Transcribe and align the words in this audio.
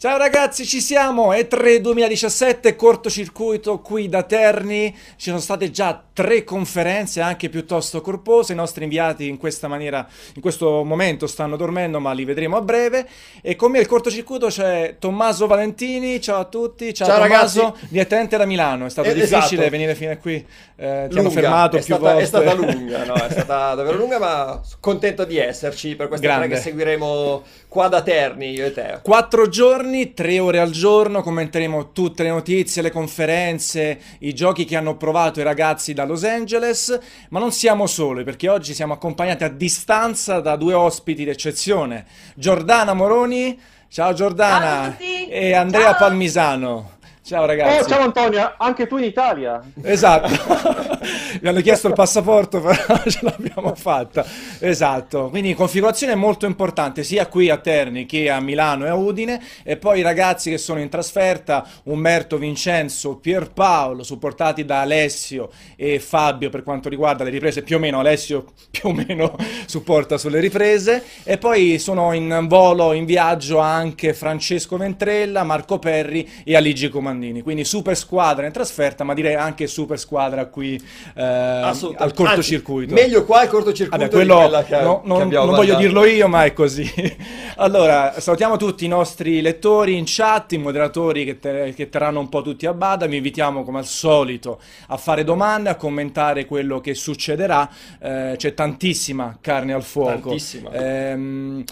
Ciao 0.00 0.16
ragazzi, 0.16 0.64
ci 0.64 0.80
siamo! 0.80 1.32
E3 1.32 1.78
2017, 1.78 2.76
cortocircuito 2.76 3.80
qui 3.80 4.08
da 4.08 4.22
Terni. 4.22 4.94
Ci 5.16 5.30
sono 5.30 5.40
state 5.40 5.72
già 5.72 6.00
tre 6.12 6.44
conferenze 6.44 7.20
anche 7.20 7.48
piuttosto 7.48 8.00
corpose. 8.00 8.52
I 8.52 8.54
nostri 8.54 8.84
inviati 8.84 9.26
in 9.26 9.38
questa 9.38 9.66
maniera, 9.66 10.06
in 10.36 10.40
questo 10.40 10.84
momento 10.84 11.26
stanno 11.26 11.56
dormendo, 11.56 11.98
ma 11.98 12.12
li 12.12 12.24
vedremo 12.24 12.56
a 12.56 12.60
breve. 12.60 13.08
E 13.42 13.56
con 13.56 13.72
me 13.72 13.80
al 13.80 13.86
cortocircuito 13.88 14.46
c'è 14.46 14.94
Tommaso 15.00 15.48
Valentini. 15.48 16.20
Ciao 16.20 16.38
a 16.38 16.44
tutti. 16.44 16.94
Ciao, 16.94 17.08
Ciao 17.08 17.18
Tommaso, 17.20 17.62
ragazzi. 17.62 17.86
direttamente 17.88 18.36
da 18.36 18.44
Milano. 18.44 18.86
È 18.86 18.90
stato 18.90 19.08
Eh, 19.08 19.14
difficile 19.14 19.40
esatto. 19.40 19.68
venire 19.70 19.96
fino 19.96 20.12
a 20.12 20.16
qui. 20.16 20.34
Eh, 20.34 20.44
ti 20.76 20.84
hanno 21.18 21.22
Lunga, 21.22 21.30
fermato 21.30 21.76
è 21.76 21.82
più 21.82 21.94
stata, 21.96 22.00
volte. 22.02 22.22
È 22.22 22.26
stata 22.26 22.54
lunga, 22.54 23.04
no? 23.04 23.14
È 23.14 23.30
stata 23.32 23.74
davvero 23.74 23.96
lunga, 23.96 24.20
ma 24.20 24.60
contento 24.78 25.24
di 25.24 25.38
esserci 25.38 25.96
per 25.96 26.06
queste 26.06 26.24
Grande. 26.24 26.46
che 26.46 26.56
seguiremo 26.60 27.42
qua 27.66 27.88
da 27.88 28.00
Terni, 28.02 28.52
io 28.52 28.66
e 28.66 28.72
te. 28.72 29.00
Quattro 29.02 29.48
giorni, 29.48 29.86
tre 30.14 30.38
ore 30.38 30.58
al 30.58 30.70
giorno, 30.70 31.22
commenteremo 31.22 31.92
tutte 31.92 32.22
le 32.22 32.28
notizie, 32.30 32.82
le 32.82 32.90
conferenze, 32.90 34.00
i 34.20 34.34
giochi 34.34 34.64
che 34.64 34.76
hanno 34.76 34.96
provato 34.96 35.40
i 35.40 35.42
ragazzi 35.42 35.92
da 35.92 36.04
Los 36.04 36.24
Angeles, 36.24 36.98
ma 37.30 37.38
non 37.38 37.52
siamo 37.52 37.86
soli 37.86 38.24
perché 38.24 38.48
oggi 38.48 38.74
siamo 38.74 38.92
accompagnati 38.92 39.44
a 39.44 39.48
distanza 39.48 40.40
da 40.40 40.56
due 40.56 40.74
ospiti 40.74 41.24
d'eccezione, 41.24 42.06
Giordana 42.34 42.94
Moroni, 42.94 43.58
ciao 43.88 44.12
Giordana, 44.12 44.96
Ciao 44.98 45.28
e 45.28 45.54
Andrea 45.54 45.90
Ciao. 45.90 45.98
Palmisano. 45.98 46.97
Ciao 47.28 47.44
ragazzi. 47.44 47.82
Oh, 47.82 47.86
ciao 47.86 48.00
Antonio, 48.00 48.54
anche 48.56 48.86
tu 48.86 48.96
in 48.96 49.04
Italia? 49.04 49.62
Esatto, 49.82 50.28
mi 51.42 51.48
hanno 51.50 51.60
chiesto 51.60 51.86
il 51.86 51.92
passaporto, 51.92 52.58
però 52.58 53.02
ce 53.06 53.18
l'abbiamo 53.20 53.74
fatta. 53.74 54.24
Esatto, 54.60 55.28
quindi 55.28 55.52
configurazione 55.52 56.14
molto 56.14 56.46
importante 56.46 57.04
sia 57.04 57.26
qui 57.26 57.50
a 57.50 57.58
Terni 57.58 58.06
che 58.06 58.30
a 58.30 58.40
Milano 58.40 58.86
e 58.86 58.88
a 58.88 58.94
Udine. 58.94 59.42
E 59.62 59.76
poi 59.76 59.98
i 59.98 60.02
ragazzi 60.02 60.48
che 60.48 60.56
sono 60.56 60.80
in 60.80 60.88
trasferta, 60.88 61.68
Umberto, 61.82 62.38
Vincenzo, 62.38 63.16
Pierpaolo, 63.16 64.02
supportati 64.04 64.64
da 64.64 64.80
Alessio 64.80 65.50
e 65.76 65.98
Fabio 65.98 66.48
per 66.48 66.62
quanto 66.62 66.88
riguarda 66.88 67.24
le 67.24 67.30
riprese, 67.30 67.62
più 67.62 67.76
o 67.76 67.78
meno 67.78 67.98
Alessio 67.98 68.46
più 68.70 68.88
o 68.88 68.92
meno 68.94 69.36
supporta 69.66 70.16
sulle 70.16 70.40
riprese. 70.40 71.04
E 71.24 71.36
poi 71.36 71.78
sono 71.78 72.14
in 72.14 72.46
volo, 72.48 72.94
in 72.94 73.04
viaggio 73.04 73.58
anche 73.58 74.14
Francesco 74.14 74.78
Ventrella, 74.78 75.44
Marco 75.44 75.78
Perri 75.78 76.26
e 76.42 76.56
Aligi 76.56 76.88
Comandini. 77.18 77.42
Quindi 77.42 77.64
super 77.64 77.96
squadra 77.96 78.46
in 78.46 78.52
trasferta, 78.52 79.04
ma 79.04 79.14
direi 79.14 79.34
anche 79.34 79.66
super 79.66 79.98
squadra 79.98 80.46
qui 80.46 80.80
eh, 81.14 81.22
al 81.22 82.12
cortocircuito. 82.14 82.92
Anzi, 82.92 83.04
meglio 83.04 83.24
qua 83.24 83.42
il 83.42 83.48
cortocircuito 83.48 84.04
Vabbè, 84.04 84.14
quello 84.14 84.64
che, 84.66 84.80
no- 84.80 85.02
non, 85.04 85.28
non 85.28 85.50
voglio 85.50 85.76
dirlo 85.76 86.04
io, 86.04 86.28
ma 86.28 86.44
è 86.44 86.52
così. 86.52 86.86
Allora, 87.60 88.14
salutiamo 88.20 88.56
tutti 88.56 88.84
i 88.84 88.88
nostri 88.88 89.40
lettori 89.40 89.96
in 89.96 90.04
chat, 90.06 90.52
i 90.52 90.58
moderatori 90.58 91.24
che, 91.24 91.40
te- 91.40 91.72
che 91.74 91.88
terranno 91.88 92.20
un 92.20 92.28
po' 92.28 92.40
tutti 92.40 92.66
a 92.66 92.72
bada. 92.72 93.06
Vi 93.06 93.16
invitiamo, 93.16 93.64
come 93.64 93.78
al 93.78 93.84
solito, 93.84 94.60
a 94.86 94.96
fare 94.96 95.24
domande, 95.24 95.68
a 95.68 95.74
commentare 95.74 96.44
quello 96.44 96.80
che 96.80 96.94
succederà. 96.94 97.68
Eh, 98.00 98.34
c'è 98.36 98.54
tantissima 98.54 99.38
carne 99.40 99.72
al 99.72 99.82
fuoco. 99.82 100.28
Tantissima. 100.28 100.70
Ehm, 100.70 101.64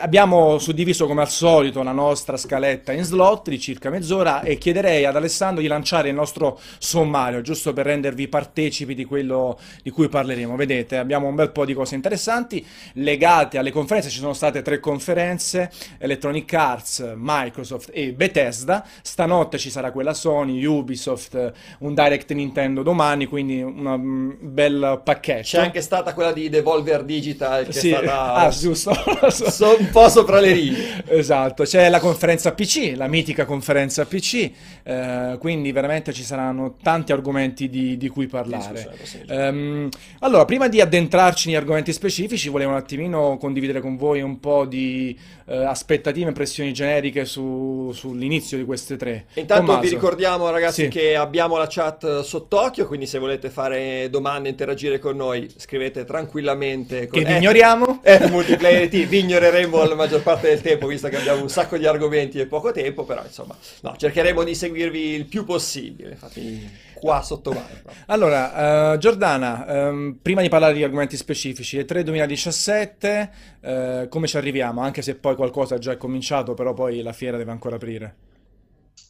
abbiamo 0.00 0.58
suddiviso, 0.58 1.08
come 1.08 1.22
al 1.22 1.30
solito, 1.30 1.82
la 1.82 1.90
nostra 1.90 2.36
scaletta 2.36 2.92
in 2.92 3.02
slot 3.02 3.48
di 3.48 3.58
circa 3.58 3.90
mezz'ora 3.90 4.42
e 4.42 4.56
chiederei 4.68 5.06
ad 5.06 5.16
Alessandro 5.16 5.62
di 5.62 5.66
lanciare 5.66 6.10
il 6.10 6.14
nostro 6.14 6.60
sommario, 6.78 7.40
giusto 7.40 7.72
per 7.72 7.86
rendervi 7.86 8.28
partecipi 8.28 8.94
di 8.94 9.04
quello 9.06 9.58
di 9.82 9.90
cui 9.90 10.08
parleremo. 10.08 10.56
Vedete, 10.56 10.98
abbiamo 10.98 11.26
un 11.26 11.34
bel 11.34 11.50
po' 11.50 11.64
di 11.64 11.72
cose 11.72 11.94
interessanti 11.94 12.64
legate 12.94 13.56
alle 13.56 13.70
conferenze. 13.70 14.10
Ci 14.10 14.18
sono 14.18 14.34
state 14.34 14.60
tre 14.60 14.78
conferenze, 14.78 15.70
Electronic 15.98 16.52
Arts, 16.52 17.14
Microsoft 17.16 17.90
e 17.94 18.12
Bethesda. 18.12 18.84
Stanotte 19.00 19.56
ci 19.56 19.70
sarà 19.70 19.90
quella 19.90 20.12
Sony, 20.12 20.62
Ubisoft, 20.64 21.52
un 21.78 21.94
Direct 21.94 22.30
Nintendo 22.32 22.82
domani, 22.82 23.24
quindi 23.24 23.62
un 23.62 24.36
bel 24.38 25.00
pacchetto. 25.02 25.42
C'è 25.42 25.60
anche 25.60 25.80
stata 25.80 26.12
quella 26.12 26.32
di 26.32 26.50
Devolver 26.50 27.04
Digital 27.04 27.64
che 27.64 27.72
Sì, 27.72 27.90
è 27.90 27.96
stata 27.96 28.34
ah, 28.44 28.48
giusto. 28.50 28.92
so- 29.30 29.76
un 29.78 29.88
po' 29.90 30.08
sopra 30.10 30.40
le 30.40 30.52
righe. 30.52 31.04
Esatto, 31.06 31.62
c'è 31.62 31.88
la 31.88 32.00
conferenza 32.00 32.52
PC, 32.52 32.92
la 32.96 33.06
mitica 33.06 33.46
conferenza 33.46 34.04
PC, 34.04 34.47
eh, 34.82 35.36
quindi 35.38 35.72
veramente 35.72 36.12
ci 36.12 36.22
saranno 36.22 36.76
tanti 36.82 37.12
argomenti 37.12 37.68
di, 37.68 37.96
di 37.96 38.08
cui 38.08 38.26
parlare. 38.26 38.88
Ehm, 39.28 39.88
allora, 40.20 40.44
prima 40.44 40.68
di 40.68 40.80
addentrarci 40.80 41.48
negli 41.48 41.56
argomenti 41.56 41.92
specifici, 41.92 42.48
volevo 42.48 42.70
un 42.72 42.76
attimino 42.76 43.36
condividere 43.38 43.80
con 43.80 43.96
voi 43.96 44.20
un 44.20 44.40
po' 44.40 44.64
di 44.64 45.18
eh, 45.46 45.56
aspettative, 45.64 46.28
impressioni 46.28 46.72
generiche 46.72 47.24
su- 47.24 47.90
sull'inizio 47.94 48.56
di 48.58 48.64
queste 48.64 48.96
tre. 48.96 49.26
Intanto 49.34 49.64
Tommaso. 49.64 49.80
vi 49.80 49.88
ricordiamo 49.88 50.50
ragazzi 50.50 50.82
Sì. 50.84 50.88
che 50.88 51.16
abbiamo 51.16 51.56
la 51.56 51.66
chat 51.68 52.20
sott'occhio, 52.20 52.86
quindi 52.86 53.06
se 53.06 53.18
volete 53.18 53.48
fare 53.48 54.08
domande, 54.10 54.48
interagire 54.48 54.98
con 54.98 55.16
noi, 55.16 55.48
scrivete 55.56 56.04
tranquillamente. 56.04 57.06
Con 57.06 57.18
Che 57.22 57.24
vi 57.26 57.36
ignoriamo? 57.36 58.00
F 58.02 58.30
Multiplayer 58.30 58.88
T, 58.88 59.06
vi 59.06 59.18
ignoreremo 59.20 59.84
la 59.84 59.94
maggior 59.94 60.22
parte 60.22 60.48
del 60.48 60.60
tempo, 60.60 60.86
visto 60.86 61.08
che 61.08 61.16
abbiamo 61.16 61.40
un 61.42 61.48
sacco 61.48 61.76
di 61.78 61.86
argomenti 61.86 62.38
e 62.38 62.46
poco 62.46 62.70
tempo, 62.70 63.04
però 63.04 63.22
insomma, 63.24 63.56
no, 63.80 63.94
cercheremo 63.96 64.37
di 64.44 64.54
seguirvi 64.54 65.14
il 65.14 65.26
più 65.26 65.44
possibile, 65.44 66.10
infatti 66.10 66.86
qua 66.94 67.22
sotto 67.22 67.52
mano. 67.52 67.66
Allora, 68.06 68.92
eh, 68.92 68.98
Giordana, 68.98 69.66
ehm, 69.66 70.18
prima 70.20 70.42
di 70.42 70.48
parlare 70.48 70.74
di 70.74 70.82
argomenti 70.82 71.16
specifici, 71.16 71.78
E3 71.78 72.02
2017, 72.02 73.30
eh, 73.60 74.06
come 74.08 74.26
ci 74.26 74.36
arriviamo? 74.36 74.80
Anche 74.80 75.02
se 75.02 75.14
poi 75.14 75.36
qualcosa 75.36 75.78
già 75.78 75.92
è 75.92 75.96
cominciato, 75.96 76.54
però 76.54 76.74
poi 76.74 77.02
la 77.02 77.12
fiera 77.12 77.36
deve 77.36 77.50
ancora 77.50 77.76
aprire. 77.76 78.14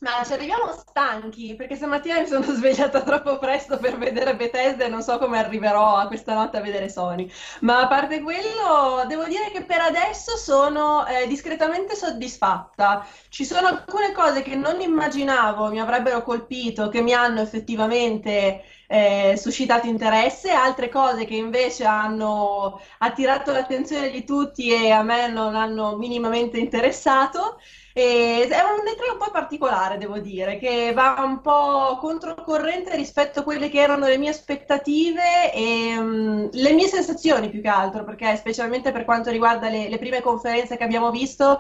Ma 0.01 0.23
ci 0.25 0.33
arriviamo 0.33 0.73
stanchi, 0.73 1.55
perché 1.57 1.75
stamattina 1.75 2.21
mi 2.21 2.27
sono 2.27 2.45
svegliata 2.55 3.03
troppo 3.03 3.39
presto 3.39 3.79
per 3.79 3.99
vedere 3.99 4.37
Bethesda 4.37 4.85
e 4.85 4.89
non 4.89 5.03
so 5.03 5.19
come 5.19 5.39
arriverò 5.39 5.97
a 5.97 6.07
questa 6.07 6.35
notte 6.35 6.59
a 6.59 6.61
vedere 6.61 6.89
Sony. 6.89 7.31
Ma 7.61 7.81
a 7.81 7.89
parte 7.89 8.21
quello, 8.21 9.05
devo 9.09 9.25
dire 9.25 9.51
che 9.51 9.65
per 9.65 9.81
adesso 9.81 10.37
sono 10.37 11.05
eh, 11.07 11.27
discretamente 11.27 11.97
soddisfatta. 11.97 13.07
Ci 13.29 13.45
sono 13.45 13.67
alcune 13.67 14.13
cose 14.13 14.43
che 14.43 14.55
non 14.55 14.81
immaginavo 14.81 15.69
mi 15.69 15.81
avrebbero 15.81 16.23
colpito, 16.23 16.89
che 16.89 17.01
mi 17.01 17.13
hanno 17.13 17.41
effettivamente 17.41 18.63
eh, 18.87 19.35
suscitato 19.37 19.87
interesse, 19.87 20.51
altre 20.51 20.89
cose 20.89 21.25
che 21.25 21.35
invece 21.37 21.85
hanno 21.85 22.81
attirato 22.99 23.53
l'attenzione 23.53 24.11
di 24.11 24.25
tutti 24.25 24.71
e 24.73 24.91
a 24.91 25.03
me 25.03 25.29
non 25.29 25.55
hanno 25.55 25.97
minimamente 25.97 26.59
interessato. 26.59 27.59
E 27.99 28.47
è 28.47 28.61
un 28.61 28.87
E3 28.87 29.11
un 29.13 29.19
po' 29.19 29.33
particolare, 29.33 29.99
devo 29.99 30.21
dire, 30.21 30.57
che 30.59 30.93
va 30.95 31.17
un 31.27 31.41
po' 31.41 31.99
controcorrente 31.99 32.95
rispetto 32.95 33.41
a 33.41 33.43
quelle 33.43 33.69
che 33.69 33.81
erano 33.81 34.07
le 34.07 34.19
mie 34.19 34.31
aspettative 34.31 35.53
e 35.53 35.97
mm, 35.99 36.47
le 36.53 36.73
mie 36.75 36.87
sensazioni 36.87 37.51
più 37.51 37.61
che 37.61 37.67
altro, 37.67 38.05
perché 38.05 38.37
specialmente 38.37 38.93
per 38.93 39.05
quanto 39.05 39.31
riguarda 39.31 39.69
le, 39.69 39.89
le 39.89 39.99
prime 39.99 40.21
conferenze 40.21 40.77
che 40.77 40.85
abbiamo 40.85 41.11
visto, 41.11 41.59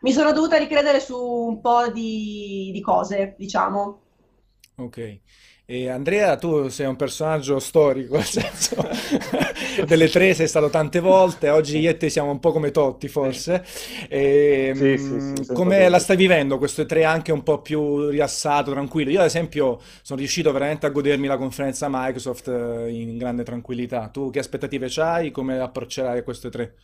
mi 0.00 0.10
sono 0.10 0.32
dovuta 0.32 0.56
ricredere 0.56 0.98
su 0.98 1.16
un 1.16 1.60
po' 1.60 1.86
di, 1.86 2.70
di 2.72 2.80
cose, 2.80 3.36
diciamo. 3.38 4.00
Ok. 4.78 5.20
E 5.68 5.88
Andrea, 5.88 6.36
tu 6.36 6.68
sei 6.68 6.86
un 6.86 6.94
personaggio 6.94 7.58
storico, 7.58 8.14
nel 8.14 8.24
senso 8.24 8.76
delle 9.84 10.08
tre 10.08 10.32
sei 10.32 10.46
stato 10.46 10.70
tante 10.70 11.00
volte, 11.00 11.48
oggi 11.48 11.78
io 11.80 11.90
e 11.90 11.96
te 11.96 12.08
siamo 12.08 12.30
un 12.30 12.38
po' 12.38 12.52
come 12.52 12.70
Totti 12.70 13.08
forse. 13.08 13.64
E, 14.08 14.70
Sì, 14.70 14.96
sì, 14.98 15.18
sì, 15.20 15.32
mm, 15.42 15.52
come 15.52 15.88
la 15.88 15.98
stai 15.98 16.16
vivendo 16.16 16.58
questo 16.58 16.86
tre 16.86 17.02
anche 17.04 17.32
un 17.32 17.42
po' 17.42 17.62
più 17.62 18.08
rilassato, 18.10 18.70
tranquillo? 18.70 19.10
Io 19.10 19.18
ad 19.20 19.26
esempio 19.26 19.80
sono 20.02 20.20
riuscito 20.20 20.52
veramente 20.52 20.86
a 20.86 20.90
godermi 20.90 21.26
la 21.26 21.36
conferenza 21.36 21.88
Microsoft 21.90 22.46
eh, 22.46 22.88
in 22.92 23.18
grande 23.18 23.42
tranquillità. 23.42 24.08
Tu 24.08 24.30
che 24.30 24.38
aspettative 24.38 24.86
c'hai? 24.88 25.32
Come 25.32 25.58
approccerai 25.58 26.18
a 26.18 26.22
questo 26.22 26.48
tre? 26.48 26.74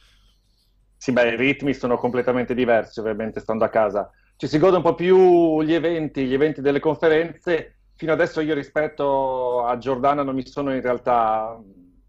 Sì, 0.96 1.12
beh, 1.12 1.30
i 1.32 1.36
ritmi 1.36 1.74
sono 1.74 1.96
completamente 1.98 2.54
diversi, 2.54 3.00
ovviamente, 3.00 3.40
stando 3.40 3.64
a 3.64 3.68
casa. 3.68 4.08
Ci 4.36 4.46
si 4.46 4.58
gode 4.58 4.76
un 4.76 4.82
po' 4.82 4.94
più 4.94 5.60
gli 5.62 5.72
eventi, 5.74 6.24
gli 6.26 6.32
eventi 6.34 6.60
delle 6.60 6.78
conferenze. 6.80 7.80
Fino 8.02 8.14
adesso 8.14 8.40
io 8.40 8.52
rispetto 8.52 9.64
a 9.64 9.78
Giordana 9.78 10.24
non 10.24 10.34
mi 10.34 10.44
sono 10.44 10.74
in 10.74 10.80
realtà 10.80 11.56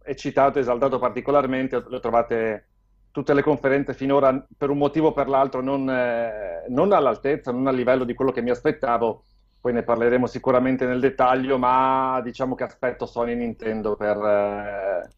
eccitato, 0.03 0.57
esaltato 0.57 0.97
particolarmente. 0.97 1.83
Le 1.87 1.99
trovate 1.99 2.67
tutte 3.11 3.35
le 3.35 3.43
conferenze 3.43 3.93
finora, 3.93 4.43
per 4.57 4.71
un 4.71 4.79
motivo 4.79 5.09
o 5.09 5.13
per 5.13 5.29
l'altro, 5.29 5.61
non, 5.61 5.87
eh, 5.87 6.65
non 6.69 6.91
all'altezza, 6.93 7.51
non 7.51 7.67
a 7.67 7.71
livello 7.71 8.05
di 8.05 8.15
quello 8.15 8.31
che 8.31 8.41
mi 8.41 8.49
aspettavo. 8.49 9.25
Poi 9.61 9.71
ne 9.71 9.83
parleremo 9.83 10.25
sicuramente 10.25 10.87
nel 10.87 10.99
dettaglio, 10.99 11.59
ma 11.59 12.19
diciamo 12.23 12.55
che 12.55 12.63
aspetto 12.63 13.05
Sony 13.05 13.33
e 13.33 13.35
Nintendo 13.35 13.95
per, 13.95 14.17
eh, 14.17 15.09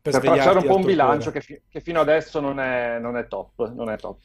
Per 0.00 0.12
per 0.12 0.20
tracciare 0.20 0.58
un 0.58 0.64
po' 0.64 0.76
un 0.76 0.84
bilancio 0.84 1.32
che, 1.32 1.62
che 1.68 1.80
fino 1.80 1.98
adesso 1.98 2.38
non 2.38 2.60
è, 2.60 3.00
non 3.00 3.16
è 3.16 3.26
top, 3.26 3.72
non 3.72 3.90
è 3.90 3.96
top. 3.96 4.18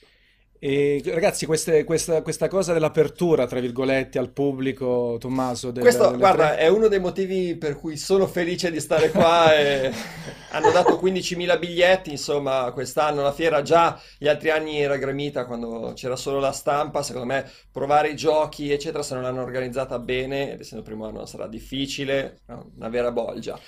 E, 0.58 1.02
ragazzi, 1.06 1.46
queste- 1.46 1.84
questa, 1.84 2.22
questa 2.24 2.48
cosa 2.48 2.74
dell'apertura, 2.74 3.46
tra 3.46 3.60
virgolette, 3.60 4.18
al 4.18 4.32
pubblico, 4.32 5.18
Tommaso, 5.20 5.70
del- 5.72 5.84
Questo, 5.84 6.16
guarda, 6.18 6.54
tre... 6.54 6.58
è 6.58 6.68
uno 6.70 6.88
dei 6.88 7.00
motivi 7.00 7.56
per 7.56 7.76
cui 7.78 7.98
sono 7.98 8.26
felice 8.26 8.72
di 8.72 8.80
stare 8.80 9.12
qua 9.12 9.54
e 9.56 9.92
hanno 10.52 10.72
dato 10.72 10.98
15.000 10.98 11.60
biglietti, 11.60 12.10
insomma, 12.10 12.72
quest'anno 12.74 13.22
la 13.22 13.34
fiera 13.34 13.62
già 13.62 14.00
gli 14.18 14.28
altri 14.28 14.50
anni 14.50 14.80
era 14.80 14.98
gremita 14.98 15.46
quando 15.46 15.92
c'era 15.94 16.16
solo 16.16 16.40
la 16.40 16.52
stampa, 16.52 17.04
secondo 17.04 17.28
me 17.28 17.48
provare 17.72 18.10
i 18.10 18.16
giochi, 18.16 18.72
eccetera, 18.72 19.04
se 19.04 19.14
non 19.14 19.24
l'hanno 19.24 19.44
organizzata 19.44 20.00
bene, 20.00 20.54
ed 20.54 20.62
essendo 20.62 20.84
il 20.84 20.90
primo 20.90 21.06
anno 21.08 21.26
sarà 21.26 21.48
difficile, 21.48 22.40
una 22.76 22.90
vera 22.90 23.12
bolgia. 23.12 23.60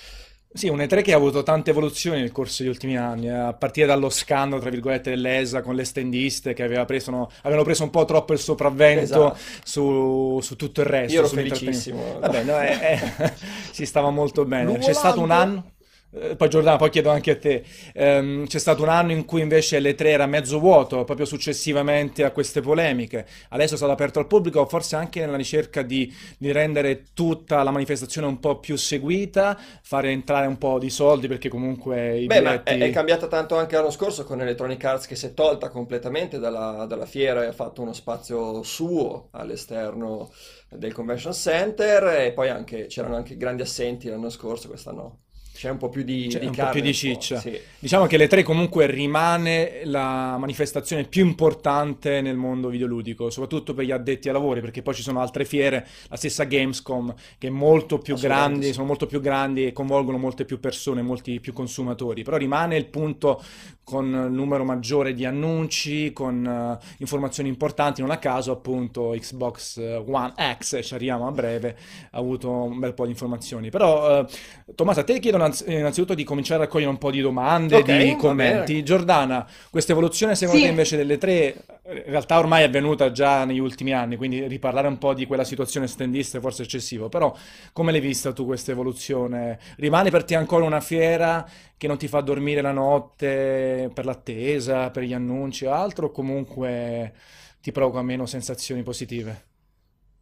Sì, 0.50 0.68
un 0.68 0.78
E3 0.78 1.02
che 1.02 1.12
ha 1.12 1.16
avuto 1.16 1.42
tante 1.42 1.70
evoluzioni 1.70 2.20
nel 2.20 2.32
corso 2.32 2.62
degli 2.62 2.70
ultimi 2.72 2.96
anni, 2.96 3.26
eh, 3.26 3.32
a 3.32 3.52
partire 3.52 3.86
dallo 3.86 4.08
scandalo, 4.08 4.60
tra 4.60 4.70
virgolette, 4.70 5.10
dell'ESA 5.10 5.60
con 5.62 5.74
le 5.74 5.84
stendiste 5.84 6.54
che 6.54 6.62
aveva 6.62 6.84
preso, 6.84 7.10
no, 7.10 7.30
avevano 7.42 7.64
preso 7.64 7.82
un 7.84 7.90
po' 7.90 8.04
troppo 8.06 8.32
il 8.32 8.38
sopravvento 8.38 9.02
Esatto. 9.02 9.36
su, 9.62 10.40
su 10.42 10.56
tutto 10.56 10.80
il 10.80 10.86
Io 10.86 10.92
resto, 10.92 11.18
ero 11.18 11.26
sull'intrattenimento. 11.28 11.80
felicissimo. 11.90 12.18
Vabbè, 12.20 12.42
no, 12.44 12.60
eh, 12.60 12.78
eh, 13.18 13.32
si 13.70 13.84
stava 13.86 14.10
molto 14.10 14.44
bene. 14.46 14.78
C'è 14.78 14.94
stato 14.94 15.20
un 15.20 15.30
anno, 15.30 15.72
poi 16.10 16.48
Giordano, 16.48 16.78
poi 16.78 16.88
chiedo 16.88 17.10
anche 17.10 17.32
a 17.32 17.36
te, 17.36 17.62
ehm, 17.92 18.46
c'è 18.46 18.58
stato 18.58 18.82
un 18.82 18.88
anno 18.88 19.12
in 19.12 19.26
cui 19.26 19.42
invece 19.42 19.78
l'E3 19.78 20.06
era 20.06 20.26
mezzo 20.26 20.58
vuoto, 20.58 21.04
proprio 21.04 21.26
successivamente 21.26 22.24
a 22.24 22.30
queste 22.30 22.62
polemiche. 22.62 23.26
Adesso 23.50 23.74
è 23.74 23.76
stato 23.76 23.92
aperto 23.92 24.18
al 24.18 24.26
pubblico, 24.26 24.64
forse 24.66 24.96
anche 24.96 25.20
nella 25.20 25.36
ricerca 25.36 25.82
di, 25.82 26.12
di 26.38 26.50
rendere 26.50 27.04
tutta 27.12 27.62
la 27.62 27.70
manifestazione 27.70 28.26
un 28.26 28.40
po' 28.40 28.58
più 28.58 28.76
seguita, 28.76 29.58
fare 29.82 30.10
entrare 30.10 30.46
un 30.46 30.56
po' 30.56 30.78
di 30.78 30.88
soldi, 30.88 31.28
perché 31.28 31.50
comunque 31.50 32.18
i 32.18 32.26
Beh, 32.26 32.40
ma 32.40 32.62
è, 32.62 32.78
è 32.78 32.90
cambiata 32.90 33.26
tanto 33.26 33.56
anche 33.56 33.76
l'anno 33.76 33.90
scorso 33.90 34.24
con 34.24 34.40
Electronic 34.40 34.82
Arts 34.82 35.06
che 35.06 35.16
si 35.16 35.26
è 35.26 35.34
tolta 35.34 35.68
completamente 35.68 36.38
dalla, 36.38 36.86
dalla 36.88 37.06
fiera 37.06 37.42
e 37.42 37.48
ha 37.48 37.52
fatto 37.52 37.82
uno 37.82 37.92
spazio 37.92 38.62
suo 38.62 39.28
all'esterno 39.32 40.30
del 40.70 40.94
Convention 40.94 41.34
Center 41.34 42.04
e 42.20 42.32
poi 42.32 42.48
anche, 42.48 42.86
c'erano 42.86 43.16
anche 43.16 43.36
grandi 43.36 43.62
assenti 43.62 44.08
l'anno 44.08 44.30
scorso, 44.30 44.68
quest'anno 44.68 45.20
c'è 45.58 45.70
un 45.70 45.76
po' 45.76 45.88
più 45.88 46.04
di, 46.04 46.28
C'è 46.30 46.38
di 46.38 46.46
un 46.46 46.52
po' 46.52 46.58
carne 46.58 46.72
più 46.74 46.82
di 46.82 46.94
ciccia. 46.94 47.40
sì. 47.40 47.58
Diciamo 47.80 48.06
che 48.06 48.16
le 48.16 48.28
tre 48.28 48.44
comunque 48.44 48.86
rimane 48.86 49.80
la 49.86 50.36
manifestazione 50.38 51.02
più 51.02 51.26
importante 51.26 52.20
nel 52.20 52.36
mondo 52.36 52.68
videoludico, 52.68 53.28
soprattutto 53.28 53.74
per 53.74 53.84
gli 53.84 53.90
addetti 53.90 54.28
ai 54.28 54.34
lavori, 54.34 54.60
perché 54.60 54.82
poi 54.82 54.94
ci 54.94 55.02
sono 55.02 55.20
altre 55.20 55.44
fiere, 55.44 55.84
la 56.08 56.16
stessa 56.16 56.44
Gamescom, 56.44 57.12
che 57.38 57.48
è 57.48 57.50
molto 57.50 58.00
grandi, 58.20 58.66
sì. 58.66 58.72
sono 58.74 58.86
molto 58.86 59.06
più 59.06 59.20
grandi 59.20 59.66
e 59.66 59.72
coinvolgono 59.72 60.16
molte 60.16 60.44
più 60.44 60.60
persone, 60.60 61.02
molti 61.02 61.40
più 61.40 61.52
consumatori, 61.52 62.22
però 62.22 62.36
rimane 62.36 62.76
il 62.76 62.86
punto 62.86 63.42
con 63.82 64.12
un 64.12 64.34
numero 64.34 64.64
maggiore 64.64 65.14
di 65.14 65.24
annunci, 65.24 66.12
con 66.12 66.44
eh, 66.44 66.84
informazioni 66.98 67.48
importanti, 67.48 68.02
non 68.02 68.10
a 68.10 68.18
caso 68.18 68.52
appunto 68.52 69.14
Xbox 69.18 69.78
eh, 69.78 69.94
One 70.06 70.34
X, 70.58 70.80
ci 70.82 70.92
arriviamo 70.92 71.26
a 71.26 71.30
breve, 71.30 71.74
ha 72.10 72.18
avuto 72.18 72.50
un 72.50 72.78
bel 72.78 72.92
po' 72.92 73.04
di 73.04 73.12
informazioni. 73.12 73.70
Però, 73.70 74.20
eh, 74.20 74.26
Tommaso, 74.74 75.00
a 75.00 75.04
te 75.04 75.18
chiedo 75.18 75.38
innanz- 75.38 75.47
innanzitutto 75.66 76.14
di 76.14 76.24
cominciare 76.24 76.62
a 76.62 76.64
raccogliere 76.64 76.90
un 76.90 76.98
po' 76.98 77.10
di 77.10 77.20
domande, 77.20 77.76
Ok, 77.76 77.96
di 77.96 78.16
commenti. 78.16 78.72
bene. 78.72 78.84
Giordana, 78.84 79.46
questa 79.70 79.92
evoluzione 79.92 80.34
secondo 80.34 80.58
Sì. 80.60 80.64
te 80.66 80.70
invece 80.70 80.96
delle 80.96 81.18
tre, 81.18 81.54
in 81.90 82.02
realtà 82.06 82.38
ormai 82.38 82.62
è 82.62 82.66
avvenuta 82.66 83.10
già 83.12 83.44
negli 83.44 83.58
ultimi 83.58 83.92
anni, 83.92 84.16
quindi 84.16 84.46
riparlare 84.46 84.88
un 84.88 84.98
po' 84.98 85.14
di 85.14 85.26
quella 85.26 85.44
situazione 85.44 85.86
stendista 85.86 86.38
è 86.38 86.40
forse 86.40 86.62
eccessivo, 86.62 87.08
però 87.08 87.34
come 87.72 87.92
l'hai 87.92 88.00
vista 88.00 88.32
tu 88.32 88.44
questa 88.46 88.72
evoluzione? 88.72 89.58
Rimane 89.76 90.10
per 90.10 90.24
te 90.24 90.34
ancora 90.34 90.64
una 90.64 90.80
fiera 90.80 91.48
che 91.76 91.86
non 91.86 91.96
ti 91.98 92.08
fa 92.08 92.20
dormire 92.20 92.60
la 92.60 92.72
notte 92.72 93.90
per 93.92 94.04
l'attesa, 94.04 94.90
per 94.90 95.02
gli 95.04 95.12
annunci 95.12 95.64
o 95.64 95.72
altro, 95.72 96.06
o 96.06 96.10
comunque 96.10 97.12
ti 97.60 97.72
provoca 97.72 98.02
meno 98.02 98.26
sensazioni 98.26 98.82
positive? 98.82 99.46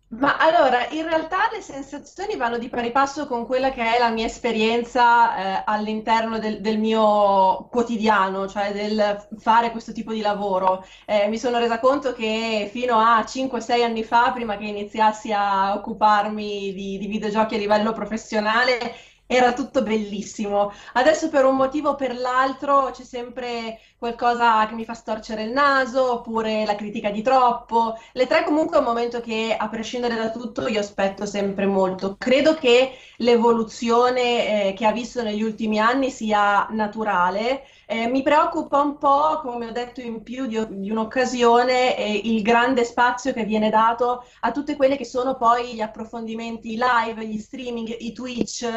Ma 0.08 0.36
allora, 0.36 0.86
in 0.90 1.02
realtà 1.02 1.48
le 1.52 1.60
sensazioni 1.60 2.36
vanno 2.36 2.58
di 2.58 2.68
pari 2.68 2.92
passo 2.92 3.26
con 3.26 3.44
quella 3.44 3.70
che 3.72 3.82
è 3.96 3.98
la 3.98 4.08
mia 4.10 4.26
esperienza 4.26 5.58
eh, 5.58 5.62
all'interno 5.66 6.38
del, 6.38 6.60
del 6.60 6.78
mio 6.78 7.66
quotidiano, 7.70 8.46
cioè 8.46 8.72
del 8.72 9.26
fare 9.38 9.72
questo 9.72 9.90
tipo 9.92 10.12
di 10.12 10.20
lavoro. 10.20 10.86
Eh, 11.06 11.26
mi 11.26 11.38
sono 11.38 11.58
resa 11.58 11.80
conto 11.80 12.12
che 12.12 12.68
fino 12.72 12.98
a 12.98 13.24
5-6 13.26 13.82
anni 13.82 14.04
fa, 14.04 14.30
prima 14.30 14.56
che 14.56 14.66
iniziassi 14.66 15.32
a 15.32 15.74
occuparmi 15.74 16.72
di, 16.72 16.98
di 16.98 17.06
videogiochi 17.08 17.56
a 17.56 17.58
livello 17.58 17.92
professionale, 17.92 18.78
era 19.26 19.52
tutto 19.52 19.82
bellissimo. 19.82 20.72
Adesso 20.92 21.28
per 21.28 21.44
un 21.44 21.56
motivo 21.56 21.90
o 21.90 21.94
per 21.96 22.14
l'altro 22.16 22.90
c'è 22.92 23.02
sempre 23.02 23.80
qualcosa 23.98 24.66
che 24.66 24.74
mi 24.74 24.84
fa 24.84 24.94
storcere 24.94 25.42
il 25.44 25.52
naso, 25.52 26.12
oppure 26.12 26.64
la 26.64 26.74
critica 26.74 27.10
di 27.10 27.22
troppo. 27.22 27.98
Le 28.12 28.26
tre 28.26 28.44
comunque 28.44 28.76
è 28.76 28.80
un 28.80 28.86
momento 28.86 29.20
che, 29.20 29.56
a 29.58 29.68
prescindere 29.68 30.16
da 30.16 30.30
tutto, 30.30 30.68
io 30.68 30.80
aspetto 30.80 31.26
sempre 31.26 31.66
molto. 31.66 32.16
Credo 32.18 32.54
che 32.54 32.92
l'evoluzione, 33.18 34.68
eh, 34.68 34.72
che 34.74 34.86
ha 34.86 34.92
visto 34.92 35.22
negli 35.22 35.42
ultimi 35.42 35.78
anni 35.78 36.10
sia 36.10 36.66
naturale. 36.70 37.64
Eh, 37.86 38.08
mi 38.08 38.22
preoccupa 38.22 38.80
un 38.80 38.98
po', 38.98 39.40
come 39.42 39.68
ho 39.68 39.72
detto 39.72 40.00
in 40.00 40.22
più 40.22 40.46
di, 40.46 40.58
di 40.68 40.90
un'occasione, 40.90 41.96
eh, 41.96 42.20
il 42.24 42.42
grande 42.42 42.84
spazio 42.84 43.32
che 43.32 43.44
viene 43.44 43.70
dato 43.70 44.24
a 44.40 44.50
tutte 44.50 44.76
quelle 44.76 44.96
che 44.96 45.04
sono 45.04 45.36
poi 45.36 45.74
gli 45.74 45.80
approfondimenti 45.80 46.76
live, 46.76 47.24
gli 47.24 47.38
streaming, 47.38 47.94
i 48.00 48.12
Twitch, 48.12 48.68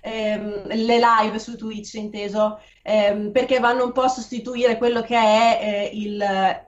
ehm, 0.00 0.66
le 0.66 0.98
live 0.98 1.38
su 1.38 1.56
Twitch 1.56 1.94
inteso, 1.94 2.60
ehm, 2.86 3.32
perché 3.32 3.58
vanno 3.58 3.84
un 3.84 3.92
po' 3.92 4.02
a 4.02 4.08
sostituire 4.08 4.78
quello 4.78 5.02
che 5.02 5.16
è 5.16 5.58
eh, 5.62 5.90
il, 5.94 6.24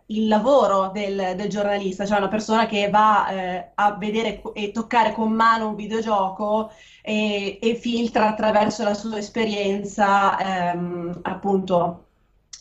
il 0.06 0.28
lavoro 0.28 0.90
del, 0.92 1.34
del 1.36 1.48
giornalista, 1.48 2.04
cioè 2.04 2.18
una 2.18 2.28
persona 2.28 2.66
che 2.66 2.90
va 2.90 3.28
eh, 3.28 3.70
a 3.74 3.94
vedere 3.96 4.42
e 4.54 4.72
toccare 4.72 5.12
con 5.12 5.32
mano 5.32 5.68
un 5.68 5.74
videogioco 5.76 6.70
e, 7.02 7.58
e 7.60 7.74
filtra 7.76 8.28
attraverso 8.28 8.82
la 8.82 8.94
sua 8.94 9.18
esperienza 9.18 10.70
ehm, 10.72 11.20
appunto 11.22 12.07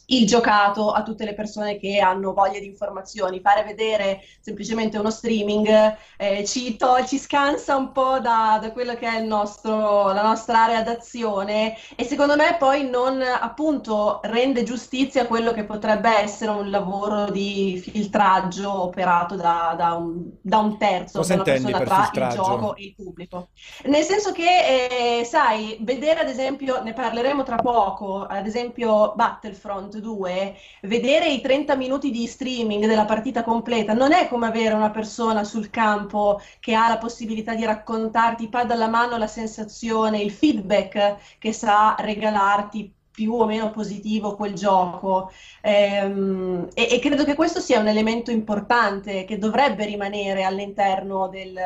il 0.10 0.26
giocato 0.26 0.92
a 0.92 1.04
tutte 1.04 1.26
le 1.26 1.34
persone 1.34 1.78
che 1.78 2.00
hanno 2.00 2.34
voglia 2.34 2.60
di 2.60 2.66
informazioni. 2.66 3.42
Fare 3.42 3.64
vedere 3.64 4.22
semplicemente 4.40 4.98
uno 4.98 5.10
streaming 5.10 5.96
eh, 6.18 6.46
ci, 6.46 6.76
to- 6.78 7.06
ci 7.06 7.18
scansa 7.18 7.76
un 7.76 7.92
po' 7.92 8.20
da, 8.20 8.60
da 8.62 8.72
quello 8.72 8.96
che 8.96 9.08
è 9.08 9.20
il 9.20 9.26
nostro, 9.28 10.14
la 10.14 10.24
nostra 10.24 10.64
area 10.64 10.82
d'azione 10.82 11.76
e 11.96 12.04
secondo 12.06 12.36
me 12.36 12.56
poi 12.58 12.90
non 12.90 13.22
appunto 13.22 14.20
rende 14.24 14.64
giustizia 14.64 15.24
a 15.24 15.28
quello 15.28 15.52
che 15.52 15.66
potrebbe 15.66 16.10
essere 16.18 16.52
un 16.52 16.70
lavoro 16.70 17.30
di 17.30 17.78
filtraggio 17.84 18.84
operato 18.84 19.36
da, 19.36 19.76
da 19.78 19.94
un, 19.94 20.32
da 20.42 20.58
un 20.60 20.78
terzo, 20.78 21.20
Cosa 21.20 21.36
da 21.36 21.42
una 21.42 21.52
persona 21.52 21.78
per 21.78 21.88
tra 21.88 22.28
il 22.28 22.34
gioco 22.34 22.76
e 22.76 22.84
il 22.84 22.96
pubblico. 22.96 23.50
Nel 23.86 24.04
senso 24.04 24.32
che, 24.32 25.20
eh, 25.20 25.24
sai, 25.26 25.78
vedere 25.82 26.22
ad 26.22 26.30
esempio, 26.30 26.82
ne 26.82 26.94
parleremo 26.94 27.44
tra 27.44 27.58
poco, 27.58 28.26
ad 28.26 28.46
esempio 28.46 29.14
Battlefront 29.16 29.97
2, 30.00 30.56
vedere 30.84 31.30
i 31.30 31.42
30 31.42 31.76
minuti 31.76 32.12
di 32.12 32.26
streaming 32.28 32.86
della 32.86 33.06
partita 33.06 33.44
completa 33.44 33.94
non 33.94 34.12
è 34.14 34.28
come 34.28 34.48
avere 34.48 34.74
una 34.74 34.92
persona 34.92 35.44
sul 35.44 35.70
campo 35.70 36.42
che 36.60 36.74
ha 36.74 36.88
la 36.88 36.98
possibilità 36.98 37.56
di 37.56 37.66
raccontarti 37.66 38.50
pad 38.50 38.72
alla 38.72 38.88
mano 38.88 39.18
la 39.18 39.28
sensazione, 39.28 40.22
il 40.22 40.32
feedback 40.32 41.38
che 41.40 41.54
sa 41.54 41.96
regalarti 42.00 42.94
più 43.18 43.34
o 43.34 43.46
meno 43.48 43.72
positivo 43.72 44.36
quel 44.36 44.54
gioco. 44.54 45.32
Ehm, 45.62 46.68
e, 46.76 46.88
e 46.92 47.00
credo 47.00 47.24
che 47.24 47.34
questo 47.34 47.60
sia 47.60 47.80
un 47.80 47.88
elemento 47.88 48.30
importante 48.30 49.26
che 49.26 49.40
dovrebbe 49.40 49.86
rimanere 49.86 50.44
all'interno 50.44 51.28
del, 51.28 51.58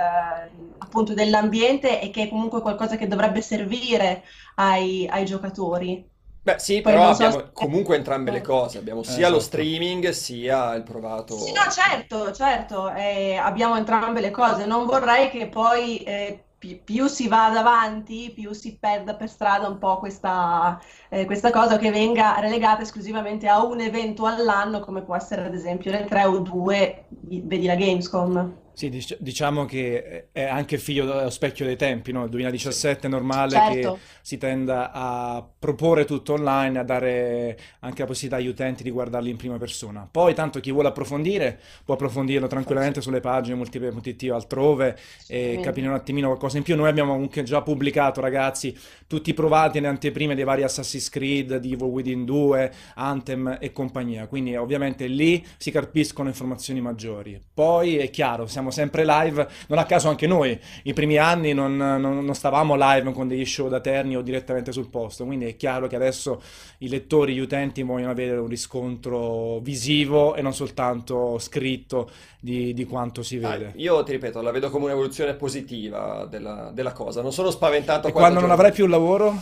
appunto, 0.77 1.13
dell'ambiente 1.13 1.99
e 2.01 2.09
che 2.09 2.23
è 2.23 2.29
comunque 2.29 2.61
qualcosa 2.61 2.95
che 2.95 3.07
dovrebbe 3.07 3.41
servire 3.41 4.23
ai, 4.55 5.05
ai 5.09 5.25
giocatori. 5.25 6.10
Beh, 6.43 6.57
sì, 6.59 6.81
Poi 6.81 6.93
però 6.93 6.99
non 6.99 7.13
so 7.13 7.29
abbiamo 7.29 7.51
se- 7.53 7.53
comunque 7.53 7.95
entrambe 7.95 8.31
le 8.31 8.41
cose. 8.41 8.77
Abbiamo 8.77 9.03
sia 9.03 9.29
lo 9.29 9.37
Esatto. 9.37 9.39
streaming 9.39 10.09
sia 10.09 10.73
il 10.75 10.83
provato. 10.83 11.35
Sì, 11.35 11.51
no, 11.53 11.61
certo, 11.71 12.31
certo, 12.33 12.91
eh, 12.93 13.35
abbiamo 13.35 13.75
entrambe 13.77 14.19
le 14.21 14.31
cose. 14.31 14.65
Non 14.65 14.85
vorrei 14.85 15.29
che 15.29 15.47
poi 15.47 15.97
eh, 16.03 16.49
pi- 16.57 16.75
più 16.83 17.07
si 17.07 17.27
vada 17.27 17.59
avanti, 17.61 18.31
più 18.33 18.51
si 18.53 18.77
perda 18.77 19.15
per 19.15 19.29
strada 19.29 19.67
un 19.67 19.77
po' 19.79 19.97
questa, 19.97 20.79
eh, 21.09 21.25
questa 21.25 21.49
cosa 21.49 21.77
che 21.77 21.89
venga 21.89 22.37
relegata 22.39 22.81
esclusivamente 22.83 23.47
a 23.47 23.63
un 23.63 23.79
evento 23.79 24.25
all'anno, 24.25 24.81
come 24.81 25.03
può 25.03 25.15
essere 25.15 25.45
ad 25.45 25.53
esempio 25.55 25.91
le 25.91 26.05
tre 26.05 26.25
o 26.25 26.39
due, 26.39 27.07
vedi 27.09 27.65
la 27.65 27.75
Gamescom. 27.75 28.59
Sì, 28.81 28.89
dic- 28.89 29.17
diciamo 29.19 29.65
che 29.65 30.29
è 30.31 30.41
anche 30.41 30.79
figlio 30.79 31.05
dello 31.05 31.29
specchio 31.29 31.65
dei 31.65 31.75
tempi, 31.75 32.11
no? 32.11 32.21
Il 32.21 32.25
Sì, 32.25 32.31
2017 32.31 33.05
è 33.05 33.09
normale 33.11 33.59
che 33.69 33.73
Certo. 33.83 33.99
si 34.23 34.39
tenda 34.39 34.91
a 34.91 35.47
proporre 35.59 36.03
tutto 36.05 36.33
online, 36.33 36.79
a 36.79 36.83
dare 36.83 37.59
anche 37.81 38.01
la 38.01 38.07
possibilità 38.07 38.37
agli 38.41 38.47
utenti 38.47 38.81
di 38.81 38.89
guardarli 38.89 39.29
in 39.29 39.37
prima 39.37 39.57
persona. 39.59 40.07
Poi, 40.09 40.33
tanto 40.33 40.59
chi 40.59 40.71
vuole 40.71 40.87
approfondire 40.87 41.59
può 41.85 41.93
approfondirlo 41.93 42.47
tranquillamente 42.47 43.01
sulle 43.01 43.19
pagine 43.19 43.55
multiplayer.it 43.55 44.23
o 44.31 44.33
altrove 44.33 44.97
e 45.27 45.59
capire 45.61 45.87
un 45.87 45.93
attimino 45.93 46.25
qualcosa 46.29 46.57
in 46.57 46.63
più. 46.63 46.75
Noi 46.75 46.89
abbiamo 46.89 47.11
comunque 47.11 47.43
già 47.43 47.61
pubblicato, 47.61 48.19
ragazzi, 48.19 48.75
tutti 49.05 49.29
i 49.29 49.35
provati 49.35 49.75
nelle 49.75 49.89
anteprime 49.89 50.33
dei 50.33 50.43
vari 50.43 50.63
Assassin's 50.63 51.09
Creed, 51.09 51.57
di 51.57 51.73
Evil 51.73 51.87
Within 51.87 52.25
2, 52.25 52.71
Anthem 52.95 53.57
e 53.61 53.71
compagnia. 53.71 54.25
Quindi, 54.25 54.55
ovviamente, 54.55 55.05
lì 55.05 55.45
si 55.57 55.69
capiscono 55.69 56.29
informazioni 56.29 56.81
maggiori. 56.81 57.39
Poi 57.53 57.97
è 57.97 58.09
chiaro, 58.09 58.47
siamo 58.47 58.69
sempre 58.71 59.03
live, 59.05 59.47
non 59.67 59.77
a 59.79 59.85
caso 59.85 60.09
anche 60.09 60.27
noi, 60.27 60.57
i 60.83 60.93
primi 60.93 61.17
anni 61.17 61.53
non, 61.53 61.75
non- 61.77 62.23
non 62.23 62.33
stavamo 62.35 62.75
live 62.75 63.11
con 63.13 63.27
degli 63.27 63.45
show 63.45 63.67
da 63.69 63.79
terni 63.79 64.15
o 64.15 64.21
direttamente 64.21 64.71
sul 64.71 64.89
posto, 64.89 65.25
quindi 65.25 65.45
è 65.45 65.55
chiaro 65.55 65.87
che 65.87 65.95
adesso 65.95 66.41
i 66.79 66.89
lettori, 66.89 67.33
gli 67.33 67.39
utenti 67.39 67.83
vogliono 67.83 68.11
avere 68.11 68.37
un 68.37 68.47
riscontro 68.47 69.59
visivo 69.59 70.35
e 70.35 70.41
non 70.41 70.53
soltanto 70.53 71.37
scritto 71.39 72.09
di, 72.39 72.73
di 72.73 72.85
quanto 72.85 73.23
si 73.23 73.37
Ah, 73.41 73.57
vede. 73.57 73.73
io 73.77 74.03
ti 74.03 74.11
ripeto, 74.13 74.41
la 74.41 74.51
vedo 74.51 74.69
come 74.69 74.85
un'evoluzione 74.85 75.33
positiva 75.35 76.25
della, 76.29 76.71
della 76.73 76.91
cosa. 76.91 77.21
Non 77.21 77.31
sono 77.33 77.49
spaventato 77.51 78.07
E 78.07 78.11
quando 78.11 78.39
non 78.39 78.51
avrai 78.51 78.71
più 78.71 78.87
lavoro? 78.87 79.35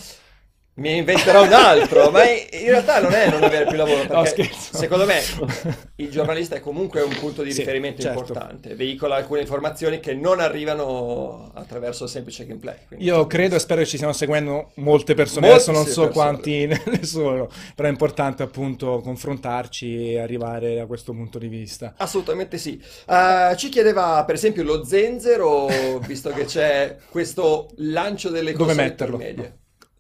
Mi 0.80 0.98
inventerò 0.98 1.44
un 1.44 1.52
altro, 1.54 2.10
ma 2.10 2.24
in 2.24 2.48
realtà 2.70 3.02
non 3.02 3.12
è 3.14 3.30
non 3.30 3.44
avere 3.44 3.66
più 3.66 3.76
lavoro, 3.76 4.06
perché 4.06 4.44
scherzo. 4.46 4.78
secondo 4.78 5.06
me 5.06 5.20
il 5.98 6.10
giornalista 6.10 6.56
è 6.56 6.60
comunque 6.62 7.02
un 7.02 7.14
punto 7.20 7.44
di 7.44 7.52
Sì, 7.52 7.60
riferimento 7.60 8.02
certo. 8.02 8.20
importante, 8.20 8.76
veicola 8.76 9.16
alcune 9.16 9.42
informazioni 9.42 10.00
che 10.00 10.14
non 10.14 10.40
arrivano 10.40 11.52
attraverso 11.54 12.06
il 12.06 12.10
semplice 12.10 12.46
gameplay. 12.46 12.76
Quindi, 12.88 13.06
Io 13.06 13.28
credo 13.28 13.56
e 13.56 13.60
spero 13.60 13.82
che 13.82 13.88
ci 13.88 13.96
stiano 13.98 14.14
seguendo 14.14 14.72
molte 14.76 15.14
persone, 15.16 15.50
adesso 15.50 15.72
non 15.72 15.86
so 15.86 16.08
persone. 16.08 16.12
quanti 16.14 16.66
ne 16.72 17.04
sono, 17.04 17.50
però 17.76 17.88
è 17.88 17.92
importante 17.92 18.44
appunto 18.44 19.02
confrontarci 19.04 20.14
e 20.14 20.20
arrivare 20.20 20.76
da 20.76 20.86
questo 20.86 21.12
punto 21.12 21.38
di 21.40 21.48
vista. 21.50 21.94
Assolutamente 21.98 22.58
sì. 22.58 22.82
Eh, 23.08 23.54
ci 23.58 23.68
chiedeva 23.70 24.24
per 24.26 24.36
esempio 24.36 24.64
lo 24.64 24.86
Zenzero, 24.86 25.68
visto 26.06 26.30
che 26.32 26.46
c'è 26.46 26.96
questo 27.10 27.70
lancio 27.78 28.30
delle 28.30 28.54
Dove 28.54 28.64
console 28.66 28.84
metterlo? 28.88 29.16
intermedie. 29.16 29.58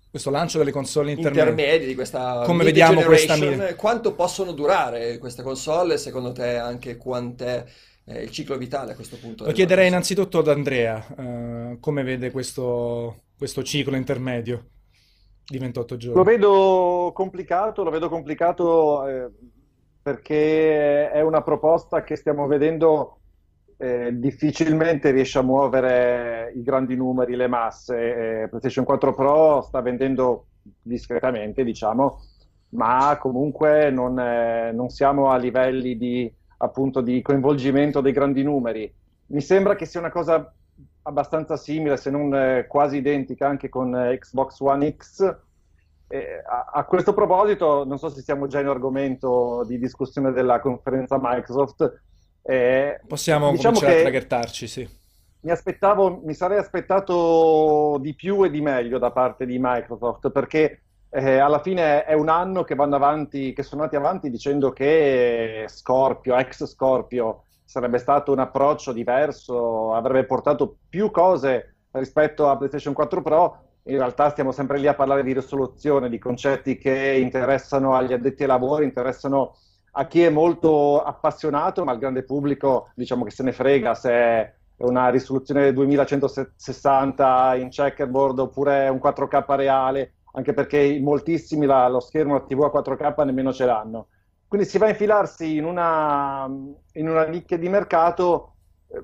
Questo 0.10 0.32
lancio 0.32 0.58
delle 0.58 0.72
console 0.72 1.12
intermedie. 1.12 1.52
intermedi 1.52 1.86
di 1.86 1.94
questa 1.94 2.42
Come 2.44 2.64
vediamo 2.64 3.02
questa 3.02 3.36
mid- 3.36 3.76
quanto 3.76 4.16
possono 4.16 4.54
durare 4.54 5.20
queste 5.20 5.44
console? 5.44 5.98
Secondo 5.98 6.32
te 6.32 6.58
anche 6.58 6.98
quant'è 6.98 7.64
eh, 8.06 8.24
il 8.24 8.32
ciclo 8.32 8.58
vitale 8.58 8.94
a 8.94 8.96
questo 8.96 9.18
punto? 9.18 9.46
Lo 9.46 9.52
chiederei 9.52 9.84
console? 9.84 9.88
innanzitutto 9.88 10.40
ad 10.40 10.48
Andrea, 10.48 11.06
eh, 11.16 11.78
come 11.80 12.02
vede 12.02 12.32
questo, 12.32 13.26
questo 13.38 13.62
ciclo 13.62 13.96
intermedio 13.96 14.70
di 15.46 15.60
28 15.60 15.94
Lo 15.94 16.00
giorni. 16.00 16.24
vedo 16.24 17.12
complicato, 17.14 17.84
lo 17.84 17.92
vedo 17.92 18.10
complicato 18.10 19.08
eh, 19.08 19.30
perché 20.02 21.12
è 21.12 21.22
una 21.22 21.44
proposta 21.44 22.04
che 22.04 22.16
stiamo 22.16 22.48
vedendo 22.48 23.19
eh, 23.82 24.10
difficilmente 24.20 25.10
riesce 25.12 25.40
a 25.40 25.42
muovere 25.42 26.52
i 26.54 26.62
grandi 26.64 26.98
numeri, 26.98 27.38
le 27.38 27.48
masse. 27.48 28.42
Eh, 28.42 28.48
PlayStation 28.50 28.84
4 28.84 29.14
Pro 29.14 29.62
sta 29.62 29.80
vendendo 29.82 30.48
discretamente, 30.82 31.64
diciamo, 31.64 32.20
ma 32.72 33.18
comunque 33.20 33.90
non, 33.90 34.20
eh, 34.20 34.74
non 34.74 34.90
siamo 34.90 35.30
a 35.30 35.38
livelli 35.38 35.98
di, 35.98 36.32
appunto, 36.58 37.00
di 37.00 37.22
coinvolgimento 37.22 38.02
dei 38.02 38.12
grandi 38.12 38.44
numeri. 38.44 38.94
Mi 39.28 39.40
sembra 39.40 39.76
che 39.76 39.86
sia 39.86 40.02
una 40.02 40.12
cosa 40.12 40.54
abbastanza 41.04 41.56
simile, 41.56 41.96
se 41.96 42.10
non 42.10 42.36
eh, 42.36 42.66
quasi 42.68 42.98
identica, 42.98 43.48
anche 43.48 43.70
con 43.70 43.96
eh, 43.96 44.18
Xbox 44.18 44.60
One 44.60 44.94
X. 44.98 45.38
Eh, 46.10 46.44
a, 46.46 46.72
a 46.74 46.84
questo 46.84 47.14
proposito, 47.14 47.86
non 47.86 47.98
so 47.98 48.10
se 48.10 48.22
siamo 48.22 48.48
già 48.48 48.60
in 48.60 48.68
argomento 48.68 49.64
di 49.66 49.80
discussione 49.80 50.34
della 50.34 50.60
conferenza 50.60 51.18
Microsoft. 51.18 52.08
Eh, 52.42 53.00
Possiamo 53.08 53.52
diciamo 53.52 53.76
cominciare 53.76 54.00
a 54.00 54.10
traghettarci, 54.10 54.68
sì. 54.68 54.90
mi 55.42 55.52
aspettavo, 55.52 56.22
mi 56.24 56.34
sarei 56.34 56.58
aspettato 56.58 57.98
di 58.02 58.14
più 58.14 58.44
e 58.44 58.50
di 58.50 58.62
meglio 58.62 58.98
da 58.98 59.12
parte 59.12 59.46
di 59.46 59.58
Microsoft 59.60 60.32
perché 60.32 60.82
eh, 61.12 61.38
alla 61.38 61.62
fine 61.62 62.04
è 62.06 62.14
un 62.14 62.30
anno 62.30 62.64
che 62.64 62.76
vanno 62.76 62.96
avanti, 62.96 63.54
che 63.54 63.64
sono 63.64 63.82
andati 63.82 63.98
avanti 63.98 64.30
dicendo 64.30 64.72
che 64.72 65.66
Scorpio, 65.68 66.36
ex 66.36 66.66
Scorpio, 66.66 67.44
sarebbe 67.66 67.98
stato 67.98 68.32
un 68.32 68.40
approccio 68.40 68.92
diverso, 68.92 69.94
avrebbe 69.94 70.26
portato 70.26 70.78
più 70.88 71.12
cose 71.12 71.76
rispetto 71.92 72.50
a 72.50 72.58
PlayStation 72.58 72.94
4 72.94 73.22
Pro. 73.22 73.64
In 73.84 73.98
realtà 73.98 74.30
stiamo 74.30 74.52
sempre 74.52 74.78
lì 74.78 74.88
a 74.88 74.94
parlare 74.94 75.24
di 75.24 75.34
risoluzione, 75.34 76.10
di 76.10 76.20
concetti 76.20 76.78
che 76.78 77.18
interessano 77.20 77.96
agli 77.96 78.14
addetti 78.14 78.44
ai 78.44 78.48
lavori, 78.48 78.86
interessano 78.86 79.56
a 79.92 80.08
chi 80.08 80.22
è 80.24 80.30
molto 80.30 81.02
appassionato, 81.04 81.84
ma 81.84 81.94
il 81.94 82.00
grande 82.00 82.24
pubblico 82.24 82.92
diciamo 82.96 83.24
che 83.24 83.32
se 83.32 83.44
ne 83.44 83.52
frega 83.52 83.94
se 83.96 84.12
è 84.12 84.54
una 84.78 85.10
risoluzione 85.10 85.74
2160 85.74 87.56
in 87.56 87.70
checkerboard 87.70 88.40
oppure 88.40 88.88
un 88.90 89.00
4K 89.00 89.56
reale, 89.56 90.16
anche 90.34 90.54
perché 90.54 91.00
moltissimi 91.02 91.66
la- 91.66 91.88
lo 91.90 92.00
schermo 92.00 92.34
la 92.34 92.42
TV 92.42 92.64
a 92.64 92.70
4K 92.70 93.24
nemmeno 93.26 93.52
ce 93.54 93.66
l'hanno. 93.66 94.08
Quindi 94.48 94.68
si 94.68 94.78
va 94.78 94.86
a 94.88 94.90
infilarsi 94.90 95.56
in 95.58 95.66
una, 95.66 96.48
in 96.94 97.10
una 97.10 97.26
nicchia 97.28 97.58
di 97.58 97.70
mercato 97.70 98.56
eh, 98.88 99.02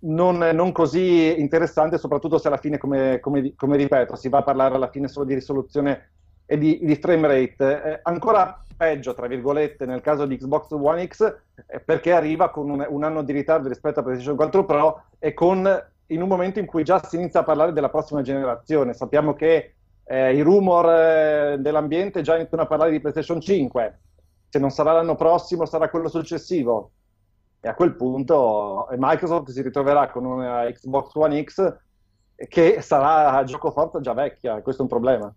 non, 0.00 0.38
non 0.38 0.72
così 0.72 1.38
interessante, 1.40 1.98
soprattutto 1.98 2.38
se 2.38 2.48
alla 2.48 2.56
fine, 2.58 2.78
come, 2.78 3.18
come- 3.20 3.54
come 3.56 3.76
ripeto, 3.76 4.14
si 4.16 4.28
va 4.28 4.38
a 4.38 4.42
parlare 4.42 4.74
alla 4.74 4.90
fine 4.90 5.08
solo 5.08 5.24
di 5.26 5.34
risoluzione 5.34 6.12
e 6.44 6.58
di, 6.58 6.78
di 6.82 6.94
frame 6.96 7.26
rate. 7.26 7.82
Eh, 7.82 8.00
ancora 8.04 8.65
peggio, 8.76 9.14
tra 9.14 9.26
virgolette, 9.26 9.86
nel 9.86 10.00
caso 10.00 10.26
di 10.26 10.36
Xbox 10.36 10.70
One 10.70 11.06
X, 11.06 11.36
eh, 11.66 11.80
perché 11.80 12.12
arriva 12.12 12.50
con 12.50 12.70
un, 12.70 12.86
un 12.88 13.04
anno 13.04 13.22
di 13.22 13.32
ritardo 13.32 13.68
rispetto 13.68 14.00
a 14.00 14.02
PlayStation 14.02 14.36
4 14.36 14.64
Pro 14.64 15.04
e 15.18 15.32
con, 15.34 15.84
in 16.06 16.22
un 16.22 16.28
momento 16.28 16.58
in 16.58 16.66
cui 16.66 16.84
già 16.84 17.02
si 17.02 17.16
inizia 17.16 17.40
a 17.40 17.44
parlare 17.44 17.72
della 17.72 17.88
prossima 17.88 18.22
generazione. 18.22 18.94
Sappiamo 18.94 19.34
che 19.34 19.74
eh, 20.04 20.34
i 20.34 20.40
rumor 20.42 20.88
eh, 20.90 21.56
dell'ambiente 21.58 22.22
già 22.22 22.36
iniziano 22.36 22.62
a 22.62 22.66
parlare 22.66 22.90
di 22.90 23.00
PlayStation 23.00 23.40
5. 23.40 24.00
Se 24.48 24.58
non 24.58 24.70
sarà 24.70 24.92
l'anno 24.92 25.16
prossimo, 25.16 25.66
sarà 25.66 25.88
quello 25.88 26.08
successivo. 26.08 26.90
E 27.60 27.68
a 27.68 27.74
quel 27.74 27.96
punto 27.96 28.88
eh, 28.90 28.96
Microsoft 28.98 29.50
si 29.50 29.62
ritroverà 29.62 30.08
con 30.10 30.24
una 30.24 30.70
Xbox 30.70 31.14
One 31.14 31.42
X 31.42 31.76
che 32.36 32.82
sarà 32.82 33.32
a 33.32 33.44
gioco 33.44 33.70
forza 33.70 34.00
già 34.00 34.12
vecchia, 34.12 34.60
questo 34.60 34.82
è 34.82 34.84
un 34.84 34.90
problema. 34.90 35.34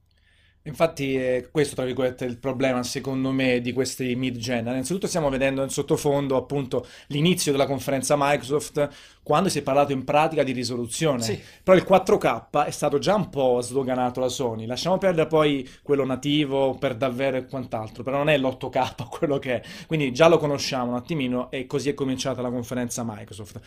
Infatti, 0.64 1.16
è 1.16 1.48
questo, 1.52 1.76
tra 1.76 1.86
virgolette, 1.86 2.26
il 2.26 2.38
problema, 2.38 2.84
secondo 2.84 3.32
me, 3.32 3.62
di 3.62 3.72
questi 3.72 4.14
mid-gen. 4.16 4.68
Innanzitutto 4.68 5.08
stiamo 5.08 5.30
vedendo 5.30 5.64
in 5.64 5.70
sottofondo, 5.70 6.36
appunto, 6.36 6.86
l'inizio 7.08 7.52
della 7.52 7.66
conferenza 7.66 8.16
Microsoft, 8.18 8.90
quando 9.24 9.48
si 9.48 9.60
è 9.60 9.62
parlato 9.62 9.94
in 9.94 10.04
pratica 10.04 10.44
di 10.44 10.52
risoluzione. 10.52 11.22
Sì, 11.22 11.40
Però 11.64 11.78
il 11.78 11.86
4K 11.88 12.66
è 12.66 12.72
stato 12.72 13.00
già 13.00 13.16
un 13.16 13.30
po' 13.30 13.62
sdoganato 13.62 14.20
da 14.20 14.28
Sony. 14.28 14.66
Lasciamo 14.66 14.98
perdere 14.98 15.28
poi 15.28 15.68
quello 15.82 16.06
nativo 16.06 16.76
per 16.76 16.96
davvero 16.96 17.38
e 17.38 17.46
quant'altro, 17.46 18.04
però 18.04 18.18
non 18.18 18.30
è 18.30 18.38
l'8K 18.38 19.08
quello 19.10 19.40
che 19.40 19.62
è. 19.62 19.62
Quindi 19.88 20.12
già 20.12 20.28
lo 20.28 20.38
conosciamo 20.38 20.92
un 20.92 20.98
attimino 20.98 21.50
e 21.52 21.66
così 21.68 21.90
è 21.90 21.94
cominciata 21.94 22.42
la 22.42 22.50
conferenza 22.50 23.04
Microsoft. 23.06 23.60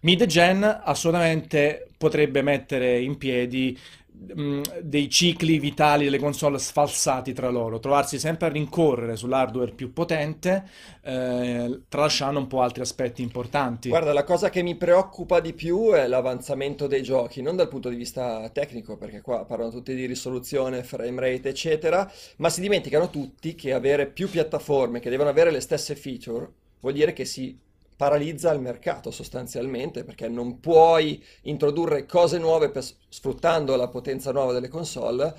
Mid-gen 0.00 0.82
assolutamente 0.84 1.88
potrebbe 1.96 2.42
metere 2.42 3.00
in 3.00 3.16
piedi 3.16 3.78
dei 4.16 5.08
cicli 5.10 5.58
vitali 5.58 6.04
delle 6.04 6.18
console 6.18 6.58
sfalsati 6.58 7.32
tra 7.32 7.50
loro, 7.50 7.80
trovarsi 7.80 8.18
sempre 8.18 8.46
a 8.46 8.50
rincorrere 8.50 9.16
sull'hardware 9.16 9.72
più 9.72 9.92
potente, 9.92 10.64
eh, 11.02 11.80
tralasciando 11.88 12.38
un 12.38 12.46
po' 12.46 12.62
altri 12.62 12.82
aspetti 12.82 13.22
importanti. 13.22 13.88
Guarda, 13.88 14.12
la 14.12 14.24
cosa 14.24 14.50
che 14.50 14.62
mi 14.62 14.76
preoccupa 14.76 15.40
di 15.40 15.52
più 15.52 15.90
è 15.90 16.06
l'avanzamento 16.06 16.86
dei 16.86 17.02
giochi, 17.02 17.42
non 17.42 17.56
dal 17.56 17.68
punto 17.68 17.88
di 17.88 17.96
vista 17.96 18.48
tecnico, 18.50 18.96
perché 18.96 19.20
qua 19.20 19.44
parlano 19.44 19.70
tutti 19.70 19.94
di 19.94 20.06
risoluzione, 20.06 20.84
frame 20.84 21.20
rate, 21.20 21.48
eccetera, 21.48 22.10
ma 22.36 22.48
si 22.48 22.60
dimenticano 22.60 23.10
tutti 23.10 23.54
che 23.54 23.72
avere 23.72 24.06
più 24.06 24.30
piattaforme 24.30 25.00
che 25.00 25.10
devono 25.10 25.28
avere 25.28 25.50
le 25.50 25.60
stesse 25.60 25.96
feature 25.96 26.48
vuol 26.84 26.92
dire 26.92 27.14
che 27.14 27.24
si 27.24 27.58
paralizza 27.96 28.52
il 28.52 28.60
mercato 28.60 29.10
sostanzialmente, 29.10 30.04
perché 30.04 30.28
non 30.28 30.60
puoi 30.60 31.22
introdurre 31.42 32.06
cose 32.06 32.38
nuove 32.38 32.70
per- 32.70 32.84
sfruttando 33.08 33.76
la 33.76 33.88
potenza 33.88 34.32
nuova 34.32 34.52
delle 34.52 34.68
console 34.68 35.34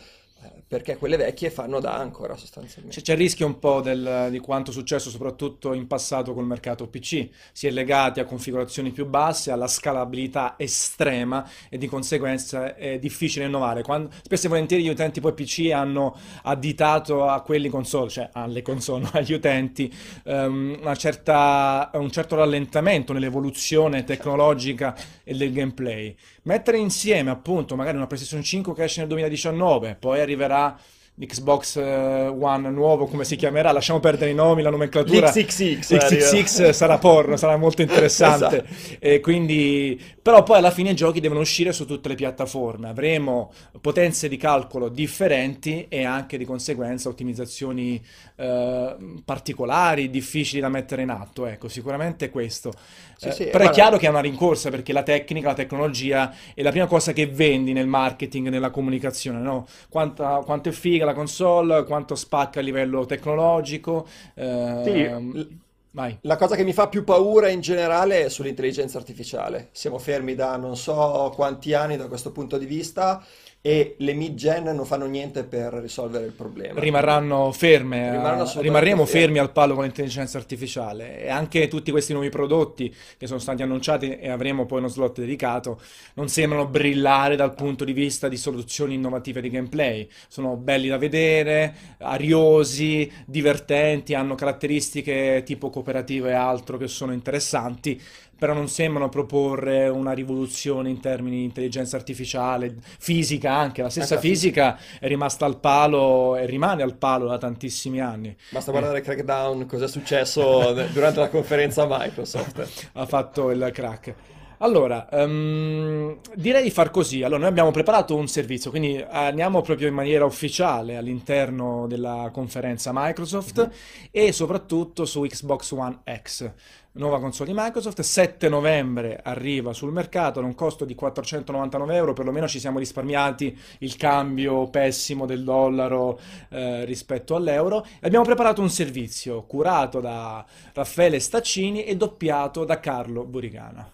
perché 0.68 0.98
quelle 0.98 1.18
vecchie 1.18 1.50
fanno 1.50 1.80
da 1.80 1.96
ancora 1.96 2.36
sostanzialmente. 2.36 3.02
C'è, 3.02 3.14
il 3.14 3.18
rischio 3.18 3.46
un 3.46 3.60
po' 3.60 3.82
del, 3.82 4.28
di 4.32 4.40
quanto 4.40 4.72
è 4.72 4.74
successo 4.74 5.10
soprattutto 5.10 5.74
in 5.74 5.88
passato 5.88 6.34
col 6.34 6.46
mercato 6.46 6.88
PC, 6.88 7.30
si 7.52 7.68
è 7.68 7.72
legati 7.72 8.20
a 8.20 8.26
configurazioni 8.26 8.92
più 8.92 9.06
basse, 9.06 9.52
alla 9.52 9.68
scalabilità 9.68 10.56
estrema 10.58 11.48
e 11.70 11.78
di 11.78 11.88
conseguenza 11.88 12.76
è 12.76 13.00
difficile 13.00 13.46
innovare. 13.46 13.84
Quando, 13.84 14.10
spesso 14.24 14.48
e 14.48 14.50
volentieri 14.50 14.84
gli 14.84 14.90
utenti 14.90 15.22
poi 15.22 15.34
PC 15.34 15.72
hanno 15.72 16.18
additato 16.44 17.28
a 17.28 17.42
quelli 17.42 17.70
console, 17.70 18.10
cioè 18.10 18.30
alle 18.34 18.62
console, 18.62 19.08
agli 19.14 19.34
utenti, 19.34 19.94
um, 20.24 20.96
certa, 20.96 21.92
un 21.94 22.12
certo 22.12 22.36
rallentamento 22.36 23.14
nell'evoluzione 23.14 24.04
tecnologica 24.04 24.96
e 25.24 25.36
del 25.36 25.52
gameplay. 25.52 26.16
Mettere 26.46 26.78
insieme 26.78 27.32
appunto 27.32 27.76
magari 27.76 27.98
una 27.98 28.06
PlayStation 28.06 28.44
5 28.44 28.74
che 28.76 28.84
esce 28.84 29.00
nel 29.00 29.10
2019, 29.10 29.98
poi 30.00 30.20
arriverà 30.20 30.78
l'Xbox 31.18 31.78
eh, 31.78 32.28
One 32.28 32.70
nuovo, 32.70 33.06
come 33.06 33.24
si 33.24 33.36
chiamerà? 33.36 33.72
Lasciamo 33.72 34.00
perdere 34.00 34.32
i 34.32 34.34
nomi, 34.34 34.62
la 34.62 34.70
nomenclatura. 34.70 35.30
L'XXX. 35.30 35.92
L'XXX 35.94 36.70
sarà 36.70 36.98
porno, 36.98 37.38
sarà 37.38 37.56
molto 37.58 37.82
interessante. 37.82 38.66
esatto. 38.68 38.96
e 39.00 39.20
quindi... 39.22 40.00
Però 40.22 40.44
poi 40.44 40.58
alla 40.58 40.72
fine 40.72 40.90
i 40.90 40.96
giochi 40.96 41.20
devono 41.20 41.40
uscire 41.40 41.72
su 41.72 41.86
tutte 41.86 42.10
le 42.10 42.16
piattaforme. 42.16 42.90
Avremo 42.90 43.52
potenze 43.80 44.28
di 44.28 44.38
calcolo 44.38 44.90
differenti 44.90 45.86
e 45.88 46.04
anche 46.04 46.38
di 46.38 46.46
conseguenza 46.46 47.10
ottimizzazioni 47.10 48.04
eh, 48.36 48.96
particolari, 49.24 50.10
difficili 50.10 50.60
da 50.60 50.70
mettere 50.70 51.04
in 51.04 51.12
atto. 51.12 51.46
Ecco, 51.46 51.70
sicuramente 51.70 52.30
questo. 52.30 52.74
Sì, 53.18 53.28
eh, 53.28 53.32
sì, 53.32 53.44
però 53.46 53.58
guarda... 53.64 53.72
è 53.72 53.74
chiaro 53.74 53.98
che 53.98 54.06
è 54.08 54.10
una 54.10 54.20
rincorsa 54.20 54.70
perché 54.70 54.94
la 54.94 55.04
tecnica, 55.04 55.50
la 55.50 55.54
tecnologia 55.54 56.34
è 56.54 56.62
la 56.62 56.72
prima 56.72 56.88
cosa 56.88 57.14
che 57.14 57.28
vendi 57.28 57.74
nel 57.74 57.88
marketing, 57.88 58.50
nella 58.50 58.70
comunicazione, 58.70 59.40
no? 59.40 59.66
Quanta, 59.90 60.42
quanto 60.46 60.70
è 60.70 60.72
figa 60.72 61.06
la 61.06 61.14
console, 61.14 61.84
quanto 61.86 62.16
spacca 62.16 62.60
a 62.60 62.64
livello 62.64 63.06
tecnologico. 63.06 64.08
Eh, 64.34 64.82
sì. 64.84 65.64
Vai. 65.96 66.18
La 66.24 66.36
cosa 66.36 66.58
che 66.58 66.66
mi 66.66 66.74
fa 66.74 66.90
più 66.90 67.06
paura 67.06 67.48
in 67.48 67.62
generale 67.62 68.26
è 68.26 68.30
sull'intelligenza 68.30 68.98
artificiale. 68.98 69.70
Siamo 69.72 69.98
fermi 69.98 70.36
da 70.36 70.58
non 70.58 70.76
so 70.76 71.32
quanti 71.34 71.74
anni 71.74 71.96
da 71.96 72.10
questo 72.10 72.34
punto 72.34 72.58
di 72.58 72.66
vista 72.66 73.24
e 73.66 73.96
le 73.98 74.14
mid-gen 74.14 74.66
non 74.76 74.86
fanno 74.86 75.08
niente 75.08 75.44
per 75.44 75.74
risolvere 75.74 76.26
il 76.26 76.34
problema. 76.34 76.80
Rimarranno 76.80 77.52
ferme, 77.52 78.12
Rimarranno 78.12 78.62
rimarremo 78.62 79.08
fermi 79.08 79.40
al 79.40 79.52
palo 79.52 79.74
con 79.74 79.86
l'intelligenza 79.86 80.38
artificiale 80.38 81.20
e 81.20 81.30
anche 81.30 81.68
tutti 81.68 81.90
questi 81.90 82.14
nuovi 82.14 82.30
prodotti 82.30 82.94
che 83.18 83.26
sono 83.26 83.40
stati 83.40 83.64
annunciati 83.64 84.20
e 84.20 84.30
avremo 84.30 84.68
poi 84.68 84.78
uno 84.78 84.88
slot 84.88 85.20
dedicato 85.20 85.82
non 86.14 86.30
sembrano 86.30 86.68
brillare 86.68 87.36
dal 87.36 87.56
punto 87.56 87.86
di 87.86 87.94
vista 87.94 88.28
di 88.28 88.38
soluzioni 88.38 88.94
innovative 88.94 89.42
di 89.42 89.50
gameplay. 89.50 90.08
Sono 90.28 90.58
belli 90.58 90.88
da 90.88 91.00
vedere, 91.00 91.74
ariosi, 91.98 93.12
divertenti, 93.26 94.14
hanno 94.14 94.36
caratteristiche 94.36 95.42
tipo 95.44 95.72
cooperative 95.72 96.30
e 96.30 96.34
altro 96.34 96.78
che 96.78 96.88
sono 96.88 97.14
interessanti 97.14 98.00
però 98.38 98.54
non 98.54 98.68
sembrano 98.68 99.10
proporre 99.10 99.88
una 99.88 100.12
rivoluzione 100.12 100.90
in 100.90 101.00
termini 101.00 101.38
di 101.38 101.44
intelligenza 101.44 101.96
artificiale, 101.96 102.76
fisica 103.00 103.54
anche, 103.54 103.82
la 103.82 103.90
stessa 103.90 104.16
anche 104.16 104.28
fisica 104.28 104.78
è 105.00 105.08
rimasta 105.08 105.46
al 105.46 105.60
palo 105.60 106.36
e 106.36 106.46
rimane 106.46 106.84
al 106.84 106.96
palo 106.96 107.28
da 107.28 107.38
tantissimi 107.38 108.02
anni. 108.02 108.36
Basta 108.50 108.72
guardare 108.72 109.02
Crackdown, 109.02 109.66
cosa 109.66 109.86
è 109.86 109.88
successo 109.88 110.74
durante 110.92 111.20
la 111.20 111.30
conferenza 111.30 111.86
Microsoft. 111.88 112.90
ha 112.94 113.06
fatto 113.06 113.52
il 113.52 113.70
crack. 113.74 114.14
Allora, 114.60 115.08
um, 115.12 116.18
direi 116.36 116.64
di 116.64 116.72
far 116.72 116.92
così. 116.92 117.24
Allora, 117.24 117.40
noi 117.40 117.50
abbiamo 117.50 117.72
preparato 117.72 118.16
un 118.16 118.28
servizio, 118.28 118.70
quindi 118.70 119.04
andiamo 119.08 119.62
proprio 119.62 119.88
in 119.88 119.94
maniera 119.94 120.26
ufficiale 120.26 120.98
all'interno 120.98 121.88
della 121.88 122.30
conferenza 122.32 122.92
Microsoft 122.94 123.60
mm-hmm. 123.60 123.72
e 124.12 124.32
soprattutto 124.32 125.06
su 125.06 125.22
Xbox 125.22 125.72
One 125.72 126.00
X 126.22 126.52
nuova 126.96 127.20
console 127.20 127.52
di 127.52 127.58
Microsoft. 127.60 128.02
7 128.02 128.50
novembre 128.50 129.20
arriva 129.24 129.74
sul 129.74 129.92
mercato 129.92 130.40
a 130.40 130.44
un 130.44 130.56
costo 130.56 130.86
di 130.86 130.96
499 130.96 131.96
euro, 131.96 132.14
perlomeno 132.14 132.48
ci 132.48 132.60
siamo 132.60 132.80
risparmiati 132.80 133.58
il 133.80 133.96
cambio 133.96 134.70
pessimo 134.70 135.26
del 135.26 135.44
dollaro 135.44 136.20
eh, 136.50 136.86
rispetto 136.86 137.36
all'euro. 137.36 137.86
Abbiamo 138.02 138.26
preparato 138.26 138.62
un 138.62 138.70
servizio 138.70 139.44
curato 139.44 140.00
da 140.00 140.46
Raffaele 140.74 141.20
Staccini 141.20 141.84
e 141.84 141.96
doppiato 141.96 142.66
da 142.66 142.80
Carlo 142.80 143.24
Burigana. 143.26 143.90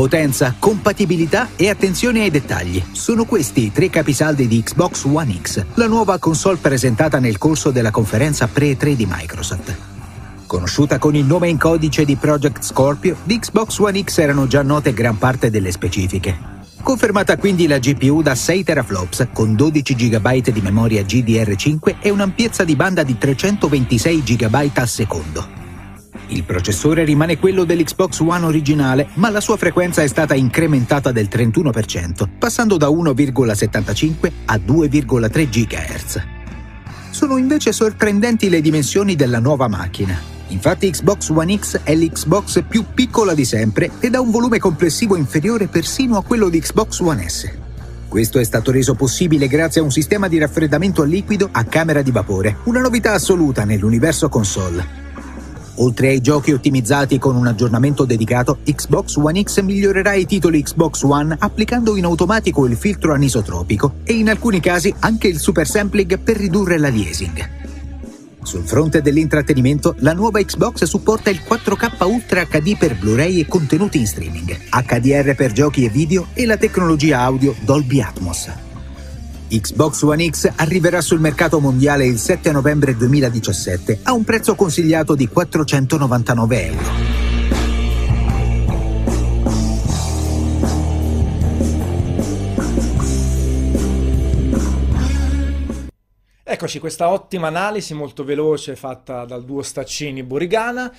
Potenza, 0.00 0.54
compatibilità 0.58 1.50
e 1.56 1.68
attenzione 1.68 2.22
ai 2.22 2.30
dettagli. 2.30 2.82
Sono 2.92 3.26
questi 3.26 3.66
i 3.66 3.70
tre 3.70 3.90
capisaldi 3.90 4.48
di 4.48 4.62
Xbox 4.62 5.04
One 5.04 5.38
X, 5.42 5.62
la 5.74 5.86
nuova 5.88 6.18
console 6.18 6.56
presentata 6.56 7.18
nel 7.18 7.36
corso 7.36 7.70
della 7.70 7.90
conferenza 7.90 8.48
pre-3 8.50 8.94
di 8.94 9.06
Microsoft. 9.06 9.76
Conosciuta 10.46 10.96
con 10.96 11.14
il 11.14 11.26
nome 11.26 11.50
in 11.50 11.58
codice 11.58 12.06
di 12.06 12.16
Project 12.16 12.64
Scorpio, 12.64 13.14
di 13.24 13.38
Xbox 13.38 13.76
One 13.76 14.02
X 14.02 14.16
erano 14.16 14.46
già 14.46 14.62
note 14.62 14.94
gran 14.94 15.18
parte 15.18 15.50
delle 15.50 15.70
specifiche. 15.70 16.34
Confermata 16.82 17.36
quindi 17.36 17.66
la 17.66 17.76
GPU 17.76 18.22
da 18.22 18.34
6 18.34 18.64
teraflops 18.64 19.28
con 19.34 19.54
12 19.54 19.94
GB 19.94 20.48
di 20.48 20.62
memoria 20.62 21.02
GDR5 21.02 21.96
e 22.00 22.08
un'ampiezza 22.08 22.64
di 22.64 22.74
banda 22.74 23.02
di 23.02 23.18
326 23.18 24.22
GB 24.22 24.70
al 24.72 24.88
secondo. 24.88 25.59
Il 26.30 26.44
processore 26.44 27.04
rimane 27.04 27.38
quello 27.38 27.64
dell'Xbox 27.64 28.20
One 28.20 28.44
originale, 28.44 29.08
ma 29.14 29.30
la 29.30 29.40
sua 29.40 29.56
frequenza 29.56 30.02
è 30.02 30.06
stata 30.06 30.34
incrementata 30.34 31.10
del 31.10 31.28
31%, 31.30 32.28
passando 32.38 32.76
da 32.76 32.86
1,75 32.88 34.30
a 34.44 34.54
2,3 34.54 35.48
GHz. 35.48 36.22
Sono 37.10 37.36
invece 37.36 37.72
sorprendenti 37.72 38.48
le 38.48 38.60
dimensioni 38.60 39.16
della 39.16 39.40
nuova 39.40 39.66
macchina. 39.66 40.18
Infatti 40.48 40.90
Xbox 40.90 41.30
One 41.30 41.58
X 41.58 41.80
è 41.82 41.94
l'Xbox 41.96 42.62
più 42.68 42.84
piccola 42.94 43.34
di 43.34 43.44
sempre 43.44 43.90
ed 43.98 44.14
ha 44.14 44.20
un 44.20 44.30
volume 44.30 44.60
complessivo 44.60 45.16
inferiore 45.16 45.66
persino 45.66 46.16
a 46.16 46.22
quello 46.22 46.48
di 46.48 46.60
Xbox 46.60 47.00
One 47.00 47.28
S. 47.28 47.50
Questo 48.06 48.38
è 48.38 48.44
stato 48.44 48.70
reso 48.70 48.94
possibile 48.94 49.48
grazie 49.48 49.80
a 49.80 49.84
un 49.84 49.90
sistema 49.90 50.28
di 50.28 50.38
raffreddamento 50.38 51.02
a 51.02 51.06
liquido 51.06 51.48
a 51.50 51.64
camera 51.64 52.02
di 52.02 52.10
vapore, 52.12 52.58
una 52.64 52.80
novità 52.80 53.12
assoluta 53.12 53.64
nell'universo 53.64 54.28
console. 54.28 55.09
Oltre 55.76 56.08
ai 56.08 56.20
giochi 56.20 56.52
ottimizzati 56.52 57.18
con 57.18 57.36
un 57.36 57.46
aggiornamento 57.46 58.04
dedicato, 58.04 58.58
Xbox 58.64 59.16
One 59.16 59.42
X 59.42 59.60
migliorerà 59.62 60.14
i 60.14 60.26
titoli 60.26 60.62
Xbox 60.62 61.02
One 61.02 61.36
applicando 61.38 61.96
in 61.96 62.04
automatico 62.04 62.66
il 62.66 62.76
filtro 62.76 63.14
anisotropico 63.14 63.94
e 64.04 64.14
in 64.14 64.28
alcuni 64.28 64.60
casi 64.60 64.94
anche 64.98 65.28
il 65.28 65.38
super 65.38 65.66
sampling 65.66 66.18
per 66.18 66.36
ridurre 66.36 66.78
l'aliasing. 66.78 67.58
Sul 68.42 68.64
fronte 68.64 69.02
dell'intrattenimento, 69.02 69.94
la 69.98 70.12
nuova 70.12 70.42
Xbox 70.42 70.84
supporta 70.84 71.30
il 71.30 71.40
4K 71.46 72.04
Ultra 72.06 72.44
HD 72.44 72.76
per 72.76 72.98
Blu-ray 72.98 73.40
e 73.40 73.46
contenuti 73.46 73.98
in 73.98 74.06
streaming, 74.06 74.56
HDR 74.70 75.34
per 75.34 75.52
giochi 75.52 75.84
e 75.84 75.88
video 75.88 76.28
e 76.32 76.46
la 76.46 76.56
tecnologia 76.56 77.20
audio 77.20 77.54
Dolby 77.60 78.00
Atmos. 78.00 78.69
Xbox 79.50 80.02
One 80.02 80.30
X 80.30 80.52
arriverà 80.54 81.00
sul 81.00 81.18
mercato 81.18 81.58
mondiale 81.58 82.06
il 82.06 82.18
7 82.18 82.52
novembre 82.52 82.96
2017 82.96 83.98
a 84.04 84.12
un 84.12 84.22
prezzo 84.22 84.54
consigliato 84.54 85.16
di 85.16 85.26
499 85.26 86.66
euro. 86.66 87.18
Eccoci, 96.44 96.78
questa 96.78 97.08
ottima 97.08 97.48
analisi 97.48 97.92
molto 97.92 98.22
veloce 98.22 98.76
fatta 98.76 99.24
dal 99.24 99.44
duo 99.44 99.62
Staccini 99.62 100.22
Borigana. 100.22 100.92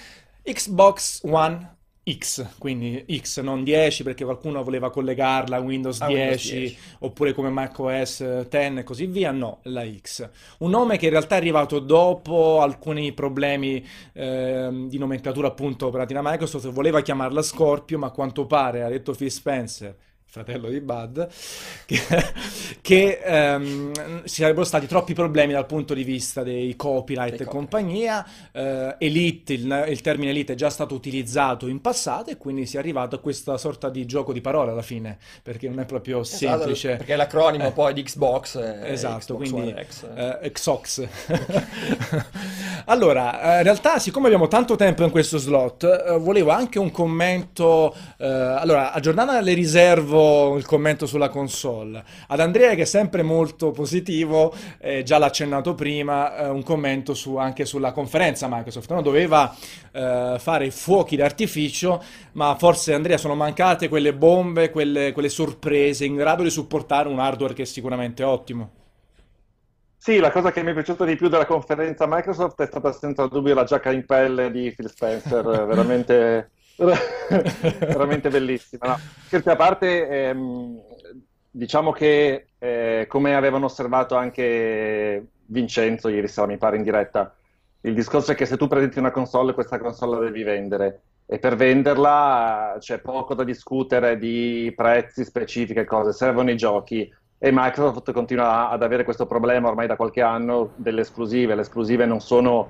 Xbox 0.43 1.21
One 1.23 1.75
X, 2.09 2.57
quindi 2.57 3.05
X 3.19 3.41
non 3.41 3.63
10 3.63 4.01
perché 4.03 4.23
qualcuno 4.23 4.63
voleva 4.63 4.89
collegarla 4.89 5.57
a 5.57 5.59
Windows, 5.59 6.01
ah, 6.01 6.07
10, 6.07 6.19
Windows 6.19 6.49
10 6.49 6.77
oppure 6.99 7.33
come 7.33 7.49
macOS 7.49 8.47
10 8.47 8.79
e 8.79 8.83
così 8.83 9.05
via, 9.05 9.31
no, 9.31 9.59
la 9.63 9.85
X. 9.85 10.27
Un 10.59 10.71
nome 10.71 10.97
che 10.97 11.05
in 11.05 11.11
realtà 11.11 11.35
è 11.35 11.37
arrivato 11.37 11.77
dopo 11.79 12.59
alcuni 12.61 13.13
problemi 13.13 13.85
eh, 14.13 14.85
di 14.87 14.97
nomenclatura 14.97 15.47
appunto 15.49 15.89
da 15.89 16.21
Microsoft, 16.23 16.69
voleva 16.69 17.01
chiamarla 17.01 17.41
Scorpio 17.43 17.99
ma 17.99 18.07
a 18.07 18.11
quanto 18.11 18.47
pare, 18.47 18.81
ha 18.81 18.89
detto 18.89 19.13
Phil 19.13 19.29
Spencer, 19.29 19.95
fratello 20.31 20.69
di 20.69 20.79
Bud, 20.79 21.27
che, 21.85 21.99
che 22.81 23.19
ehm, 23.21 23.91
ci 24.23 24.41
sarebbero 24.41 24.63
stati 24.63 24.87
troppi 24.87 25.13
problemi 25.13 25.51
dal 25.51 25.65
punto 25.65 25.93
di 25.93 26.05
vista 26.05 26.41
dei 26.41 26.73
copyright 26.77 27.35
Dei 27.35 27.45
e 27.45 27.49
compagnia. 27.49 28.25
Eh, 28.53 28.95
Elite, 28.97 29.51
il, 29.53 29.85
il 29.89 29.99
termine 29.99 30.31
Elite 30.31 30.53
è 30.53 30.55
già 30.55 30.69
stato 30.69 30.95
utilizzato 30.95 31.67
in 31.67 31.81
passato 31.81 32.29
e 32.29 32.37
quindi 32.37 32.65
si 32.65 32.77
è 32.77 32.79
arrivato 32.79 33.17
a 33.17 33.19
questa 33.19 33.57
sorta 33.57 33.89
di 33.89 34.05
gioco 34.05 34.31
di 34.31 34.39
parole 34.39 34.71
alla 34.71 34.81
fine, 34.81 35.17
perché 35.43 35.67
non 35.67 35.79
è 35.81 35.85
proprio 35.85 36.21
Esatto, 36.21 36.37
semplice. 36.59 36.95
perché 36.95 37.15
l'acronimo 37.17 37.67
Eh. 37.67 37.71
poi 37.71 37.93
di 37.93 38.01
Xbox 38.03 38.57
è 38.57 38.89
Esatto, 38.91 39.35
Xbox 39.35 39.49
quindi 39.49 39.75
X. 39.85 40.07
eh, 40.15 40.51
Xox. 40.53 41.07
Allora, 42.85 43.55
eh, 43.55 43.57
in 43.57 43.63
realtà, 43.63 43.99
siccome 43.99 44.25
abbiamo 44.25 44.47
tanto 44.47 44.75
tempo 44.75 45.03
in 45.03 45.11
questo 45.11 45.37
slot, 45.37 45.83
eh, 45.83 46.17
volevo 46.17 46.49
anche 46.51 46.79
un 46.79 46.89
commento. 46.91 47.93
eh, 48.17 48.25
allora, 48.27 48.91
a 48.91 48.99
Giordana 48.99 49.39
le 49.41 49.53
riservo 49.53 50.20
il 50.57 50.65
commento 50.65 51.05
sulla 51.05 51.29
console. 51.29 52.03
Ad 52.27 52.39
Andrea, 52.39 52.75
che 52.75 52.83
è 52.83 52.85
sempre 52.85 53.21
molto 53.23 53.71
positivo, 53.71 54.53
eh, 54.79 55.03
già 55.03 55.17
l'ha 55.17 55.27
accennato 55.27 55.75
prima, 55.75 56.37
eh, 56.37 56.47
un 56.49 56.63
commento 56.63 57.13
su- 57.13 57.35
anche 57.37 57.65
sulla 57.65 57.91
conferenza 57.91 58.47
Microsoft. 58.49 58.91
no? 58.91 59.01
Doveva 59.01 59.55
eh, 59.91 60.35
fare 60.39 60.65
i 60.65 60.71
fuochi 60.71 61.15
d'artificio, 61.15 62.03
ma 62.33 62.55
forse 62.57 62.93
Andrea 62.93 63.17
sono 63.17 63.35
mancate 63.35 63.89
quelle 63.89 64.13
bombe, 64.13 64.69
quelle, 64.69 65.11
quelle 65.11 65.29
sorprese 65.29 66.05
in 66.05 66.15
grado 66.15 66.43
di 66.43 66.49
supportare 66.49 67.09
un 67.09 67.19
hardware 67.19 67.53
che 67.53 67.63
è 67.63 67.65
sicuramente 67.65 68.23
ottimo. 68.23 68.71
Sì, 69.97 70.17
la 70.17 70.31
cosa 70.31 70.51
che 70.51 70.63
mi 70.63 70.71
è 70.71 70.73
piaciuta 70.73 71.05
di 71.05 71.15
più 71.15 71.29
della 71.29 71.45
conferenza 71.45 72.07
Microsoft 72.07 72.59
è 72.61 72.65
stata 72.65 72.91
senza 72.91 73.27
dubbio 73.27 73.53
la 73.53 73.63
giacca 73.65 73.91
in 73.91 74.03
pelle 74.05 74.49
di 74.49 74.73
Phil 74.75 74.89
Spencer, 74.89 75.43
veramente, 75.67 76.49
veramente 77.79 78.29
bellissima. 78.29 78.87
No, 78.87 78.99
scherzi 79.25 79.49
a 79.49 79.55
parte, 79.55 80.07
ehm, 80.07 80.81
diciamo 81.49 81.91
che 81.91 82.47
eh, 82.57 83.05
come 83.07 83.35
avevano 83.35 83.65
osservato 83.65 84.15
anche 84.15 85.25
Vincenzo 85.45 86.09
ieri 86.09 86.27
sera, 86.27 86.47
mi 86.47 86.57
pare 86.57 86.77
in 86.77 86.83
diretta, 86.83 87.35
il 87.81 87.93
discorso 87.93 88.31
è 88.31 88.35
che 88.35 88.45
se 88.45 88.57
tu 88.57 88.67
presenti 88.67 88.99
una 88.99 89.11
console, 89.11 89.53
questa 89.53 89.79
console 89.79 90.17
la 90.17 90.25
devi 90.25 90.43
vendere. 90.43 91.01
E 91.25 91.39
per 91.39 91.55
venderla 91.55 92.75
eh, 92.75 92.79
c'è 92.79 92.99
poco 92.99 93.33
da 93.33 93.43
discutere 93.43 94.17
di 94.17 94.71
prezzi, 94.75 95.23
specifiche 95.23 95.85
cose, 95.85 96.13
servono 96.13 96.51
i 96.51 96.57
giochi. 96.57 97.11
E 97.39 97.49
Microsoft 97.51 98.11
continua 98.11 98.69
ad 98.69 98.83
avere 98.83 99.03
questo 99.03 99.25
problema 99.25 99.69
ormai 99.69 99.87
da 99.87 99.95
qualche 99.95 100.21
anno 100.21 100.73
delle 100.75 101.01
esclusive. 101.01 101.55
Le 101.55 101.61
esclusive 101.61 102.05
non 102.05 102.19
sono, 102.19 102.69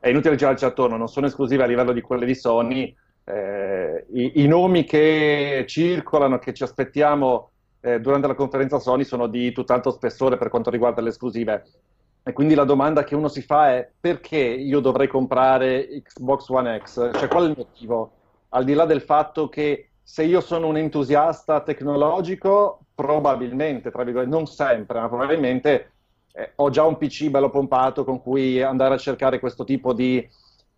è 0.00 0.08
inutile 0.08 0.34
girarci 0.34 0.64
attorno, 0.64 0.96
non 0.96 1.08
sono 1.08 1.26
esclusive 1.26 1.62
a 1.62 1.66
livello 1.66 1.92
di 1.92 2.00
quelle 2.00 2.26
di 2.26 2.34
Sony. 2.34 2.96
Eh, 3.28 4.06
i, 4.12 4.42
i 4.42 4.46
nomi 4.46 4.84
che 4.84 5.64
circolano, 5.68 6.38
che 6.38 6.54
ci 6.54 6.62
aspettiamo 6.62 7.50
eh, 7.80 8.00
durante 8.00 8.26
la 8.26 8.34
conferenza 8.34 8.78
Sony 8.78 9.04
sono 9.04 9.26
di 9.26 9.52
tutt'altro 9.52 9.90
spessore 9.90 10.38
per 10.38 10.48
quanto 10.48 10.70
riguarda 10.70 11.02
le 11.02 11.10
esclusive. 11.10 11.64
E 12.22 12.32
quindi 12.32 12.54
la 12.54 12.64
domanda 12.64 13.04
che 13.04 13.14
uno 13.14 13.28
si 13.28 13.42
fa 13.42 13.74
è 13.74 13.90
perché 14.00 14.38
io 14.38 14.80
dovrei 14.80 15.08
comprare 15.08 16.02
Xbox 16.02 16.48
One 16.48 16.80
X? 16.82 17.10
Cioè, 17.18 17.28
qual 17.28 17.46
è 17.46 17.48
il 17.50 17.54
motivo? 17.56 18.12
Al 18.50 18.64
di 18.64 18.72
là 18.72 18.86
del 18.86 19.02
fatto 19.02 19.48
che 19.48 19.90
se 20.02 20.24
io 20.24 20.40
sono 20.40 20.66
un 20.66 20.78
entusiasta 20.78 21.60
tecnologico, 21.60 22.80
probabilmente, 22.94 23.90
tra 23.90 24.04
virgolette, 24.04 24.30
non 24.30 24.46
sempre, 24.46 25.00
ma 25.00 25.08
probabilmente 25.08 25.92
eh, 26.32 26.52
ho 26.56 26.70
già 26.70 26.84
un 26.84 26.96
PC 26.96 27.28
bello 27.28 27.50
pompato 27.50 28.04
con 28.04 28.22
cui 28.22 28.62
andare 28.62 28.94
a 28.94 28.98
cercare 28.98 29.38
questo 29.38 29.64
tipo 29.64 29.92
di, 29.92 30.26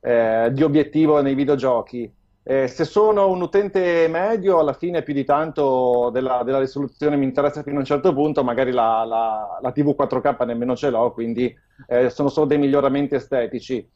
eh, 0.01 0.49
di 0.53 0.63
obiettivo 0.65 1.21
nei 1.21 1.35
videogiochi. 1.35 2.13
Eh, 2.43 2.69
se 2.69 2.85
sono 2.85 3.29
un 3.29 3.43
utente 3.43 4.09
medio, 4.09 4.59
alla 4.59 4.73
fine 4.73 5.03
più 5.03 5.13
di 5.13 5.25
tanto 5.25 6.09
della, 6.11 6.43
della 6.43 6.59
risoluzione 6.59 7.17
mi 7.17 7.25
interessa 7.27 7.63
fino 7.63 7.77
a 7.77 7.81
un 7.81 7.85
certo 7.85 8.15
punto, 8.15 8.43
magari 8.43 8.73
la, 8.73 9.05
la- 9.05 9.59
la 9.61 9.73
TV 9.73 9.95
4K 9.95 10.45
nemmeno 10.45 10.75
ce 10.75 10.91
l'ho, 10.91 11.13
quindi 11.13 11.55
eh, 11.87 12.09
sono 12.11 12.29
solo 12.29 12.47
dei 12.47 12.59
miglioramenti 12.59 13.15
estetici. 13.15 13.87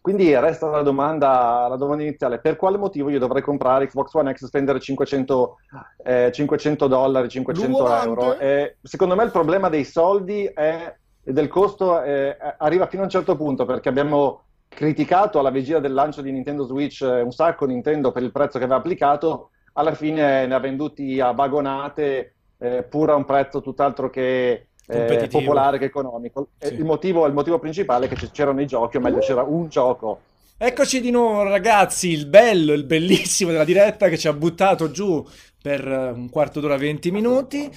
Quindi 0.00 0.38
resta 0.38 0.68
la 0.68 0.82
domanda, 0.82 1.66
la 1.66 1.76
domanda 1.76 2.02
iniziale, 2.02 2.38
per 2.38 2.56
quale 2.56 2.76
motivo 2.76 3.08
io 3.08 3.18
dovrei 3.18 3.40
comprare 3.40 3.86
Xbox 3.86 4.12
One 4.12 4.34
X 4.34 4.42
e 4.42 4.46
spendere 4.46 4.78
500, 4.78 5.56
eh, 6.04 6.30
500 6.30 6.86
dollari, 6.86 7.30
500 7.30 7.78
Luante? 7.78 8.06
euro? 8.06 8.38
Eh, 8.38 8.76
secondo 8.82 9.14
me 9.16 9.24
il 9.24 9.30
problema 9.30 9.70
dei 9.70 9.84
soldi 9.84 10.44
è- 10.44 10.94
e 11.26 11.32
del 11.32 11.48
costo 11.48 12.02
eh, 12.02 12.36
arriva 12.58 12.86
fino 12.86 13.00
a 13.00 13.04
un 13.06 13.10
certo 13.10 13.34
punto, 13.34 13.64
perché 13.64 13.88
abbiamo 13.88 14.42
criticato 14.68 15.38
alla 15.38 15.50
vigilia 15.50 15.80
del 15.80 15.92
lancio 15.92 16.20
di 16.20 16.32
Nintendo 16.32 16.64
Switch 16.64 17.02
eh, 17.02 17.20
un 17.20 17.32
sacco 17.32 17.64
Nintendo 17.64 18.12
per 18.12 18.22
il 18.22 18.32
prezzo 18.32 18.58
che 18.58 18.64
aveva 18.64 18.78
applicato, 18.78 19.50
alla 19.74 19.94
fine 19.94 20.46
ne 20.46 20.54
ha 20.54 20.60
venduti 20.60 21.20
a 21.20 21.32
vagonate, 21.32 22.34
eh, 22.58 22.82
pur 22.82 23.10
a 23.10 23.14
un 23.14 23.24
prezzo 23.24 23.60
tutt'altro 23.60 24.10
che 24.10 24.66
eh, 24.86 25.28
popolare 25.30 25.78
che 25.78 25.86
economico. 25.86 26.48
Sì. 26.58 26.74
Il 26.74 26.84
motivo, 26.84 27.26
il 27.26 27.32
motivo 27.32 27.58
principale 27.58 28.06
è 28.06 28.08
che 28.08 28.30
c'erano 28.30 28.60
i 28.60 28.66
giochi, 28.66 28.96
o 28.96 29.00
meglio 29.00 29.18
c'era 29.18 29.42
un 29.42 29.68
gioco. 29.68 30.20
Eccoci 30.56 31.00
di 31.00 31.10
nuovo 31.10 31.42
ragazzi, 31.42 32.10
il 32.10 32.26
bello, 32.26 32.72
il 32.72 32.84
bellissimo 32.84 33.50
della 33.50 33.64
diretta 33.64 34.08
che 34.08 34.16
ci 34.16 34.28
ha 34.28 34.32
buttato 34.32 34.90
giù 34.90 35.24
per 35.64 35.88
eh, 35.88 36.10
un 36.10 36.28
quarto 36.28 36.60
d'ora, 36.60 36.76
20 36.76 37.10
minuti, 37.10 37.70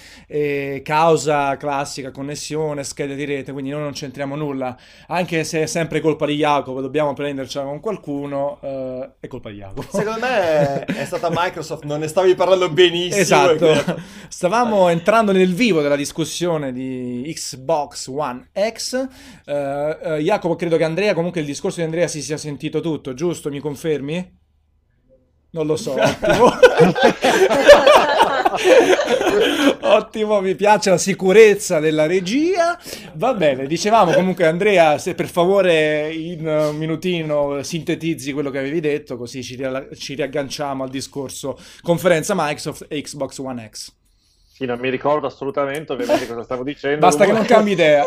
causa 0.84 1.56
classica, 1.56 2.12
connessione, 2.12 2.84
schede 2.84 3.16
di 3.16 3.24
rete, 3.24 3.54
quindi 3.54 3.70
noi 3.72 3.80
non 3.80 3.94
c'entriamo 3.94 4.36
nulla, 4.36 4.78
anche 5.08 5.46
se 5.46 5.62
è 5.62 5.66
sempre 5.68 6.02
colpa 6.02 6.26
di 6.26 6.36
Jacopo, 6.36 6.82
dobbiamo 6.82 7.14
prendercela 7.14 7.64
con 7.64 7.80
qualcuno, 7.80 8.60
eh, 8.62 9.12
è 9.22 9.28
colpa 9.28 9.52
di 9.52 9.60
Jacopo. 9.60 9.88
Secondo 9.90 10.20
me 10.20 10.84
è 10.84 11.06
stata 11.08 11.30
Microsoft, 11.32 11.86
non 11.86 12.02
ne 12.02 12.10
stavi 12.10 12.36
parlando 12.36 12.70
benissimo. 12.70 13.22
Esatto, 13.22 13.72
e 13.72 13.82
quindi- 13.84 14.02
stavamo 14.28 14.90
entrando 14.90 15.32
nel 15.32 15.54
vivo 15.54 15.82
della 15.82 15.96
discussione 15.96 16.74
di 16.74 17.32
Xbox 17.34 18.08
One 18.08 18.50
X. 18.54 19.08
Eh, 19.46 19.98
eh, 20.04 20.18
Jacopo, 20.18 20.58
credo 20.58 20.76
che 20.76 20.84
Andrea, 20.84 21.14
comunque 21.14 21.40
il 21.40 21.46
discorso 21.46 21.78
di 21.78 21.86
Andrea 21.86 22.10
si 22.10 22.22
sia 22.22 22.36
sentito 22.36 22.82
tutto, 22.82 23.14
giusto? 23.14 23.50
Mi 23.50 23.62
confermi? 23.62 24.46
Non 25.58 25.66
lo 25.66 25.76
so, 25.76 25.94
ottimo. 25.98 26.52
Ottimo, 29.82 30.40
mi 30.42 30.54
piace 30.56 30.92
la 30.92 30.98
sicurezza 31.00 31.80
della 31.80 32.06
regia. 32.06 32.78
Va 33.16 33.34
bene, 33.34 33.66
dicevamo 33.66 34.12
comunque 34.12 34.46
Andrea, 34.46 35.00
se 35.00 35.16
per 35.16 35.28
favore 35.28 36.12
in 36.14 36.48
un 36.48 36.76
minutino 36.78 37.64
sintetizzi 37.64 38.34
quello 38.34 38.52
che 38.52 38.60
avevi 38.60 38.80
detto, 38.80 39.18
così 39.18 39.42
ci, 39.42 39.56
ria- 39.56 39.88
ci 39.96 40.14
riagganciamo 40.14 40.84
al 40.84 40.90
discorso 40.90 41.58
conferenza 41.82 42.34
Microsoft 42.36 42.86
e 42.88 43.02
Xbox 43.02 43.40
One 43.40 43.68
X. 43.72 43.92
Sì, 44.54 44.66
non 44.66 44.78
mi 44.80 44.90
ricordo 44.92 45.26
assolutamente 45.28 45.92
ovviamente 45.94 46.28
cosa 46.28 46.44
stavo 46.44 46.64
dicendo. 46.64 47.00
Basta 47.00 47.26
che 47.26 47.32
non 47.32 47.46
Comunque- 47.46 47.56
cambi 47.56 47.72
idea. 47.72 48.04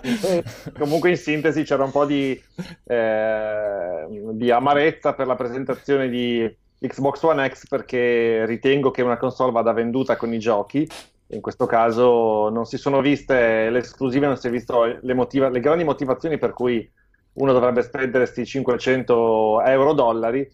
Comunque 0.78 1.10
in 1.10 1.16
sintesi 1.16 1.62
c'era 1.62 1.84
un 1.84 1.90
po' 1.90 2.06
di, 2.06 2.40
eh, 2.86 4.06
di 4.32 4.50
amarezza 4.50 5.12
per 5.12 5.26
la 5.26 5.34
presentazione 5.36 6.08
di 6.08 6.50
Xbox 6.80 7.22
One 7.22 7.48
X 7.48 7.66
perché 7.68 8.44
ritengo 8.46 8.90
che 8.90 9.02
una 9.02 9.18
console 9.18 9.52
vada 9.52 9.72
venduta 9.72 10.16
con 10.16 10.32
i 10.32 10.38
giochi. 10.38 10.88
In 11.32 11.40
questo 11.40 11.66
caso 11.66 12.48
non 12.48 12.64
si 12.64 12.76
sono 12.78 13.00
viste 13.00 13.70
le 13.70 13.78
esclusive, 13.78 14.26
non 14.26 14.36
si 14.36 14.48
è 14.48 14.50
visto 14.50 14.84
le, 15.00 15.14
motiva- 15.14 15.48
le 15.50 15.60
grandi 15.60 15.84
motivazioni 15.84 16.38
per 16.38 16.52
cui 16.52 16.90
uno 17.34 17.52
dovrebbe 17.52 17.82
spendere 17.82 18.24
questi 18.24 18.44
500 18.46 19.62
euro 19.62 19.92
dollari. 19.92 20.48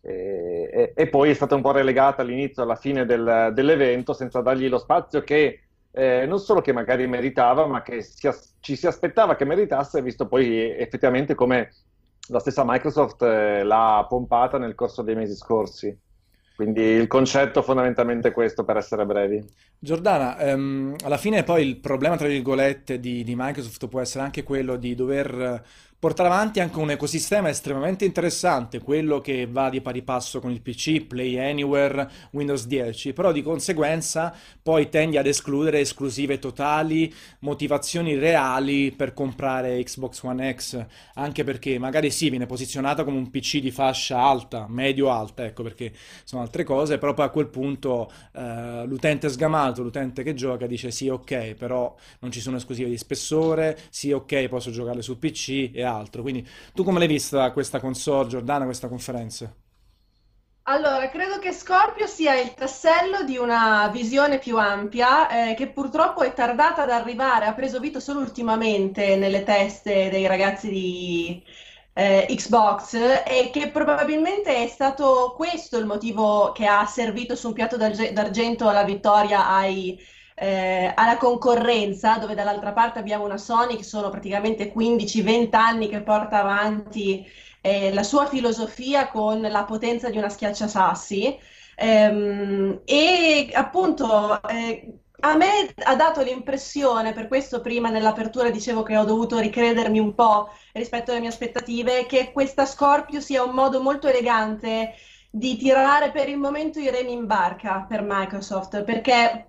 E, 0.00 0.70
e- 0.72 0.92
e 0.94 1.08
poi 1.08 1.30
è 1.30 1.34
stata 1.34 1.54
un 1.54 1.60
po' 1.62 1.72
relegata 1.72 2.22
all'inizio, 2.22 2.62
alla 2.62 2.76
fine 2.76 3.04
del- 3.04 3.50
dell'evento, 3.52 4.12
senza 4.12 4.40
dargli 4.40 4.68
lo 4.68 4.78
spazio 4.78 5.22
che 5.22 5.62
eh, 5.90 6.26
non 6.26 6.38
solo 6.38 6.60
che 6.60 6.72
magari 6.72 7.06
meritava, 7.06 7.66
ma 7.66 7.82
che 7.82 8.02
si 8.02 8.26
as- 8.28 8.54
ci 8.60 8.76
si 8.76 8.86
aspettava 8.86 9.34
che 9.36 9.44
meritasse, 9.44 10.02
visto 10.02 10.26
poi 10.28 10.70
effettivamente 10.76 11.34
come 11.34 11.70
la 12.28 12.40
stessa 12.40 12.62
Microsoft 12.64 13.22
eh, 13.22 13.62
l'ha 13.62 14.06
pompata 14.08 14.58
nel 14.58 14.74
corso 14.74 15.02
dei 15.02 15.14
mesi 15.14 15.34
scorsi. 15.34 15.96
Quindi 16.58 16.82
il 16.82 17.06
concetto 17.06 17.62
fondamentalmente 17.62 18.28
è 18.28 18.32
questo, 18.32 18.64
per 18.64 18.76
essere 18.78 19.06
brevi. 19.06 19.44
Giordana, 19.78 20.36
ehm, 20.38 20.96
alla 21.04 21.16
fine 21.16 21.44
poi 21.44 21.64
il 21.64 21.78
problema, 21.78 22.16
tra 22.16 22.26
virgolette, 22.26 22.98
di, 22.98 23.22
di 23.22 23.34
Microsoft 23.36 23.86
può 23.86 24.00
essere 24.00 24.24
anche 24.24 24.42
quello 24.42 24.74
di 24.74 24.96
dover 24.96 25.64
portare 26.00 26.28
avanti 26.28 26.60
anche 26.60 26.78
un 26.78 26.92
ecosistema 26.92 27.48
estremamente 27.48 28.04
interessante, 28.04 28.78
quello 28.78 29.20
che 29.20 29.48
va 29.50 29.68
di 29.68 29.80
pari 29.80 30.02
passo 30.02 30.38
con 30.38 30.52
il 30.52 30.60
PC, 30.60 31.04
Play 31.04 31.36
Anywhere, 31.38 32.08
Windows 32.30 32.66
10, 32.66 33.12
però 33.12 33.32
di 33.32 33.42
conseguenza 33.42 34.32
poi 34.62 34.88
tendi 34.90 35.16
ad 35.16 35.26
escludere 35.26 35.80
esclusive 35.80 36.38
totali, 36.38 37.12
motivazioni 37.40 38.16
reali 38.16 38.92
per 38.92 39.12
comprare 39.12 39.82
Xbox 39.82 40.22
One 40.22 40.54
X, 40.54 40.86
anche 41.14 41.42
perché 41.42 41.80
magari 41.80 42.12
sì, 42.12 42.30
viene 42.30 42.46
posizionata 42.46 43.02
come 43.02 43.16
un 43.16 43.28
PC 43.30 43.58
di 43.58 43.72
fascia 43.72 44.20
alta, 44.20 44.66
medio-alta, 44.68 45.46
ecco 45.46 45.64
perché 45.64 45.92
sono 46.22 46.42
altre 46.42 46.62
cose, 46.62 46.98
però 46.98 47.12
poi 47.12 47.26
a 47.26 47.30
quel 47.30 47.48
punto 47.48 48.08
eh, 48.34 48.84
l'utente 48.86 49.28
sgamato, 49.28 49.82
l'utente 49.82 50.22
che 50.22 50.34
gioca 50.34 50.68
dice 50.68 50.92
sì, 50.92 51.08
ok, 51.08 51.54
però 51.54 51.92
non 52.20 52.30
ci 52.30 52.40
sono 52.40 52.56
esclusive 52.56 52.88
di 52.88 52.96
spessore, 52.96 53.76
sì, 53.90 54.12
ok, 54.12 54.46
posso 54.46 54.70
giocarle 54.70 55.02
su 55.02 55.18
PC 55.18 55.70
e 55.72 55.86
altro. 55.88 56.22
Quindi 56.22 56.46
tu 56.74 56.84
come 56.84 56.98
l'hai 56.98 57.08
vista 57.08 57.50
questa 57.52 57.80
console, 57.80 58.28
Giordana, 58.28 58.64
questa 58.64 58.88
conferenza? 58.88 59.52
Allora, 60.70 61.08
credo 61.08 61.38
che 61.38 61.52
Scorpio 61.52 62.06
sia 62.06 62.38
il 62.38 62.52
tassello 62.52 63.24
di 63.24 63.38
una 63.38 63.88
visione 63.88 64.38
più 64.38 64.58
ampia, 64.58 65.50
eh, 65.50 65.54
che 65.54 65.68
purtroppo 65.68 66.22
è 66.22 66.34
tardata 66.34 66.82
ad 66.82 66.90
arrivare, 66.90 67.46
ha 67.46 67.54
preso 67.54 67.80
vita 67.80 68.00
solo 68.00 68.20
ultimamente 68.20 69.16
nelle 69.16 69.44
teste 69.44 70.10
dei 70.10 70.26
ragazzi 70.26 70.68
di 70.68 71.42
eh, 71.94 72.26
Xbox 72.28 72.94
e 73.26 73.48
che 73.50 73.70
probabilmente 73.70 74.62
è 74.62 74.68
stato 74.68 75.32
questo 75.36 75.78
il 75.78 75.86
motivo 75.86 76.52
che 76.52 76.66
ha 76.66 76.84
servito 76.86 77.34
su 77.34 77.48
un 77.48 77.54
piatto 77.54 77.76
d'argento 77.78 78.70
la 78.70 78.84
vittoria 78.84 79.48
ai, 79.48 79.98
eh, 80.38 80.92
alla 80.94 81.16
concorrenza, 81.16 82.18
dove 82.18 82.34
dall'altra 82.34 82.72
parte 82.72 82.98
abbiamo 82.98 83.24
una 83.24 83.38
Sony 83.38 83.76
che 83.76 83.82
sono 83.82 84.08
praticamente 84.10 84.72
15-20 84.72 85.54
anni 85.56 85.88
che 85.88 86.02
porta 86.02 86.38
avanti 86.40 87.26
eh, 87.60 87.92
la 87.92 88.02
sua 88.02 88.26
filosofia 88.26 89.08
con 89.08 89.40
la 89.40 89.64
potenza 89.64 90.10
di 90.10 90.18
una 90.18 90.28
schiacciasassi. 90.28 91.38
Ehm, 91.76 92.80
e 92.84 93.50
appunto 93.52 94.40
eh, 94.48 94.98
a 95.20 95.36
me 95.36 95.74
ha 95.84 95.96
dato 95.96 96.22
l'impressione, 96.22 97.12
per 97.12 97.26
questo 97.28 97.60
prima 97.60 97.90
nell'apertura 97.90 98.50
dicevo 98.50 98.82
che 98.82 98.96
ho 98.96 99.04
dovuto 99.04 99.38
ricredermi 99.38 99.98
un 99.98 100.14
po' 100.14 100.50
rispetto 100.72 101.10
alle 101.10 101.20
mie 101.20 101.28
aspettative, 101.30 102.06
che 102.06 102.30
questa 102.32 102.64
Scorpio 102.66 103.20
sia 103.20 103.42
un 103.42 103.54
modo 103.54 103.80
molto 103.80 104.06
elegante 104.06 104.94
di 105.30 105.56
tirare 105.56 106.10
per 106.10 106.28
il 106.28 106.38
momento 106.38 106.78
i 106.78 106.90
remi 106.90 107.12
in 107.12 107.26
barca 107.26 107.84
per 107.88 108.02
Microsoft, 108.02 108.84
perché 108.84 109.47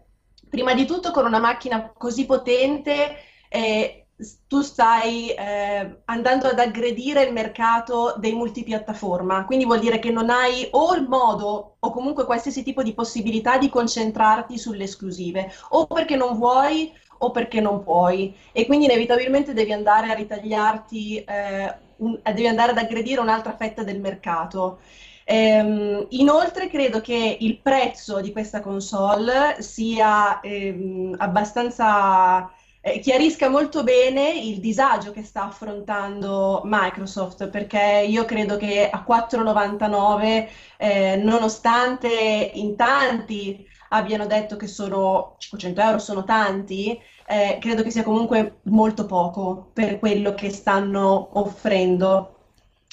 prima 0.50 0.74
di 0.74 0.86
tutto 0.86 1.12
con 1.12 1.26
una 1.26 1.40
macchina 1.40 1.92
così 1.96 2.26
potente 2.26 3.18
eh, 3.50 4.06
tu 4.48 4.62
stai 4.62 5.30
eh, 5.30 6.02
andando 6.06 6.48
ad 6.48 6.60
aggredire 6.60 7.24
il 7.24 7.32
mercato 7.32 8.16
dei 8.18 8.34
multipiattaforma, 8.34 9.46
quindi 9.46 9.64
vuol 9.64 9.80
dire 9.80 10.00
che 10.00 10.12
non 10.12 10.30
hai 10.30 10.68
o 10.72 10.94
il 10.94 11.08
modo 11.08 11.76
o 11.80 11.92
comunque 11.92 12.26
qualsiasi 12.26 12.64
tipo 12.64 12.84
di 12.84 12.94
possibilità 12.94 13.58
di 13.58 13.70
concentrarti 13.70 14.58
sulle 14.58 14.84
esclusive, 14.84 15.50
o 15.70 15.88
perché 15.88 16.18
non 16.18 16.36
vuoi 16.38 16.92
o 17.22 17.32
perché 17.32 17.62
non 17.62 17.84
puoi 17.84 18.36
e 18.52 18.66
quindi 18.66 18.86
inevitabilmente 18.86 19.54
devi 19.54 19.72
andare 19.72 20.10
a 20.10 20.14
ritagliarti, 20.14 21.24
eh, 21.24 21.76
un, 21.98 22.20
devi 22.22 22.48
andare 22.48 22.72
ad 22.72 22.78
aggredire 22.78 23.22
un'altra 23.22 23.56
fetta 23.56 23.84
del 23.84 24.00
mercato. 24.00 24.80
Ehm, 25.32 26.08
inoltre 26.10 26.68
credo 26.70 27.02
che 27.02 27.38
il 27.40 27.62
prezzo 27.62 28.20
di 28.20 28.32
questa 28.32 28.62
console 28.62 29.62
sia 29.62 30.40
ehm, 30.40 31.16
abbastanza 31.20 32.52
eh, 32.82 32.98
chiarisca 33.00 33.48
molto 33.50 33.84
bene 33.84 34.32
il 34.32 34.60
disagio 34.60 35.12
che 35.12 35.22
sta 35.24 35.44
affrontando 35.44 36.62
Microsoft, 36.66 37.48
perché 37.50 38.06
io 38.08 38.26
credo 38.26 38.58
che 38.58 38.90
a 38.90 39.04
4,99, 39.04 40.50
eh, 40.78 41.18
nonostante 41.18 42.10
in 42.56 42.76
tanti 42.76 43.64
abbiano 43.90 44.26
detto 44.26 44.56
che 44.56 44.66
sono 44.68 45.36
500 45.38 45.82
euro, 45.82 46.00
sono 46.00 46.24
tanti, 46.24 47.00
eh, 47.28 47.58
credo 47.60 47.84
che 47.84 47.92
sia 47.92 48.04
comunque 48.04 48.62
molto 48.64 49.06
poco 49.06 49.70
per 49.74 50.00
quello 50.00 50.34
che 50.34 50.50
stanno 50.50 51.38
offrendo. 51.40 52.39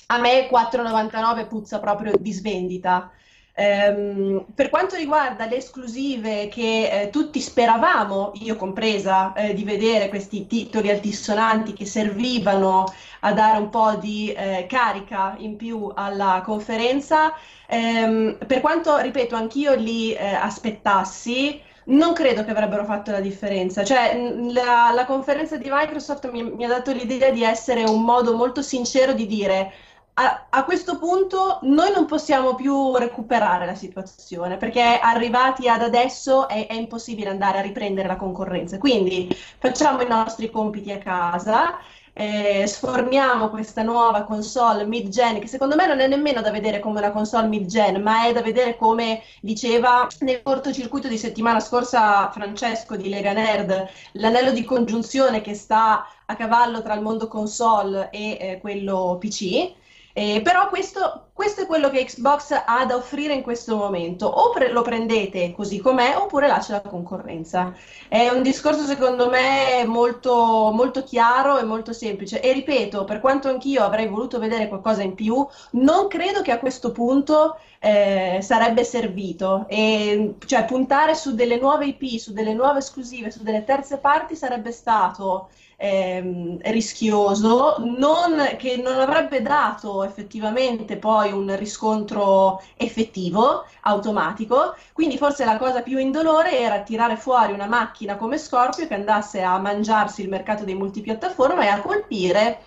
A 0.09 0.19
me 0.19 0.49
4,99 0.49 1.49
puzza 1.49 1.81
proprio 1.81 2.13
di 2.17 2.33
svendita. 2.33 3.11
Um, 3.59 4.45
per 4.55 4.69
quanto 4.69 4.97
riguarda 4.97 5.47
le 5.47 5.57
esclusive 5.57 6.49
che 6.49 7.05
eh, 7.05 7.11
tutti 7.11 7.41
speravamo, 7.41 8.33
io 8.35 8.55
compresa, 8.55 9.33
eh, 9.33 9.55
di 9.55 9.65
vedere 9.65 10.09
questi 10.09 10.47
titoli 10.47 10.91
altisonanti 10.91 11.73
che 11.73 11.87
servivano 11.87 12.85
a 13.21 13.33
dare 13.33 13.59
un 13.59 13.71
po' 13.71 13.97
di 13.97 14.31
eh, 14.33 14.67
carica 14.69 15.35
in 15.39 15.57
più 15.57 15.91
alla 15.95 16.43
conferenza, 16.45 17.33
ehm, 17.67 18.39
per 18.47 18.61
quanto, 18.61 18.99
ripeto, 18.99 19.35
anch'io 19.35 19.75
li 19.75 20.13
eh, 20.13 20.35
aspettassi, 20.35 21.61
non 21.87 22.13
credo 22.13 22.45
che 22.45 22.51
avrebbero 22.51 22.85
fatto 22.85 23.11
la 23.11 23.21
differenza. 23.21 23.85
Cioè, 23.85 24.15
la, 24.53 24.93
la 24.95 25.05
conferenza 25.07 25.57
di 25.57 25.69
Microsoft 25.71 26.31
mi, 26.31 26.43
mi 26.43 26.65
ha 26.65 26.69
dato 26.69 26.93
l'idea 26.93 27.31
di 27.31 27.43
essere 27.43 27.85
un 27.85 28.03
modo 28.03 28.37
molto 28.37 28.63
sincero 28.63 29.13
di 29.13 29.27
dire 29.27 29.73
a, 30.19 30.65
questo 30.65 30.99
punto 30.99 31.59
noi 31.63 31.93
non 31.93 32.07
possiamo 32.07 32.55
più 32.55 32.97
recuperare 32.97 33.67
la 33.67 33.75
situazione 33.75 34.57
perché 34.57 34.81
arrivati 34.81 35.69
ad 35.69 35.83
adesso 35.83 36.49
è, 36.49 36.67
è, 36.67 36.73
impossibile 36.73 37.29
andare 37.29 37.59
a 37.59 37.63
riprendere 37.63 38.09
la 38.09 38.17
concorrenza. 38.17 38.79
Quindi 38.79 39.29
facciamo 39.59 40.01
i 40.01 40.09
nostri 40.09 40.51
compiti 40.51 40.91
a 40.91 40.99
casa. 40.99 41.79
Eh, 42.19 42.67
sforniamo 42.67 43.51
questa 43.51 43.83
nuova 43.83 44.23
console 44.23 44.87
mid-gen 44.87 45.39
che 45.39 45.47
secondo 45.47 45.77
me 45.77 45.87
non 45.87 46.01
è 46.01 46.07
nemmeno 46.07 46.41
da 46.41 46.51
vedere 46.51 46.81
come 46.81 46.99
una 46.99 47.11
console 47.11 47.47
mid-gen 47.47 48.01
ma 48.01 48.25
è 48.25 48.33
da 48.33 48.41
vedere 48.41 48.79
come 48.79 49.21
diceva 49.43 50.09
nel 50.21 50.41
cortocircuito 50.43 51.09
di 51.09 51.19
settimana 51.19 51.61
scorsa 51.61 52.31
Francesco 52.31 52.97
di 52.97 53.11
Lega 53.11 53.35
Nerd 53.35 53.87
l'anello 54.13 54.53
di 54.53 54.65
congiunzione 54.65 55.43
che 55.43 55.53
sta 55.53 56.07
a 56.25 56.35
cavallo 56.37 56.81
tra 56.81 56.95
il 56.95 57.03
mondo 57.03 57.29
console 57.29 58.09
e 58.11 58.39
eh, 58.41 58.59
quello 58.63 59.19
PC 59.21 59.75
eh, 60.19 60.41
però 60.41 60.71
questo, 60.71 61.27
questo, 61.35 61.61
è 61.61 61.67
quello 61.67 61.91
che 61.91 62.03
Xbox 62.03 62.63
ha 62.65 62.87
da 62.87 62.97
offrire 62.97 63.35
in 63.35 63.43
questo 63.43 63.77
momento. 63.77 64.25
O 64.25 64.49
pre- 64.49 64.71
lo 64.71 64.81
prendete 64.81 65.53
così 65.53 65.79
com'è 65.79 66.17
oppure 66.17 66.47
lascia 66.47 66.73
la 66.73 66.81
concorrenza. 66.81 67.75
È 68.09 68.31
un 68.31 68.41
discorso 68.41 68.87
secondo 68.87 69.29
me 69.29 69.85
molto, 69.85 70.71
molto 70.73 71.05
chiaro 71.05 71.59
e 71.59 71.65
molto 71.65 71.93
semplice. 71.93 72.41
E 72.41 72.55
ripeto, 72.55 73.05
per 73.05 73.21
quanto 73.21 73.51
anch'io 73.51 73.83
avrei 73.83 74.09
voluto 74.09 74.39
vedere 74.39 74.69
qualcosa 74.69 75.03
in 75.03 75.15
più, 75.15 75.47
non 75.73 76.09
credo 76.09 76.41
che 76.41 76.53
a 76.53 76.59
questo 76.59 76.93
punto 76.93 77.59
eh, 77.79 78.39
sarebbe 78.41 78.85
servito. 78.85 79.67
E, 79.69 80.37
cioè 80.47 80.65
puntare 80.65 81.15
su 81.15 81.35
delle 81.35 81.59
nuove 81.59 81.89
IP, 81.89 82.19
su 82.19 82.33
delle 82.33 82.55
nuove 82.55 82.79
esclusive, 82.79 83.31
su 83.31 83.43
delle 83.43 83.65
terze 83.65 83.99
parti 83.99 84.35
sarebbe 84.35 84.73
stato 84.73 85.51
ehm, 85.77 86.59
rischioso, 86.63 87.77
non, 87.79 88.57
che 88.59 88.77
non 88.77 88.99
avrebbe 88.99 89.43
dato 89.43 90.05
effettivamente 90.05 90.97
poi 90.97 91.33
un 91.33 91.55
riscontro 91.57 92.63
effettivo, 92.77 93.67
automatico, 93.83 94.75
quindi 94.93 95.17
forse 95.19 95.45
la 95.45 95.59
cosa 95.59 95.83
più 95.83 95.99
indolore 95.99 96.59
era 96.59 96.81
tirare 96.81 97.17
fuori 97.17 97.53
una 97.53 97.67
macchina 97.67 98.17
come 98.17 98.39
Scorpio 98.39 98.87
che 98.87 98.95
andasse 98.95 99.43
a 99.43 99.59
mangiarsi 99.59 100.23
il 100.23 100.29
mercato 100.29 100.65
dei 100.65 100.75
multipiattaforma 100.75 101.63
e 101.65 101.69
a 101.69 101.81
colpire 101.81 102.61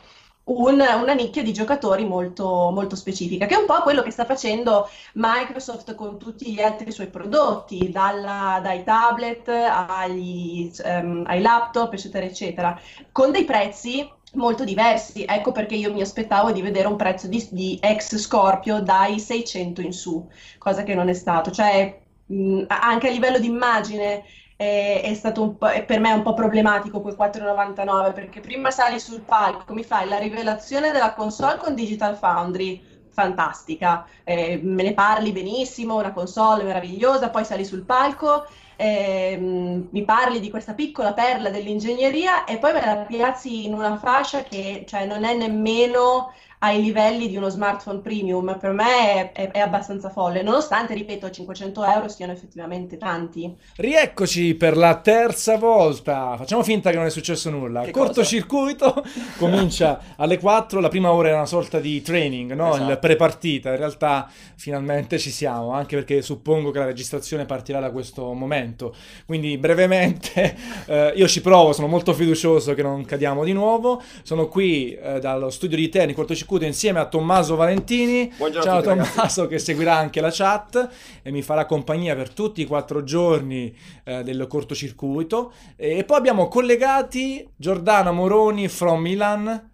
un, 0.49 0.79
una 0.79 1.13
nicchia 1.13 1.43
di 1.43 1.53
giocatori 1.53 2.05
molto, 2.05 2.71
molto 2.71 2.95
specifica, 2.95 3.45
che 3.45 3.55
è 3.55 3.57
un 3.57 3.65
po' 3.65 3.81
quello 3.81 4.01
che 4.01 4.11
sta 4.11 4.25
facendo 4.25 4.89
Microsoft 5.13 5.93
con 5.95 6.17
tutti 6.17 6.51
gli 6.51 6.61
altri 6.61 6.91
suoi 6.91 7.07
prodotti, 7.07 7.89
dalla, 7.91 8.59
dai 8.61 8.83
tablet 8.83 9.47
agli, 9.49 10.71
um, 10.83 11.23
ai 11.27 11.41
laptop, 11.41 11.93
eccetera, 11.93 12.25
eccetera, 12.25 12.79
con 13.11 13.31
dei 13.31 13.45
prezzi 13.45 14.09
molto 14.33 14.63
diversi. 14.63 15.25
Ecco 15.27 15.51
perché 15.51 15.75
io 15.75 15.93
mi 15.93 16.01
aspettavo 16.01 16.51
di 16.51 16.61
vedere 16.61 16.87
un 16.87 16.95
prezzo 16.95 17.27
di, 17.27 17.47
di 17.51 17.77
ex 17.81 18.15
Scorpio 18.17 18.81
dai 18.81 19.19
600 19.19 19.81
in 19.81 19.93
su, 19.93 20.27
cosa 20.57 20.83
che 20.83 20.95
non 20.95 21.09
è 21.09 21.13
stato. 21.13 21.51
Cioè, 21.51 21.99
mh, 22.25 22.63
anche 22.67 23.07
a 23.07 23.11
livello 23.11 23.39
di 23.39 23.47
immagine 23.47 24.23
è, 24.59 25.01
è 25.05 25.13
stato 25.13 25.41
un 25.41 25.57
po', 25.57 25.67
per 25.85 25.99
me 26.01 26.11
un 26.11 26.21
po' 26.21 26.33
problematico 26.33 26.99
quel 26.99 27.15
4,99 27.15 28.11
perché 28.13 28.41
prima 28.41 28.71
sali 28.71 28.99
sul 28.99 29.23
palco, 29.23 29.73
mi 29.73 29.83
fai 29.83 30.05
la 30.09 30.17
rivelazione 30.17 30.91
della 30.91 31.13
console 31.13 31.57
con 31.57 31.73
Digital 31.75 32.17
Foundry, 32.17 32.83
fantastica, 33.09 34.05
eh, 34.25 34.59
me 34.61 34.83
ne 34.83 34.93
parli 34.93 35.31
benissimo, 35.31 35.95
una 35.95 36.11
console 36.11 36.63
meravigliosa, 36.63 37.29
poi 37.29 37.45
sali 37.45 37.63
sul 37.63 37.85
palco, 37.85 38.45
eh, 38.75 39.37
mi 39.39 40.03
parli 40.03 40.39
di 40.41 40.49
questa 40.49 40.73
piccola 40.73 41.13
perla 41.13 41.49
dell'ingegneria 41.49 42.43
e 42.43 42.57
poi 42.59 42.73
me 42.73 42.85
la 42.85 43.05
piazzi 43.05 43.65
in 43.65 43.73
una 43.73 43.97
fascia 43.97 44.43
che 44.43 44.83
cioè, 44.87 45.05
non 45.05 45.23
è 45.23 45.35
nemmeno 45.35 46.33
ai 46.59 46.81
livelli 46.81 47.29
di 47.29 47.37
uno 47.37 47.47
smartphone 47.47 47.99
premium, 47.99 48.57
per 48.59 48.71
me 48.71 49.31
è, 49.31 49.31
è, 49.31 49.51
è, 49.51 49.59
abbastanza 49.59 50.09
folle, 50.09 50.41
nonostante, 50.41 50.93
ripeto, 50.93 51.29
500 51.29 51.85
euro 51.85 52.09
siano 52.09 52.33
effettivamente 52.33 52.97
tanti. 52.97 53.55
Rieccoci 53.77 54.55
per 54.55 54.75
la 54.75 54.95
terza 54.95 55.57
volta, 55.57 56.35
facciamo 56.37 56.61
finta 56.63 56.89
che 56.89 56.97
non 56.97 57.05
è 57.05 57.09
successo 57.09 57.49
nulla. 57.49 57.83
Che 57.83 57.91
Cortocircuito 57.91 59.05
comincia 59.39 60.01
alle 60.17 60.37
4, 60.37 60.81
la 60.81 60.89
prima 60.89 61.13
ora 61.13 61.29
è 61.29 61.33
una 61.33 61.45
sorta 61.45 61.79
di 61.79 62.01
training, 62.01 62.51
no? 62.53 62.73
esatto. 62.73 62.91
il 62.91 62.99
pre-partita, 62.99 63.69
in 63.69 63.77
realtà 63.77 64.29
finalmente 64.55 65.17
ci 65.17 65.31
siamo, 65.31 65.71
anche 65.71 65.95
perché 65.95 66.21
suppongo 66.21 66.71
che 66.71 66.79
la 66.79 66.85
registrazione 66.85 67.45
partirà 67.45 67.79
da 67.79 67.91
questo 67.91 68.33
momento, 68.33 68.93
quindi 69.25 69.57
brevemente 69.57 70.57
eh, 70.87 71.13
io 71.15 71.27
ci 71.29 71.39
provo, 71.39 71.71
sono 71.71 71.87
molto 71.87 72.13
fiducioso 72.13 72.73
che 72.73 72.81
non 72.81 73.05
cadiamo 73.05 73.45
di 73.45 73.53
nuovo, 73.53 74.01
sono 74.23 74.49
qui 74.49 74.93
eh, 74.93 75.21
dallo 75.21 75.49
studio 75.49 75.77
di 75.77 75.87
Terni, 75.87 76.13
Cortocircuito 76.13 76.47
discuto 76.49 76.65
insieme 76.65 76.99
a 76.99 77.05
Tommaso 77.05 77.55
Valentini. 77.55 78.33
Buongiorno 78.35 78.63
Ciao 78.63 78.81
tutti, 78.81 78.95
Tommaso 79.13 79.45
che 79.45 79.59
seguirà 79.59 79.95
anche 79.95 80.19
la 80.19 80.31
chat 80.31 80.89
e 81.21 81.29
mi 81.29 81.43
farà 81.43 81.65
compagnia 81.65 82.15
per 82.15 82.33
tutti 82.33 82.61
i 82.61 82.65
quattro 82.65 83.03
giorni 83.03 83.75
eh, 84.03 84.23
del 84.23 84.47
cortocircuito. 84.47 85.53
E 85.75 86.03
poi 86.05 86.17
abbiamo 86.17 86.47
collegati 86.47 87.47
Giordana 87.55 88.11
Moroni 88.11 88.67
from 88.67 88.99
Milan. 88.99 89.71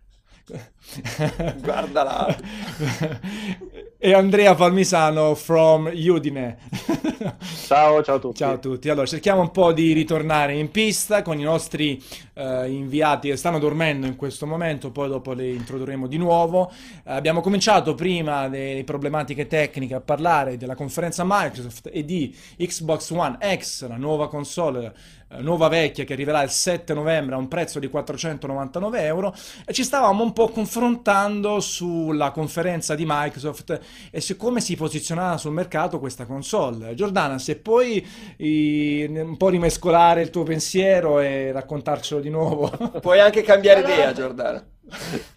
Guardala. 1.62 2.36
e 4.06 4.14
Andrea 4.14 4.54
Palmisano 4.54 5.34
from 5.34 5.90
Udine. 5.92 6.58
ciao, 7.66 8.04
ciao 8.04 8.18
a 8.18 8.20
tutti. 8.20 8.38
Ciao 8.38 8.54
a 8.54 8.58
tutti. 8.60 8.88
Allora, 8.88 9.08
cerchiamo 9.08 9.42
un 9.42 9.50
po' 9.50 9.74
di 9.74 9.94
ritornare 9.94 10.54
in 10.54 10.70
pista 10.70 11.24
con 11.24 11.40
i 11.40 11.42
nostri 11.42 12.00
eh, 12.36 12.70
inviati 12.70 13.30
che 13.30 13.36
stanno 13.36 13.58
dormendo 13.58 14.06
in 14.06 14.16
questo 14.16 14.46
momento, 14.46 14.92
poi 14.92 15.10
dopo 15.10 15.34
li 15.34 15.56
introdurremo 15.56 16.06
di 16.06 16.18
nuovo. 16.18 16.72
Eh, 17.04 17.14
abbiamo 17.14 17.42
cominciato 17.42 17.96
prima 17.96 18.48
delle 18.48 18.84
problematiche 18.84 19.48
tecniche 19.48 19.96
a 19.96 20.02
parlare 20.02 20.56
della 20.58 20.76
conferenza 20.76 21.24
Microsoft 21.26 21.90
e 21.92 22.06
di 22.06 22.32
Xbox 22.60 23.10
One 23.10 23.40
X, 23.58 23.88
la 23.88 23.98
nuova 23.98 24.30
console 24.30 24.94
nuova 25.40 25.68
vecchia 25.68 26.04
che 26.04 26.14
arriverà 26.14 26.42
il 26.44 26.50
7 26.50 26.94
novembre 26.94 27.36
a 27.36 27.38
un 27.38 27.48
prezzo 27.48 27.80
di 27.80 27.90
499 27.90 29.04
euro 29.04 29.34
e 29.66 29.74
ci 29.74 29.84
stavamo 29.84 30.24
un 30.24 30.34
po' 30.34 30.50
confrontando 30.50 31.60
sulla 31.60 32.32
conferenza 32.32 32.96
di 32.96 33.06
Microsoft 33.08 33.80
e 34.12 34.22
su 34.22 34.38
come 34.38 34.62
si 34.62 34.76
posizionava 34.76 35.38
sul 35.38 35.54
mercato 35.54 36.00
questa 36.00 36.26
console. 36.26 36.94
Giordana, 36.96 37.38
se 37.40 37.58
puoi 37.58 38.06
i, 38.38 39.06
un 39.10 39.38
po' 39.38 39.50
rimescolare 39.50 40.22
il 40.22 40.30
tuo 40.30 40.44
pensiero 40.44 41.20
e 41.20 41.52
raccontarcelo 41.52 42.22
di 42.22 42.30
nuovo. 42.30 42.70
Puoi 43.02 43.20
anche 43.20 43.42
cambiare 43.42 43.82
idea, 43.82 44.14
Giordana. 44.14 44.66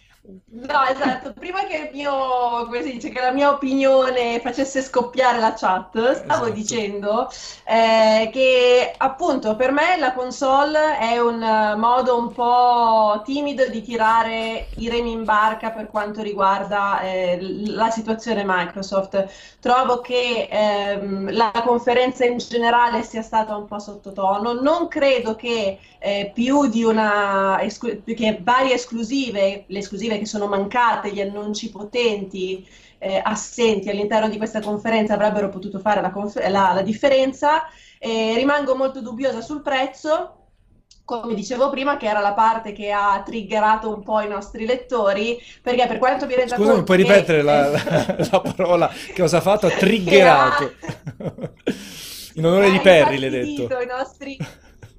No, 0.51 0.83
esatto, 0.83 1.31
prima 1.33 1.63
che, 1.65 1.91
mio, 1.93 2.67
dice, 2.81 3.09
che 3.09 3.21
la 3.21 3.31
mia 3.31 3.51
opinione 3.51 4.39
facesse 4.39 4.81
scoppiare 4.81 5.37
la 5.39 5.53
chat, 5.53 5.91
stavo 5.91 6.45
esatto. 6.45 6.49
dicendo 6.49 7.29
eh, 7.65 8.29
che 8.31 8.95
appunto 8.97 9.55
per 9.55 9.71
me 9.71 9.97
la 9.99 10.11
console 10.13 10.97
è 10.97 11.19
un 11.19 11.75
modo 11.77 12.17
un 12.17 12.31
po' 12.31 13.21
timido 13.23 13.67
di 13.67 13.83
tirare 13.83 14.69
i 14.77 14.89
remi 14.89 15.11
in 15.11 15.23
barca 15.23 15.69
per 15.69 15.87
quanto 15.87 16.23
riguarda 16.23 16.99
eh, 17.01 17.37
la 17.67 17.91
situazione 17.91 18.43
Microsoft. 18.43 19.27
Trovo 19.59 19.99
che 19.99 20.47
ehm, 20.49 21.31
la 21.31 21.51
conferenza 21.63 22.25
in 22.25 22.37
generale 22.37 23.03
sia 23.03 23.21
stata 23.21 23.55
un 23.55 23.67
po' 23.67 23.77
sottotono, 23.77 24.53
non 24.53 24.87
credo 24.87 25.35
che 25.35 25.79
eh, 25.99 26.31
più 26.33 26.67
di 26.67 26.83
una, 26.83 27.61
esclu- 27.61 28.01
che 28.13 28.39
varie 28.41 28.73
esclusive, 28.73 29.65
le 29.67 29.79
esclusive 29.79 30.17
che 30.17 30.25
sono 30.25 30.38
mancate, 30.47 31.11
gli 31.11 31.21
annunci 31.21 31.69
potenti 31.69 32.65
eh, 32.99 33.19
assenti 33.23 33.89
all'interno 33.89 34.29
di 34.29 34.37
questa 34.37 34.61
conferenza 34.61 35.13
avrebbero 35.13 35.49
potuto 35.49 35.79
fare 35.79 36.01
la, 36.01 36.11
confer- 36.11 36.47
la, 36.49 36.73
la 36.73 36.81
differenza. 36.81 37.63
Eh, 37.97 38.33
rimango 38.35 38.75
molto 38.75 39.01
dubbiosa 39.01 39.41
sul 39.41 39.61
prezzo, 39.61 40.35
come 41.03 41.33
dicevo 41.33 41.69
prima, 41.69 41.97
che 41.97 42.07
era 42.07 42.19
la 42.19 42.33
parte 42.33 42.71
che 42.71 42.91
ha 42.91 43.21
triggerato 43.25 43.93
un 43.93 44.03
po' 44.03 44.21
i 44.21 44.27
nostri 44.27 44.65
lettori, 44.65 45.41
perché 45.61 45.87
per 45.87 45.97
quanto 45.97 46.25
mi 46.25 46.35
renda 46.35 46.55
Scusami, 46.55 46.83
puoi 46.83 46.97
che... 46.97 47.03
ripetere 47.03 47.41
la, 47.41 47.67
la, 47.71 48.15
la, 48.31 48.41
parola 48.41 48.87
che 48.87 49.21
cosa 49.21 49.37
ha 49.37 49.41
fatto? 49.41 49.69
Triggerato. 49.69 50.71
In 52.35 52.45
onore 52.45 52.69
di 52.69 52.79
Perry, 52.81 53.17
l'hai 53.17 53.29
detto. 53.29 53.79
I 53.79 53.85
nostri 53.85 54.37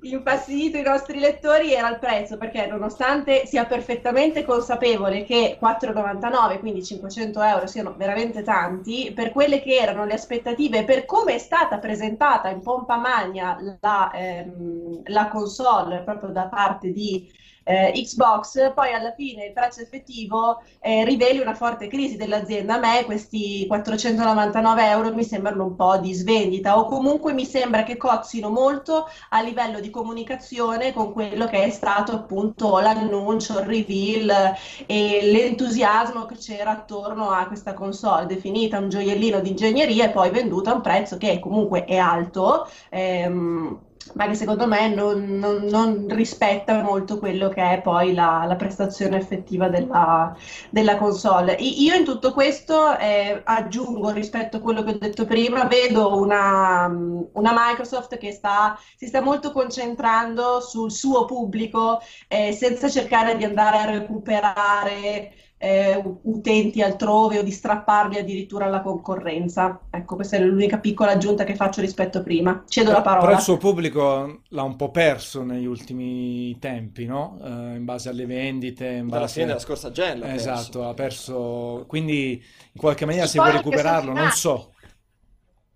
infastidito 0.02 0.78
i 0.78 0.82
nostri 0.82 1.18
lettori 1.18 1.72
era 1.72 1.88
il 1.90 1.98
prezzo, 1.98 2.36
perché 2.36 2.66
nonostante 2.66 3.46
sia 3.46 3.66
perfettamente 3.66 4.44
consapevole 4.44 5.24
che 5.24 5.58
4,99, 5.60 6.58
quindi 6.58 6.84
500 6.84 7.42
euro, 7.42 7.66
siano 7.66 7.94
veramente 7.96 8.42
tanti, 8.42 9.12
per 9.14 9.32
quelle 9.32 9.60
che 9.60 9.76
erano 9.76 10.04
le 10.04 10.14
aspettative, 10.14 10.84
per 10.84 11.04
come 11.04 11.34
è 11.34 11.38
stata 11.38 11.78
presentata 11.78 12.48
in 12.48 12.60
pompa 12.62 12.96
magna 12.96 13.56
la, 13.80 14.10
ehm, 14.12 15.02
la 15.06 15.28
console 15.28 16.02
proprio 16.02 16.30
da 16.30 16.46
parte 16.48 16.92
di 16.92 17.30
eh, 17.64 17.92
Xbox, 17.94 18.72
poi 18.74 18.92
alla 18.92 19.12
fine 19.12 19.46
il 19.46 19.52
prezzo 19.52 19.80
effettivo 19.80 20.62
eh, 20.80 21.04
riveli 21.04 21.38
una 21.38 21.54
forte 21.54 21.86
crisi 21.88 22.16
dell'azienda. 22.16 22.74
A 22.74 22.78
me 22.78 23.04
questi 23.04 23.66
499 23.66 24.88
euro 24.88 25.14
mi 25.14 25.24
sembrano 25.24 25.64
un 25.64 25.76
po' 25.76 25.98
di 25.98 26.12
svendita 26.12 26.78
o 26.78 26.86
comunque 26.86 27.32
mi 27.32 27.44
sembra 27.44 27.82
che 27.82 27.96
cozzino 27.96 28.50
molto 28.50 29.06
a 29.30 29.42
livello 29.42 29.80
di 29.80 29.90
comunicazione 29.90 30.92
con 30.92 31.12
quello 31.12 31.46
che 31.46 31.64
è 31.64 31.70
stato 31.70 32.12
appunto 32.12 32.78
l'annuncio, 32.78 33.58
il 33.58 33.66
reveal 33.66 34.54
e 34.86 35.20
l'entusiasmo 35.22 36.26
che 36.26 36.36
c'era 36.36 36.70
attorno 36.70 37.30
a 37.30 37.46
questa 37.46 37.74
console 37.74 38.26
definita 38.26 38.78
un 38.78 38.88
gioiellino 38.88 39.40
di 39.40 39.50
ingegneria 39.50 40.06
e 40.06 40.10
poi 40.10 40.30
venduta 40.30 40.70
a 40.70 40.74
un 40.74 40.80
prezzo 40.80 41.16
che 41.16 41.38
comunque 41.38 41.84
è 41.84 41.96
alto. 41.96 42.68
Ehm, 42.90 43.88
ma 44.14 44.26
che 44.26 44.34
secondo 44.34 44.66
me 44.66 44.88
non, 44.88 45.38
non, 45.38 45.64
non, 45.64 46.06
rispetta 46.08 46.82
molto 46.82 47.18
quello 47.18 47.48
che 47.48 47.62
è 47.72 47.80
poi 47.80 48.14
la, 48.14 48.44
la 48.46 48.56
prestazione 48.56 49.16
effettiva 49.18 49.68
della, 49.68 50.36
della, 50.70 50.96
console. 50.96 51.54
Io 51.58 51.94
in 51.94 52.04
tutto 52.04 52.32
questo 52.32 52.96
eh, 52.98 53.40
aggiungo 53.44 54.10
rispetto 54.10 54.58
a 54.58 54.60
quello 54.60 54.82
che 54.82 54.90
ho 54.90 54.98
detto 54.98 55.24
prima, 55.24 55.64
vedo 55.64 56.16
una, 56.16 56.86
una 56.86 57.52
Microsoft 57.54 58.18
che 58.18 58.32
sta, 58.32 58.78
si 58.96 59.06
sta 59.06 59.20
molto 59.20 59.52
concentrando 59.52 60.60
sul 60.60 60.90
suo 60.90 61.24
pubblico 61.24 62.00
eh, 62.28 62.52
senza 62.52 62.88
cercare 62.88 63.36
di 63.36 63.44
andare 63.44 63.78
a 63.78 63.90
recuperare 63.90 65.32
eh, 65.62 66.02
utenti 66.22 66.80
altrove 66.80 67.38
o 67.38 67.42
di 67.42 67.50
strapparli 67.50 68.16
addirittura 68.16 68.64
alla 68.64 68.80
concorrenza. 68.80 69.78
Ecco, 69.90 70.14
questa 70.14 70.38
è 70.38 70.40
l'unica 70.40 70.78
piccola 70.78 71.10
aggiunta 71.10 71.44
che 71.44 71.54
faccio 71.54 71.82
rispetto 71.82 72.16
a 72.16 72.22
prima. 72.22 72.64
Cedo 72.66 72.92
la 72.92 73.02
parola. 73.02 73.26
Però 73.26 73.36
il 73.36 73.42
suo 73.42 73.58
pubblico 73.58 74.40
l'ha 74.48 74.62
un 74.62 74.76
po' 74.76 74.90
perso 74.90 75.42
negli 75.42 75.66
ultimi 75.66 76.58
tempi, 76.58 77.04
no? 77.04 77.36
Uh, 77.40 77.74
in 77.74 77.84
base 77.84 78.08
alle 78.08 78.24
vendite. 78.24 78.86
In 78.86 79.08
base... 79.08 79.34
fine 79.34 79.46
della 79.48 79.58
scorsa 79.58 79.90
gen. 79.90 80.24
Esatto, 80.24 80.88
ha 80.88 80.94
perso. 80.94 81.84
Quindi 81.86 82.42
in 82.72 82.80
qualche 82.80 83.04
maniera 83.04 83.26
si, 83.26 83.32
si 83.32 83.38
può 83.38 83.50
recuperarlo, 83.50 84.14
non 84.14 84.30
so. 84.30 84.72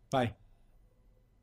Vai. 0.09 0.33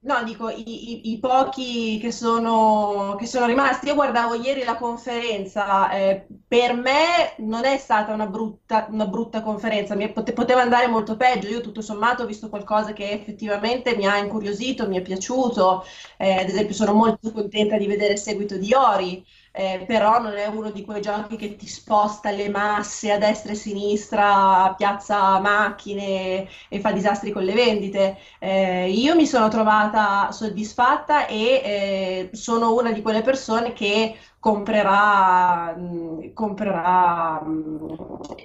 No, 0.03 0.23
dico 0.23 0.49
i, 0.49 0.63
i, 1.09 1.11
i 1.11 1.19
pochi 1.19 1.99
che 1.99 2.11
sono, 2.11 3.15
che 3.19 3.27
sono, 3.27 3.45
rimasti. 3.45 3.85
Io 3.85 3.93
guardavo 3.93 4.33
ieri 4.33 4.63
la 4.63 4.75
conferenza, 4.75 5.91
eh, 5.91 6.25
per 6.47 6.73
me 6.73 7.35
non 7.37 7.65
è 7.65 7.77
stata 7.77 8.11
una 8.11 8.25
brutta, 8.25 8.87
una 8.89 9.05
brutta 9.05 9.43
conferenza, 9.43 9.93
mi 9.93 10.11
pote, 10.11 10.33
poteva 10.33 10.61
andare 10.61 10.87
molto 10.87 11.15
peggio. 11.17 11.49
Io 11.49 11.61
tutto 11.61 11.81
sommato 11.81 12.23
ho 12.23 12.25
visto 12.25 12.49
qualcosa 12.49 12.93
che 12.93 13.11
effettivamente 13.11 13.95
mi 13.95 14.07
ha 14.07 14.17
incuriosito, 14.17 14.87
mi 14.87 14.97
è 14.97 15.01
piaciuto. 15.03 15.83
Eh, 16.17 16.33
ad 16.33 16.49
esempio, 16.49 16.73
sono 16.73 16.93
molto 16.93 17.31
contenta 17.31 17.77
di 17.77 17.85
vedere 17.85 18.13
il 18.13 18.19
seguito 18.19 18.57
di 18.57 18.73
Ori 18.73 19.23
eh, 19.51 19.83
però 19.85 20.19
non 20.21 20.33
è 20.37 20.45
uno 20.47 20.71
di 20.71 20.83
quei 20.85 21.01
giochi 21.01 21.35
che 21.35 21.55
ti 21.55 21.67
sposta 21.67 22.31
le 22.31 22.49
masse 22.49 23.11
a 23.11 23.17
destra 23.17 23.51
e 23.51 23.55
a 23.55 23.57
sinistra, 23.57 24.73
piazza 24.77 25.39
macchine 25.39 26.47
e 26.69 26.79
fa 26.79 26.91
disastri 26.91 27.31
con 27.31 27.43
le 27.43 27.53
vendite. 27.53 28.17
Eh, 28.39 28.89
io 28.91 29.15
mi 29.15 29.25
sono 29.27 29.49
trovata 29.49 30.31
soddisfatta 30.31 31.27
e 31.27 32.29
eh, 32.31 32.35
sono 32.35 32.73
una 32.73 32.91
di 32.91 33.01
quelle 33.01 33.21
persone 33.21 33.73
che 33.73 34.17
comprerà, 34.41 35.75
mm, 35.77 36.33
comprerà 36.33 37.41
mm, 37.45 37.85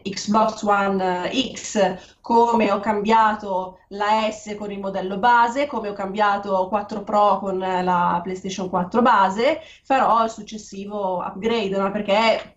Xbox 0.02 0.62
One 0.62 1.30
X 1.54 2.18
come 2.20 2.70
ho 2.70 2.80
cambiato 2.80 3.78
la 3.88 4.30
S 4.30 4.54
con 4.58 4.70
il 4.70 4.78
modello 4.78 5.16
base, 5.18 5.66
come 5.66 5.88
ho 5.88 5.94
cambiato 5.94 6.68
4 6.68 7.02
Pro 7.02 7.38
con 7.38 7.58
la 7.58 8.20
PlayStation 8.22 8.68
4 8.68 9.00
base, 9.02 9.60
farò 9.84 10.22
il 10.24 10.30
successivo 10.30 11.20
upgrade, 11.24 11.76
no? 11.78 11.90
perché 11.90 12.56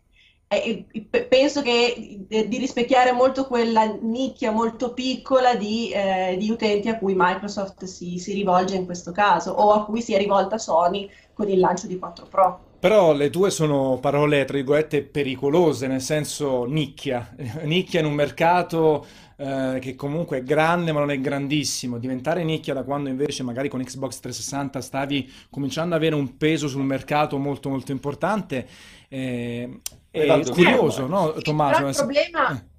eh, 0.50 0.86
penso 1.30 1.62
che 1.62 2.26
eh, 2.28 2.48
di 2.48 2.58
rispecchiare 2.58 3.14
molto 3.14 3.48
quella 3.48 3.86
nicchia 4.02 4.52
molto 4.52 4.94
piccola 4.94 5.56
di, 5.56 5.92
eh, 5.92 6.36
di 6.38 6.50
utenti 6.50 6.90
a 6.90 6.98
cui 6.98 7.14
Microsoft 7.16 7.86
si, 7.86 8.18
si, 8.18 8.34
rivolge 8.34 8.76
in 8.76 8.86
questo 8.86 9.12
caso 9.12 9.52
o 9.52 9.72
a 9.72 9.86
cui 9.86 10.02
si 10.02 10.14
è 10.14 10.18
rivolta 10.18 10.58
Sony 10.58 11.10
con 11.34 11.48
il 11.48 11.60
lancio 11.60 11.88
di 11.88 11.98
4 11.98 12.26
Pro. 12.26 12.69
Però 12.80 13.14
le 13.14 13.30
tue 13.30 13.50
sono 13.50 13.98
parole, 14.00 14.46
tra 14.46 14.56
virgolette, 14.56 15.04
pericolose, 15.04 15.88
nel 15.88 16.02
senso 16.02 16.64
nicchia. 16.66 17.36
nicchia 17.64 18.00
in 18.00 18.06
un 18.06 18.14
mercato 18.14 19.06
eh, 19.36 19.80
che 19.82 19.96
comunque 19.96 20.38
è 20.38 20.44
grande 20.44 20.94
ma 20.94 21.00
non 21.00 21.12
è 21.12 21.20
grandissimo. 21.20 21.98
Diventare 21.98 22.44
nicchia 22.44 22.74
da 22.74 22.84
quando 22.84 23.10
invece 23.10 23.44
magari 23.44 23.68
con 23.68 23.84
Xbox 23.84 24.20
360 24.20 24.82
stavi 24.82 25.32
cominciando 25.50 25.96
ad 25.96 26.02
avere 26.02 26.16
un 26.16 26.38
peso 26.38 26.68
sul 26.70 26.84
mercato 26.84 27.38
molto 27.38 27.68
molto 27.68 27.92
importante. 27.92 28.66
Eh, 29.10 29.80
è 30.10 30.42
curioso, 30.50 31.06
no, 31.06 31.34
Tommaso? 31.34 31.88
il 31.88 31.96
problema... 31.96 32.54
Eh 32.54 32.78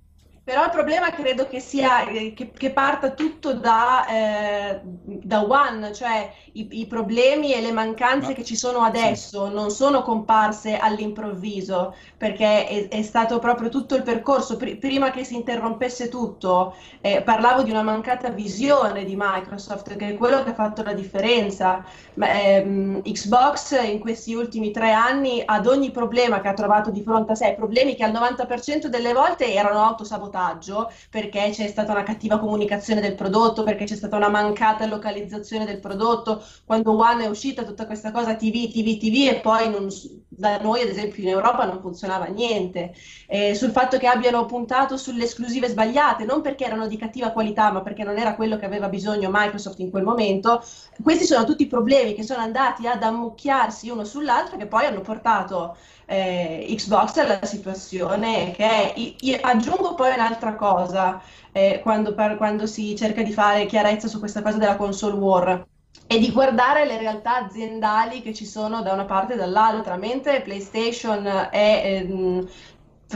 però 0.51 0.65
il 0.65 0.71
problema 0.71 1.11
credo 1.13 1.47
che 1.47 1.61
sia 1.61 2.09
eh, 2.09 2.35
che, 2.35 2.51
che 2.51 2.73
parta 2.73 3.13
tutto 3.13 3.55
da, 3.55 4.05
eh, 4.09 4.81
da 4.83 5.47
One, 5.47 5.93
cioè 5.93 6.29
i, 6.55 6.67
i, 6.81 6.87
problemi 6.89 7.55
e 7.55 7.61
le 7.61 7.71
mancanze 7.71 8.31
Ma, 8.31 8.35
che 8.35 8.43
ci 8.43 8.57
sono 8.57 8.81
adesso 8.81 9.47
sì. 9.47 9.55
non 9.55 9.71
sono 9.71 10.03
comparse 10.03 10.77
all'improvviso, 10.77 11.95
perché 12.17 12.67
è, 12.67 12.89
è 12.89 13.03
stato 13.03 13.39
proprio 13.39 13.69
tutto 13.69 13.95
il 13.95 14.03
percorso. 14.03 14.57
Pr- 14.57 14.77
prima 14.79 15.13
che 15.13 15.23
si 15.23 15.37
interrompesse 15.37 16.09
tutto, 16.09 16.75
eh, 17.01 17.23
parlavo 17.23 17.63
di 17.63 17.71
una 17.71 17.83
mancata 17.83 18.31
visione 18.31 19.05
di 19.05 19.15
Microsoft, 19.17 19.95
che 19.95 20.09
è 20.09 20.17
quello 20.17 20.43
che 20.43 20.51
ha 20.51 20.55
fatto 20.55 20.83
la 20.83 20.95
differenza. 20.95 21.85
Ma, 22.15 22.29
ehm, 22.29 23.03
Xbox 23.03 23.81
in 23.85 24.01
questi 24.01 24.35
ultimi 24.35 24.73
tre 24.73 24.91
anni, 24.91 25.45
ad 25.47 25.69
ogni 25.69 25.93
problema 25.93 26.41
che 26.41 26.49
ha 26.49 26.55
trovato 26.55 26.91
di 26.91 27.05
fronte 27.05 27.33
a 27.33 27.35
sé, 27.37 27.55
problemi 27.57 27.95
che 27.95 28.03
al 28.03 28.11
90% 28.11 28.89
delle 28.89 29.13
volte 29.13 29.55
erano 29.55 29.85
autosabotati 29.85 30.39
vantaggio 30.41 30.91
perché 31.11 31.51
c'è 31.53 31.69
stata 31.69 31.93
una 31.93 32.03
cattiva 32.03 32.39
comunicazione 32.39 33.01
del 33.01 33.15
prodotto, 33.15 33.63
perché 33.63 33.85
c'è 33.85 33.97
stata 33.97 34.17
una 34.17 34.29
mancata 34.29 34.87
localizzazione 34.87 35.67
del 35.67 35.79
prodotto. 35.79 36.43
Quando 36.65 36.97
One 36.97 37.25
è 37.25 37.29
uscita 37.29 37.65
tutta 37.65 37.87
questa 37.87 38.11
cosa 38.11 38.35
TV, 38.35 38.71
TV, 38.71 38.99
TV 38.99 39.29
e 39.29 39.41
poi 39.41 39.69
non, 39.71 39.89
da 40.29 40.59
noi 40.59 40.83
ad 40.83 40.89
esempio 40.89 41.23
in 41.23 41.29
Europa 41.29 41.65
non 41.65 41.81
funzionava 41.81 42.27
niente. 42.27 42.95
Eh, 43.27 43.55
sul 43.55 43.71
fatto 43.71 43.99
che 43.99 44.07
abbiano 44.07 44.47
puntato 44.47 44.97
sulle 44.97 45.25
esclusive 45.25 45.69
sbagliate, 45.69 46.25
non 46.25 46.41
perché 46.41 46.65
erano 46.65 46.87
di 46.87 46.97
cattiva 46.97 47.31
qualità, 47.31 47.71
ma 47.71 47.83
perché 47.83 48.05
non 48.05 48.17
era 48.19 48.35
quello 48.35 48.57
che 48.57 48.65
aveva 48.65 48.89
bisogno 48.89 49.29
Microsoft 49.33 49.79
in 49.81 49.91
quel 49.91 50.05
momento. 50.05 50.63
Questi 51.03 51.25
sono 51.25 51.45
tutti 51.45 51.67
problemi 51.67 52.15
che 52.15 52.23
sono 52.23 52.41
andati 52.41 52.87
ad 52.87 53.03
ammucchiarsi 53.03 53.91
uno 53.91 54.05
sull'altro 54.05 54.57
che 54.57 54.67
poi 54.67 54.87
hanno 54.87 55.01
portato 55.01 55.77
eh, 56.11 56.67
Xbox 56.77 57.19
alla 57.19 57.45
situazione 57.45 58.51
che 58.51 58.65
è. 58.65 58.95
Io 59.21 59.39
aggiungo 59.41 59.95
poi 59.95 60.13
un'altra 60.13 60.57
cosa 60.57 61.23
eh, 61.53 61.81
quando, 61.83 62.15
par- 62.15 62.37
quando 62.37 62.67
si 62.67 62.97
cerca 62.97 63.23
di 63.23 63.33
fare 63.33 63.67
chiarezza 63.67 64.09
su 64.09 64.19
questa 64.19 64.43
cosa 64.43 64.59
della 64.59 64.77
console 64.77 65.17
war 65.17 65.67
e 66.07 66.19
di 66.19 66.33
guardare 66.33 66.85
le 66.85 66.99
realtà 66.99 67.37
aziendali 67.45 68.23
che 68.23 68.35
ci 68.35 68.45
sono 68.45 68.83
da 68.83 68.93
una 68.93 69.05
parte 69.05 69.35
e 69.35 69.37
dall'altra, 69.37 69.97
mentre 69.97 70.43
PlayStation 70.43 71.25
è 71.25 71.83
ehm, 71.85 72.49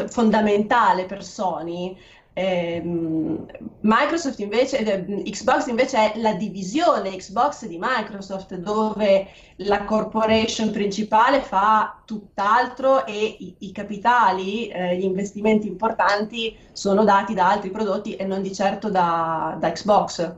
fondamentale 0.09 1.04
per 1.04 1.24
Sony, 1.24 1.96
ehm, 2.35 3.47
Microsoft 3.81 4.40
invece, 4.40 5.07
Xbox 5.25 5.66
invece 5.68 6.12
è 6.12 6.18
la 6.18 6.35
divisione 6.35 7.16
Xbox 7.16 7.66
di 7.66 7.79
Microsoft 7.81 8.55
dove 8.57 9.28
la 9.57 9.85
corporation 9.85 10.70
principale 10.70 11.41
fa 11.41 12.03
tutt'altro 12.05 13.07
e 13.07 13.37
i, 13.39 13.55
i 13.61 13.72
capitali, 13.72 14.68
eh, 14.68 14.97
gli 14.97 15.05
investimenti 15.05 15.66
importanti 15.68 16.57
sono 16.72 17.05
dati 17.05 17.35
da 17.35 17.51
altri 17.51 17.70
prodotti 17.70 18.16
e 18.16 18.24
non 18.24 18.43
di 18.43 18.53
certo 18.53 18.91
da, 18.91 19.57
da 19.59 19.72
Xbox. 19.72 20.35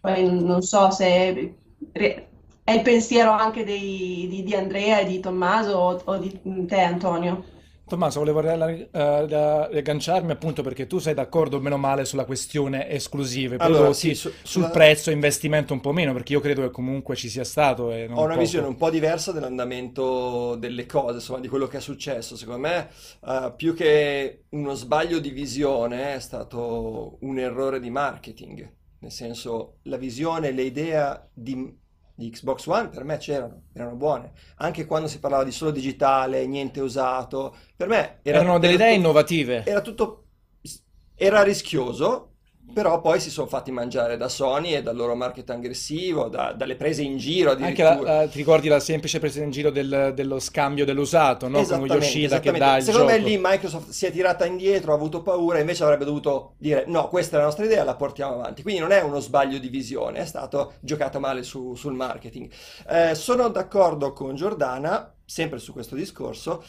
Poi 0.00 0.42
non 0.42 0.62
so 0.62 0.90
se 0.90 1.54
è 1.92 2.72
il 2.72 2.82
pensiero 2.82 3.30
anche 3.30 3.64
dei, 3.64 4.26
di, 4.28 4.42
di, 4.42 4.54
Andrea 4.54 4.98
e 5.00 5.06
di 5.06 5.20
Tommaso 5.20 5.72
o, 5.76 6.00
o 6.04 6.16
di 6.18 6.66
te 6.66 6.80
Antonio? 6.80 7.54
Tommaso, 7.88 8.18
volevo 8.18 8.40
uh, 8.40 8.42
riagganciarmi 9.70 10.32
appunto 10.32 10.60
perché 10.62 10.88
tu 10.88 10.98
sei 10.98 11.14
d'accordo 11.14 11.60
meno 11.60 11.76
male 11.76 12.04
sulla 12.04 12.24
questione 12.24 12.90
esclusive, 12.90 13.58
allora, 13.58 13.92
sì, 13.92 14.12
su, 14.16 14.28
sul 14.28 14.44
sulla... 14.44 14.70
prezzo 14.70 15.12
investimento 15.12 15.72
un 15.72 15.80
po' 15.80 15.92
meno 15.92 16.12
perché 16.12 16.32
io 16.32 16.40
credo 16.40 16.62
che 16.62 16.70
comunque 16.70 17.14
ci 17.14 17.28
sia 17.28 17.44
stato. 17.44 17.84
Ho 17.84 17.92
una 17.92 18.14
poco. 18.14 18.38
visione 18.38 18.66
un 18.66 18.74
po' 18.74 18.90
diversa 18.90 19.30
dell'andamento 19.30 20.56
delle 20.56 20.84
cose, 20.84 21.14
insomma 21.14 21.38
di 21.38 21.46
quello 21.46 21.68
che 21.68 21.76
è 21.76 21.80
successo. 21.80 22.34
Secondo 22.36 22.60
me 22.60 22.88
uh, 23.20 23.54
più 23.54 23.72
che 23.72 24.46
uno 24.48 24.74
sbaglio 24.74 25.20
di 25.20 25.30
visione 25.30 26.14
è 26.14 26.18
stato 26.18 27.18
un 27.20 27.38
errore 27.38 27.78
di 27.78 27.90
marketing, 27.90 28.68
nel 28.98 29.12
senso 29.12 29.76
la 29.84 29.96
visione, 29.96 30.50
l'idea 30.50 31.24
di 31.32 31.84
di 32.16 32.30
Xbox 32.30 32.66
One 32.66 32.88
per 32.88 33.04
me 33.04 33.18
c'erano, 33.18 33.64
erano 33.74 33.94
buone. 33.94 34.32
Anche 34.56 34.86
quando 34.86 35.06
si 35.06 35.20
parlava 35.20 35.44
di 35.44 35.52
solo 35.52 35.70
digitale, 35.70 36.46
niente 36.46 36.80
usato, 36.80 37.54
per 37.76 37.88
me 37.88 38.18
era, 38.22 38.38
erano 38.38 38.58
delle 38.58 38.74
era 38.74 38.84
idee 38.84 38.94
tutto, 38.94 39.06
innovative. 39.06 39.64
Era 39.66 39.80
tutto 39.82 40.24
era 41.14 41.42
rischioso, 41.42 42.35
però 42.72 43.00
poi 43.00 43.20
si 43.20 43.30
sono 43.30 43.46
fatti 43.46 43.70
mangiare 43.70 44.16
da 44.16 44.28
Sony 44.28 44.74
e 44.74 44.82
dal 44.82 44.96
loro 44.96 45.14
market 45.14 45.48
aggressivo, 45.50 46.28
da, 46.28 46.52
dalle 46.52 46.76
prese 46.76 47.02
in 47.02 47.16
giro 47.16 47.52
Anche 47.52 47.82
la, 47.82 48.00
la, 48.00 48.26
ti 48.28 48.38
ricordi 48.38 48.68
la 48.68 48.80
semplice 48.80 49.18
presa 49.18 49.42
in 49.42 49.50
giro 49.50 49.70
del, 49.70 50.12
dello 50.14 50.38
scambio 50.38 50.84
dell'usato, 50.84 51.48
no? 51.48 51.64
Con 51.64 51.86
Yoshida 51.86 52.40
che 52.40 52.52
dà 52.52 52.76
il 52.76 52.82
Secondo 52.82 53.08
gioco. 53.08 53.18
me 53.18 53.24
lì 53.24 53.38
Microsoft 53.40 53.90
si 53.90 54.06
è 54.06 54.12
tirata 54.12 54.44
indietro, 54.44 54.92
ha 54.92 54.94
avuto 54.96 55.22
paura, 55.22 55.58
invece 55.58 55.84
avrebbe 55.84 56.04
dovuto 56.04 56.54
dire 56.58 56.84
no, 56.86 57.08
questa 57.08 57.36
è 57.36 57.38
la 57.38 57.46
nostra 57.46 57.64
idea, 57.64 57.84
la 57.84 57.94
portiamo 57.96 58.34
avanti. 58.34 58.62
Quindi 58.62 58.80
non 58.80 58.90
è 58.90 59.00
uno 59.02 59.20
sbaglio 59.20 59.58
di 59.58 59.68
visione, 59.68 60.18
è 60.18 60.26
stato 60.26 60.74
giocato 60.80 61.20
male 61.20 61.42
su, 61.42 61.74
sul 61.74 61.94
marketing. 61.94 62.50
Eh, 62.88 63.14
sono 63.14 63.48
d'accordo 63.48 64.12
con 64.12 64.34
Giordana, 64.34 65.14
sempre 65.24 65.58
su 65.58 65.72
questo 65.72 65.94
discorso, 65.94 66.62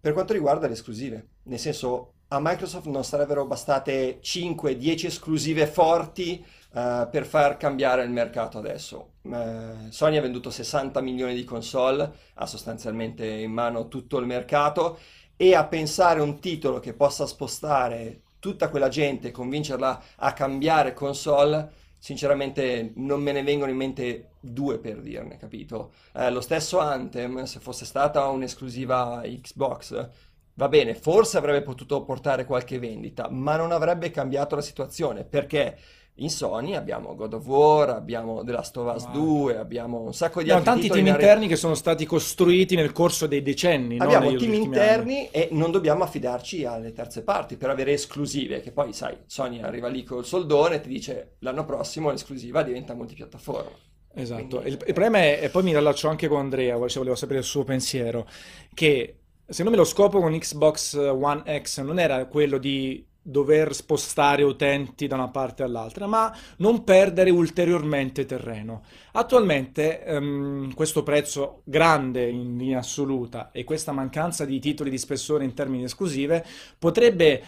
per 0.00 0.12
quanto 0.12 0.32
riguarda 0.32 0.66
le 0.66 0.74
esclusive. 0.74 1.28
Nel 1.44 1.58
senso, 1.58 2.14
a 2.28 2.40
Microsoft 2.40 2.86
non 2.86 3.04
sarebbero 3.04 3.46
bastate 3.46 4.18
5-10 4.20 5.06
esclusive 5.06 5.66
forti 5.66 6.44
uh, 6.72 7.08
per 7.08 7.24
far 7.24 7.56
cambiare 7.56 8.02
il 8.02 8.10
mercato 8.10 8.58
adesso. 8.58 9.12
Uh, 9.22 9.90
Sony 9.90 10.16
ha 10.16 10.22
venduto 10.22 10.50
60 10.50 11.00
milioni 11.00 11.34
di 11.34 11.44
console, 11.44 12.10
ha 12.34 12.46
sostanzialmente 12.46 13.26
in 13.26 13.52
mano 13.52 13.86
tutto 13.86 14.18
il 14.18 14.26
mercato 14.26 14.98
e 15.36 15.54
a 15.54 15.66
pensare 15.66 16.20
un 16.20 16.40
titolo 16.40 16.80
che 16.80 16.94
possa 16.94 17.26
spostare 17.26 18.22
tutta 18.40 18.70
quella 18.70 18.88
gente 18.88 19.28
e 19.28 19.32
convincerla 19.32 20.02
a 20.16 20.32
cambiare 20.32 20.94
console, 20.94 21.70
sinceramente 21.98 22.92
non 22.96 23.20
me 23.20 23.32
ne 23.32 23.42
vengono 23.42 23.70
in 23.70 23.76
mente 23.76 24.30
due 24.40 24.78
per 24.78 25.00
dirne, 25.00 25.36
capito? 25.36 25.92
Eh, 26.12 26.30
lo 26.30 26.40
stesso 26.40 26.78
Anthem, 26.78 27.44
se 27.44 27.58
fosse 27.58 27.84
stata 27.84 28.26
un'esclusiva 28.26 29.22
Xbox, 29.24 30.08
va 30.56 30.68
bene, 30.68 30.94
forse 30.94 31.38
avrebbe 31.38 31.62
potuto 31.62 32.02
portare 32.02 32.44
qualche 32.44 32.78
vendita, 32.78 33.28
ma 33.30 33.56
non 33.56 33.72
avrebbe 33.72 34.10
cambiato 34.10 34.54
la 34.54 34.62
situazione 34.62 35.24
perché 35.24 35.78
in 36.20 36.30
Sony 36.30 36.74
abbiamo 36.74 37.14
God 37.14 37.34
of 37.34 37.46
War, 37.46 37.90
abbiamo 37.90 38.42
The 38.42 38.52
Last 38.52 38.74
of 38.78 38.94
Us 38.94 39.04
wow. 39.04 39.12
2, 39.12 39.58
abbiamo 39.58 40.00
un 40.00 40.14
sacco 40.14 40.42
di 40.42 40.50
abbiamo 40.50 40.70
altri 40.70 40.88
tanti 40.88 41.02
team 41.02 41.14
interni 41.14 41.44
are... 41.44 41.48
che 41.48 41.56
sono 41.56 41.74
stati 41.74 42.06
costruiti 42.06 42.74
nel 42.74 42.92
corso 42.92 43.26
dei 43.26 43.42
decenni. 43.42 43.98
Abbiamo 43.98 44.30
no? 44.30 44.36
team 44.38 44.54
interni 44.54 45.18
anni. 45.18 45.28
e 45.30 45.48
non 45.50 45.70
dobbiamo 45.70 46.04
affidarci 46.04 46.64
alle 46.64 46.92
terze 46.92 47.22
parti 47.22 47.58
per 47.58 47.68
avere 47.68 47.92
esclusive, 47.92 48.60
che 48.60 48.72
poi 48.72 48.94
sai, 48.94 49.14
Sony 49.26 49.60
arriva 49.60 49.88
lì 49.88 50.04
col 50.04 50.24
soldone 50.24 50.76
e 50.76 50.80
ti 50.80 50.88
dice 50.88 51.36
l'anno 51.40 51.66
prossimo 51.66 52.10
l'esclusiva 52.10 52.62
diventa 52.62 52.94
multipiattaforma. 52.94 53.84
Esatto, 54.14 54.60
Quindi, 54.60 54.68
il, 54.68 54.72
il, 54.86 54.94
problema 54.94 55.18
è, 55.18 55.40
e 55.42 55.50
poi 55.50 55.64
mi 55.64 55.72
riallaccio 55.72 56.08
anche 56.08 56.28
con 56.28 56.38
Andrea, 56.38 56.76
volevo 56.78 57.14
sapere 57.14 57.40
il 57.40 57.44
suo 57.44 57.64
pensiero, 57.64 58.26
che 58.72 59.18
secondo 59.48 59.70
me 59.70 59.76
lo 59.76 59.84
scopo 59.84 60.20
con 60.20 60.36
Xbox 60.36 60.94
One 60.96 61.42
X 61.62 61.80
non 61.82 61.98
era 61.98 62.24
quello 62.26 62.58
di 62.58 63.04
dover 63.28 63.74
spostare 63.74 64.44
utenti 64.44 65.08
da 65.08 65.16
una 65.16 65.28
parte 65.28 65.64
all'altra, 65.64 66.06
ma 66.06 66.32
non 66.58 66.84
perdere 66.84 67.30
ulteriormente 67.30 68.24
terreno. 68.24 68.82
Attualmente 69.12 70.04
um, 70.06 70.72
questo 70.74 71.02
prezzo 71.02 71.62
grande 71.64 72.28
in 72.28 72.56
linea 72.56 72.78
assoluta 72.78 73.50
e 73.50 73.64
questa 73.64 73.90
mancanza 73.90 74.44
di 74.44 74.60
titoli 74.60 74.90
di 74.90 74.98
spessore 74.98 75.42
in 75.42 75.54
termini 75.54 75.82
esclusive 75.82 76.44
potrebbe 76.78 77.42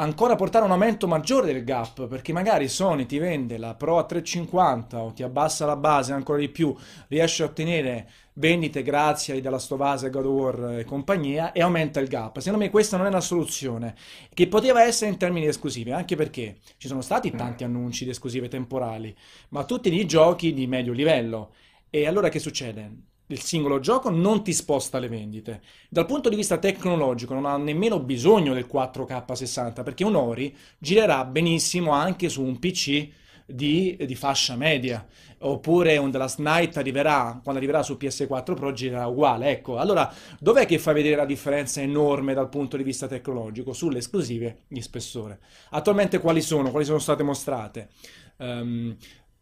ancora 0.00 0.34
portare 0.34 0.64
a 0.64 0.66
un 0.66 0.72
aumento 0.72 1.06
maggiore 1.06 1.52
del 1.52 1.62
gap, 1.62 2.08
perché 2.08 2.32
magari 2.32 2.68
Sony 2.68 3.06
ti 3.06 3.18
vende 3.18 3.56
la 3.56 3.74
Pro 3.74 3.98
a 3.98 4.04
350 4.04 5.00
o 5.00 5.12
ti 5.12 5.22
abbassa 5.22 5.64
la 5.64 5.76
base 5.76 6.12
ancora 6.12 6.38
di 6.38 6.48
più, 6.48 6.74
riesce 7.08 7.42
a 7.42 7.46
ottenere 7.46 8.08
vendite 8.40 8.82
grazie 8.82 9.34
ai 9.34 9.40
della 9.42 9.58
Stovase, 9.58 10.08
God 10.08 10.24
of 10.24 10.32
War 10.32 10.78
e 10.78 10.84
compagnia 10.84 11.52
e 11.52 11.60
aumenta 11.60 12.00
il 12.00 12.08
gap. 12.08 12.38
Secondo 12.38 12.64
me 12.64 12.70
questa 12.70 12.96
non 12.96 13.04
è 13.04 13.10
una 13.10 13.20
soluzione 13.20 13.94
che 14.32 14.48
poteva 14.48 14.82
essere 14.82 15.10
in 15.10 15.18
termini 15.18 15.46
esclusivi, 15.46 15.92
anche 15.92 16.16
perché 16.16 16.56
ci 16.78 16.88
sono 16.88 17.02
stati 17.02 17.30
tanti 17.30 17.62
annunci 17.62 18.04
di 18.04 18.10
esclusive 18.10 18.48
temporali, 18.48 19.14
ma 19.50 19.64
tutti 19.64 19.90
di 19.90 20.06
giochi 20.06 20.54
di 20.54 20.66
medio 20.66 20.92
livello. 20.92 21.52
E 21.90 22.06
allora 22.06 22.30
che 22.30 22.38
succede? 22.38 23.08
il 23.30 23.40
singolo 23.40 23.78
gioco 23.78 24.10
non 24.10 24.42
ti 24.42 24.52
sposta 24.52 24.98
le 24.98 25.06
vendite. 25.06 25.62
Dal 25.88 26.04
punto 26.04 26.28
di 26.28 26.34
vista 26.34 26.58
tecnologico 26.58 27.32
non 27.32 27.46
ha 27.46 27.56
nemmeno 27.56 28.00
bisogno 28.00 28.54
del 28.54 28.68
4K 28.68 29.32
60 29.32 29.84
perché 29.84 30.02
un 30.02 30.16
Ori 30.16 30.56
girerà 30.78 31.24
benissimo 31.24 31.92
anche 31.92 32.28
su 32.28 32.42
un 32.42 32.58
PC 32.58 33.08
di, 33.52 33.96
di 34.06 34.14
fascia 34.14 34.56
media 34.56 35.06
oppure 35.42 35.96
un 35.96 36.10
The 36.10 36.18
Last 36.18 36.38
Night 36.38 36.76
arriverà, 36.76 37.40
quando 37.42 37.60
arriverà 37.60 37.82
su 37.82 37.96
PS4 37.98 38.54
Pro 38.54 38.72
girerà 38.72 39.06
uguale. 39.06 39.50
Ecco, 39.50 39.78
allora 39.78 40.12
dov'è 40.38 40.66
che 40.66 40.78
fa 40.78 40.92
vedere 40.92 41.16
la 41.16 41.24
differenza 41.24 41.80
enorme 41.80 42.34
dal 42.34 42.48
punto 42.48 42.76
di 42.76 42.82
vista 42.82 43.06
tecnologico? 43.06 43.72
Sulle 43.72 43.98
esclusive 43.98 44.64
di 44.68 44.82
spessore. 44.82 45.40
Attualmente 45.70 46.18
quali 46.18 46.42
sono? 46.42 46.70
Quali 46.70 46.84
sono 46.84 46.98
state 46.98 47.22
mostrate? 47.22 47.88
Um, 48.36 48.96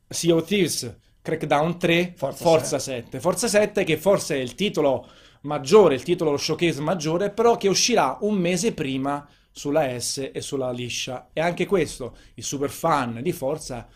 sea 0.09 0.35
of 0.35 0.47
Thieves 0.47 0.97
Crackdown 1.29 1.79
3, 1.79 2.15
Forza, 2.17 2.43
Forza 2.43 2.79
7. 2.79 3.03
7. 3.03 3.21
Forza 3.21 3.49
7 3.49 3.85
che 3.85 3.99
forse 3.99 4.37
è 4.37 4.39
il 4.39 4.55
titolo 4.55 5.07
maggiore, 5.43 5.95
il 5.95 6.03
titolo 6.03 6.31
lo 6.31 6.37
showcase 6.39 6.81
maggiore, 6.81 7.31
però 7.31 7.57
che 7.57 7.69
uscirà 7.69 8.17
un 8.23 8.37
mese 8.37 8.73
prima 8.73 9.29
sulla 9.51 9.99
S 9.99 10.31
e 10.33 10.41
sulla 10.41 10.71
liscia. 10.71 11.29
E 11.33 11.41
anche 11.41 11.67
questo, 11.67 12.17
il 12.35 12.45
super 12.45 12.71
fan 12.71 13.21
di 13.23 13.33
Forza 13.33 13.89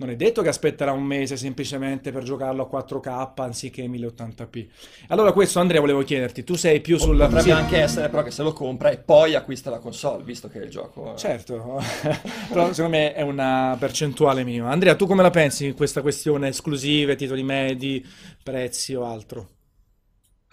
non 0.00 0.08
è 0.08 0.16
detto 0.16 0.40
che 0.40 0.48
aspetterà 0.48 0.92
un 0.92 1.02
mese 1.02 1.36
semplicemente 1.36 2.10
per 2.10 2.22
giocarlo 2.22 2.66
a 2.66 2.84
4K 2.84 3.32
anziché 3.42 3.86
1080p. 3.86 4.66
Allora 5.08 5.32
questo 5.32 5.60
Andrea 5.60 5.78
volevo 5.78 6.02
chiederti, 6.02 6.42
tu 6.42 6.54
sei 6.54 6.80
più 6.80 6.96
sul... 6.98 7.18
Potrebbe 7.18 7.52
anche 7.52 7.76
essere 7.76 8.08
però 8.08 8.22
che 8.22 8.30
se 8.30 8.42
lo 8.42 8.54
compra 8.54 8.88
e 8.88 8.96
poi 8.96 9.34
acquista 9.34 9.68
la 9.68 9.78
console, 9.78 10.24
visto 10.24 10.48
che 10.48 10.58
il 10.58 10.70
gioco... 10.70 11.14
Certo, 11.16 11.82
però 12.48 12.72
secondo 12.72 12.96
me 12.96 13.12
è 13.12 13.20
una 13.20 13.76
percentuale 13.78 14.42
minima. 14.42 14.70
Andrea, 14.70 14.96
tu 14.96 15.06
come 15.06 15.22
la 15.22 15.30
pensi 15.30 15.66
in 15.66 15.74
questa 15.74 16.00
questione 16.00 16.48
esclusive, 16.48 17.14
titoli 17.14 17.42
medi, 17.42 18.02
prezzi 18.42 18.94
o 18.94 19.04
altro? 19.04 19.48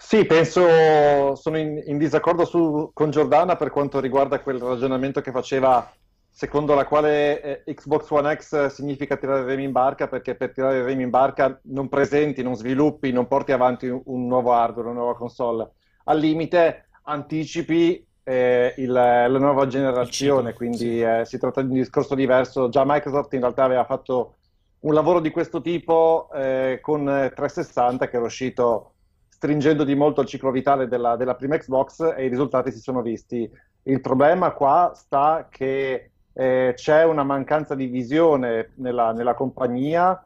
Sì, 0.00 0.24
penso, 0.24 1.34
sono 1.34 1.58
in, 1.58 1.82
in 1.84 1.98
disaccordo 1.98 2.44
su, 2.44 2.90
con 2.94 3.10
Giordana 3.10 3.56
per 3.56 3.70
quanto 3.70 4.00
riguarda 4.00 4.40
quel 4.40 4.60
ragionamento 4.60 5.20
che 5.20 5.32
faceva 5.32 5.92
secondo 6.30 6.74
la 6.74 6.86
quale 6.86 7.64
eh, 7.64 7.74
Xbox 7.74 8.08
One 8.10 8.34
X 8.36 8.66
significa 8.66 9.16
tirare 9.16 9.40
il 9.40 9.46
remi 9.46 9.64
in 9.64 9.72
barca 9.72 10.06
perché 10.06 10.36
per 10.36 10.52
tirare 10.52 10.78
il 10.78 10.84
remi 10.84 11.02
in 11.02 11.10
barca 11.10 11.58
non 11.64 11.88
presenti, 11.88 12.42
non 12.42 12.54
sviluppi, 12.54 13.10
non 13.10 13.26
porti 13.26 13.52
avanti 13.52 13.88
un, 13.88 14.00
un 14.04 14.26
nuovo 14.28 14.52
hardware, 14.52 14.88
una 14.88 15.00
nuova 15.00 15.16
console. 15.16 15.72
Al 16.04 16.18
limite 16.18 16.88
anticipi 17.02 18.06
eh, 18.22 18.74
il, 18.76 18.92
la 18.92 19.26
nuova 19.28 19.66
generazione, 19.66 20.54
quindi 20.54 21.02
eh, 21.02 21.24
si 21.24 21.38
tratta 21.38 21.60
di 21.60 21.68
un 21.68 21.74
discorso 21.74 22.14
diverso. 22.14 22.68
Già 22.68 22.84
Microsoft 22.86 23.32
in 23.34 23.40
realtà 23.40 23.64
aveva 23.64 23.84
fatto 23.84 24.36
un 24.80 24.94
lavoro 24.94 25.20
di 25.20 25.30
questo 25.30 25.60
tipo 25.60 26.30
eh, 26.32 26.78
con 26.80 27.04
360 27.04 28.08
che 28.08 28.16
era 28.16 28.24
uscito 28.24 28.92
stringendo 29.38 29.84
di 29.84 29.94
molto 29.94 30.22
il 30.22 30.26
ciclo 30.26 30.50
vitale 30.50 30.88
della, 30.88 31.14
della 31.14 31.36
prima 31.36 31.56
Xbox 31.56 32.12
e 32.16 32.24
i 32.24 32.28
risultati 32.28 32.72
si 32.72 32.80
sono 32.80 33.02
visti. 33.02 33.48
Il 33.84 34.00
problema 34.00 34.50
qua 34.50 34.90
sta 34.96 35.46
che 35.48 36.10
eh, 36.32 36.72
c'è 36.74 37.04
una 37.04 37.22
mancanza 37.22 37.76
di 37.76 37.86
visione 37.86 38.72
nella, 38.74 39.12
nella 39.12 39.34
compagnia 39.34 40.20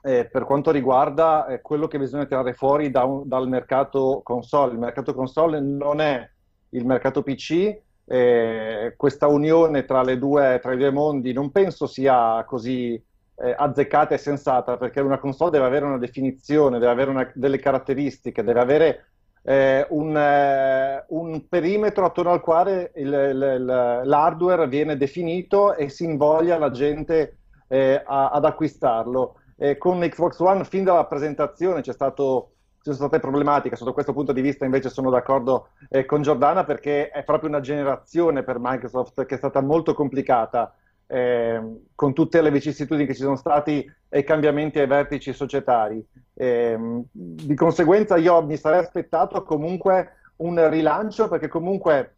eh, 0.00 0.24
per 0.24 0.44
quanto 0.44 0.70
riguarda 0.70 1.46
eh, 1.46 1.60
quello 1.60 1.88
che 1.88 1.98
bisogna 1.98 2.24
tirare 2.24 2.54
fuori 2.54 2.90
da 2.90 3.04
un, 3.04 3.28
dal 3.28 3.48
mercato 3.48 4.22
console. 4.24 4.72
Il 4.72 4.78
mercato 4.78 5.12
console 5.12 5.60
non 5.60 6.00
è 6.00 6.26
il 6.70 6.86
mercato 6.86 7.22
PC, 7.22 7.78
eh, 8.06 8.94
questa 8.96 9.26
unione 9.26 9.84
tra, 9.84 10.02
due, 10.14 10.58
tra, 10.62 10.72
i 10.72 10.78
due 10.78 10.90
mondi 10.90 11.34
non 11.34 11.50
penso 11.50 11.86
sia 11.86 12.42
così 12.46 13.02
eh, 13.36 13.54
azzeccata 13.56 14.14
e 14.14 14.18
sensata, 14.18 14.76
perché 14.76 15.00
una 15.00 15.18
console 15.18 15.50
deve 15.50 15.66
avere 15.66 15.84
una 15.84 15.98
definizione, 15.98 16.78
deve 16.78 16.92
avere 16.92 17.10
una, 17.10 17.30
delle 17.34 17.58
caratteristiche, 17.58 18.42
deve 18.42 18.60
avere 18.60 19.06
eh, 19.42 19.86
un, 19.90 20.16
eh, 20.16 21.04
un, 21.08 21.46
perimetro 21.48 22.04
attorno 22.04 22.32
al 22.32 22.40
quale 22.40 22.92
il, 22.96 23.12
il, 23.12 23.64
l'hardware 24.04 24.66
viene 24.68 24.96
definito 24.96 25.74
e 25.74 25.88
si 25.88 26.04
invoglia 26.04 26.58
la 26.58 26.70
gente 26.70 27.38
eh, 27.68 28.02
a, 28.04 28.30
ad 28.30 28.44
acquistarlo. 28.44 29.36
con 29.78 30.00
Xbox 30.00 30.38
One, 30.40 30.64
fin 30.64 30.84
dalla 30.84 31.06
presentazione, 31.06 31.80
c'è 31.80 31.92
stato 31.92 32.50
ci 32.86 32.94
sono 32.94 33.08
state 33.08 33.20
problematiche. 33.20 33.74
Sotto 33.74 33.92
questo 33.92 34.12
punto 34.12 34.32
di 34.32 34.40
vista, 34.40 34.64
invece, 34.64 34.90
sono 34.90 35.10
d'accordo 35.10 35.70
eh, 35.88 36.04
con 36.04 36.22
Giordana 36.22 36.64
perché 36.64 37.08
è 37.10 37.24
proprio 37.24 37.48
una 37.48 37.60
generazione 37.60 38.44
per 38.44 38.58
Microsoft 38.60 39.24
che 39.26 39.34
è 39.34 39.38
stata 39.38 39.60
molto 39.60 39.92
complicata 39.92 40.72
eh, 41.06 41.60
con 41.94 42.12
tutte 42.12 42.40
le 42.40 42.50
vicissitudini 42.50 43.06
che 43.06 43.14
ci 43.14 43.22
sono 43.22 43.36
stati 43.36 43.88
e 44.08 44.18
i 44.18 44.24
cambiamenti 44.24 44.78
ai 44.78 44.86
vertici 44.86 45.32
societari. 45.32 46.04
Eh, 46.34 46.78
di 47.10 47.54
conseguenza 47.54 48.16
io 48.16 48.42
mi 48.44 48.56
sarei 48.56 48.80
aspettato 48.80 49.42
comunque 49.42 50.16
un 50.36 50.68
rilancio 50.68 51.28
perché 51.28 51.48
comunque 51.48 52.16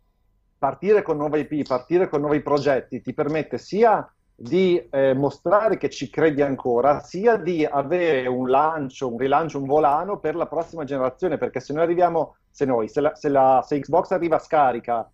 partire 0.58 1.02
con 1.02 1.16
nuove 1.16 1.40
IP, 1.40 1.66
partire 1.66 2.08
con 2.08 2.20
nuovi 2.20 2.40
progetti 2.40 3.00
ti 3.00 3.14
permette 3.14 3.58
sia 3.58 4.10
di 4.40 4.80
eh, 4.90 5.14
mostrare 5.14 5.76
che 5.78 5.90
ci 5.90 6.10
credi 6.10 6.42
ancora, 6.42 7.00
sia 7.00 7.36
di 7.36 7.64
avere 7.64 8.28
un 8.28 8.48
lancio, 8.48 9.10
un 9.10 9.18
rilancio, 9.18 9.58
un 9.58 9.66
volano 9.66 10.20
per 10.20 10.36
la 10.36 10.46
prossima 10.46 10.84
generazione, 10.84 11.38
perché 11.38 11.58
se 11.58 11.72
noi 11.72 11.82
arriviamo, 11.82 12.36
se 12.48 12.64
noi, 12.64 12.88
se, 12.88 13.00
la, 13.00 13.14
se, 13.16 13.28
la, 13.28 13.64
se 13.66 13.80
Xbox 13.80 14.12
arriva 14.12 14.38
scarica 14.38 15.10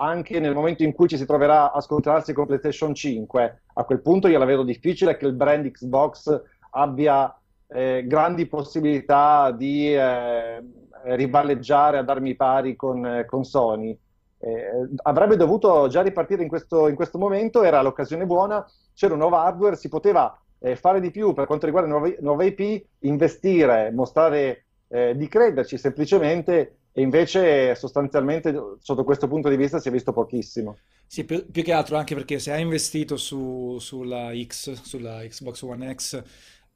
anche 0.00 0.38
nel 0.40 0.54
momento 0.54 0.82
in 0.82 0.92
cui 0.92 1.08
ci 1.08 1.16
si 1.16 1.26
troverà 1.26 1.72
a 1.72 1.80
scontrarsi 1.80 2.32
con 2.32 2.46
PlayStation 2.46 2.94
5, 2.94 3.62
a 3.74 3.84
quel 3.84 4.00
punto 4.00 4.28
io 4.28 4.38
la 4.38 4.44
vedo 4.44 4.62
difficile 4.62 5.16
che 5.16 5.26
il 5.26 5.32
brand 5.32 5.68
Xbox 5.70 6.42
abbia 6.70 7.34
eh, 7.68 8.04
grandi 8.06 8.46
possibilità 8.46 9.50
di 9.50 9.94
eh, 9.94 10.62
rivalleggiare 11.02 11.98
a 11.98 12.02
darmi 12.02 12.34
pari 12.36 12.76
con, 12.76 13.04
eh, 13.04 13.24
con 13.24 13.44
Sony. 13.44 13.98
Eh, 14.40 14.88
avrebbe 15.02 15.36
dovuto 15.36 15.88
già 15.88 16.00
ripartire 16.00 16.42
in 16.42 16.48
questo, 16.48 16.86
in 16.86 16.94
questo, 16.94 17.18
momento, 17.18 17.62
era 17.62 17.82
l'occasione 17.82 18.24
buona, 18.24 18.64
c'era 18.94 19.14
un 19.14 19.18
nuovo 19.20 19.36
hardware, 19.36 19.74
si 19.74 19.88
poteva 19.88 20.40
eh, 20.60 20.76
fare 20.76 21.00
di 21.00 21.10
più 21.10 21.32
per 21.32 21.46
quanto 21.46 21.66
riguarda 21.66 21.88
nuove, 21.88 22.18
nuove 22.20 22.46
IP, 22.46 22.86
investire, 23.00 23.90
mostrare 23.90 24.66
eh, 24.88 25.16
di 25.16 25.26
crederci 25.26 25.76
semplicemente 25.76 26.78
e 26.98 27.02
invece 27.02 27.76
sostanzialmente 27.76 28.52
sotto 28.80 29.04
questo 29.04 29.28
punto 29.28 29.48
di 29.48 29.56
vista 29.56 29.78
si 29.78 29.86
è 29.86 29.92
visto 29.92 30.12
pochissimo. 30.12 30.78
Sì, 31.06 31.22
più, 31.24 31.48
più 31.48 31.62
che 31.62 31.72
altro 31.72 31.96
anche 31.96 32.16
perché 32.16 32.40
se 32.40 32.50
hai 32.50 32.60
investito 32.60 33.16
su, 33.16 33.76
sulla 33.78 34.32
X, 34.34 34.72
sulla 34.82 35.20
Xbox 35.24 35.62
One 35.62 35.94
X, 35.94 36.20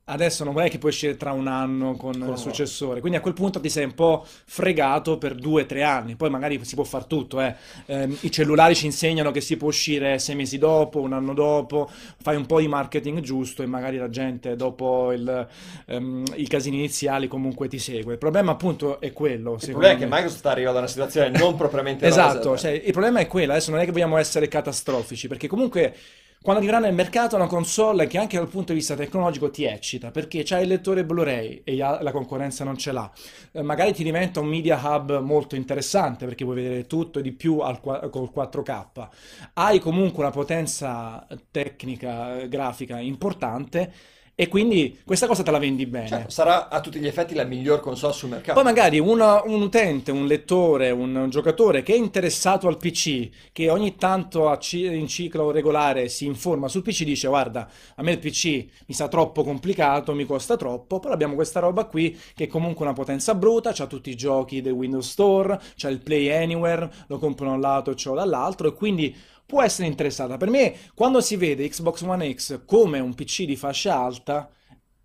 Adesso 0.05 0.43
non 0.43 0.59
è 0.61 0.69
che 0.69 0.79
puoi 0.79 0.91
uscire 0.91 1.17
tra 1.17 1.31
un 1.31 1.47
anno 1.47 1.95
con 1.95 2.21
oh. 2.21 2.33
il 2.33 2.37
successore, 2.37 2.99
quindi 2.99 3.19
a 3.19 3.21
quel 3.21 3.35
punto 3.35 3.61
ti 3.61 3.69
sei 3.69 3.85
un 3.85 3.95
po' 3.95 4.27
fregato 4.47 5.17
per 5.17 5.37
due 5.37 5.63
o 5.63 5.67
tre 5.67 5.85
anni, 5.85 6.17
poi 6.17 6.29
magari 6.29 6.63
si 6.65 6.75
può 6.75 6.83
fare 6.83 7.05
tutto, 7.07 7.41
eh. 7.41 7.55
Eh, 7.87 8.09
i 8.23 8.31
cellulari 8.33 8.75
ci 8.75 8.87
insegnano 8.87 9.31
che 9.31 9.41
si 9.41 9.57
può 9.57 9.69
uscire 9.69 10.19
sei 10.19 10.35
mesi 10.35 10.59
dopo, 10.59 11.01
un 11.01 11.13
anno 11.13 11.35
dopo, 11.35 11.89
fai 12.21 12.35
un 12.35 12.47
po' 12.47 12.59
di 12.59 12.67
marketing 12.67 13.21
giusto 13.21 13.63
e 13.63 13.67
magari 13.67 13.97
la 13.97 14.09
gente 14.09 14.57
dopo 14.57 15.13
il, 15.13 15.47
um, 15.87 16.25
i 16.35 16.49
casini 16.49 16.79
iniziali 16.79 17.29
comunque 17.29 17.69
ti 17.69 17.79
segue. 17.79 18.15
Il 18.15 18.19
problema 18.19 18.51
appunto 18.51 19.01
è 19.01 19.13
quello. 19.13 19.57
Il 19.61 19.71
problema 19.71 19.95
me. 19.95 20.01
è 20.01 20.03
che 20.03 20.13
Microsoft 20.13 20.47
arriva 20.47 20.73
da 20.73 20.79
una 20.79 20.89
situazione 20.89 21.31
non 21.39 21.55
propriamente 21.57 22.07
Esatto, 22.07 22.59
cioè, 22.59 22.73
il 22.73 22.91
problema 22.91 23.21
è 23.21 23.29
quello, 23.29 23.53
adesso 23.53 23.71
non 23.71 23.79
è 23.79 23.85
che 23.85 23.93
vogliamo 23.93 24.17
essere 24.17 24.49
catastrofici, 24.49 25.29
perché 25.29 25.47
comunque 25.47 25.95
quando 26.43 26.61
arriverà 26.61 26.85
nel 26.85 26.95
mercato 26.95 27.37
una 27.37 27.47
console 27.47 28.09
che 28.09 28.19
anche 28.19 28.37
dal 28.37 28.49
punto 28.49 28.73
di 28.73 28.79
vista 28.79 28.97
tecnologico 28.97 29.51
ti 29.51 29.65
eccita, 29.65 30.11
perché 30.11 30.43
c'hai 30.43 30.63
il 30.63 30.69
lettore 30.69 31.05
Blu-ray 31.05 31.63
e 31.65 31.77
la 31.77 32.11
concorrenza 32.11 32.65
non 32.65 32.77
ce 32.77 32.91
l'ha, 32.91 33.11
eh, 33.53 33.63
magari 33.63 33.93
ti 33.93 34.03
diventa 34.03 34.41
un 34.41 34.49
media 34.49 34.81
hub 34.83 35.21
molto 35.21 35.55
interessante 35.55 36.27
perché 36.27 36.45
puoi 36.45 36.57
vedere 36.57 36.87
tutto 36.87 37.21
e 37.21 37.23
di 37.23 37.31
più 37.33 37.61
al, 37.61 37.81
col 37.81 38.31
4K, 38.35 39.09
hai 39.55 39.79
comunque 39.79 40.25
una 40.25 40.33
potenza 40.33 41.27
tecnica, 41.51 42.41
eh, 42.41 42.49
grafica 42.49 42.99
importante 42.99 43.93
e 44.35 44.49
quindi 44.49 44.99
questa 45.05 45.27
cosa 45.27 45.43
te 45.43 45.51
la 45.51 45.59
vendi 45.59 45.85
bene. 45.87 46.09
Cioè, 46.09 46.25
sarà 46.29 46.69
a 46.69 46.81
tutti 46.81 46.99
gli 46.99 47.07
effetti 47.07 47.35
la 47.35 47.45
miglior 47.45 47.81
console 47.81 48.15
sul 48.15 48.31
mercato. 48.31 48.55
Poi 48.55 48.65
magari 48.65 48.99
una, 48.99 49.43
un 49.45 49.61
utente, 49.61 50.11
un 50.11 50.27
lettore, 50.27 50.91
un, 50.91 51.15
un, 51.15 51.29
giocatore 51.29 51.83
che 51.83 51.93
è 51.93 51.97
interessato 51.97 52.67
al 52.67 52.79
PC, 52.79 53.29
che 53.53 53.69
ogni 53.69 53.97
tanto 53.97 54.59
in 54.73 55.07
ciclo 55.07 55.51
regolare 55.51 56.09
si 56.09 56.25
informa 56.25 56.69
sul 56.69 56.81
PC, 56.81 57.05
dice 57.05 57.29
guarda, 57.29 57.69
a 57.97 58.03
me 58.03 58.13
il 58.13 58.19
PC 58.19 58.67
mi 58.87 58.95
sa 58.95 59.09
troppo 59.09 59.45
complicato, 59.45 60.15
mi 60.15 60.25
costa 60.25 60.57
troppo, 60.57 60.99
poi 60.99 61.13
abbiamo 61.13 61.35
questa 61.35 61.61
roba 61.61 61.85
qui 61.85 62.19
che 62.35 62.45
è 62.45 62.49
comunque 62.49 62.87
una 62.87 62.95
potenza 62.95 63.35
bruta, 63.35 63.73
c'ha 63.73 63.87
tutti 63.87 64.09
i 64.09 64.17
giochi 64.17 64.63
del 64.63 64.73
Windows 64.73 65.11
Store, 65.11 65.61
c'ha 65.77 65.89
il 65.89 66.01
Play 66.01 66.31
Anywhere, 66.31 66.91
lo 67.09 67.19
compro 67.19 67.47
da 67.47 67.53
un 67.53 67.61
lato 67.61 67.91
e 67.91 67.97
ce 67.97 68.11
dall'altro 68.13 68.69
e 68.69 68.73
quindi 68.73 69.15
può 69.53 69.61
essere 69.61 69.87
interessata. 69.87 70.39
Per 70.39 70.49
me, 70.49 70.75
quando 70.95 71.21
si 71.21 71.37
vede 71.37 71.69
Xbox 71.69 72.01
One 72.01 72.33
X 72.33 72.61
come 72.65 73.01
un 73.01 73.13
PC 73.13 73.43
di 73.43 73.55
fascia 73.55 73.95
alta, 73.95 74.49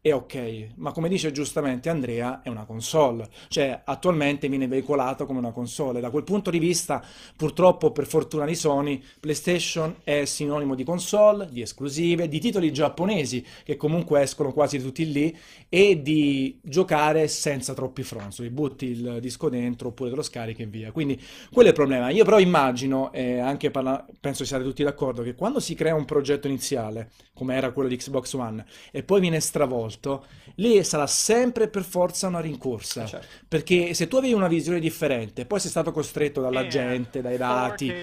è 0.08 0.14
ok, 0.14 0.68
ma 0.76 0.91
come 0.91 1.10
dice 1.10 1.32
giustamente 1.32 1.89
Andrea, 1.89 2.41
è 2.41 2.49
una 2.49 2.66
console, 2.66 3.28
cioè 3.47 3.82
attualmente 3.84 4.47
viene 4.49 4.68
veicolato 4.68 5.26
come 5.26 5.39
una 5.39 5.51
console. 5.51 5.99
Da 5.99 6.10
quel 6.10 6.24
punto 6.24 6.49
di 6.49 6.60
vista, 6.60 7.03
purtroppo 7.36 7.91
per 7.91 8.05
fortuna 8.08 8.45
di 8.45 8.55
Sony, 8.55 9.01
PlayStation 9.20 9.95
è 10.03 10.26
sinonimo 10.26 10.76
di 10.76 10.84
console, 10.84 11.47
di 11.51 11.62
esclusive, 11.62 12.28
di 12.28 12.39
titoli 12.39 12.72
giapponesi 12.72 13.45
che 13.64 13.76
comunque 13.76 14.22
escono 14.22 14.53
quasi 14.53 14.82
tutti 14.82 15.12
lì 15.12 15.36
e 15.70 16.01
di 16.01 16.60
giocare 16.62 17.28
senza 17.28 17.74
troppi 17.74 18.03
fronzoli, 18.03 18.49
butti 18.49 18.86
il 18.86 19.18
disco 19.20 19.49
dentro 19.49 19.89
oppure 19.89 20.10
te 20.10 20.16
lo 20.16 20.22
scarichi 20.22 20.64
e 20.64 20.68
via. 20.68 20.91
Quindi 20.91 21.22
quello 21.51 21.68
è 21.68 21.72
il 21.72 21.78
problema. 21.78 22.10
Io 22.10 22.24
però 22.24 22.39
immagino, 22.39 23.12
e 23.12 23.39
anche 23.39 23.72
parla- 23.72 24.05
penso 24.20 24.45
siate 24.45 24.64
tutti 24.64 24.84
d'accordo, 24.84 25.24
che 25.24 25.36
quando 25.36 25.60
si 25.60 25.76
crea 25.76 25.95
un 25.95 26.05
progetto 26.05 26.47
iniziale, 26.47 27.12
come 27.34 27.55
era 27.55 27.72
quello 27.72 27.89
di 27.89 27.97
Xbox 27.97 28.34
One, 28.34 28.66
e 28.91 29.03
poi 29.03 29.20
viene 29.20 29.39
stravolto, 29.39 29.96
volto, 29.97 30.25
lì 30.55 30.83
sarà 30.83 31.07
sempre 31.07 31.67
per 31.67 31.83
forza 31.83 32.27
una 32.27 32.39
rincorsa. 32.39 33.03
Eh, 33.03 33.07
certo. 33.07 33.27
Perché 33.47 33.93
se 33.93 34.07
tu 34.07 34.17
avevi 34.17 34.33
una 34.33 34.47
visione 34.47 34.79
differente, 34.79 35.45
poi 35.45 35.59
sei 35.59 35.69
stato 35.69 35.91
costretto 35.91 36.41
dalla 36.41 36.61
yeah. 36.61 36.69
gente, 36.69 37.21
dai 37.21 37.37
dati. 37.37 37.93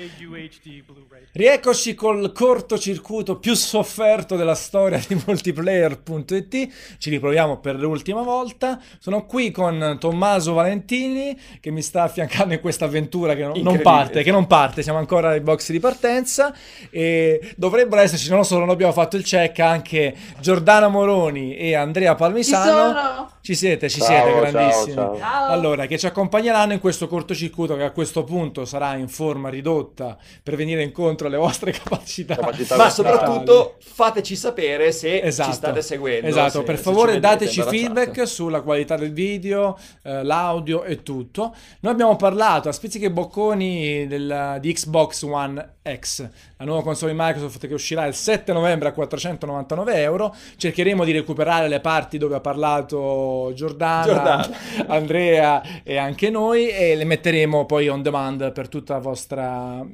Rieccoci 1.32 1.94
col 1.94 2.32
cortocircuito 2.32 3.38
più 3.38 3.54
sofferto 3.54 4.36
della 4.36 4.54
storia 4.54 5.02
di 5.06 5.20
multiplayer.it. 5.26 6.68
Ci 6.98 7.10
riproviamo 7.10 7.58
per 7.58 7.76
l'ultima 7.76 8.22
volta. 8.22 8.80
Sono 8.98 9.26
qui 9.26 9.50
con 9.50 9.96
Tommaso 9.98 10.52
Valentini 10.52 11.38
che 11.60 11.70
mi 11.70 11.82
sta 11.82 12.04
affiancando 12.04 12.54
in 12.54 12.60
questa 12.60 12.84
avventura 12.84 13.34
che 13.34 13.44
non 13.44 13.80
parte, 13.80 14.22
che 14.22 14.30
non 14.30 14.46
parte, 14.46 14.82
siamo 14.82 14.98
ancora 14.98 15.30
ai 15.30 15.40
box 15.40 15.70
di 15.70 15.80
partenza 15.80 16.54
e 16.90 17.54
dovrebbero 17.56 18.00
esserci, 18.00 18.28
non 18.28 18.38
lo 18.38 18.44
so, 18.44 18.58
non 18.58 18.70
abbiamo 18.70 18.92
fatto 18.92 19.16
il 19.16 19.24
check, 19.24 19.58
anche 19.58 20.14
Giordano 20.40 20.88
Moroni 20.88 21.56
e 21.56 21.73
e 21.74 21.76
Andrea 21.76 22.14
Palmisano. 22.14 22.64
Ci 22.64 22.70
sono. 22.70 23.30
Ci 23.44 23.54
siete, 23.54 23.90
ci 23.90 24.00
Ciao, 24.00 24.06
siete, 24.08 24.50
grandissimi. 24.50 24.94
ciao. 24.94 25.18
Ciao. 25.18 25.48
Allora, 25.50 25.84
che 25.86 25.98
ci 25.98 26.06
accompagneranno 26.06 26.72
in 26.72 26.80
questo 26.80 27.06
cortocircuito 27.08 27.76
che 27.76 27.82
a 27.82 27.90
questo 27.90 28.24
punto 28.24 28.64
sarà 28.64 28.94
in 28.96 29.08
forma 29.08 29.50
ridotta 29.50 30.16
per 30.42 30.56
venire 30.56 30.82
incontro 30.82 31.26
alle 31.26 31.36
vostre 31.36 31.70
capacità. 31.76 32.36
Capacità 32.36 32.76
Ma 32.76 32.88
soprattutto 32.88 33.76
fateci 33.80 34.34
sapere 34.34 34.92
se 34.92 35.20
Esatto. 35.20 35.50
ci 35.50 35.56
state 35.56 35.82
seguendo. 35.82 36.26
Esatto, 36.26 36.60
se- 36.60 36.62
per 36.64 36.78
favore 36.78 37.20
dateci 37.20 37.60
feedback 37.62 38.26
sulla 38.26 38.62
qualità 38.62 38.96
del 38.96 39.12
video, 39.12 39.78
eh, 40.02 40.22
l'audio 40.24 40.82
e 40.84 41.02
tutto. 41.02 41.54
Noi 41.80 41.92
abbiamo 41.92 42.16
parlato 42.16 42.70
a 42.70 42.72
spizzichi 42.72 43.04
e 43.04 43.10
bocconi 43.10 44.06
del- 44.06 44.56
di 44.60 44.72
Xbox 44.72 45.22
One 45.22 45.72
X, 46.00 46.26
la 46.56 46.64
nuova 46.64 46.82
console 46.82 47.12
di 47.12 47.18
Microsoft 47.20 47.66
che 47.66 47.74
uscirà 47.74 48.06
il 48.06 48.14
7 48.14 48.54
novembre 48.54 48.88
a 48.88 48.92
499 48.92 50.00
euro. 50.00 50.34
Cercheremo 50.56 51.04
di 51.04 51.12
recuperare 51.12 51.63
le 51.68 51.80
parti 51.80 52.18
dove 52.18 52.36
ha 52.36 52.40
parlato 52.40 53.52
Giordana, 53.54 54.04
Giordana. 54.04 54.48
Andrea 54.94 55.82
e 55.82 55.96
anche 55.96 56.30
noi 56.30 56.68
e 56.68 56.94
le 56.94 57.04
metteremo 57.04 57.66
poi 57.66 57.88
on 57.88 58.02
demand 58.02 58.52
per 58.52 58.68
tutta 58.68 58.94
la 58.94 59.00
vostra 59.00 59.84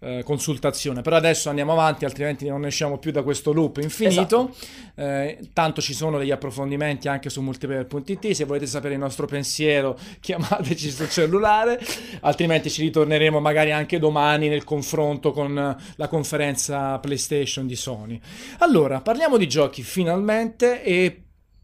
eh, 0.00 0.22
consultazione. 0.24 1.02
Però 1.02 1.16
adesso 1.16 1.48
andiamo 1.48 1.72
avanti, 1.72 2.04
altrimenti 2.04 2.48
non 2.48 2.60
ne 2.60 2.66
usciamo 2.68 2.98
più 2.98 3.10
da 3.10 3.22
questo 3.22 3.52
loop 3.52 3.78
infinito. 3.78 4.54
Eh, 4.94 5.38
tanto 5.52 5.80
ci 5.80 5.94
sono 5.94 6.18
degli 6.18 6.30
approfondimenti 6.30 7.08
anche 7.08 7.30
su 7.30 7.40
multiplayer.it. 7.40 8.30
Se 8.30 8.44
volete 8.44 8.66
sapere 8.66 8.94
il 8.94 9.00
nostro 9.00 9.26
pensiero, 9.26 9.98
chiamateci 10.20 10.90
sul 10.90 11.08
cellulare, 11.08 11.80
altrimenti 12.20 12.70
ci 12.70 12.82
ritorneremo 12.82 13.40
magari 13.40 13.72
anche 13.72 13.98
domani 13.98 14.48
nel 14.48 14.64
confronto 14.64 15.32
con 15.32 15.58
eh, 15.58 15.76
la 15.96 16.08
conferenza 16.08 16.98
PlayStation 16.98 17.66
di 17.66 17.76
Sony. 17.76 18.20
Allora, 18.58 19.00
parliamo 19.00 19.36
di 19.36 19.48
giochi 19.48 19.82
finalmente 19.82 20.82
e 20.82 21.22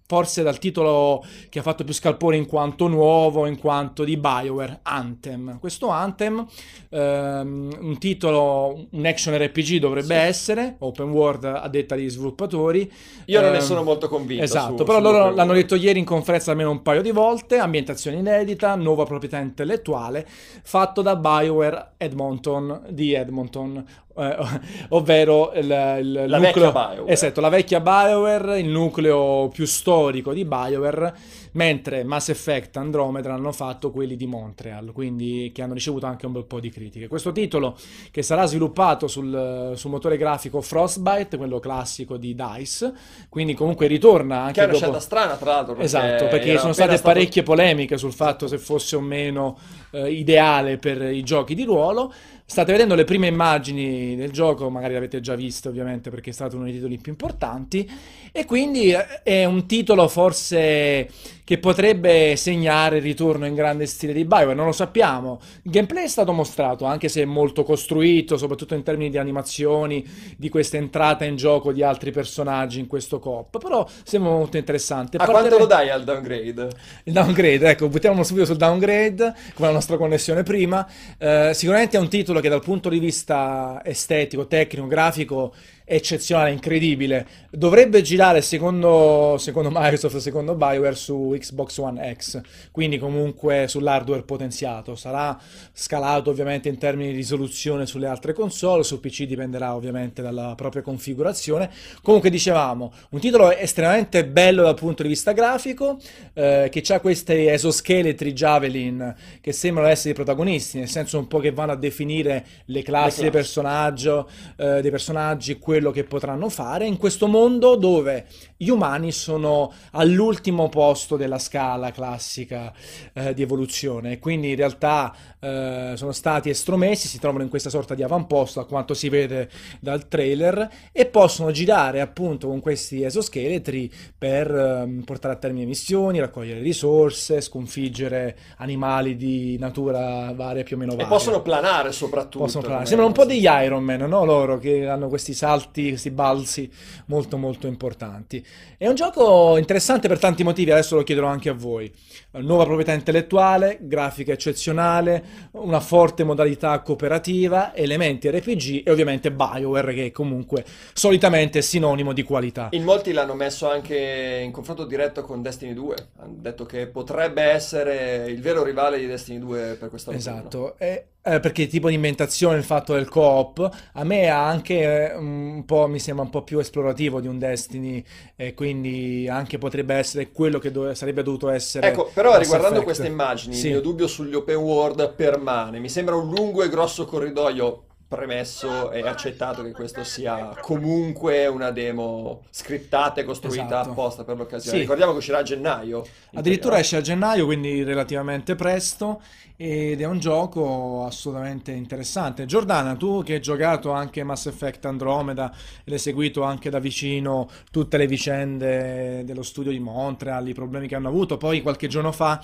forse 0.09 0.43
dal 0.43 0.59
titolo 0.59 1.23
che 1.51 1.59
ha 1.59 1.63
fatto 1.63 1.85
più 1.85 1.93
scalpore 1.93 2.37
in 2.39 2.47
quanto 2.47 2.87
nuovo, 2.89 3.45
in 3.45 3.59
quanto 3.59 4.05
di 4.05 4.17
BioWare, 4.17 4.81
Anthem. 4.83 5.59
Questo 5.61 5.89
Anthem, 5.89 6.47
ehm, 6.89 7.77
un 7.81 7.99
titolo, 7.99 8.87
un 8.91 9.05
action 9.05 9.37
RPG 9.37 9.77
dovrebbe 9.77 10.15
Sì. 10.15 10.21
essere, 10.21 10.77
open 10.79 11.11
world 11.11 11.45
a 11.45 11.69
detta 11.69 11.95
degli 11.95 12.09
sviluppatori. 12.09 12.91
Io 13.27 13.41
non 13.43 13.51
ne 13.51 13.59
Ehm, 13.59 13.63
sono 13.63 13.83
molto 13.83 14.09
convinto. 14.09 14.43
Esatto, 14.45 14.79
su- 14.79 14.85
però 14.85 14.97
su 14.97 15.03
loro 15.05 15.31
l'hanno 15.35 15.53
detto 15.53 15.75
ieri 15.75 15.99
in 15.99 16.07
conferenza 16.07 16.53
almeno 16.53 16.71
un 16.71 16.81
paio 16.81 17.03
di 17.03 17.11
volte, 17.11 17.59
ambientazione 17.59 18.17
inedita, 18.17 18.75
nuova 18.77 19.05
proprietà 19.05 19.37
intellettuale, 19.39 20.27
fatto 20.63 21.03
da 21.03 21.17
BioWare 21.17 21.93
Edmonton, 21.99 22.87
di 22.89 23.13
Edmonton, 23.13 23.85
ovvero 24.91 25.53
il, 25.55 25.65
il 25.65 26.25
La 26.27 26.39
nucleo, 26.39 26.73
vecchia. 26.73 27.03
Esatto, 27.07 27.41
la 27.41 27.49
vecchia 27.49 27.81
BioWare, 27.81 28.59
il 28.59 28.69
nucleo 28.69 29.49
più 29.53 29.65
storico 29.65 30.33
di 30.33 30.45
BioWare, 30.45 31.15
mentre 31.53 32.03
Mass 32.05 32.29
Effect 32.31 32.77
Andromeda 32.77 33.33
hanno 33.33 33.53
fatto 33.53 33.91
quelli 33.91 34.17
di 34.17 34.27
Montreal, 34.27 34.93
quindi 34.93 35.51
che 35.55 35.63
hanno 35.63 35.75
ricevuto 35.75 36.07
anche 36.07 36.27
un 36.27 36.33
bel 36.33 36.45
po' 36.45 36.61
di 36.61 36.71
critiche. 36.71 37.07
Questo 37.07 37.33
titolo 37.33 37.77
che 38.11 38.23
sarà 38.23 38.47
sviluppato 38.47 39.07
sul, 39.07 39.73
sul 39.77 39.91
motore 39.91 40.17
grafico 40.17 40.61
Frostbite, 40.61 41.37
quello 41.37 41.61
classico 41.61 42.17
di 42.17 42.35
DICE, 42.35 42.93
quindi 43.29 43.55
comunque 43.55 43.87
ritorna 43.87 44.41
anche 44.41 44.55
Che 44.55 44.61
è 44.61 44.65
una 44.65 44.73
dopo... 44.73 44.85
scelta 44.85 45.01
strana, 45.01 45.37
tra 45.37 45.53
l'altro. 45.53 45.77
Esatto, 45.79 46.27
perché 46.27 46.59
sono 46.59 46.73
state 46.73 46.97
stato- 46.97 47.13
parecchie 47.13 47.43
polemiche 47.43 47.97
sul 47.97 48.13
fatto 48.13 48.47
se 48.49 48.59
fosse 48.59 48.97
o 48.97 49.01
meno 49.01 49.59
eh, 49.93 50.11
ideale 50.11 50.79
per 50.79 51.03
i 51.03 51.23
giochi 51.23 51.55
di 51.55 51.65
ruolo. 51.65 52.13
State 52.51 52.73
vedendo 52.73 52.95
le 52.95 53.05
prime 53.05 53.27
immagini 53.27 54.17
del 54.17 54.33
gioco, 54.33 54.71
magari 54.71 54.95
l'avete 54.95 55.21
già 55.21 55.35
viste 55.35 55.69
ovviamente 55.69 56.09
perché 56.09 56.31
è 56.31 56.33
stato 56.33 56.57
uno 56.57 56.65
dei 56.65 56.73
titoli 56.73 56.97
più 56.97 57.13
importanti. 57.13 57.89
E 58.33 58.47
quindi 58.47 58.91
eh, 58.91 59.23
è 59.23 59.45
un 59.45 59.67
titolo 59.67 60.09
forse 60.09 61.11
che 61.49 61.57
potrebbe 61.57 62.37
segnare 62.37 62.99
il 62.99 63.03
ritorno 63.03 63.47
in 63.47 63.55
grande 63.55 63.87
stile 63.87 64.13
di 64.13 64.27
BioWare, 64.27 64.53
non 64.53 64.67
lo 64.67 64.73
sappiamo. 64.73 65.41
Il 65.63 65.71
gameplay 65.71 66.05
è 66.05 66.07
stato 66.07 66.31
mostrato, 66.35 66.85
anche 66.85 67.09
se 67.09 67.23
è 67.23 67.25
molto 67.25 67.63
costruito, 67.63 68.37
soprattutto 68.37 68.75
in 68.75 68.83
termini 68.83 69.09
di 69.09 69.17
animazioni, 69.17 70.07
di 70.37 70.51
questa 70.51 70.77
entrata 70.77 71.25
in 71.25 71.37
gioco 71.37 71.73
di 71.73 71.83
altri 71.83 72.11
personaggi 72.11 72.81
in 72.81 72.87
questo 72.87 73.19
coop, 73.19 73.57
però 73.61 73.89
sembra 74.03 74.33
molto 74.33 74.59
interessante. 74.59 75.17
A 75.17 75.25
quanto 75.25 75.49
Partirei- 75.49 75.59
lo 75.59 75.67
dai 75.67 75.89
al 75.89 76.05
downgrade? 76.05 76.69
il 77.05 77.13
downgrade, 77.15 77.71
ecco, 77.71 77.89
buttiamo 77.89 78.23
subito 78.25 78.45
sul 78.45 78.57
downgrade, 78.57 79.35
come 79.55 79.69
la 79.69 79.73
nostra 79.73 79.97
connessione 79.97 80.43
prima. 80.43 80.87
Eh, 81.17 81.53
sicuramente 81.55 81.97
è 81.97 82.01
un 82.01 82.11
titolo 82.11 82.41
che 82.41 82.51
dal 82.51 82.61
punto 82.61 82.91
di 82.91 82.99
vista 82.99 83.81
estetico, 83.83 84.47
tecnico, 84.47 84.87
grafico 84.87 85.55
eccezionale, 85.89 86.53
incredibile. 86.53 87.27
Dovrebbe 87.51 88.03
girare 88.03 88.43
secondo, 88.43 89.37
secondo 89.39 89.71
Microsoft, 89.73 90.19
secondo 90.19 90.55
BioWare 90.55 90.95
su 90.95 91.35
Xbox 91.37 91.79
One 91.79 92.15
X, 92.15 92.41
quindi 92.71 92.99
comunque 92.99 93.67
sull'hardware 93.69 94.23
potenziato. 94.23 94.95
Sarà 94.95 95.39
scalato 95.73 96.31
ovviamente 96.31 96.69
in 96.69 96.79
termini 96.79 97.11
di 97.11 97.17
risoluzione 97.17 97.87
sulle 97.87 98.07
altre 98.07 98.33
console, 98.33 98.83
su 98.83 99.01
PC 99.01 99.25
dipenderà 99.25 99.75
ovviamente 99.75 100.21
dalla 100.21 100.55
propria 100.57 100.83
configurazione. 100.83 101.71
Comunque 102.03 102.29
dicevamo, 102.31 102.93
un 103.11 103.21
titolo 103.21 103.51
estremamente 103.51 104.27
bello 104.27 104.63
dal 104.63 104.75
punto 104.75 105.03
di 105.03 105.09
vista 105.09 105.33
grafico, 105.33 105.99
eh, 106.35 106.69
che 106.71 106.83
ha 106.93 107.01
questi 107.01 107.47
esoscheletri 107.47 108.33
Javelin 108.33 109.15
che 109.41 109.53
sembrano 109.53 109.89
essere 109.89 110.11
i 110.11 110.15
protagonisti, 110.15 110.79
nel 110.79 110.89
senso 110.89 111.19
un 111.19 111.27
po' 111.27 111.39
che 111.39 111.53
vanno 111.53 111.73
a 111.73 111.77
definire 111.77 112.45
le 112.67 112.83
classi 112.83 113.23
dei, 113.23 113.31
classi. 113.31 113.31
personaggio, 113.31 114.29
eh, 114.57 114.81
dei 114.81 114.91
personaggi, 114.91 115.59
quello 115.59 115.78
che 115.91 116.05
potranno 116.05 116.49
fare 116.49 116.87
in 116.87 116.97
questo 116.97 117.27
mondo 117.27 117.77
dove 117.77 118.27
gli 118.61 118.71
umani 118.71 119.13
sono 119.13 119.73
all'ultimo 119.93 120.69
posto 120.69 121.17
della 121.17 121.39
scala 121.39 121.93
classica 121.93 122.73
eh, 123.13 123.33
di 123.33 123.43
evoluzione 123.43 124.13
e 124.13 124.19
quindi 124.19 124.51
in 124.51 124.57
realtà 124.57 125.15
eh, 125.39 125.93
sono 125.95 126.11
stati 126.11 126.51
estromessi, 126.51 127.07
si 127.07 127.21
trovano 127.21 127.45
in 127.45 127.51
questa 127.51 127.71
sorta 127.71 127.95
di 127.95 128.03
avamposto 128.03 128.59
a 128.59 128.67
quanto 128.67 128.95
si 128.95 129.09
vede 129.09 129.49
dal 129.79 130.09
trailer 130.09 130.69
e 130.91 131.07
possono 131.07 131.53
girare 131.53 132.01
appunto 132.01 132.49
con 132.49 132.59
questi 132.59 133.05
esoscheletri 133.05 133.89
per 134.19 134.51
ehm, 134.53 135.03
portare 135.05 135.35
a 135.35 135.37
termine 135.37 135.65
missioni, 135.65 136.19
raccogliere 136.19 136.61
risorse, 136.61 137.41
sconfiggere 137.41 138.37
animali 138.57 139.15
di 139.15 139.57
natura 139.59 140.33
varia 140.35 140.65
più 140.65 140.75
o 140.75 140.79
meno 140.81 140.93
E 140.95 140.97
varia. 140.97 141.11
possono 141.11 141.43
planare 141.43 141.93
soprattutto. 141.93 142.45
Possono 142.45 142.65
planare. 142.65 142.87
Sembrano 142.87 143.13
un 143.13 143.17
po' 143.17 143.25
degli 143.25 143.47
Iron 143.47 143.85
Man, 143.85 144.01
no? 144.01 144.25
Loro 144.25 144.59
che 144.59 144.89
hanno 144.89 145.07
questi 145.09 145.33
salti, 145.33 145.91
questi 145.91 146.11
balzi 146.11 146.69
molto 147.07 147.37
molto 147.37 147.69
importanti. 147.69 148.45
È 148.79 148.87
un 148.87 148.95
gioco 148.95 149.57
interessante 149.57 150.07
per 150.07 150.21
tanti 150.21 150.45
motivi, 150.45 150.71
adesso 150.71 150.95
lo 150.95 151.03
chiederò 151.03 151.27
anche 151.27 151.49
a 151.49 151.53
voi. 151.53 151.93
Nuova 152.35 152.65
proprietà 152.65 152.93
intellettuale, 152.93 153.79
grafica 153.81 154.33
eccezionale, 154.33 155.49
una 155.53 155.81
forte 155.81 156.23
modalità 156.23 156.79
cooperativa, 156.81 157.75
elementi 157.75 158.31
RPG 158.31 158.87
e 158.87 158.91
ovviamente 158.93 159.33
BioWare 159.33 159.95
che 159.95 160.13
comunque 160.13 160.65
solitamente 160.93 161.59
è 161.59 161.63
sinonimo 161.63 162.13
di 162.13 162.23
qualità. 162.23 162.69
In 162.71 162.85
molti 162.85 163.11
l'hanno 163.13 163.35
messo 163.35 163.69
anche 163.69 164.43
in 164.45 164.53
confronto 164.53 164.85
diretto 164.85 165.23
con 165.23 165.43
Destiny 165.43 165.75
2. 165.75 165.97
Hanno 166.19 166.37
detto 166.39 166.65
che 166.65 166.87
potrebbe 166.87 167.43
essere 167.43 168.27
il 168.29 168.41
vero 168.41 168.63
rivale 168.63 169.01
di 169.01 169.07
Destiny 169.07 169.41
2 169.41 169.77
per 169.77 169.89
questa 169.89 170.11
avventura. 170.11 170.37
Esatto, 170.37 170.79
e, 170.79 171.07
eh, 171.35 171.41
perché 171.41 171.63
il 171.63 171.69
tipo 171.69 171.89
di 171.89 171.95
inventazione, 171.95 172.57
il 172.59 172.65
fatto 172.65 172.95
del 172.95 173.09
co-op, 173.09 173.69
a 173.93 174.05
me 174.05 174.29
ha 174.29 174.47
anche 174.47 175.11
eh, 175.13 175.15
un 175.17 175.65
po', 175.67 175.87
mi 175.87 175.99
sembra 175.99 176.25
un 176.25 176.31
po' 176.31 176.43
più 176.43 176.59
esplorativo 176.59 177.21
di 177.21 177.27
un 177.27 177.39
Destiny, 177.39 178.05
e 178.37 178.55
quindi 178.55 179.29
anche 179.29 179.59
potrebbe 179.59 179.95
essere 179.95 180.31
quello 180.31 180.59
che 180.59 180.71
dove- 180.71 180.95
sarebbe 180.95 181.23
dovuto 181.23 181.49
essere 181.51 181.89
Ecco, 181.89 182.11
però 182.13 182.31
Mass 182.31 182.39
riguardando 182.41 182.81
Effect. 182.81 182.85
queste 182.85 183.07
immagini, 183.07 183.55
Sì. 183.55 183.67
il 183.67 183.73
mio 183.73 183.81
dubbio 183.81 184.07
sugli 184.07 184.35
open 184.35 184.57
world 184.57 185.15
permane. 185.15 185.79
Mi 185.79 185.89
sembra 185.89 186.15
un 186.17 186.29
lungo 186.35 186.63
e 186.63 186.69
grosso 186.69 187.05
corridoio 187.05 187.83
premesso 188.09 188.91
e 188.91 189.07
accettato 189.07 189.63
che 189.63 189.73
questo 189.73 190.03
sia 190.03 190.55
comunque 190.63 191.47
una 191.47 191.71
demo 191.71 192.41
scriptata 192.49 193.21
e 193.21 193.25
costruita 193.25 193.65
Esatto. 193.67 193.91
apposta 193.91 194.25
per 194.25 194.39
l'occasione. 194.39 194.77
Sì. 194.77 194.81
Ricordiamo 194.83 195.13
che 195.13 195.19
uscirà 195.19 195.39
a 195.39 195.43
gennaio. 195.43 196.07
Addirittura 196.33 196.77
teoria. 196.77 196.79
esce 196.81 196.97
a 196.97 197.01
gennaio, 197.03 197.45
quindi 197.45 197.83
relativamente 197.85 198.55
presto, 198.55 199.21
ed 199.61 200.01
è 200.01 200.07
un 200.07 200.21
gioco 200.21 201.05
assolutamente 201.05 201.73
interessante. 201.73 202.47
Giordana, 202.47 202.95
tu 202.95 203.25
che 203.25 203.35
hai 203.35 203.41
giocato 203.41 203.91
anche 203.91 204.23
Mass 204.23 204.47
Effect 204.47 204.85
Andromeda 204.85 205.51
e 205.83 205.91
l'hai 205.91 205.99
seguito 205.99 206.45
anche 206.45 206.71
da 206.71 206.79
vicino 206.79 207.49
tutte 207.73 207.97
le 207.97 208.07
vicende 208.07 209.25
dello 209.25 209.43
studio 209.43 209.73
di 209.73 209.81
Montreal, 209.81 210.47
i 210.47 210.55
problemi 210.55 210.87
che 210.87 210.95
hanno 210.95 211.09
avuto, 211.09 211.39
poi 211.39 211.61
qualche 211.61 211.89
giorno 211.89 212.13
fa 212.13 212.41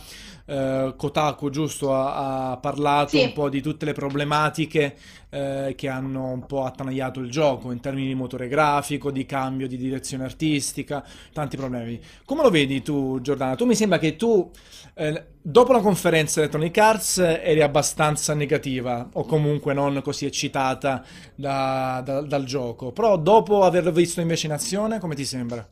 eh, 0.46 0.92
Kotaku, 0.96 1.50
giusto, 1.50 1.94
ha, 1.94 2.50
ha 2.50 2.56
parlato 2.56 3.16
Sì. 3.16 3.22
un 3.22 3.32
po' 3.32 3.48
di 3.48 3.62
tutte 3.62 3.84
le 3.84 3.92
problematiche 3.92 4.96
eh, 5.30 5.74
che 5.76 5.88
hanno 5.88 6.32
un 6.32 6.46
po' 6.46 6.64
attanagliato 6.64 7.20
il 7.20 7.30
gioco 7.30 7.70
in 7.70 7.78
termini 7.78 8.08
di 8.08 8.14
motore 8.16 8.48
grafico, 8.48 9.12
di 9.12 9.24
cambio 9.24 9.68
di 9.68 9.76
direzione 9.76 10.24
artistica, 10.24 11.04
tanti 11.32 11.56
problemi. 11.56 12.00
Come 12.24 12.42
lo 12.42 12.50
vedi 12.50 12.82
tu, 12.82 13.20
Giordana? 13.20 13.54
Tu 13.54 13.66
mi 13.66 13.76
sembra 13.76 13.98
che 13.98 14.16
tu, 14.16 14.50
eh, 14.94 15.24
dopo 15.46 15.72
la 15.72 15.80
conferenza 15.80 16.40
Electronic 16.40 16.76
Arts, 16.78 17.18
eri 17.18 17.60
abbastanza 17.62 18.32
negativa 18.34 19.08
o 19.12 19.24
comunque 19.26 19.74
non 19.74 20.00
così 20.02 20.24
eccitata 20.26 21.04
da- 21.34 22.00
da- 22.04 22.20
dal 22.22 22.44
gioco, 22.44 22.92
però 22.92 23.18
dopo 23.18 23.62
averlo 23.62 23.92
visto 23.92 24.20
invece 24.20 24.46
in 24.46 24.52
azione, 24.52 24.98
come 25.00 25.14
ti 25.14 25.24
sembra? 25.24 25.66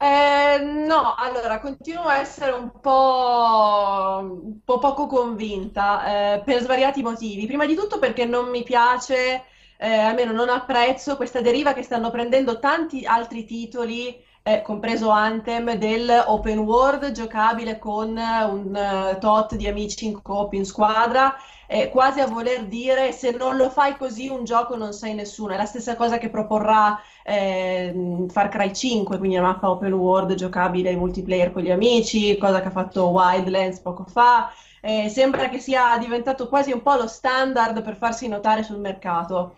Eh, 0.00 0.58
no, 0.86 1.14
allora 1.16 1.58
continuo 1.60 2.04
a 2.04 2.18
essere 2.18 2.52
un 2.52 2.70
po', 2.80 4.18
un 4.22 4.60
po' 4.64 4.78
poco 4.78 5.06
convinta 5.08 6.34
eh, 6.36 6.42
per 6.44 6.62
svariati 6.62 7.02
motivi. 7.02 7.46
Prima 7.46 7.66
di 7.66 7.74
tutto 7.74 7.98
perché 7.98 8.24
non 8.24 8.48
mi 8.48 8.62
piace, 8.62 9.44
eh, 9.76 9.92
almeno 9.92 10.32
non 10.32 10.48
apprezzo 10.50 11.16
questa 11.16 11.40
deriva 11.40 11.72
che 11.72 11.82
stanno 11.82 12.10
prendendo 12.10 12.60
tanti 12.60 13.04
altri 13.04 13.44
titoli, 13.44 14.16
eh, 14.42 14.62
compreso 14.62 15.10
Anthem, 15.10 15.74
del 15.74 16.24
open 16.26 16.58
world 16.58 17.12
giocabile 17.12 17.78
con 17.78 18.16
un 18.16 19.12
uh, 19.14 19.18
tot 19.18 19.54
di 19.56 19.66
amici 19.66 20.06
in 20.06 20.22
coop 20.22 20.52
in 20.54 20.64
squadra 20.64 21.34
eh, 21.70 21.90
quasi 21.90 22.20
a 22.20 22.26
voler 22.26 22.64
dire 22.64 23.12
se 23.12 23.30
non 23.30 23.56
lo 23.56 23.68
fai 23.68 23.96
così 23.98 24.28
un 24.28 24.44
gioco 24.44 24.74
non 24.74 24.92
sei 24.94 25.14
nessuno. 25.14 25.52
È 25.52 25.56
la 25.58 25.66
stessa 25.66 25.96
cosa 25.96 26.16
che 26.16 26.30
proporrà 26.30 26.98
eh, 27.22 28.26
Far 28.30 28.48
Cry 28.48 28.74
5, 28.74 29.18
quindi 29.18 29.36
una 29.36 29.48
mappa 29.48 29.70
open 29.70 29.92
world 29.92 30.34
giocabile 30.34 30.90
in 30.90 30.98
multiplayer 30.98 31.52
con 31.52 31.62
gli 31.62 31.70
amici, 31.70 32.38
cosa 32.38 32.62
che 32.62 32.68
ha 32.68 32.70
fatto 32.70 33.08
Wildlands 33.08 33.80
poco 33.80 34.04
fa. 34.04 34.50
Eh, 34.80 35.10
sembra 35.10 35.50
che 35.50 35.58
sia 35.58 35.98
diventato 35.98 36.48
quasi 36.48 36.72
un 36.72 36.80
po' 36.80 36.94
lo 36.94 37.06
standard 37.06 37.82
per 37.82 37.96
farsi 37.96 38.28
notare 38.28 38.62
sul 38.62 38.78
mercato. 38.78 39.56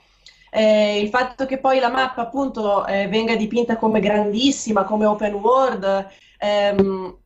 Eh, 0.50 1.00
il 1.00 1.08
fatto 1.08 1.46
che 1.46 1.58
poi 1.58 1.78
la 1.78 1.90
mappa 1.90 2.22
appunto 2.22 2.86
eh, 2.86 3.08
venga 3.08 3.36
dipinta 3.36 3.76
come 3.76 4.00
grandissima, 4.00 4.84
come 4.84 5.06
open 5.06 5.34
world, 5.34 6.08
ehm, 6.38 7.16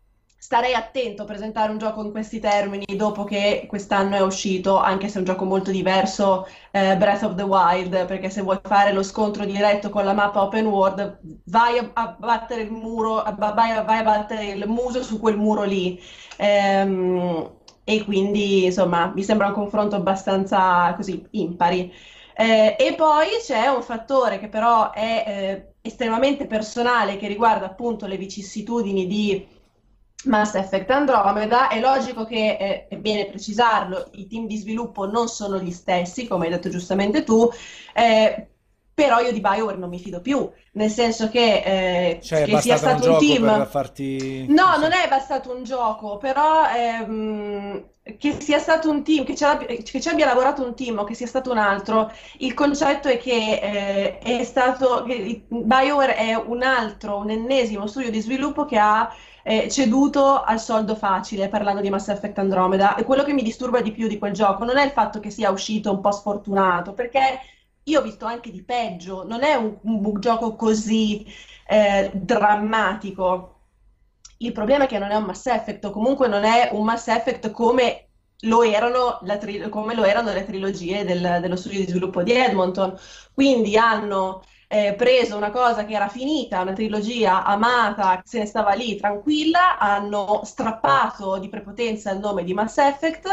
starei 0.44 0.74
attento 0.74 1.22
a 1.22 1.24
presentare 1.24 1.72
un 1.72 1.78
gioco 1.78 2.04
in 2.04 2.10
questi 2.10 2.38
termini 2.38 2.84
dopo 2.96 3.24
che 3.24 3.64
quest'anno 3.66 4.14
è 4.14 4.20
uscito, 4.20 4.76
anche 4.78 5.08
se 5.08 5.14
è 5.14 5.18
un 5.20 5.24
gioco 5.24 5.46
molto 5.46 5.70
diverso, 5.70 6.46
eh, 6.70 6.96
Breath 6.98 7.22
of 7.22 7.34
the 7.34 7.42
Wild, 7.42 8.04
perché 8.04 8.28
se 8.28 8.42
vuoi 8.42 8.60
fare 8.62 8.92
lo 8.92 9.02
scontro 9.02 9.46
diretto 9.46 9.88
con 9.88 10.04
la 10.04 10.12
mappa 10.12 10.42
open 10.42 10.66
world, 10.66 11.18
vai 11.44 11.78
a, 11.78 11.90
a 11.94 12.16
battere 12.18 12.60
il 12.60 12.70
muro, 12.70 13.22
vai 13.38 13.70
a, 13.70 13.82
vai 13.82 13.98
a, 14.00 14.02
battere 14.02 14.44
il 14.44 14.68
muso 14.68 15.02
su 15.02 15.18
quel 15.18 15.38
muro 15.38 15.62
lì. 15.62 15.98
Ehm, 16.36 17.50
e 17.84 18.04
quindi, 18.04 18.64
insomma, 18.66 19.12
mi 19.14 19.22
sembra 19.22 19.46
un 19.48 19.54
confronto 19.54 19.96
abbastanza 19.96 20.92
così 20.94 21.26
impari. 21.32 21.92
Eh, 22.36 22.76
e 22.78 22.94
poi 22.96 23.28
c'è 23.44 23.68
un 23.68 23.82
fattore 23.82 24.38
che 24.38 24.48
però 24.48 24.90
è 24.90 25.24
eh, 25.26 25.74
estremamente 25.82 26.46
personale, 26.46 27.16
che 27.16 27.28
riguarda 27.28 27.66
appunto 27.66 28.06
le 28.06 28.16
vicissitudini 28.16 29.06
di 29.06 29.46
Mass 30.24 30.54
Effect 30.54 30.90
Andromeda, 30.90 31.68
è 31.68 31.80
logico 31.80 32.24
che, 32.24 32.56
eh, 32.58 32.88
è 32.88 32.96
bene 32.96 33.26
precisarlo, 33.26 34.08
i 34.12 34.26
team 34.26 34.46
di 34.46 34.56
sviluppo 34.56 35.06
non 35.06 35.28
sono 35.28 35.58
gli 35.60 35.70
stessi, 35.70 36.26
come 36.26 36.46
hai 36.46 36.50
detto 36.52 36.68
giustamente 36.70 37.22
tu, 37.24 37.48
eh, 37.94 38.48
però 38.94 39.18
io 39.18 39.32
di 39.32 39.40
BioWare 39.40 39.76
non 39.76 39.88
mi 39.88 39.98
fido 39.98 40.20
più, 40.20 40.48
nel 40.72 40.88
senso 40.88 41.28
che, 41.28 41.62
eh, 41.64 42.20
cioè, 42.22 42.44
che 42.44 42.60
sia 42.60 42.76
stato 42.76 43.08
un, 43.08 43.12
un 43.14 43.18
team... 43.18 43.66
Farti... 43.66 44.46
No, 44.48 44.76
non 44.78 44.92
è 44.92 45.08
bastato 45.08 45.52
un 45.52 45.64
gioco, 45.64 46.16
però 46.16 46.62
ehm, 46.72 47.84
che 48.18 48.40
sia 48.40 48.60
stato 48.60 48.88
un 48.88 49.02
team, 49.02 49.24
che 49.24 49.34
ci, 49.34 49.42
abbia, 49.42 49.66
che 49.66 49.82
ci, 49.82 50.08
abbia, 50.08 50.26
lavorato 50.26 50.64
un 50.64 50.76
team 50.76 50.98
o 50.98 51.04
che 51.04 51.14
sia 51.14 51.26
stato 51.26 51.50
un 51.50 51.58
altro, 51.58 52.12
il 52.38 52.54
concetto 52.54 53.08
è 53.08 53.18
che 53.18 53.58
eh, 53.60 54.18
è 54.18 54.44
stato... 54.44 55.02
Che 55.02 55.44
BioWare 55.48 56.14
è 56.14 56.34
un 56.36 56.62
altro, 56.62 57.16
un 57.18 57.30
ennesimo 57.30 57.88
studio 57.88 58.12
di 58.12 58.20
sviluppo 58.20 58.64
che 58.64 58.78
ha 58.78 59.12
eh, 59.42 59.68
ceduto 59.68 60.40
al 60.40 60.60
soldo 60.60 60.94
facile 60.94 61.48
parlando 61.48 61.80
di 61.80 61.90
Mass 61.90 62.08
Effect 62.08 62.38
Andromeda. 62.38 62.94
E 62.94 63.02
quello 63.02 63.24
che 63.24 63.32
mi 63.32 63.42
disturba 63.42 63.80
di 63.80 63.90
più 63.90 64.06
di 64.06 64.18
quel 64.18 64.32
gioco 64.32 64.64
non 64.64 64.76
è 64.76 64.84
il 64.84 64.92
fatto 64.92 65.18
che 65.18 65.30
sia 65.30 65.50
uscito 65.50 65.90
un 65.90 66.00
po' 66.00 66.12
sfortunato, 66.12 66.92
perché 66.92 67.40
io 67.84 68.00
ho 68.00 68.02
visto 68.02 68.24
anche 68.26 68.50
di 68.50 68.62
peggio, 68.62 69.24
non 69.26 69.42
è 69.42 69.54
un, 69.54 69.78
un 69.82 70.20
gioco 70.20 70.56
così 70.56 71.26
eh, 71.66 72.10
drammatico. 72.14 73.50
Il 74.38 74.52
problema 74.52 74.84
è 74.84 74.86
che 74.86 74.98
non 74.98 75.10
è 75.10 75.14
un 75.16 75.24
Mass 75.24 75.46
Effect, 75.46 75.84
o 75.86 75.90
comunque 75.90 76.28
non 76.28 76.44
è 76.44 76.70
un 76.72 76.84
Mass 76.84 77.08
Effect 77.08 77.50
come 77.50 78.08
lo 78.40 78.62
erano, 78.62 79.20
tri- 79.38 79.68
come 79.68 79.94
lo 79.94 80.04
erano 80.04 80.32
le 80.32 80.44
trilogie 80.44 81.04
del, 81.04 81.38
dello 81.40 81.56
studio 81.56 81.80
di 81.80 81.86
sviluppo 81.86 82.22
di 82.22 82.32
Edmonton. 82.32 82.96
Quindi 83.32 83.76
hanno 83.76 84.42
eh, 84.68 84.94
preso 84.94 85.36
una 85.36 85.50
cosa 85.50 85.84
che 85.84 85.94
era 85.94 86.08
finita, 86.08 86.60
una 86.60 86.72
trilogia 86.72 87.44
amata, 87.44 88.16
che 88.16 88.22
se 88.24 88.38
ne 88.40 88.46
stava 88.46 88.72
lì 88.74 88.96
tranquilla, 88.96 89.78
hanno 89.78 90.40
strappato 90.44 91.38
di 91.38 91.48
prepotenza 91.48 92.10
il 92.10 92.18
nome 92.18 92.44
di 92.44 92.54
Mass 92.54 92.78
Effect 92.78 93.28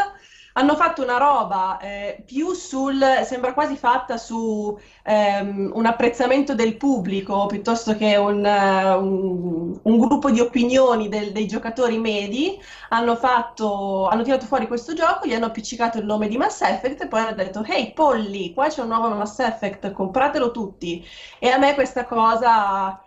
hanno 0.54 0.74
fatto 0.76 1.02
una 1.02 1.16
roba 1.18 1.78
eh, 1.78 2.22
più 2.26 2.52
sul, 2.52 3.02
sembra 3.24 3.54
quasi 3.54 3.76
fatta 3.76 4.16
su 4.16 4.78
ehm, 5.04 5.70
un 5.74 5.86
apprezzamento 5.86 6.54
del 6.54 6.76
pubblico 6.76 7.46
piuttosto 7.46 7.96
che 7.96 8.16
un, 8.16 8.44
uh, 8.44 9.02
un, 9.02 9.80
un 9.82 9.98
gruppo 9.98 10.30
di 10.30 10.40
opinioni 10.40 11.08
del, 11.08 11.32
dei 11.32 11.46
giocatori 11.46 11.98
medi, 11.98 12.58
hanno, 12.90 13.16
fatto, 13.16 14.06
hanno 14.08 14.22
tirato 14.22 14.46
fuori 14.46 14.66
questo 14.66 14.92
gioco, 14.94 15.26
gli 15.26 15.34
hanno 15.34 15.46
appiccicato 15.46 15.98
il 15.98 16.04
nome 16.04 16.28
di 16.28 16.36
Mass 16.36 16.60
Effect 16.62 17.02
e 17.02 17.08
poi 17.08 17.20
hanno 17.20 17.34
detto 17.34 17.64
hey 17.64 17.92
polli, 17.92 18.52
qua 18.52 18.68
c'è 18.68 18.82
un 18.82 18.88
nuovo 18.88 19.08
Mass 19.14 19.38
Effect, 19.38 19.92
compratelo 19.92 20.50
tutti. 20.50 21.04
E 21.38 21.48
a 21.48 21.58
me 21.58 21.74
questa 21.74 22.04
cosa 22.06 23.00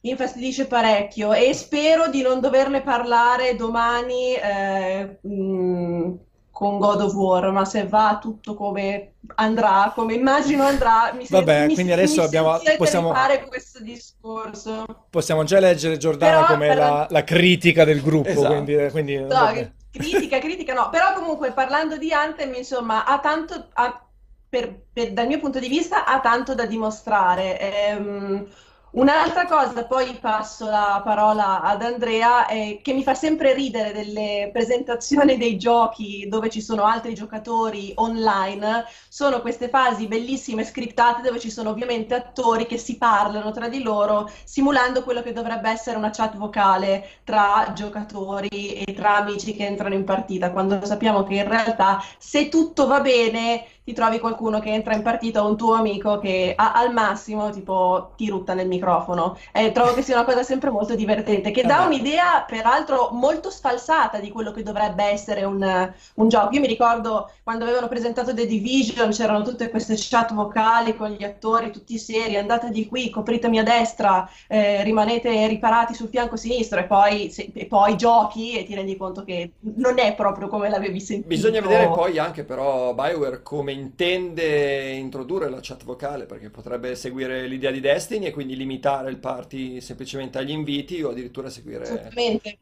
mi 0.00 0.10
infastidisce 0.10 0.66
parecchio 0.66 1.32
e 1.32 1.52
spero 1.54 2.08
di 2.08 2.22
non 2.22 2.40
doverne 2.40 2.82
parlare 2.82 3.56
domani 3.56 4.34
eh, 4.34 5.18
mh, 5.20 6.14
con 6.58 6.78
God 6.80 7.02
of 7.02 7.14
War, 7.14 7.52
ma 7.52 7.64
se 7.64 7.86
va 7.86 8.18
tutto 8.20 8.56
come 8.56 9.12
andrà, 9.36 9.92
come 9.94 10.14
immagino 10.14 10.64
andrà, 10.64 11.12
mi 11.14 11.24
sembra 11.24 11.54
Vabbè, 11.54 11.72
quindi 11.72 11.92
adesso 11.92 12.20
abbiamo, 12.20 12.58
possiamo 12.76 13.12
fare 13.12 13.46
questo 13.46 13.80
discorso. 13.80 15.04
Possiamo 15.08 15.44
già 15.44 15.60
leggere 15.60 15.98
Giordana 15.98 16.40
Però, 16.40 16.46
come 16.46 16.66
per... 16.66 16.76
la, 16.76 17.06
la, 17.10 17.22
critica 17.22 17.84
del 17.84 18.02
gruppo, 18.02 18.30
esatto. 18.30 18.54
quindi, 18.54 18.88
quindi 18.90 19.18
no, 19.18 19.70
critica, 19.92 20.40
critica 20.40 20.74
no, 20.74 20.88
però 20.90 21.12
comunque 21.12 21.52
parlando 21.52 21.96
di 21.96 22.12
Anthem, 22.12 22.52
insomma, 22.54 23.04
ha 23.04 23.20
tanto, 23.20 23.68
ha, 23.74 24.04
per, 24.48 24.80
per, 24.92 25.12
dal 25.12 25.28
mio 25.28 25.38
punto 25.38 25.60
di 25.60 25.68
vista, 25.68 26.06
ha 26.06 26.18
tanto 26.18 26.56
da 26.56 26.66
dimostrare. 26.66 27.60
Ehm, 27.60 28.48
Un'altra 28.90 29.44
cosa, 29.44 29.84
poi 29.84 30.16
passo 30.18 30.64
la 30.64 31.02
parola 31.04 31.60
ad 31.60 31.82
Andrea, 31.82 32.46
eh, 32.46 32.80
che 32.82 32.94
mi 32.94 33.02
fa 33.02 33.12
sempre 33.14 33.52
ridere 33.52 33.92
delle 33.92 34.48
presentazioni 34.50 35.36
dei 35.36 35.58
giochi 35.58 36.26
dove 36.26 36.48
ci 36.48 36.62
sono 36.62 36.84
altri 36.84 37.14
giocatori 37.14 37.92
online, 37.96 38.86
sono 39.10 39.42
queste 39.42 39.68
fasi 39.68 40.06
bellissime 40.06 40.64
scriptate 40.64 41.20
dove 41.20 41.38
ci 41.38 41.50
sono 41.50 41.68
ovviamente 41.68 42.14
attori 42.14 42.64
che 42.64 42.78
si 42.78 42.96
parlano 42.96 43.50
tra 43.50 43.68
di 43.68 43.82
loro, 43.82 44.30
simulando 44.44 45.04
quello 45.04 45.22
che 45.22 45.32
dovrebbe 45.34 45.68
essere 45.68 45.98
una 45.98 46.10
chat 46.10 46.36
vocale 46.36 47.20
tra 47.24 47.72
giocatori 47.74 48.82
e 48.82 48.94
tra 48.94 49.16
amici 49.16 49.54
che 49.54 49.66
entrano 49.66 49.94
in 49.94 50.04
partita, 50.04 50.50
quando 50.50 50.82
sappiamo 50.86 51.24
che 51.24 51.34
in 51.34 51.48
realtà 51.48 52.02
se 52.16 52.48
tutto 52.48 52.86
va 52.86 53.00
bene 53.02 53.66
ti 53.88 53.94
trovi 53.94 54.18
qualcuno 54.18 54.60
che 54.60 54.68
entra 54.68 54.94
in 54.94 55.00
partita 55.00 55.42
o 55.42 55.48
un 55.48 55.56
tuo 55.56 55.72
amico 55.72 56.18
che 56.18 56.52
ha, 56.54 56.72
al 56.72 56.92
massimo 56.92 57.48
tipo 57.48 58.10
ti 58.18 58.28
rutta 58.28 58.52
nel 58.52 58.68
microfono. 58.68 59.38
E 59.50 59.72
trovo 59.72 59.94
che 59.94 60.02
sia 60.02 60.16
una 60.16 60.26
cosa 60.26 60.42
sempre 60.42 60.68
molto 60.68 60.94
divertente, 60.94 61.50
che 61.50 61.62
dà 61.62 61.86
un'idea 61.86 62.44
peraltro 62.46 63.08
molto 63.12 63.48
sfalsata 63.48 64.18
di 64.18 64.30
quello 64.30 64.50
che 64.50 64.62
dovrebbe 64.62 65.04
essere 65.04 65.44
un, 65.44 65.90
un 66.16 66.28
gioco. 66.28 66.54
Io 66.54 66.60
mi 66.60 66.66
ricordo 66.66 67.30
quando 67.42 67.64
avevano 67.64 67.88
presentato 67.88 68.34
The 68.34 68.44
Division 68.44 69.08
c'erano 69.10 69.42
tutte 69.42 69.70
queste 69.70 69.94
chat 69.96 70.34
vocali 70.34 70.94
con 70.94 71.08
gli 71.08 71.24
attori 71.24 71.72
tutti 71.72 71.96
seri, 71.96 72.36
andate 72.36 72.68
di 72.68 72.86
qui, 72.86 73.08
copritemi 73.08 73.58
a 73.58 73.62
destra, 73.62 74.28
eh, 74.48 74.82
rimanete 74.82 75.46
riparati 75.46 75.94
sul 75.94 76.08
fianco 76.08 76.36
sinistro 76.36 76.78
e 76.78 76.84
poi, 76.84 77.30
se, 77.30 77.50
e 77.54 77.64
poi 77.64 77.96
giochi 77.96 78.58
e 78.58 78.64
ti 78.64 78.74
rendi 78.74 78.98
conto 78.98 79.24
che 79.24 79.52
non 79.76 79.98
è 79.98 80.14
proprio 80.14 80.48
come 80.48 80.68
l'avevi 80.68 81.00
sentito. 81.00 81.28
Bisogna 81.28 81.62
vedere 81.62 81.88
poi 81.88 82.18
anche 82.18 82.44
però 82.44 82.92
Bioware 82.92 83.42
come 83.42 83.76
intende 83.78 84.90
introdurre 84.92 85.48
la 85.48 85.60
chat 85.60 85.84
vocale, 85.84 86.26
perché 86.26 86.50
potrebbe 86.50 86.94
seguire 86.94 87.46
l'idea 87.46 87.70
di 87.70 87.80
Destiny 87.80 88.26
e 88.26 88.32
quindi 88.32 88.56
limitare 88.56 89.10
il 89.10 89.18
party 89.18 89.80
semplicemente 89.80 90.38
agli 90.38 90.50
inviti 90.50 91.02
o 91.02 91.10
addirittura 91.10 91.48
seguire... 91.48 91.84
Assolutamente. 91.84 92.58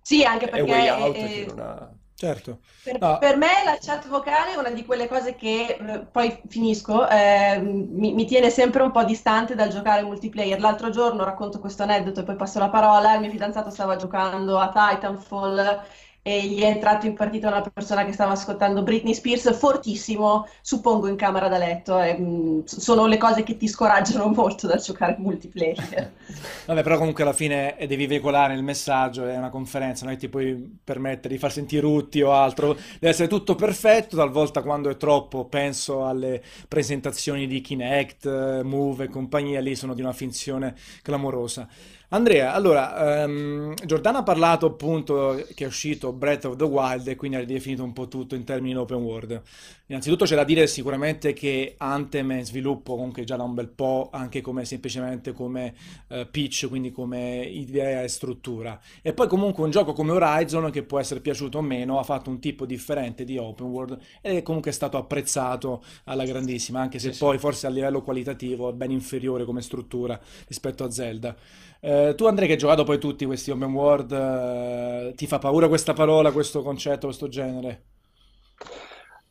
Sì, 0.00 0.24
anche 0.24 0.48
perché... 0.48 0.70
Way 0.70 0.88
Out, 0.88 1.16
eh, 1.16 1.44
non 1.48 1.58
ha... 1.60 1.92
Certo. 2.14 2.60
Per, 2.84 3.00
No. 3.00 3.18
per 3.18 3.36
me 3.36 3.48
la 3.64 3.78
chat 3.80 4.06
vocale 4.06 4.52
è 4.52 4.56
una 4.56 4.70
di 4.70 4.84
quelle 4.84 5.08
cose 5.08 5.34
che, 5.34 5.76
eh, 5.80 5.98
poi 6.06 6.40
finisco, 6.46 7.08
eh, 7.08 7.58
mi, 7.60 8.12
mi 8.12 8.24
tiene 8.26 8.48
sempre 8.48 8.82
un 8.82 8.92
po' 8.92 9.02
distante 9.02 9.56
dal 9.56 9.70
giocare 9.70 10.02
multiplayer. 10.02 10.60
L'altro 10.60 10.90
giorno 10.90 11.24
racconto 11.24 11.58
questo 11.58 11.82
aneddoto 11.82 12.20
e 12.20 12.22
poi 12.22 12.36
passo 12.36 12.60
la 12.60 12.68
parola. 12.68 13.14
Il 13.14 13.20
mio 13.22 13.30
fidanzato 13.30 13.70
stava 13.70 13.96
giocando 13.96 14.56
a 14.58 14.68
Titanfall 14.68 15.82
e 16.22 16.46
gli 16.46 16.60
è 16.60 16.66
entrato 16.66 17.06
in 17.06 17.14
partita 17.14 17.48
una 17.48 17.62
persona 17.62 18.04
che 18.04 18.12
stava 18.12 18.32
ascoltando 18.32 18.82
Britney 18.82 19.14
Spears 19.14 19.56
fortissimo, 19.56 20.46
suppongo 20.60 21.08
in 21.08 21.16
camera 21.16 21.48
da 21.48 21.58
letto. 21.58 21.98
E, 22.00 22.16
mh, 22.18 22.64
sono 22.64 23.06
le 23.06 23.18
cose 23.18 23.42
che 23.42 23.56
ti 23.56 23.68
scoraggiano 23.68 24.26
molto 24.28 24.66
dal 24.66 24.80
giocare 24.80 25.16
multiplayer. 25.18 26.14
Vabbè, 26.64 26.82
però 26.82 26.96
comunque 26.96 27.24
alla 27.24 27.32
fine 27.32 27.76
eh, 27.76 27.86
devi 27.86 28.06
veicolare 28.06 28.54
il 28.54 28.62
messaggio, 28.62 29.26
è 29.26 29.36
una 29.36 29.50
conferenza, 29.50 30.04
non 30.04 30.14
è 30.14 30.16
che 30.16 30.22
ti 30.26 30.28
puoi 30.28 30.78
permettere 30.82 31.34
di 31.34 31.40
far 31.40 31.50
sentire 31.52 31.82
rutti 31.82 32.22
o 32.22 32.32
altro, 32.32 32.74
deve 32.74 33.08
essere 33.08 33.28
tutto 33.28 33.54
perfetto, 33.56 34.16
talvolta 34.16 34.62
quando 34.62 34.88
è 34.88 34.96
troppo 34.96 35.46
penso 35.46 36.06
alle 36.06 36.42
presentazioni 36.68 37.46
di 37.46 37.60
Kinect, 37.60 38.26
eh, 38.26 38.62
Move 38.62 39.04
e 39.04 39.08
compagnia, 39.08 39.60
lì 39.60 39.74
sono 39.74 39.94
di 39.94 40.00
una 40.02 40.12
finzione 40.12 40.74
clamorosa. 41.02 41.68
Andrea, 42.14 42.52
allora, 42.52 43.22
ehm, 43.22 43.74
Giordano 43.86 44.18
ha 44.18 44.22
parlato 44.22 44.66
appunto 44.66 45.42
che 45.54 45.64
è 45.64 45.66
uscito 45.66 46.12
Breath 46.12 46.44
of 46.44 46.56
the 46.56 46.64
Wild 46.64 47.08
e 47.08 47.16
quindi 47.16 47.38
ha 47.38 47.40
ridefinito 47.40 47.82
un 47.82 47.94
po' 47.94 48.06
tutto 48.06 48.34
in 48.34 48.44
termini 48.44 48.76
open 48.76 48.98
world. 48.98 49.40
Innanzitutto 49.86 50.26
c'è 50.26 50.34
da 50.36 50.44
dire 50.44 50.66
sicuramente 50.66 51.32
che 51.32 51.74
Anthem 51.78 52.32
è 52.32 52.36
in 52.36 52.44
sviluppo 52.44 52.96
comunque 52.96 53.24
già 53.24 53.36
da 53.36 53.44
un 53.44 53.54
bel 53.54 53.68
po', 53.68 54.10
anche 54.12 54.42
come 54.42 54.66
semplicemente 54.66 55.32
come 55.32 55.72
eh, 56.08 56.26
pitch, 56.30 56.68
quindi 56.68 56.90
come 56.90 57.44
idea 57.46 58.02
e 58.02 58.08
struttura. 58.08 58.78
E 59.00 59.14
poi 59.14 59.26
comunque 59.26 59.64
un 59.64 59.70
gioco 59.70 59.94
come 59.94 60.12
Horizon, 60.12 60.70
che 60.70 60.82
può 60.82 60.98
essere 61.00 61.20
piaciuto 61.20 61.58
o 61.58 61.62
meno, 61.62 61.98
ha 61.98 62.02
fatto 62.02 62.28
un 62.28 62.40
tipo 62.40 62.66
differente 62.66 63.24
di 63.24 63.38
open 63.38 63.66
world 63.68 63.98
ed 64.20 64.36
è 64.36 64.42
comunque 64.42 64.72
stato 64.72 64.98
apprezzato 64.98 65.82
alla 66.04 66.26
grandissima, 66.26 66.78
anche 66.80 66.98
se 66.98 67.10
Sì, 67.10 67.18
poi 67.18 67.36
sì. 67.36 67.40
forse 67.40 67.66
a 67.66 67.70
livello 67.70 68.02
qualitativo 68.02 68.68
è 68.68 68.74
ben 68.74 68.90
inferiore 68.90 69.46
come 69.46 69.62
struttura 69.62 70.20
rispetto 70.46 70.84
a 70.84 70.90
Zelda. 70.90 71.34
Eh, 71.84 72.14
tu 72.16 72.26
Andrea 72.26 72.46
che 72.46 72.52
hai 72.54 72.58
giocato 72.58 72.84
poi 72.84 72.98
tutti 72.98 73.24
questi 73.26 73.50
open 73.50 73.72
world, 73.72 74.12
eh, 74.12 75.14
ti 75.16 75.26
fa 75.26 75.38
paura 75.38 75.66
questa 75.68 75.92
parola, 75.94 76.30
questo 76.32 76.62
concetto, 76.62 77.06
questo 77.06 77.28
genere? 77.28 77.84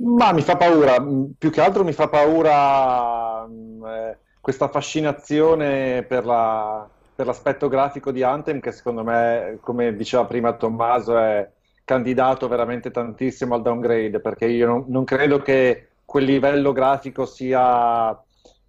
Ma 0.04 0.32
mi 0.34 0.42
fa 0.42 0.58
paura, 0.58 1.00
mh, 1.00 1.34
più 1.38 1.52
che 1.52 1.62
altro 1.62 1.84
mi 1.84 1.94
fa 1.94 2.08
paura 2.10 3.46
mh, 3.46 3.86
eh, 3.86 4.18
questa 4.40 4.68
fascinazione 4.70 6.04
per 6.04 6.26
la- 6.26 6.90
per 7.14 7.26
l'aspetto 7.28 7.68
grafico 7.68 8.12
di 8.12 8.24
Anthem 8.24 8.60
che 8.60 8.72
secondo 8.72 9.04
me, 9.04 9.60
come 9.62 9.96
diceva 9.96 10.26
prima 10.26 10.54
Tommaso, 10.54 11.18
è 11.18 11.48
candidato 11.84 12.48
veramente 12.48 12.90
tantissimo 12.90 13.54
al 13.54 13.62
downgrade 13.62 14.20
perché 14.20 14.46
io 14.48 14.66
non, 14.66 14.86
non 14.88 15.04
credo 15.04 15.40
che 15.42 15.90
quel 16.04 16.24
livello 16.26 16.72
grafico 16.72 17.26
sia 17.28 18.20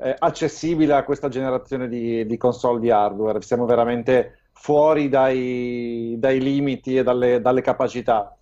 eh, 0.02 0.14
accessibile 0.18 0.94
a 0.94 1.04
questa 1.04 1.28
generazione 1.28 1.88
di, 1.88 2.26
di 2.26 2.36
console 2.36 2.80
di 2.80 2.90
hardware. 2.90 3.40
Siamo 3.42 3.64
veramente 3.66 4.48
fuori 4.52 5.08
dai, 5.08 6.16
dai 6.18 6.40
limiti 6.40 6.96
e 6.96 7.02
dalle 7.02 7.40
dalle 7.40 7.62
capacità. 7.62 8.36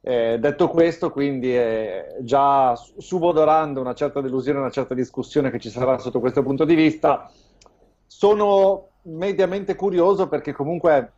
Eh, 0.00 0.38
detto 0.38 0.68
questo, 0.68 1.10
quindi, 1.10 1.54
eh, 1.56 2.16
già 2.20 2.74
su- 2.76 3.00
subodorando 3.00 3.80
una 3.80 3.94
certa 3.94 4.20
delusione, 4.20 4.58
una 4.58 4.70
certa 4.70 4.94
discussione 4.94 5.50
che 5.50 5.58
ci 5.58 5.70
sarà 5.70 5.98
sotto 5.98 6.20
questo 6.20 6.42
punto 6.42 6.64
di 6.64 6.74
vista, 6.74 7.30
sono 8.06 8.88
mediamente 9.02 9.74
curioso 9.74 10.28
perché 10.28 10.52
comunque 10.52 11.12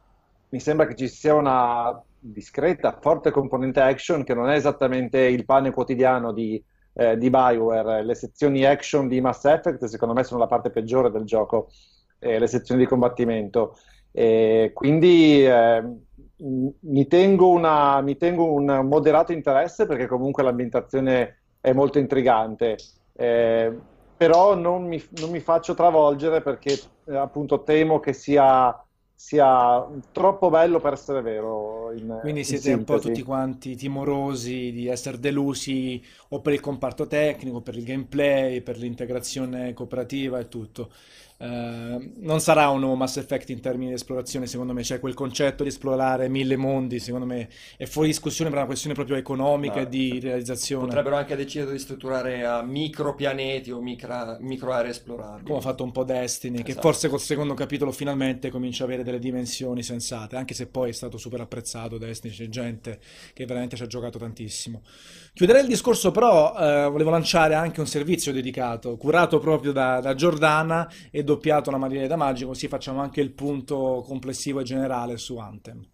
mi 0.51 0.61
sembra 0.61 0.86
che 0.86 0.97
ci 0.97 1.09
sia 1.09 1.34
una 1.34 2.03
discreta, 2.18 2.99
forte 3.01 3.30
componente 3.30 3.80
action 3.80 4.24
che 4.24 4.34
non 4.34 4.49
è 4.51 4.57
esattamente 4.57 5.18
il 5.20 5.45
pane 5.45 5.70
quotidiano 5.70 6.32
di, 6.32 6.62
eh, 6.93 7.16
di 7.18 7.30
BioWare. 7.30 8.05
Le 8.05 8.14
sezioni 8.14 8.64
action 8.64 9.09
di 9.09 9.20
Mass 9.20 9.45
Effect, 9.45 9.84
secondo 9.84 10.14
me, 10.14 10.24
sono 10.24 10.41
la 10.41 10.47
parte 10.47 10.70
peggiore 10.70 11.11
del 11.11 11.24
gioco, 11.24 11.68
eh, 12.18 12.38
le 12.38 12.47
sezioni 12.47 12.80
di 12.82 12.86
combattimento. 12.88 13.76
E 14.12 14.70
quindi 14.74 15.45
eh, 15.47 15.80
m- 15.82 16.68
mi 16.80 17.07
tengo 17.07 17.51
una- 17.51 18.01
mi 18.01 18.16
tengo 18.16 18.53
un 18.53 18.64
moderato 18.88 19.32
interesse 19.32 19.86
perché 19.86 20.07
comunque 20.07 20.43
l'ambientazione 20.43 21.45
è 21.61 21.72
molto 21.72 21.99
intrigante. 21.99 22.76
Eh, 23.12 23.80
però 24.16 24.55
non 24.55 24.84
mi, 24.86 25.03
non 25.12 25.30
mi 25.30 25.41
faccio 25.41 25.74
travolgere 25.74 26.43
perché 26.43 26.93
eh, 27.05 27.16
appunto 27.16 27.62
temo 27.62 28.01
che 28.01 28.12
sia, 28.12 28.74
sia 29.21 29.87
troppo 30.12 30.49
bello 30.49 30.81
per 30.81 30.95
essere 30.95 31.21
vero 31.21 31.93
in, 31.93 32.07
Quindi 32.18 32.45
in 32.45 32.45
siete 32.45 32.73
un 32.75 32.85
po' 32.85 32.99
tutti 32.99 33.23
sintesi. 33.23 33.23
quanti 33.23 33.75
timorosi 33.77 34.73
di 34.73 34.87
essere 34.89 35.18
delusi 35.18 36.03
o 36.29 36.41
per 36.43 36.53
il 36.53 36.61
comparto 36.61 37.07
tecnico, 37.07 37.62
per 37.62 37.77
il 37.77 37.85
gameplay, 37.85 38.61
per 38.61 38.77
l'integrazione 38.77 39.73
cooperativa 39.73 40.39
e 40.39 40.49
tutto. 40.49 40.91
Eh, 41.43 42.12
non 42.16 42.38
sarà 42.41 42.68
un 42.68 42.80
nuovo 42.80 42.97
Mass 42.97 43.16
Effect 43.16 43.49
in 43.49 43.61
termini 43.61 43.88
di 43.88 43.95
esplorazione, 43.95 44.47
secondo 44.47 44.74
me, 44.74 44.82
c'è 44.82 45.01
quel 45.01 45.14
concetto 45.14 45.62
di 45.62 45.70
esplorare 45.70 46.28
mille 46.28 46.57
mondi, 46.57 46.99
secondo 46.99 47.24
me 47.24 47.49
è 47.78 47.86
fuori 47.86 48.09
discussione 48.09 48.51
per 48.51 48.59
una 48.59 48.66
questione 48.66 48.95
proprio 48.95 49.16
economica 49.16 49.80
e 49.80 49.88
di 49.88 50.20
realizzazione. 50.20 50.84
potrebbero 50.88 51.16
anche 51.16 51.36
decidere 51.36 51.72
di 51.72 51.78
strutturare 51.78 52.45
a 52.45 52.61
micro 52.62 53.14
pianeti 53.14 53.70
o 53.70 53.80
micra- 53.80 54.36
micro 54.41 54.72
aree 54.72 54.78
Come 54.80 54.88
ha 54.88 54.91
esplorabili. 54.91 55.61
fatto 55.62 55.82
un 55.82 55.93
po' 55.93 56.05
Destiny, 56.05 56.62
che 56.62 56.72
Esatto. 56.72 56.86
forse 56.88 57.09
col 57.09 57.20
secondo 57.20 57.55
capitolo 57.55 57.91
finalmente 57.91 58.51
comincia 58.51 58.82
a 58.82 58.86
avere 58.86 59.03
delle 59.03 59.18
dimensioni 59.18 59.82
sensate, 59.82 60.36
anche 60.36 60.53
se 60.53 60.66
poi 60.66 60.91
è 60.91 60.93
stato 60.93 61.16
super 61.16 61.41
apprezzato 61.41 61.97
Destiny, 61.97 62.34
c'è 62.34 62.49
gente 62.51 63.01
che 63.32 63.47
veramente 63.47 63.76
ci 63.76 63.82
ha 63.82 63.86
giocato 63.86 64.18
tantissimo. 64.18 64.82
Chiuderei 65.32 65.62
il 65.62 65.68
discorso, 65.68 66.11
però 66.11 66.55
eh, 66.55 66.91
volevo 66.91 67.09
lanciare 67.09 67.55
anche 67.55 67.80
un 67.80 67.86
servizio 67.86 68.30
dedicato, 68.30 68.97
curato 68.99 69.38
proprio 69.38 69.72
da, 69.72 70.01
da 70.01 70.14
Giordana 70.14 70.91
e 71.11 71.22
doppiato 71.31 71.70
alla 71.70 71.78
maniera 71.78 72.07
da 72.07 72.16
Magico, 72.16 72.51
così 72.51 72.68
facciamo 72.68 73.01
anche 73.01 73.20
il 73.20 73.33
punto 73.33 74.03
complessivo 74.05 74.61
e 74.61 74.64
generale 74.64 75.16
su 75.16 75.37
Anthem. 75.37 75.87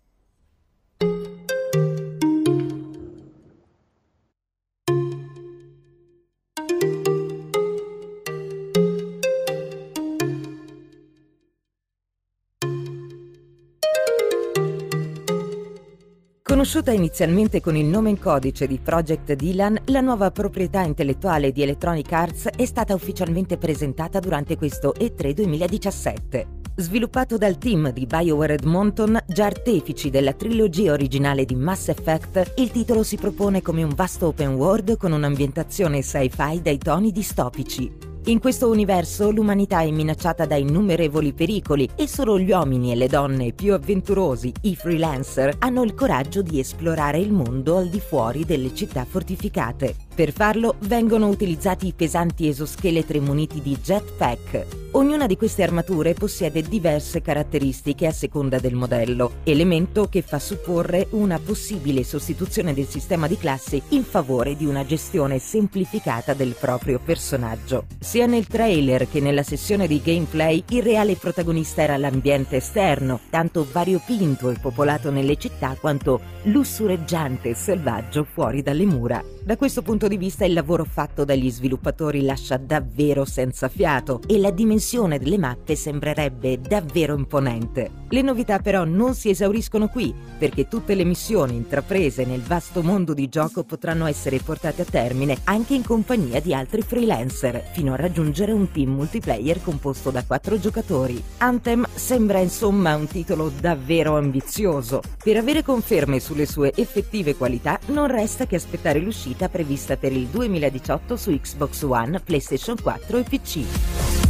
Conosciuta 16.76 17.02
inizialmente 17.02 17.62
con 17.62 17.74
il 17.74 17.86
nome 17.86 18.10
in 18.10 18.18
codice 18.18 18.66
di 18.66 18.78
Project 18.78 19.32
Dylan, 19.32 19.80
la 19.86 20.02
nuova 20.02 20.30
proprietà 20.30 20.82
intellettuale 20.82 21.50
di 21.50 21.62
Electronic 21.62 22.12
Arts 22.12 22.48
è 22.54 22.66
stata 22.66 22.92
ufficialmente 22.92 23.56
presentata 23.56 24.18
durante 24.18 24.58
questo 24.58 24.92
E3 24.98 25.30
2017. 25.30 26.46
Sviluppato 26.76 27.38
dal 27.38 27.56
team 27.56 27.90
di 27.92 28.04
BioWare 28.04 28.56
Edmonton, 28.56 29.18
già 29.26 29.46
artefici 29.46 30.10
della 30.10 30.34
trilogia 30.34 30.92
originale 30.92 31.46
di 31.46 31.54
Mass 31.54 31.88
Effect, 31.88 32.52
il 32.56 32.70
titolo 32.70 33.02
si 33.02 33.16
propone 33.16 33.62
come 33.62 33.82
un 33.82 33.94
vasto 33.94 34.26
open 34.26 34.52
world 34.52 34.98
con 34.98 35.12
un'ambientazione 35.12 36.02
sci-fi 36.02 36.60
dai 36.60 36.76
toni 36.76 37.10
distopici. 37.10 38.15
In 38.28 38.40
questo 38.40 38.68
universo 38.68 39.30
l'umanità 39.30 39.82
è 39.82 39.90
minacciata 39.92 40.46
da 40.46 40.56
innumerevoli 40.56 41.32
pericoli 41.32 41.88
e 41.94 42.08
solo 42.08 42.40
gli 42.40 42.50
uomini 42.50 42.90
e 42.90 42.96
le 42.96 43.06
donne 43.06 43.52
più 43.52 43.72
avventurosi, 43.72 44.52
i 44.62 44.74
freelancer, 44.74 45.54
hanno 45.60 45.84
il 45.84 45.94
coraggio 45.94 46.42
di 46.42 46.58
esplorare 46.58 47.20
il 47.20 47.30
mondo 47.30 47.76
al 47.76 47.88
di 47.88 48.00
fuori 48.00 48.44
delle 48.44 48.74
città 48.74 49.04
fortificate. 49.04 50.05
Per 50.16 50.32
farlo 50.32 50.76
vengono 50.78 51.28
utilizzati 51.28 51.92
pesanti 51.94 52.48
esoscheletri 52.48 53.20
muniti 53.20 53.60
di 53.60 53.76
jetpack. 53.78 54.84
Ognuna 54.92 55.26
di 55.26 55.36
queste 55.36 55.62
armature 55.62 56.14
possiede 56.14 56.62
diverse 56.62 57.20
caratteristiche 57.20 58.06
a 58.06 58.12
seconda 58.12 58.58
del 58.58 58.72
modello, 58.72 59.40
elemento 59.44 60.08
che 60.08 60.22
fa 60.22 60.38
supporre 60.38 61.08
una 61.10 61.38
possibile 61.38 62.02
sostituzione 62.02 62.72
del 62.72 62.86
sistema 62.86 63.26
di 63.26 63.36
classi 63.36 63.82
in 63.90 64.04
favore 64.04 64.56
di 64.56 64.64
una 64.64 64.86
gestione 64.86 65.38
semplificata 65.38 66.32
del 66.32 66.56
proprio 66.58 66.98
personaggio. 66.98 67.84
Sia 68.00 68.24
nel 68.24 68.46
trailer 68.46 69.10
che 69.10 69.20
nella 69.20 69.42
sessione 69.42 69.86
di 69.86 70.00
gameplay 70.02 70.64
il 70.70 70.82
reale 70.82 71.16
protagonista 71.16 71.82
era 71.82 71.98
l'ambiente 71.98 72.56
esterno, 72.56 73.20
tanto 73.28 73.66
variopinto 73.70 74.48
e 74.48 74.58
popolato 74.58 75.10
nelle 75.10 75.36
città 75.36 75.76
quanto 75.78 76.20
lussureggiante 76.44 77.50
e 77.50 77.54
selvaggio 77.54 78.24
fuori 78.24 78.62
dalle 78.62 78.86
mura. 78.86 79.22
Da 79.42 79.58
questo 79.58 79.82
punto 79.82 80.05
di 80.08 80.16
vista 80.16 80.44
il 80.44 80.52
lavoro 80.52 80.84
fatto 80.84 81.24
dagli 81.24 81.50
sviluppatori 81.50 82.22
lascia 82.22 82.56
davvero 82.56 83.24
senza 83.24 83.68
fiato 83.68 84.20
e 84.26 84.38
la 84.38 84.50
dimensione 84.50 85.18
delle 85.18 85.38
mappe 85.38 85.76
sembrerebbe 85.76 86.60
davvero 86.60 87.16
imponente. 87.16 88.04
Le 88.08 88.22
novità 88.22 88.60
però 88.60 88.84
non 88.84 89.14
si 89.14 89.30
esauriscono 89.30 89.88
qui, 89.88 90.14
perché 90.38 90.68
tutte 90.68 90.94
le 90.94 91.04
missioni 91.04 91.56
intraprese 91.56 92.24
nel 92.24 92.40
vasto 92.40 92.82
mondo 92.82 93.14
di 93.14 93.28
gioco 93.28 93.64
potranno 93.64 94.06
essere 94.06 94.38
portate 94.38 94.82
a 94.82 94.86
termine 94.86 95.38
anche 95.44 95.74
in 95.74 95.84
compagnia 95.84 96.40
di 96.40 96.54
altri 96.54 96.82
freelancer, 96.82 97.70
fino 97.72 97.92
a 97.92 97.96
raggiungere 97.96 98.52
un 98.52 98.70
team 98.70 98.90
multiplayer 98.90 99.60
composto 99.62 100.10
da 100.10 100.24
quattro 100.24 100.58
giocatori. 100.58 101.22
Anthem 101.38 101.86
sembra 101.94 102.38
insomma 102.38 102.94
un 102.94 103.08
titolo 103.08 103.50
davvero 103.60 104.16
ambizioso. 104.16 105.02
Per 105.22 105.36
avere 105.36 105.62
conferme 105.62 106.20
sulle 106.20 106.46
sue 106.46 106.72
effettive 106.76 107.34
qualità 107.34 107.78
non 107.86 108.06
resta 108.06 108.46
che 108.46 108.56
aspettare 108.56 109.00
l'uscita 109.00 109.48
prevista 109.48 109.95
per 109.96 110.12
il 110.12 110.26
2018 110.26 111.16
su 111.16 111.30
Xbox 111.30 111.82
One, 111.82 112.20
PlayStation 112.20 112.76
4 112.80 113.18
e 113.18 113.22
PC. 113.22 114.25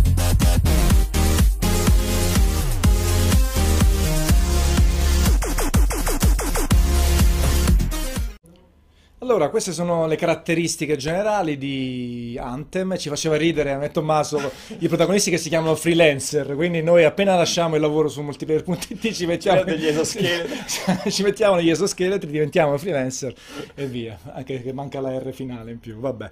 Allora, 9.27 9.49
queste 9.49 9.73
sono 9.73 10.07
le 10.07 10.15
caratteristiche 10.15 10.95
generali 10.95 11.59
di 11.59 12.39
Anthem. 12.41 12.97
Ci 12.97 13.09
faceva 13.09 13.35
ridere 13.35 13.73
a 13.73 13.77
me 13.77 13.87
e 13.87 13.91
Tommaso 13.91 14.53
i 14.79 14.87
protagonisti 14.87 15.31
che 15.31 15.37
si 15.37 15.49
chiamano 15.49 15.75
freelancer. 15.75 16.55
Quindi 16.55 16.81
noi 16.81 17.03
appena 17.03 17.35
lasciamo 17.35 17.75
il 17.75 17.81
lavoro 17.81 18.07
su 18.09 18.23
multiplayer.it 18.23 19.11
ci 19.13 19.27
mettiamo 19.27 19.65
degli 19.65 19.85
esoscheletri. 19.89 21.11
ci 21.11 21.25
mettiamo 21.25 21.57
negli 21.57 21.71
esoscheletri, 21.71 22.31
diventiamo 22.31 22.79
freelancer 22.79 23.35
e 23.75 23.87
via. 23.87 24.17
Anche 24.33 24.63
che 24.63 24.73
manca 24.73 25.01
la 25.01 25.19
R 25.19 25.33
finale 25.33 25.73
in 25.73 25.81
più. 25.81 25.99
Vabbè. 25.99 26.31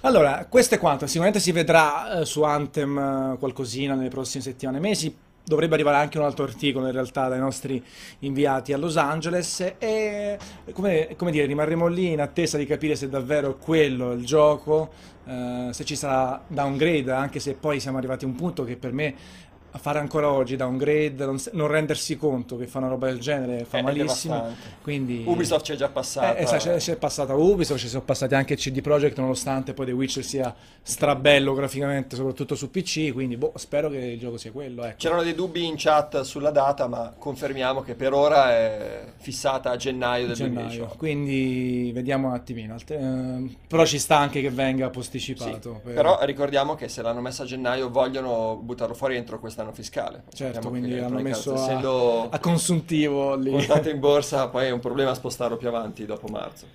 Allora, 0.00 0.44
questo 0.50 0.74
è 0.74 0.78
quanto. 0.78 1.06
Sicuramente 1.06 1.38
si 1.38 1.52
vedrà 1.52 2.18
eh, 2.18 2.24
su 2.24 2.42
Anthem 2.42 2.98
eh, 2.98 3.38
qualcosina 3.38 3.94
nelle 3.94 4.08
prossime 4.08 4.42
settimane 4.42 4.78
e 4.78 4.80
mesi. 4.80 5.16
Dovrebbe 5.44 5.74
arrivare 5.74 5.98
anche 5.98 6.18
un 6.18 6.24
altro 6.24 6.44
articolo 6.44 6.86
in 6.86 6.92
realtà 6.92 7.28
dai 7.28 7.38
nostri 7.38 7.82
inviati 8.20 8.72
a 8.72 8.78
Los 8.78 8.96
Angeles. 8.96 9.74
E 9.78 10.38
come, 10.72 11.14
come 11.16 11.30
dire, 11.30 11.46
rimarremo 11.46 11.86
lì 11.86 12.12
in 12.12 12.20
attesa 12.20 12.56
di 12.56 12.66
capire 12.66 12.96
se 12.96 13.08
davvero 13.08 13.50
è 13.50 13.58
quello 13.58 14.12
il 14.12 14.24
gioco, 14.24 14.90
eh, 15.26 15.68
se 15.72 15.84
ci 15.84 15.96
sarà 15.96 16.42
downgrade, 16.46 17.10
anche 17.12 17.40
se 17.40 17.54
poi 17.54 17.80
siamo 17.80 17.98
arrivati 17.98 18.24
a 18.24 18.28
un 18.28 18.34
punto 18.34 18.64
che 18.64 18.76
per 18.76 18.92
me 18.92 19.14
a 19.74 19.78
fare 19.78 19.98
ancora 19.98 20.30
oggi 20.30 20.54
downgrade, 20.54 21.24
non, 21.24 21.36
non 21.52 21.66
rendersi 21.66 22.16
conto 22.16 22.56
che 22.56 22.68
fa 22.68 22.78
una 22.78 22.86
roba 22.86 23.06
del 23.06 23.18
genere 23.18 23.64
fa 23.64 23.78
È 23.78 23.82
malissimo. 23.82 24.34
devastante. 24.34 24.68
Quindi, 24.82 25.24
Ubisoft 25.26 25.64
c'è 25.64 25.74
già 25.74 25.88
passata. 25.88 26.36
Eh, 26.36 26.42
esatto, 26.44 26.76
c'è, 26.76 26.94
passata 26.96 27.34
Ubisoft, 27.34 27.80
ci 27.80 27.88
sono 27.88 28.02
passati 28.02 28.36
anche 28.36 28.54
CD 28.54 28.80
Projekt, 28.82 29.18
nonostante 29.18 29.74
poi 29.74 29.86
The 29.86 29.92
Witcher 29.92 30.22
sia 30.24 30.54
strabello 30.80 31.54
graficamente, 31.54 32.14
soprattutto 32.14 32.54
su 32.54 32.70
PC. 32.70 33.12
Quindi 33.12 33.36
boh, 33.36 33.52
spero 33.56 33.90
che 33.90 33.96
il 33.98 34.18
gioco 34.20 34.36
sia 34.36 34.52
quello. 34.52 34.84
Ecco. 34.84 34.94
C'erano 34.98 35.24
dei 35.24 35.34
dubbi 35.34 35.66
in 35.66 35.74
chat 35.76 36.20
sulla 36.20 36.50
data, 36.52 36.86
ma 36.86 37.12
confermiamo 37.18 37.82
che 37.82 37.96
per 37.96 38.12
ora 38.12 38.52
è 38.52 39.04
fissata 39.16 39.70
a 39.70 39.76
gennaio 39.76 40.26
del 40.28 40.36
gennaio. 40.36 40.54
2018. 40.66 40.96
Quindi 40.98 41.90
vediamo 41.92 42.28
un 42.28 42.34
attimino. 42.34 42.76
Ehm, 42.86 43.56
però 43.66 43.84
ci 43.84 43.98
sta 43.98 44.18
anche 44.18 44.40
che 44.40 44.50
venga 44.50 44.86
Sì, 44.86 44.92
posticipato. 44.92 45.80
per- 45.82 45.94
Però 45.94 46.18
ricordiamo 46.22 46.76
che 46.76 46.86
se 46.88 47.02
l'hanno 47.02 47.20
messa 47.20 47.42
a 47.42 47.46
gennaio 47.46 47.90
vogliono 47.90 48.56
buttarlo 48.62 48.94
fuori 48.94 49.16
entro 49.16 49.40
quest'anno 49.40 49.63
fiscale. 49.72 50.24
Certo, 50.32 50.54
Sappiamo 50.54 50.78
quindi 50.78 50.98
hanno 50.98 51.20
messo 51.20 51.54
a, 51.54 52.28
a 52.30 52.38
consuntivo 52.38 53.34
lì. 53.34 53.50
quotato 53.50 53.88
in 53.88 54.00
borsa, 54.00 54.48
poi 54.48 54.66
è 54.66 54.70
un 54.70 54.80
problema 54.80 55.14
spostarlo 55.14 55.56
più 55.56 55.68
avanti 55.68 56.04
dopo 56.06 56.26
marzo. 56.28 56.66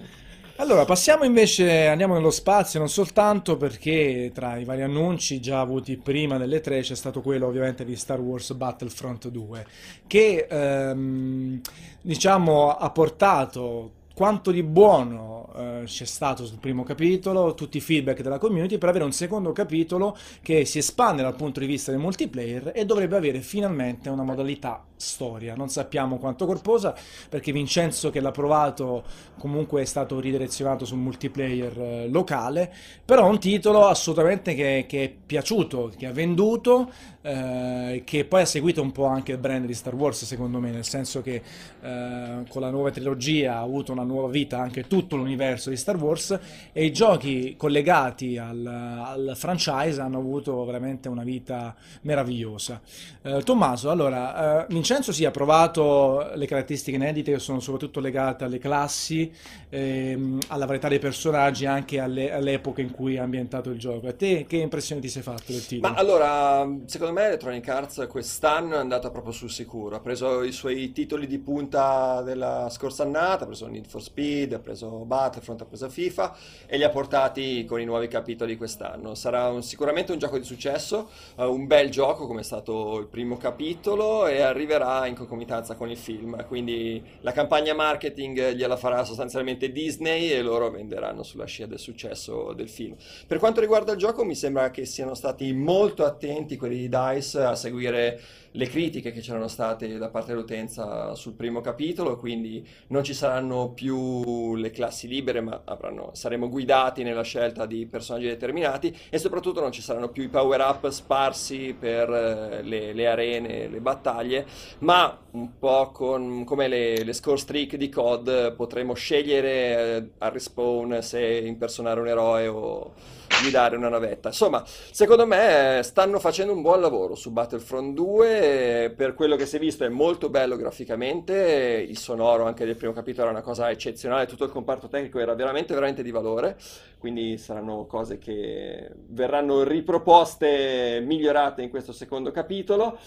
Allora, 0.60 0.84
passiamo 0.84 1.24
invece, 1.24 1.88
andiamo 1.88 2.16
nello 2.16 2.32
spazio, 2.32 2.80
non 2.80 2.90
soltanto 2.90 3.56
perché 3.56 4.30
tra 4.34 4.58
i 4.58 4.66
vari 4.66 4.82
annunci 4.82 5.40
già 5.40 5.62
avuti 5.62 5.96
prima 5.96 6.38
delle 6.38 6.60
tre 6.60 6.82
c'è 6.82 6.96
stato 6.96 7.22
quello 7.22 7.48
ovviamente 7.48 7.86
di 7.86 7.96
Star 7.96 8.20
Wars 8.20 8.52
Battlefront 8.52 9.30
2, 9.30 9.66
che 10.06 10.48
ehm, 10.50 11.62
diciamo 12.02 12.76
ha 12.76 12.90
portato 12.90 13.92
quanto 14.20 14.52
di 14.52 14.64
buono 14.64 15.48
eh, 15.56 15.84
c'è 15.86 16.04
stato 16.04 16.46
sul 16.46 16.58
primo 16.60 16.84
capitolo, 16.84 17.54
tutti 17.54 17.78
i 17.78 17.80
feedback 17.80 18.22
della 18.22 18.38
community 18.38 18.78
per 18.78 18.90
avere 18.90 19.06
un 19.06 19.14
secondo 19.14 19.54
capitolo 19.54 20.18
che 20.42 20.66
si 20.66 20.80
espande 20.80 21.22
dal 21.22 21.38
punto 21.38 21.62
di 21.62 21.66
vista 21.66 21.92
del 21.92 22.02
multiplayer 22.02 22.74
e 22.76 22.86
dovrebbe 22.86 23.16
avere 23.16 23.40
finalmente 23.40 24.10
una 24.10 24.24
modalità 24.24 24.84
storia. 25.00 25.56
Non 25.56 25.70
sappiamo 25.70 26.18
quanto 26.18 26.46
corposa 26.46 26.94
perché 27.30 27.54
Vincenzo 27.54 28.10
che 28.10 28.20
l'ha 28.20 28.32
provato 28.32 29.04
comunque 29.40 29.84
è 29.84 29.86
stato 29.86 30.20
ridirezionato 30.20 30.84
sul 30.84 30.98
multiplayer 30.98 31.80
eh, 31.80 32.08
locale, 32.10 32.74
però 33.06 33.28
un 33.30 33.40
titolo 33.40 33.88
assolutamente 33.88 34.54
che, 34.54 34.86
che 34.88 35.04
è 35.06 35.10
piaciuto, 35.10 35.94
che 35.98 36.06
ha 36.06 36.12
venduto, 36.12 36.92
eh, 37.22 38.02
che 38.06 38.26
poi 38.26 38.42
ha 38.42 38.46
seguito 38.46 38.82
un 38.82 38.92
po' 38.92 39.06
anche 39.06 39.32
il 39.32 39.38
brand 39.38 39.66
di 39.66 39.74
Star 39.74 39.96
Wars 39.96 40.26
secondo 40.26 40.60
me, 40.60 40.72
nel 40.72 40.86
senso 40.86 41.22
che 41.22 41.42
eh, 41.82 42.44
con 42.50 42.62
la 42.62 42.70
nuova 42.70 42.92
trilogia 42.92 43.56
ha 43.56 43.62
avuto 43.62 43.94
una 43.94 44.04
nuova 44.10 44.30
vita 44.30 44.60
anche 44.60 44.88
tutto 44.88 45.16
l'universo 45.16 45.70
di 45.70 45.78
Star 45.78 45.96
Wars 45.96 46.38
e 46.74 46.86
i 46.86 46.92
giochi 46.92 47.56
collegati 47.56 48.38
al, 48.38 48.66
al 48.66 49.34
franchise 49.36 50.02
hanno 50.02 50.18
avuto 50.18 50.66
veramente 50.66 51.08
una 51.08 51.24
vita 51.24 51.76
meravigliosa. 52.02 52.82
Eh, 53.22 53.42
Tommaso, 53.44 53.90
allora, 53.90 54.64
eh, 54.64 54.74
Vincenzo 54.74 55.12
sì, 55.12 55.26
ha 55.26 55.32
provato 55.32 56.32
le 56.34 56.46
caratteristiche 56.46 56.98
inedite 56.98 57.32
che 57.32 57.40
sono 57.40 57.60
soprattutto 57.60 58.00
legate 58.00 58.44
alle 58.44 58.58
classi, 58.58 59.32
ehm, 59.70 60.40
alla 60.48 60.66
varietà 60.66 60.88
dei 60.88 61.00
personaggi, 61.00 61.66
anche 61.66 62.00
alle, 62.00 62.32
alle 62.32 62.54
epoche 62.54 62.82
in 62.82 62.92
cui 62.92 63.16
è 63.16 63.20
ambientato 63.20 63.70
il 63.70 63.78
gioco. 63.78 64.08
A 64.08 64.14
te 64.14 64.46
che 64.48 64.58
impressione 64.58 65.02
ti 65.02 65.10
sei 65.10 65.22
fatto 65.22 65.52
del 65.52 65.66
titolo? 65.66 65.94
Ma 65.94 66.00
allora, 66.00 66.68
secondo 66.86 67.14
me 67.14 67.26
Electronic 67.26 67.68
Arts 67.68 68.08
quest'anno 68.10 68.76
è 68.76 68.80
andata 68.80 69.10
proprio 69.12 69.34
sul 69.34 69.52
sicuro. 69.52 69.96
Ha 69.96 70.00
preso 70.00 70.44
i 70.44 70.52
suoi 70.52 70.92
titoli 70.92 71.28
di 71.28 71.40
punta 71.40 72.22
della 72.22 72.70
scorsa 72.70 73.04
annata, 73.04 73.44
ha 73.44 73.48
preso 73.48 73.68
Need 73.68 73.86
for 73.86 73.99
Speed, 74.00 74.54
ha 74.54 74.60
preso 74.60 74.88
Battlefront, 75.06 75.62
ha 75.62 75.66
preso 75.66 75.90
FIFA 75.90 76.36
e 76.66 76.78
li 76.78 76.84
ha 76.84 76.90
portati 76.90 77.66
con 77.66 77.80
i 77.80 77.86
nuovi 77.86 78.08
capitoli 78.08 78.58
quest'anno. 78.58 79.16
Sarà 79.16 79.50
un- 79.50 79.64
sicuramente 79.64 80.12
un 80.12 80.18
gioco 80.18 80.38
di 80.38 80.44
successo, 80.44 81.10
eh, 81.38 81.46
un 81.46 81.68
bel 81.68 81.90
gioco 81.90 82.28
come 82.28 82.42
è 82.42 82.44
stato 82.44 82.98
il 83.00 83.08
primo 83.08 83.38
capitolo 83.38 84.28
e 84.28 84.42
arriverà 84.42 85.06
in 85.08 85.16
concomitanza 85.16 85.76
con 85.76 85.90
il 85.90 85.98
film. 85.98 86.46
Quindi 86.48 87.04
la 87.22 87.32
campagna 87.32 87.74
marketing 87.74 88.54
gliela 88.54 88.78
farà 88.78 89.04
sostanzialmente 89.04 89.72
Disney 89.72 90.32
e 90.32 90.42
loro 90.42 90.70
venderanno 90.70 91.24
sulla 91.24 91.46
scia 91.46 91.66
del 91.66 91.80
successo 91.80 92.54
del 92.54 92.70
film. 92.70 92.96
Per 93.28 93.40
quanto 93.40 93.62
riguarda 93.62 93.92
il 93.92 93.98
gioco, 93.98 94.24
mi 94.24 94.36
sembra 94.36 94.70
che 94.72 94.86
siano 94.86 95.14
stati 95.14 95.54
molto 95.54 96.06
attenti 96.06 96.58
quelli 96.58 96.78
di 96.78 96.90
DICE 96.90 97.42
a 97.42 97.56
seguire 97.56 98.20
le 98.52 98.68
critiche 98.68 99.12
che 99.12 99.22
c'erano 99.22 99.48
state 99.48 99.98
da 99.98 100.10
parte 100.10 100.32
dell'utenza 100.34 101.14
sul 101.16 101.34
primo 101.34 101.62
capitolo, 101.62 102.18
quindi 102.18 102.66
non 102.88 103.04
ci 103.04 103.14
saranno 103.14 103.72
più 103.72 104.56
le 104.56 104.72
classi 104.72 105.08
libere, 105.08 105.42
ma 105.42 105.62
avranno- 105.66 106.12
saremo 106.14 106.50
guidati 106.50 107.04
nella 107.04 107.22
scelta 107.22 107.66
di 107.66 107.86
personaggi 107.86 108.26
determinati 108.28 108.96
e 109.10 109.18
soprattutto 109.18 109.62
non 109.62 109.72
ci 109.72 109.82
saranno 109.82 110.10
più 110.10 110.24
i 110.24 110.30
power-up 110.30 110.90
sparsi 110.90 111.76
per 111.78 112.10
eh, 112.10 112.62
le, 112.64 112.94
le 112.94 113.08
arene, 113.08 113.68
le 113.68 113.80
battaglie, 113.80 114.46
ma 114.80 115.18
un 115.32 115.58
po' 115.60 115.92
con- 115.92 116.44
come 116.44 116.68
le, 116.68 117.04
le 117.04 117.14
score 117.14 117.38
streak 117.38 117.76
di 117.76 117.90
COD 117.90 118.56
potremo 118.56 118.94
scegliere 118.94 119.98
eh, 119.98 120.10
al 120.20 120.32
respawn 120.32 121.02
se 121.02 121.22
impersonare 121.22 122.00
un 122.00 122.08
eroe 122.08 122.48
o 122.48 122.94
guidare 123.42 123.76
una 123.76 123.90
navetta. 123.90 124.30
Insomma, 124.30 124.64
secondo 124.66 125.26
me 125.26 125.80
eh, 125.80 125.84
stanno 125.84 126.20
facendo 126.20 126.54
un 126.54 126.62
buon 126.62 126.82
lavoro 126.82 127.16
su 127.16 127.32
Battlefront 127.32 127.94
2, 127.94 128.84
eh, 128.84 128.90
per 128.92 129.14
quello 129.14 129.36
che 129.36 129.46
si 129.46 129.56
è 129.56 129.60
visto 129.60 129.86
è 129.86 129.90
molto 129.90 130.30
bello 130.30 130.56
graficamente, 130.56 131.86
il 131.88 131.98
sonoro 131.98 132.46
anche 132.46 132.66
del 132.66 132.76
primo 132.76 132.94
capitolo 132.94 133.28
era 133.28 133.32
una 133.32 133.46
cosa 133.46 133.70
eccezionale, 133.70 134.26
tutto 134.26 134.46
il 134.46 134.52
comparto 134.52 134.88
tecnico 134.88 135.20
era 135.20 135.34
veramente 135.36 135.74
veramente 135.74 136.04
di 136.04 136.12
valore, 136.12 136.58
quindi 136.98 137.38
saranno 137.38 137.86
cose 137.86 138.18
che 138.18 138.90
verranno 139.08 139.64
riproposte, 139.64 141.02
migliorate 141.06 141.62
in 141.62 141.70
questo 141.70 141.92
secondo 141.92 142.32
capitolo. 142.32 142.98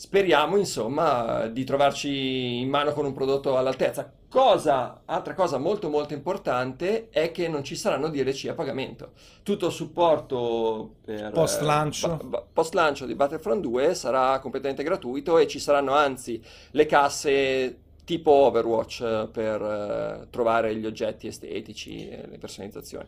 Speriamo, 0.00 0.56
insomma, 0.56 1.48
di 1.48 1.64
trovarci 1.64 2.60
in 2.60 2.68
mano 2.68 2.92
con 2.92 3.04
un 3.04 3.12
prodotto 3.12 3.58
all'altezza. 3.58 4.12
Cosa, 4.28 5.02
altra 5.04 5.34
cosa 5.34 5.58
molto 5.58 5.88
molto 5.88 6.14
importante 6.14 7.08
è 7.10 7.32
che 7.32 7.48
non 7.48 7.64
ci 7.64 7.74
saranno 7.74 8.08
DLC 8.08 8.46
a 8.48 8.54
pagamento. 8.54 9.10
Tutto 9.42 9.66
il 9.66 9.72
supporto 9.72 10.98
Post 11.32 11.62
eh, 11.62 11.64
lancio. 11.64 12.08
ba- 12.08 12.22
ba- 12.24 12.46
post 12.52 12.74
lancio 12.74 13.06
di 13.06 13.16
Battlefront 13.16 13.60
2 13.60 13.92
sarà 13.96 14.38
completamente 14.38 14.84
gratuito 14.84 15.36
e 15.36 15.48
ci 15.48 15.58
saranno 15.58 15.94
anzi 15.94 16.40
le 16.70 16.86
casse 16.86 17.78
tipo 18.04 18.30
Overwatch 18.30 19.00
eh, 19.00 19.28
per 19.32 19.60
eh, 19.60 20.26
trovare 20.30 20.76
gli 20.76 20.86
oggetti 20.86 21.26
estetici 21.26 22.08
e 22.08 22.24
le 22.30 22.38
personalizzazioni. 22.38 23.06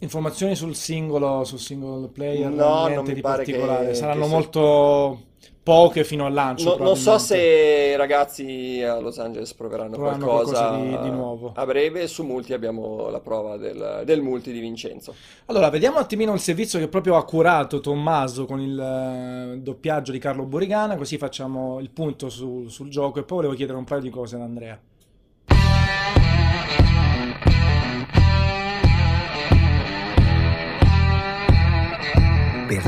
Informazioni 0.00 0.54
sul 0.54 0.74
singolo, 0.74 1.44
sul 1.44 1.58
single 1.58 2.08
player, 2.08 2.50
No, 2.50 2.88
non 2.88 3.04
mi 3.06 3.14
di 3.14 3.20
pare 3.22 3.42
che- 3.42 3.52
particolare. 3.52 3.94
Saranno 3.94 4.24
che 4.24 4.30
molto 4.30 5.20
poche 5.68 6.02
fino 6.04 6.24
al 6.24 6.32
lancio, 6.32 6.76
No- 6.78 6.84
non 6.84 6.96
so 6.96 7.18
se 7.18 7.90
i 7.92 7.96
ragazzi 7.96 8.82
a 8.82 8.98
Los 8.98 9.18
Angeles 9.18 9.52
proveranno 9.52 9.96
Proveranno 9.96 10.24
qualcosa, 10.24 10.68
qualcosa 10.68 11.02
di- 11.02 11.10
di 11.10 11.14
nuovo. 11.14 11.52
a 11.54 11.66
breve. 11.66 12.06
Su 12.08 12.22
multi 12.24 12.54
abbiamo 12.54 13.10
la 13.10 13.20
prova 13.20 13.56
del, 13.58 14.02
del 14.04 14.22
multi 14.22 14.50
di 14.50 14.60
Vincenzo. 14.60 15.14
Allora, 15.46 15.68
vediamo 15.68 15.96
un 15.96 16.02
attimino 16.02 16.32
il 16.32 16.40
servizio 16.40 16.78
che 16.78 16.88
proprio 16.88 17.16
ha 17.16 17.24
curato 17.24 17.80
Tommaso 17.80 18.46
con 18.46 18.60
il 18.60 18.78
eh, 18.80 19.58
doppiaggio 19.60 20.10
di 20.12 20.18
Carlo 20.18 20.44
Borigana, 20.44 20.96
così 20.96 21.18
facciamo 21.18 21.78
il 21.80 21.90
punto 21.90 22.30
su- 22.30 22.68
sul 22.68 22.88
gioco 22.88 23.18
e 23.18 23.24
poi 23.24 23.36
volevo 23.38 23.54
chiedere 23.54 23.76
un 23.76 23.84
paio 23.84 24.00
di 24.00 24.10
cose 24.10 24.36
ad 24.36 24.42
Andrea. 24.42 24.80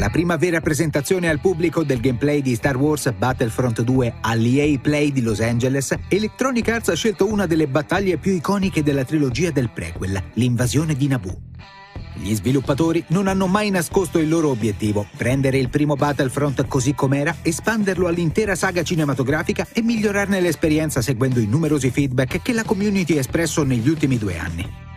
La 0.01 0.09
prima 0.09 0.37
vera 0.37 0.63
presentazione 0.63 1.29
al 1.29 1.41
pubblico 1.41 1.85
del 1.85 2.01
gameplay 2.01 2.41
di 2.41 2.55
Star 2.55 2.75
Wars 2.75 3.13
Battlefront 3.13 3.83
2 3.83 4.15
all'EA 4.23 4.79
Play 4.79 5.13
di 5.13 5.21
Los 5.21 5.41
Angeles, 5.41 5.95
Electronic 6.09 6.67
Arts 6.71 6.89
ha 6.89 6.95
scelto 6.95 7.31
una 7.31 7.45
delle 7.45 7.69
battaglie 7.69 8.17
più 8.17 8.33
iconiche 8.33 8.83
della 8.83 9.05
trilogia 9.05 9.51
del 9.51 9.69
prequel, 9.69 10.19
l'invasione 10.35 10.95
di 10.95 11.07
Naboo. 11.07 11.39
Gli 12.15 12.35
sviluppatori 12.35 13.05
non 13.09 13.29
hanno 13.29 13.47
mai 13.47 13.69
nascosto 13.69 14.19
il 14.19 14.31
loro 14.31 14.49
obiettivo, 14.49 15.07
prendere 15.19 15.59
il 15.59 15.69
primo 15.69 15.97
Battlefront 15.97 16.67
così 16.67 16.95
com'era, 16.95 17.37
espanderlo 17.43 18.07
all'intera 18.07 18.55
saga 18.55 18.83
cinematografica 18.83 19.67
e 19.71 19.83
migliorarne 19.83 20.41
l'esperienza 20.41 21.03
seguendo 21.03 21.41
i 21.41 21.47
numerosi 21.47 21.91
feedback 21.91 22.41
che 22.41 22.55
la 22.55 22.65
community 22.65 23.19
ha 23.19 23.21
espresso 23.21 23.65
negli 23.65 23.91
ultimi 23.91 24.17
due 24.17 24.39
anni. 24.39 24.89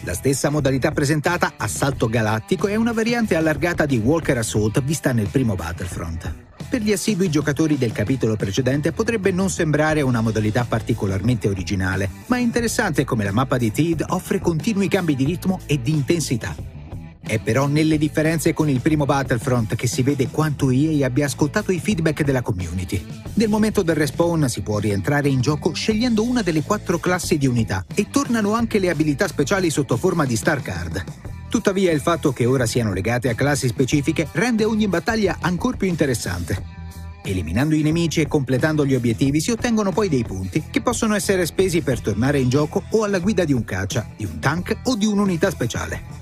La 0.00 0.14
stessa 0.14 0.50
modalità 0.50 0.90
presentata, 0.90 1.52
Assalto 1.56 2.08
Galattico, 2.08 2.66
è 2.66 2.74
una 2.74 2.92
variante 2.92 3.36
allargata 3.36 3.86
di 3.86 3.98
Walker 3.98 4.38
Assault 4.38 4.82
vista 4.82 5.12
nel 5.12 5.28
primo 5.28 5.54
Battlefront. 5.54 6.34
Per 6.68 6.80
gli 6.80 6.92
assidui 6.92 7.30
giocatori 7.30 7.76
del 7.76 7.92
capitolo 7.92 8.34
precedente 8.34 8.92
potrebbe 8.92 9.30
non 9.30 9.50
sembrare 9.50 10.00
una 10.00 10.22
modalità 10.22 10.64
particolarmente 10.64 11.48
originale, 11.48 12.08
ma 12.26 12.38
è 12.38 12.40
interessante 12.40 13.04
come 13.04 13.24
la 13.24 13.32
mappa 13.32 13.58
di 13.58 13.70
Teed 13.70 14.04
offre 14.08 14.40
continui 14.40 14.88
cambi 14.88 15.14
di 15.14 15.24
ritmo 15.24 15.60
e 15.66 15.80
di 15.80 15.92
intensità. 15.92 16.81
È 17.24 17.38
però 17.38 17.66
nelle 17.66 17.98
differenze 17.98 18.52
con 18.52 18.68
il 18.68 18.80
primo 18.80 19.04
Battlefront 19.04 19.74
che 19.76 19.86
si 19.86 20.02
vede 20.02 20.28
quanto 20.28 20.70
EA 20.70 21.06
abbia 21.06 21.26
ascoltato 21.26 21.70
i 21.70 21.78
feedback 21.78 22.24
della 22.24 22.42
community. 22.42 23.04
Nel 23.34 23.48
momento 23.48 23.82
del 23.82 23.94
respawn 23.94 24.48
si 24.48 24.60
può 24.60 24.78
rientrare 24.78 25.28
in 25.28 25.40
gioco 25.40 25.72
scegliendo 25.72 26.24
una 26.24 26.42
delle 26.42 26.62
quattro 26.62 26.98
classi 26.98 27.38
di 27.38 27.46
unità 27.46 27.86
e 27.94 28.08
tornano 28.10 28.54
anche 28.54 28.78
le 28.78 28.90
abilità 28.90 29.28
speciali 29.28 29.70
sotto 29.70 29.96
forma 29.96 30.26
di 30.26 30.36
Star 30.36 30.60
Card. 30.60 31.04
Tuttavia 31.48 31.92
il 31.92 32.00
fatto 32.00 32.32
che 32.32 32.44
ora 32.44 32.66
siano 32.66 32.92
legate 32.92 33.28
a 33.28 33.34
classi 33.34 33.68
specifiche 33.68 34.28
rende 34.32 34.64
ogni 34.64 34.88
battaglia 34.88 35.38
ancora 35.40 35.76
più 35.76 35.86
interessante. 35.86 36.80
Eliminando 37.24 37.74
i 37.74 37.82
nemici 37.82 38.20
e 38.20 38.26
completando 38.26 38.84
gli 38.84 38.94
obiettivi 38.94 39.40
si 39.40 39.52
ottengono 39.52 39.92
poi 39.92 40.08
dei 40.08 40.24
punti 40.24 40.64
che 40.70 40.82
possono 40.82 41.14
essere 41.14 41.46
spesi 41.46 41.80
per 41.80 42.00
tornare 42.00 42.40
in 42.40 42.48
gioco 42.48 42.82
o 42.90 43.04
alla 43.04 43.20
guida 43.20 43.44
di 43.44 43.52
un 43.52 43.64
caccia, 43.64 44.08
di 44.16 44.24
un 44.24 44.40
tank 44.40 44.80
o 44.84 44.96
di 44.96 45.06
un'unità 45.06 45.50
speciale. 45.50 46.21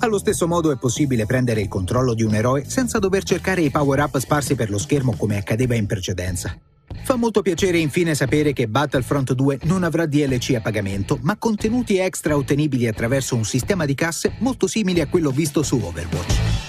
Allo 0.00 0.18
stesso 0.18 0.46
modo 0.46 0.70
è 0.70 0.76
possibile 0.76 1.24
prendere 1.24 1.62
il 1.62 1.68
controllo 1.68 2.12
di 2.12 2.22
un 2.22 2.34
eroe 2.34 2.64
senza 2.68 2.98
dover 2.98 3.22
cercare 3.22 3.62
i 3.62 3.70
power-up 3.70 4.18
sparsi 4.18 4.54
per 4.54 4.68
lo 4.68 4.78
schermo 4.78 5.16
come 5.16 5.38
accadeva 5.38 5.74
in 5.74 5.86
precedenza. 5.86 6.56
Fa 7.02 7.16
molto 7.16 7.40
piacere 7.42 7.78
infine 7.78 8.14
sapere 8.14 8.52
che 8.52 8.68
Battlefront 8.68 9.32
2 9.32 9.60
non 9.62 9.84
avrà 9.84 10.06
DLC 10.06 10.54
a 10.56 10.60
pagamento, 10.60 11.18
ma 11.22 11.36
contenuti 11.36 11.96
extra 11.98 12.36
ottenibili 12.36 12.86
attraverso 12.86 13.34
un 13.36 13.44
sistema 13.44 13.84
di 13.84 13.94
casse 13.94 14.34
molto 14.40 14.66
simile 14.66 15.00
a 15.02 15.08
quello 15.08 15.30
visto 15.30 15.62
su 15.62 15.80
Overwatch. 15.82 16.65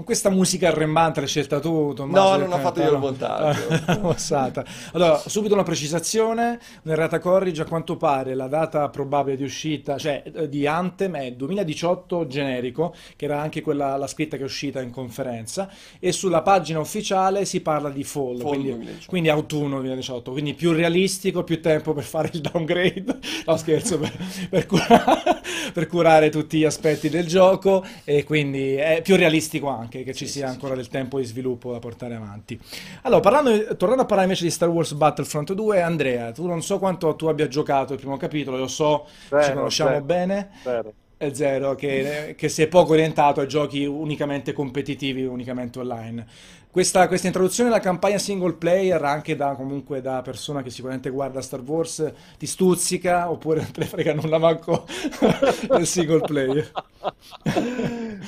Con 0.00 0.08
questa 0.08 0.30
musica 0.30 0.68
arrembante 0.68 1.20
l'hai 1.20 1.28
scelta 1.28 1.60
tu, 1.60 1.92
Tommaso? 1.92 2.30
No, 2.30 2.36
non 2.38 2.52
ho 2.52 2.58
fatto 2.58 2.80
io 2.80 2.92
il 2.92 2.98
montaggio. 2.98 3.68
allora, 4.92 5.18
subito 5.18 5.52
una 5.52 5.62
precisazione, 5.62 6.58
un'errata 6.84 7.18
corrige, 7.18 7.60
a 7.60 7.64
quanto 7.66 7.98
pare 7.98 8.34
la 8.34 8.46
data 8.46 8.88
probabile 8.88 9.36
di 9.36 9.42
uscita, 9.42 9.98
cioè 9.98 10.22
eh, 10.24 10.48
di 10.48 10.66
Anthem 10.66 11.16
è 11.16 11.32
2018 11.32 12.26
generico, 12.28 12.94
che 13.14 13.26
era 13.26 13.42
anche 13.42 13.60
quella 13.60 13.98
la 13.98 14.06
scritta 14.06 14.38
che 14.38 14.42
è 14.42 14.46
uscita 14.46 14.80
in 14.80 14.90
conferenza, 14.90 15.70
e 15.98 16.12
sulla 16.12 16.40
pagina 16.40 16.80
ufficiale 16.80 17.44
si 17.44 17.60
parla 17.60 17.90
di 17.90 18.02
Fall, 18.02 18.38
fall 18.38 18.48
quindi, 18.48 18.98
quindi, 19.04 19.28
autunno 19.28 19.80
2018, 19.80 20.30
quindi 20.30 20.54
più 20.54 20.72
realistico, 20.72 21.44
più 21.44 21.60
tempo 21.60 21.92
per 21.92 22.04
fare 22.04 22.30
il 22.32 22.40
downgrade, 22.40 23.18
no 23.44 23.56
scherzo, 23.58 23.98
per, 23.98 24.16
per, 24.48 24.64
curare, 24.64 25.40
per 25.74 25.86
curare 25.86 26.30
tutti 26.30 26.56
gli 26.56 26.64
aspetti 26.64 27.10
del 27.10 27.26
gioco, 27.26 27.84
e 28.04 28.24
quindi 28.24 28.76
è 28.76 29.02
più 29.02 29.16
realistico 29.16 29.68
anche 29.68 29.88
anche 29.90 30.04
che 30.04 30.14
ci 30.14 30.26
sì, 30.26 30.32
sia 30.38 30.46
sì, 30.46 30.52
ancora 30.52 30.74
sì. 30.74 30.80
del 30.80 30.88
tempo 30.88 31.18
di 31.18 31.24
sviluppo 31.24 31.72
da 31.72 31.80
portare 31.80 32.14
avanti. 32.14 32.58
Allora, 33.02 33.20
parlando, 33.20 33.76
tornando 33.76 34.02
a 34.02 34.06
parlare 34.06 34.22
invece 34.22 34.44
di 34.44 34.50
Star 34.50 34.68
Wars 34.68 34.92
Battlefront 34.92 35.52
2, 35.52 35.82
Andrea, 35.82 36.30
tu 36.30 36.46
non 36.46 36.62
so 36.62 36.78
quanto 36.78 37.16
tu 37.16 37.26
abbia 37.26 37.48
giocato 37.48 37.92
il 37.92 37.98
primo 37.98 38.16
capitolo, 38.16 38.56
lo 38.56 38.68
so, 38.68 39.06
zero, 39.28 39.42
ci 39.42 39.52
conosciamo 39.52 39.90
zero, 39.90 40.04
bene. 40.04 40.50
Zero. 40.62 40.92
È 41.16 41.34
zero, 41.34 41.74
che, 41.74 42.34
che 42.34 42.48
si 42.48 42.62
è 42.62 42.68
poco 42.68 42.92
orientato 42.92 43.42
a 43.42 43.46
giochi 43.46 43.84
unicamente 43.84 44.54
competitivi, 44.54 45.22
unicamente 45.24 45.78
online. 45.78 46.26
Questa, 46.72 47.08
questa, 47.08 47.26
introduzione 47.26 47.68
alla 47.68 47.80
campagna 47.80 48.18
single 48.18 48.52
player, 48.52 49.02
anche 49.02 49.34
da, 49.34 49.56
comunque 49.56 50.00
da 50.00 50.22
persona 50.22 50.62
che 50.62 50.70
sicuramente 50.70 51.10
guarda 51.10 51.42
Star 51.42 51.62
Wars, 51.62 52.12
ti 52.38 52.46
stuzzica 52.46 53.28
oppure 53.28 53.62
non 53.62 53.72
te 53.72 53.80
ne 53.80 53.86
frega 53.86 54.14
nulla 54.14 54.38
manco 54.38 54.86
del 55.68 55.84
single 55.84 56.20
player? 56.20 56.70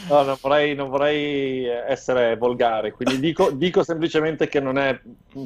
No, 0.09 0.23
non 0.25 0.37
vorrei, 0.41 0.75
non 0.75 0.89
vorrei 0.89 1.67
essere 1.67 2.37
volgare, 2.37 2.91
quindi 2.91 3.21
dico, 3.21 3.53
dico, 3.53 3.85
semplicemente 3.85 4.49
che 4.49 4.59
non 4.59 4.77
è 4.77 5.01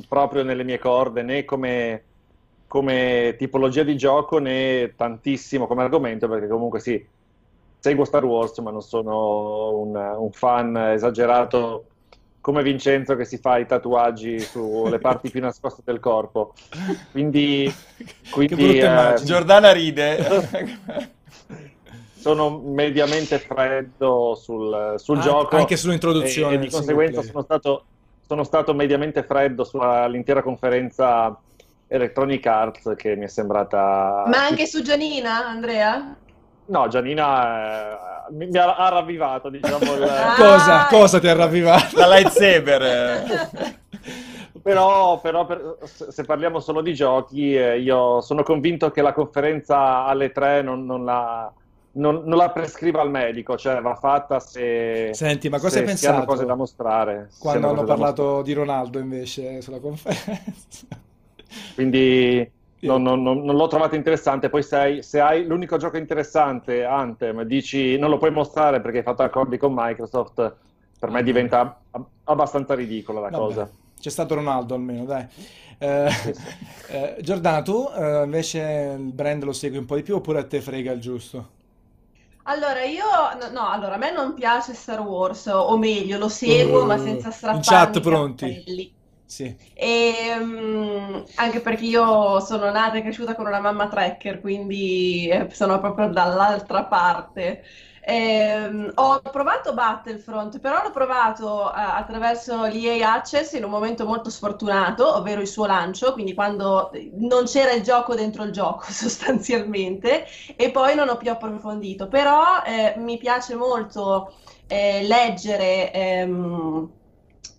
proprio 0.09 0.43
nelle 0.43 0.65
mie 0.65 0.79
corde 0.79 1.21
né 1.21 1.45
come, 1.45 2.03
come 2.67 3.35
tipologia 3.37 3.83
di 3.83 3.95
gioco 3.99 4.39
né 4.39 4.95
tantissimo 4.97 5.67
come 5.67 5.83
argomento, 5.83 6.29
perché 6.29 6.49
comunque 6.49 6.81
sì, 6.81 7.07
seguo 7.79 8.07
Star 8.07 8.25
Wars, 8.25 8.57
ma 8.61 8.71
non 8.71 8.81
sono 8.81 9.81
un, 9.81 9.95
un 9.95 10.33
fan 10.33 10.75
esagerato 10.79 11.85
come 12.47 12.63
Vincenzo 12.63 13.17
che 13.17 13.25
si 13.25 13.39
fa 13.39 13.59
i 13.59 13.67
tatuaggi 13.67 14.39
sulle 14.39 15.01
parti 15.01 15.31
più 15.31 15.41
nascoste 15.41 15.83
del 15.85 15.99
corpo. 15.99 16.55
Quindi, 17.11 17.75
quindi 18.31 18.79
eh, 18.79 19.15
Giordana 19.25 19.73
ride. 19.73 21.11
sono 22.17 22.61
mediamente 22.61 23.41
freddo 23.41 24.37
sul, 24.41 24.95
sul 24.97 25.19
ah, 25.19 25.21
gioco. 25.23 25.57
Anche 25.57 25.77
sull'introduzione. 25.77 26.53
E, 26.53 26.55
e 26.55 26.61
di 26.61 26.71
conseguenza 26.71 27.21
sono 27.23 27.43
stato, 27.43 27.85
sono 28.25 28.45
stato, 28.45 28.75
mediamente 28.75 29.25
freddo 29.25 29.65
sull'intera 29.65 30.41
conferenza 30.41 31.37
Electronic 31.89 32.47
Arts 32.47 32.93
che 32.97 33.17
mi 33.17 33.25
è 33.25 33.29
sembrata... 33.29 34.23
Ma 34.29 34.47
anche 34.47 34.67
su 34.67 34.83
Gianina, 34.83 35.49
Andrea? 35.49 36.17
No, 36.67 36.89
Gianina 36.89 38.27
eh, 38.27 38.33
mi, 38.33 38.47
mi, 38.47 38.59
ha, 38.59 38.77
ha 38.77 38.89
ravvivato, 38.89 39.49
diciamo. 39.49 39.95
Il... 39.95 40.03
Ah, 40.03 40.35
cosa, 40.37 40.87
cosa 40.87 41.21
ti 41.21 41.29
ha 41.29 41.35
ravvivato? 41.35 41.97
La 41.97 42.09
lightsaber. 42.09 43.81
però, 44.63 45.21
però 45.21 45.47
per, 45.47 45.79
se 45.85 46.25
parliamo 46.25 46.59
solo 46.61 46.81
di 46.81 46.95
giochi, 46.95 47.55
eh, 47.55 47.79
io 47.79 48.21
sono 48.21 48.43
convinto 48.43 48.91
che 48.91 49.03
la 49.03 49.13
conferenza 49.13 50.05
alle 50.05 50.33
tre 50.33 50.63
non, 50.63 50.85
non 50.85 51.05
la... 51.05 51.53
Non, 51.99 52.25
non, 52.27 52.37
la 52.37 52.51
prescriva 52.51 53.01
al 53.01 53.09
medico, 53.09 53.57
cioè 53.57 53.81
va 53.81 53.95
fatta 53.95 54.39
se, 54.39 55.13
Senti, 55.15 55.49
ma 55.49 55.59
cosa 55.59 55.79
hai 55.79 55.87
pensato? 55.87 56.17
hanno 56.17 56.27
cose 56.27 56.45
da 56.45 56.55
mostrare. 56.55 57.31
Quando 57.39 57.71
hanno 57.71 57.85
parlato 57.85 58.43
di 58.43 58.53
Ronaldo 58.53 58.99
invece 58.99 59.63
sulla 59.63 59.81
conferenza. 59.81 60.87
Quindi 61.75 62.53
non, 62.87 63.03
non, 63.03 63.23
non, 63.23 63.45
non, 63.45 63.57
l'ho 63.57 63.67
trovato 63.67 63.95
interessante. 63.95 64.49
Poi 64.49 64.63
se 64.63 64.77
hai, 64.77 65.03
se 65.03 65.21
hai, 65.21 65.45
l'unico 65.45 65.77
gioco 65.77 65.97
interessante, 65.97 66.85
Anthem, 66.85 67.43
dici 67.43 67.99
non 67.99 68.11
lo 68.11 68.19
puoi 68.19 68.31
mostrare 68.31 68.81
perché 68.81 68.99
hai 68.99 69.05
fatto 69.05 69.23
accordi 69.23 69.59
con 69.59 69.73
Microsoft, 69.75 70.55
per 70.99 71.11
me 71.11 71.23
diventa 71.23 71.81
abbastanza 72.25 72.75
ridicola 72.75 73.21
la 73.21 73.29
Vabbè, 73.29 73.43
cosa. 73.43 73.71
C'è 74.01 74.11
stato 74.11 74.35
Ronaldo 74.35 74.75
almeno, 74.75 75.05
dai. 75.05 75.27
Eh, 75.79 76.11
sì, 76.11 76.35
sì. 76.35 76.43
Eh, 76.89 77.17
Giordano, 77.21 77.63
tu 77.63 77.91
eh, 77.97 78.23
invece 78.23 78.95
il 78.97 79.13
brand 79.13 79.43
lo 79.43 79.53
segui 79.53 79.79
un 79.79 79.87
po' 79.87 79.97
di 79.97 80.03
più 80.03 80.15
oppure 80.15 80.39
a 80.39 80.45
te 80.45 80.61
frega 80.61 80.93
il 80.93 81.01
giusto? 81.01 81.55
Allora, 82.45 82.85
io 82.85 83.05
no, 83.41 83.51
no, 83.51 83.69
allora 83.69 83.97
a 83.97 83.99
me 83.99 84.13
non 84.13 84.35
piace 84.35 84.73
Star 84.73 85.01
Wars, 85.01 85.47
o 85.47 85.77
meglio, 85.77 86.17
lo 86.17 86.29
seguo, 86.29 86.85
uh, 86.85 86.87
ma 86.87 86.97
senza 86.97 87.33
strapparmi 87.33 87.57
in 87.57 87.63
chat 87.65 88.01
pronti. 88.01 88.55
Cappelli. 88.55 88.95
Sì. 89.29 89.55
E, 89.75 90.37
um, 90.39 91.25
anche 91.35 91.61
perché 91.61 91.85
io 91.85 92.41
sono 92.41 92.71
nata 92.71 92.97
e 92.97 93.03
cresciuta 93.03 93.35
con 93.35 93.47
una 93.47 93.61
mamma 93.61 93.89
tracker, 93.89 94.41
quindi 94.41 95.29
eh, 95.29 95.49
sono 95.51 95.79
proprio 95.81 96.09
dall'altra 96.09 96.85
parte. 96.85 97.65
Eh, 98.09 98.93
ho 98.95 99.21
provato 99.21 99.75
Battlefront, 99.75 100.61
però 100.61 100.81
l'ho 100.83 100.93
provato 100.93 101.69
eh, 101.75 101.81
attraverso 101.81 102.67
l'EA 102.67 103.15
Access 103.15 103.53
in 103.55 103.65
un 103.65 103.71
momento 103.71 104.07
molto 104.07 104.31
sfortunato, 104.31 105.17
ovvero 105.17 105.41
il 105.41 105.49
suo 105.49 105.67
lancio, 105.67 106.13
quindi 106.13 106.33
quando 106.33 106.91
non 107.15 107.45
c'era 107.47 107.73
il 107.73 107.83
gioco 107.83 108.15
dentro 108.15 108.45
il 108.45 108.53
gioco 108.53 108.85
sostanzialmente, 108.93 110.25
e 110.55 110.71
poi 110.71 110.95
non 110.95 111.09
ho 111.09 111.17
più 111.17 111.31
approfondito. 111.33 112.07
Però 112.09 112.63
eh, 112.65 112.95
mi 112.99 113.19
piace 113.19 113.57
molto 113.57 114.33
eh, 114.69 115.03
leggere. 115.03 115.93
Ehm, 115.93 116.91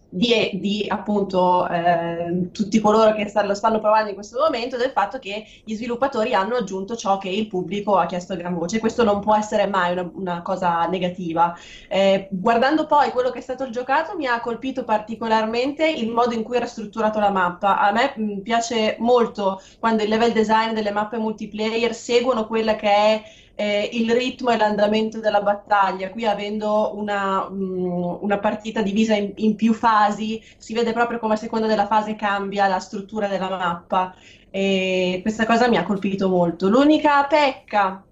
di, 0.09 0.51
di 0.53 0.85
appunto 0.87 1.67
eh, 1.67 2.49
tutti 2.51 2.79
coloro 2.79 3.13
che 3.13 3.31
lo 3.43 3.53
stanno 3.53 3.79
provando 3.79 4.09
in 4.09 4.15
questo 4.15 4.39
momento 4.39 4.77
del 4.77 4.91
fatto 4.91 5.19
che 5.19 5.45
gli 5.63 5.75
sviluppatori 5.75 6.33
hanno 6.33 6.55
aggiunto 6.55 6.95
ciò 6.95 7.17
che 7.17 7.29
il 7.29 7.47
pubblico 7.47 7.97
ha 7.97 8.05
chiesto 8.05 8.33
a 8.33 8.35
gran 8.35 8.57
voce. 8.57 8.79
Questo 8.79 9.03
non 9.03 9.19
può 9.19 9.35
essere 9.35 9.67
mai 9.67 9.91
una, 9.91 10.09
una 10.13 10.41
cosa 10.41 10.85
negativa. 10.87 11.55
Eh, 11.89 12.27
guardando 12.31 12.85
poi 12.85 13.11
quello 13.11 13.29
che 13.29 13.39
è 13.39 13.41
stato 13.41 13.69
giocato, 13.69 14.15
mi 14.15 14.25
ha 14.27 14.39
colpito 14.39 14.83
particolarmente 14.83 15.87
il 15.87 16.09
modo 16.11 16.33
in 16.33 16.43
cui 16.43 16.57
era 16.57 16.65
strutturato 16.65 17.19
la 17.19 17.31
mappa. 17.31 17.79
A 17.79 17.91
me 17.91 18.13
mh, 18.15 18.39
piace 18.39 18.95
molto 18.99 19.61
quando 19.79 20.03
il 20.03 20.09
level 20.09 20.31
design 20.31 20.73
delle 20.73 20.91
mappe 20.91 21.17
multiplayer 21.17 21.93
seguono 21.93 22.47
quella 22.47 22.75
che 22.75 22.89
è 22.89 23.23
eh, 23.59 23.89
il 23.93 24.11
ritmo 24.11 24.51
e 24.51 24.57
l'andamento 24.57 25.19
della 25.19 25.41
battaglia. 25.41 26.11
Qui 26.11 26.27
avendo 26.27 26.91
una, 26.93 27.47
um, 27.47 28.19
una 28.21 28.37
partita 28.37 28.83
divisa 28.83 29.15
in, 29.15 29.33
in, 29.37 29.55
più 29.55 29.73
fasi, 29.73 30.41
si 30.57 30.75
vede 30.75 30.93
proprio 30.93 31.17
come 31.17 31.33
a 31.33 31.37
seconda 31.37 31.65
della 31.65 31.87
fase 31.87 32.15
cambia 32.15 32.67
la 32.67 32.79
struttura 32.79 33.27
della 33.27 33.49
mappa. 33.49 34.15
E 34.51 35.19
questa 35.23 35.47
cosa 35.47 35.67
mi 35.67 35.77
ha 35.77 35.83
colpito 35.83 36.29
molto. 36.29 36.69
L'unica 36.69 37.25
pecca 37.25 38.03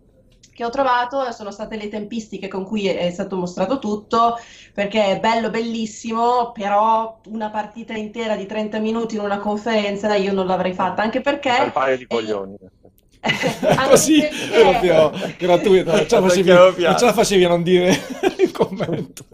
che 0.51 0.65
ho 0.65 0.69
trovato 0.69 1.31
sono 1.31 1.51
state 1.51 1.75
le 1.75 1.89
tempistiche 1.89 2.47
con 2.47 2.63
cui 2.63 2.87
è 2.87 3.11
stato 3.11 3.35
mostrato 3.35 3.77
tutto, 3.77 4.39
perché 4.73 5.03
è 5.03 5.19
bello, 5.19 5.49
bellissimo, 5.51 6.53
però 6.53 7.19
una 7.25 7.49
partita 7.49 7.93
intera 7.93 8.35
di 8.35 8.45
30 8.45 8.79
minuti 8.79 9.15
in 9.15 9.21
una 9.21 9.37
conferenza 9.37 10.15
io 10.15 10.33
non 10.33 10.47
l'avrei 10.47 10.73
fatta, 10.73 11.03
anche 11.03 11.19
perché... 11.21 11.55
Un 11.59 11.71
paio 11.71 11.97
di 11.97 12.07
coglioni. 12.07 12.55
Eh, 12.55 12.74
Così 13.89 14.23
proprio 14.59 15.11
gratuito, 15.37 15.91
non 15.91 16.07
ce, 16.07 16.15
la 16.15 16.21
facevi, 16.27 16.49
non 16.49 16.97
ce 16.97 17.05
la 17.05 17.13
facevi 17.13 17.43
a 17.43 17.47
non 17.47 17.63
dire 17.63 17.99
il 18.39 18.51
commento. 18.51 19.25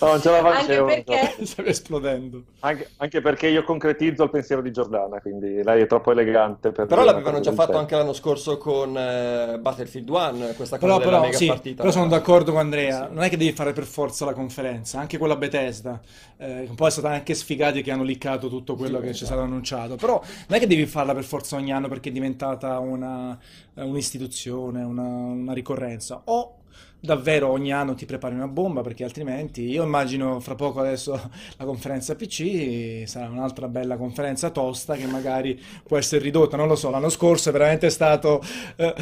No, 0.00 0.08
non 0.08 0.20
ce 0.20 0.30
la 0.30 0.42
Anche 0.42 0.58
facevo. 0.66 0.86
perché 0.86 1.36
Stavi 1.44 1.68
esplodendo. 1.68 2.44
Anche, 2.60 2.90
anche 2.96 3.20
perché 3.20 3.46
io 3.48 3.62
concretizzo 3.62 4.24
il 4.24 4.30
pensiero 4.30 4.62
di 4.62 4.72
Giordana, 4.72 5.20
quindi 5.20 5.62
lei 5.62 5.82
è 5.82 5.86
troppo 5.86 6.10
elegante 6.10 6.72
per 6.72 6.86
Però 6.86 7.04
l'avevano 7.04 7.38
già 7.40 7.52
fatto 7.52 7.76
anche 7.76 7.94
l'anno 7.94 8.12
scorso 8.14 8.56
con 8.58 8.96
eh, 8.96 9.58
Battlefield 9.60 10.08
1, 10.08 10.54
questa 10.54 10.78
cosa 10.78 10.96
Però, 10.96 10.98
della 10.98 11.18
però, 11.18 11.20
mega 11.20 11.36
sì, 11.36 11.46
partita. 11.46 11.82
però 11.82 11.92
sono 11.92 12.08
d'accordo 12.08 12.50
con 12.50 12.60
Andrea, 12.60 13.08
non 13.08 13.22
è 13.22 13.28
che 13.28 13.36
devi 13.36 13.52
fare 13.52 13.72
per 13.72 13.84
forza 13.84 14.24
la 14.24 14.32
conferenza, 14.32 14.98
anche 14.98 15.18
quella 15.18 15.36
Bethesda, 15.36 16.00
eh, 16.38 16.66
un 16.68 16.74
po' 16.74 16.86
è 16.86 16.90
stata 16.90 17.10
anche 17.10 17.34
sfigati 17.34 17.82
che 17.82 17.90
hanno 17.92 18.02
liccato 18.04 18.48
tutto 18.48 18.74
quello 18.74 19.00
Sì, 19.00 19.04
che 19.06 19.14
ci 19.14 19.22
è 19.22 19.26
stato 19.26 19.42
annunciato, 19.42 19.96
però 19.96 20.20
non 20.48 20.56
è 20.56 20.60
che 20.60 20.66
devi 20.66 20.86
farla 20.86 21.14
per 21.14 21.24
forza 21.24 21.56
ogni 21.56 21.72
anno 21.72 21.88
perché 21.88 22.08
è 22.08 22.12
diventata 22.12 22.78
una, 22.78 23.38
eh, 23.74 23.82
un'istituzione, 23.82 24.82
una, 24.82 25.02
una 25.02 25.52
ricorrenza, 25.52 26.22
o 26.24 26.54
davvero 27.00 27.48
ogni 27.48 27.72
anno 27.72 27.94
ti 27.94 28.06
prepari 28.06 28.34
una 28.34 28.48
bomba 28.48 28.80
perché 28.80 29.04
altrimenti 29.04 29.62
io 29.62 29.84
immagino 29.84 30.40
fra 30.40 30.54
poco 30.54 30.80
adesso 30.80 31.12
la 31.56 31.64
conferenza 31.64 32.14
PC 32.16 33.02
sarà 33.06 33.28
un'altra 33.28 33.68
bella 33.68 33.96
conferenza 33.96 34.50
tosta 34.50 34.94
che 34.94 35.06
magari 35.06 35.60
può 35.86 35.96
essere 35.96 36.22
ridotta, 36.22 36.56
non 36.56 36.68
lo 36.68 36.76
so, 36.76 36.90
l'anno 36.90 37.08
scorso 37.08 37.50
è 37.50 37.52
veramente 37.52 37.90
stato, 37.90 38.42
eh, 38.76 38.94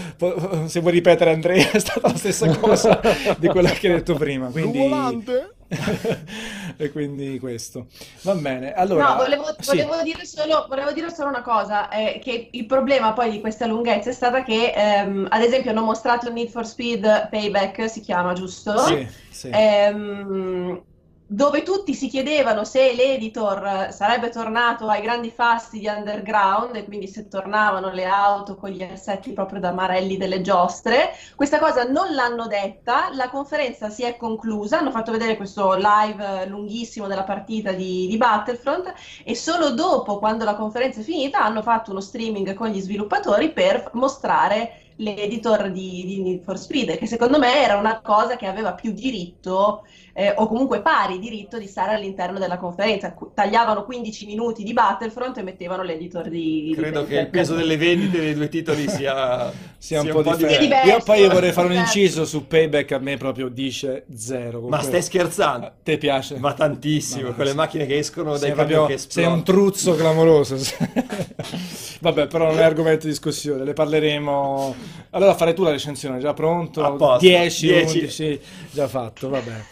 se 0.67 0.81
vuoi 0.81 0.93
ripetere 0.93 1.33
Andrea, 1.33 1.71
è 1.73 1.79
stata 1.79 2.09
la 2.09 2.17
stessa 2.17 2.49
cosa 2.57 3.01
di 3.39 3.49
quello 3.49 3.69
che 3.69 3.89
hai 3.89 3.95
detto 3.95 4.15
prima, 4.15 4.49
quindi... 4.49 5.55
e 6.77 6.91
quindi 6.91 7.39
questo. 7.39 7.87
Va 8.23 8.35
bene, 8.35 8.73
allora... 8.73 9.09
No, 9.09 9.17
volevo, 9.17 9.55
sì. 9.59 9.83
volevo 9.83 10.03
dire 10.03 10.25
solo, 10.25 10.67
volevo 10.69 10.93
dire 10.93 11.11
solo 11.11 11.29
una 11.29 11.43
cosa, 11.43 11.89
eh, 11.91 12.21
che 12.23 12.49
il 12.53 12.67
problema 12.67 13.13
poi 13.13 13.31
di 13.31 13.41
questa 13.41 13.67
lunghezza 13.67 14.11
è 14.11 14.13
stata 14.13 14.43
che, 14.43 14.73
ehm, 14.75 15.27
ad 15.31 15.43
esempio, 15.43 15.71
hanno 15.71 15.83
mostrato 15.83 16.31
Need 16.31 16.51
for 16.51 16.67
Speed 16.67 17.29
Payback, 17.31 17.91
si 17.91 18.01
chiama, 18.01 18.33
giusto? 18.33 18.79
Sì, 18.79 19.07
sì. 19.31 19.51
Ehm, 19.53 20.83
dove 21.29 21.65
tutti 21.65 21.93
si 21.93 22.09
chiedevano 22.09 22.63
se 22.63 22.95
l'editor 22.95 23.89
sarebbe 23.91 24.29
tornato 24.29 24.87
ai 24.87 25.03
grandi 25.03 25.31
fasti 25.31 25.81
di 25.81 25.89
Underground 25.89 26.77
e 26.77 26.85
quindi 26.85 27.09
se 27.09 27.27
tornavano 27.27 27.91
le 27.91 28.05
auto 28.05 28.55
con 28.55 28.71
gli 28.71 28.83
assetti 28.83 29.33
proprio 29.33 29.59
da 29.59 29.73
Marelli 29.73 30.17
delle 30.17 30.41
giostre. 30.41 31.11
Questa 31.35 31.59
cosa 31.59 31.83
non 31.83 32.15
l'hanno 32.15 32.47
detta, 32.47 33.11
la 33.13 33.29
conferenza 33.29 33.91
si 33.91 34.05
è 34.05 34.17
conclusa, 34.17 34.79
hanno 34.79 34.93
fatto 34.93 35.11
vedere 35.11 35.37
questo 35.37 35.75
live 35.75 36.43
eh, 36.43 36.47
lunghissimo 36.47 37.09
della 37.09 37.25
partita 37.25 37.73
di, 37.73 38.07
di 38.07 38.17
Battlefront 38.17 38.95
e 39.25 39.35
solo 39.35 39.71
dopo, 39.71 40.19
quando 40.19 40.45
la 40.45 40.55
conferenza 40.55 41.01
è 41.01 41.03
finita, 41.03 41.43
hanno 41.43 41.63
fatto 41.63 41.91
uno 41.91 42.01
streaming 42.01 42.55
con 42.55 42.69
gli 42.69 42.81
sviluppatori 42.81 43.53
per 43.53 43.91
mostrare 43.95 44.83
l'editor 44.97 45.71
di, 45.71 46.05
di 46.07 46.23
Need 46.23 46.43
for 46.43 46.59
Speed, 46.59 46.97
che 46.97 47.07
secondo 47.07 47.39
me 47.39 47.63
era 47.63 47.77
una 47.77 48.01
cosa 48.01 48.37
che 48.37 48.47
aveva 48.47 48.73
più 48.73 48.93
diritto 48.93 49.85
eh, 50.19 50.33
o 50.35 50.49
comunque 50.49 50.81
pari 50.81 51.19
diritto 51.19 51.59
di 51.59 51.67
stare 51.67 51.93
all'interno 51.95 52.39
della 52.39 52.57
conferenza. 52.57 53.15
Tagliavano 53.35 53.85
15 53.85 54.25
minuti 54.25 54.63
di 54.63 54.73
Battlefront 54.73 55.37
e 55.37 55.43
mettevano 55.43 55.83
l'editor 55.83 56.31
di, 56.31 56.63
di 56.69 56.75
Credo 56.75 57.05
che 57.05 57.19
il 57.19 57.29
peso 57.29 57.55
delle 57.55 57.77
vendite 57.77 58.19
dei 58.21 58.33
due 58.33 58.49
titoli 58.49 58.89
sia, 58.89 59.53
sia 59.77 60.01
un 60.01 60.09
po' 60.09 60.23
differente. 60.23 60.59
diverso. 60.59 60.89
Io 60.89 61.03
poi 61.05 61.21
io 61.21 61.29
vorrei 61.29 61.53
fare 61.53 61.67
un 61.67 61.75
inciso 61.75 62.25
su 62.25 62.47
Payback, 62.47 62.93
a 62.93 62.99
me 62.99 63.19
proprio 63.19 63.49
dice 63.49 64.07
zero. 64.17 64.63
Ma 64.63 64.81
stai 64.81 65.03
scherzando? 65.03 65.67
A 65.67 65.73
te 65.83 65.99
piace? 65.99 66.39
Va 66.39 66.55
tantissimo, 66.55 67.29
Ma- 67.29 67.35
quelle 67.35 67.53
macchine 67.53 67.85
che 67.85 67.99
escono 67.99 68.39
dai 68.39 68.53
proprio- 68.53 68.81
camion 68.85 68.97
che 68.99 69.05
sei 69.07 69.27
un 69.27 69.45
truzzo 69.45 69.95
clamoroso. 69.97 70.57
Vabbè, 72.01 72.27
però 72.27 72.47
non 72.47 72.59
è 72.59 72.63
argomento 72.63 73.05
di 73.05 73.11
discussione, 73.11 73.65
le 73.65 73.75
parleremo. 73.75 74.75
Allora 75.11 75.35
fare 75.35 75.53
tu 75.53 75.63
la 75.63 75.71
recensione, 75.73 76.19
già 76.21 76.33
pronto? 76.33 76.83
A 76.83 76.93
posto, 76.93 77.27
10, 77.27 77.67
10. 77.67 77.99
11, 77.99 78.41
già 78.71 78.89
fatto, 78.89 79.29
vabbè. 79.29 79.65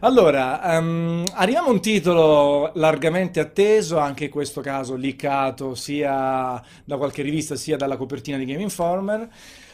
Allora, 0.00 0.76
ehm, 0.76 1.24
arriviamo 1.32 1.68
a 1.68 1.70
un 1.70 1.80
titolo 1.80 2.70
largamente 2.74 3.40
atteso, 3.40 3.96
anche 3.96 4.24
in 4.24 4.30
questo 4.30 4.60
caso 4.60 4.94
leakato 4.94 5.74
sia 5.74 6.62
da 6.84 6.96
qualche 6.98 7.22
rivista 7.22 7.56
sia 7.56 7.76
dalla 7.78 7.96
copertina 7.96 8.36
di 8.36 8.44
Game 8.44 8.60
Informer. 8.60 9.26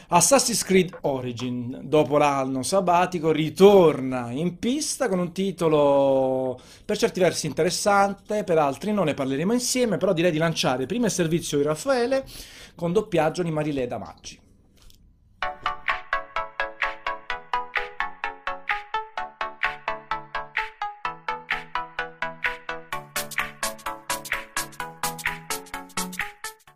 Assassin's 0.07 0.63
Creed 0.63 0.97
Origin, 1.01 1.81
dopo 1.83 2.17
l'anno 2.17 2.63
sabbatico, 2.63 3.31
ritorna 3.31 4.31
in 4.31 4.59
pista 4.59 5.09
con 5.09 5.19
un 5.19 5.33
titolo 5.33 6.59
per 6.85 6.97
certi 6.97 7.19
versi 7.19 7.47
interessante, 7.47 8.43
per 8.45 8.57
altri 8.59 8.93
non 8.93 9.05
ne 9.05 9.15
parleremo 9.15 9.51
insieme, 9.51 9.97
però 9.97 10.13
direi 10.13 10.31
di 10.31 10.37
lanciare 10.37 10.85
prima 10.85 11.07
il 11.07 11.11
servizio 11.11 11.57
di 11.57 11.63
Raffaele 11.63 12.25
con 12.75 12.93
doppiaggio 12.93 13.43
di 13.43 13.51
Marilè 13.51 13.87
Damaggi. 13.87 14.42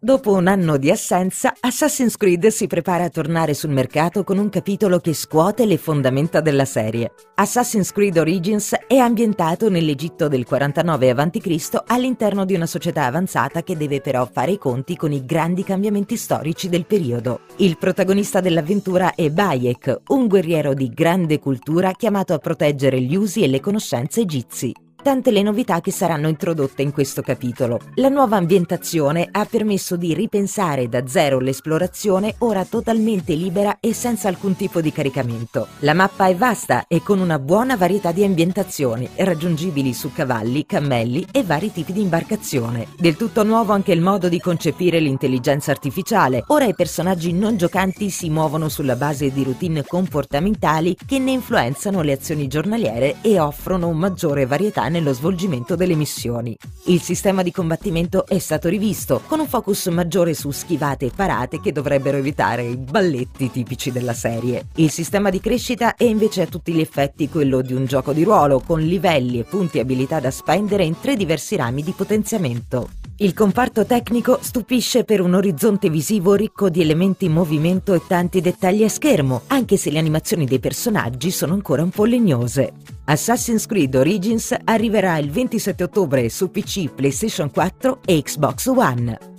Dopo 0.08 0.32
un 0.32 0.48
anno 0.48 0.78
di 0.78 0.90
assenza, 0.90 1.54
Assassin's 1.60 2.16
Creed 2.16 2.48
si 2.48 2.66
prepara 2.66 3.04
a 3.04 3.10
tornare 3.10 3.54
sul 3.54 3.72
mercato 3.72 4.24
con 4.24 4.38
un 4.38 4.48
capitolo 4.48 5.00
che 5.00 5.14
scuote 5.14 5.66
le 5.66 5.76
fondamenta 5.76 6.40
della 6.40 6.64
serie. 6.64 7.12
Assassin's 7.36 7.92
Creed 7.92 8.16
Origins 8.18 8.74
è 8.88 8.96
ambientato 8.96 9.70
nell'Egitto 9.70 10.30
del 10.30 10.46
49 10.46 11.10
a.C. 11.10 11.84
all'interno 11.88 12.46
di 12.46 12.54
una 12.54 12.68
società 12.68 13.04
avanzata 13.04 13.64
che 13.64 13.76
deve 13.76 14.00
però 14.00 14.26
fare 14.32 14.52
i 14.52 14.58
conti 14.58 14.96
con 14.96 15.12
i 15.12 15.26
grandi 15.26 15.66
cambiamenti 15.66 16.16
storici 16.16 16.70
del 16.70 16.86
periodo. 16.86 17.42
Il 17.58 17.78
protagonista 17.78 18.40
dell'avventura 18.40 19.14
è 19.14 19.30
Bayek, 19.30 20.04
un 20.08 20.28
guerriero 20.28 20.74
di 20.74 20.88
grande 20.88 21.38
cultura 21.38 21.92
chiamato 21.92 22.34
a 22.34 22.38
proteggere 22.38 23.02
gli 23.02 23.18
usi 23.18 23.44
e 23.44 23.48
le 23.48 23.60
conoscenze 23.60 24.22
egizi. 24.22 24.74
Tante 25.02 25.32
le 25.32 25.42
novità 25.42 25.80
che 25.80 25.92
saranno 25.92 26.28
introdotte 26.28 26.82
in 26.82 26.92
questo 26.92 27.22
capitolo. 27.22 27.80
La 27.96 28.10
nuova 28.10 28.36
ambientazione 28.36 29.30
ha 29.32 29.46
permesso 29.46 29.96
di 29.96 30.14
ripensare 30.14 30.90
da 30.90 31.08
zero 31.08 31.40
l'esplorazione, 31.40 32.36
ora 32.40 32.66
totalmente 32.66 33.34
libera 33.34 33.78
e 33.80 33.94
senza 33.94 34.28
alcun 34.28 34.56
tipo 34.56 34.82
di 34.82 34.92
caricamento. 34.92 35.68
La 35.80 35.94
mappa 35.94 36.28
è 36.28 36.36
vasta 36.36 36.86
e 36.88 37.02
con 37.04 37.20
una 37.20 37.40
buona 37.40 37.78
varietà 37.78 38.12
di 38.12 38.24
ambientazioni, 38.26 39.08
raggiungibili 39.16 39.94
su 39.94 40.12
cavalli, 40.12 40.66
cammelli 40.66 41.26
e 41.32 41.44
vari 41.44 41.72
tipi 41.72 41.94
di 41.94 42.02
imbarcazione. 42.02 42.88
Del 42.98 43.16
tutto 43.16 43.44
nuovo 43.44 43.72
anche 43.72 43.94
il 43.94 44.02
modo 44.02 44.28
di 44.28 44.40
concepire 44.40 45.00
l'intelligenza 45.00 45.72
artificiale. 45.72 46.44
Ora 46.48 46.66
i 46.66 46.76
personaggi 46.76 47.32
non 47.32 47.56
giocanti 47.56 48.10
si 48.10 48.30
muovono 48.30 48.68
sulla 48.68 48.96
base 48.96 49.32
di 49.32 49.44
routine 49.44 49.86
comportamentali 49.86 50.98
che 51.06 51.20
ne 51.20 51.32
influenzano 51.32 52.02
le 52.02 52.12
azioni 52.12 52.48
giornaliere 52.48 53.18
e 53.22 53.40
offrono 53.40 53.88
un 53.88 53.98
maggiore 53.98 54.46
varietà 54.46 54.87
nello 54.90 55.14
svolgimento 55.14 55.76
delle 55.76 55.96
missioni. 55.96 56.58
Il 56.86 57.02
sistema 57.02 57.44
di 57.44 57.52
combattimento 57.52 58.26
è 58.26 58.40
stato 58.40 58.70
rivisto, 58.70 59.22
con 59.28 59.40
un 59.40 59.48
focus 59.48 59.88
maggiore 59.88 60.34
su 60.34 60.52
schivate 60.52 61.08
e 61.08 61.12
parate 61.16 61.60
che 61.60 61.72
dovrebbero 61.72 62.18
evitare 62.18 62.64
i 62.64 62.78
balletti 62.78 63.52
tipici 63.52 63.92
della 63.92 64.14
serie. 64.14 64.68
Il 64.76 64.92
sistema 64.92 65.30
di 65.30 65.40
crescita 65.40 65.96
è 65.96 66.04
invece 66.04 66.44
a 66.44 66.48
tutti 66.48 66.72
gli 66.72 66.80
effetti 66.80 67.30
quello 67.30 67.62
di 67.62 67.74
un 67.74 67.86
gioco 67.86 68.14
di 68.14 68.24
ruolo, 68.24 68.60
con 68.60 68.80
livelli 68.82 69.40
e 69.40 69.44
punti 69.44 69.80
abilità 69.80 70.20
da 70.20 70.32
spendere 70.32 70.84
in 70.84 71.00
tre 71.00 71.16
diversi 71.16 71.56
rami 71.56 71.84
di 71.84 71.92
potenziamento. 71.92 72.90
Il 73.20 73.34
comparto 73.34 73.84
tecnico 73.84 74.38
stupisce 74.42 75.04
per 75.04 75.22
un 75.22 75.34
orizzonte 75.34 75.90
visivo 75.90 76.36
ricco 76.36 76.70
di 76.70 76.82
elementi 76.82 77.26
in 77.26 77.32
movimento 77.32 77.96
e 77.96 78.02
tanti 78.06 78.42
dettagli 78.42 78.84
a 78.84 78.90
schermo, 78.90 79.42
anche 79.48 79.76
se 79.76 79.90
le 79.90 79.98
animazioni 79.98 80.46
dei 80.46 80.60
personaggi 80.60 81.32
sono 81.32 81.54
ancora 81.54 81.82
un 81.82 81.90
po' 81.90 82.06
legnose. 82.06 82.97
Assassin's 83.10 83.66
Creed 83.66 83.96
Origins 83.96 84.54
arriverà 84.66 85.18
il 85.18 85.32
27 85.32 85.84
ottobre 85.84 86.28
su 86.28 86.52
PC, 86.52 86.90
PlayStation 86.94 87.50
4 87.50 88.00
e 88.04 88.22
Xbox 88.22 88.66
One. 88.66 89.37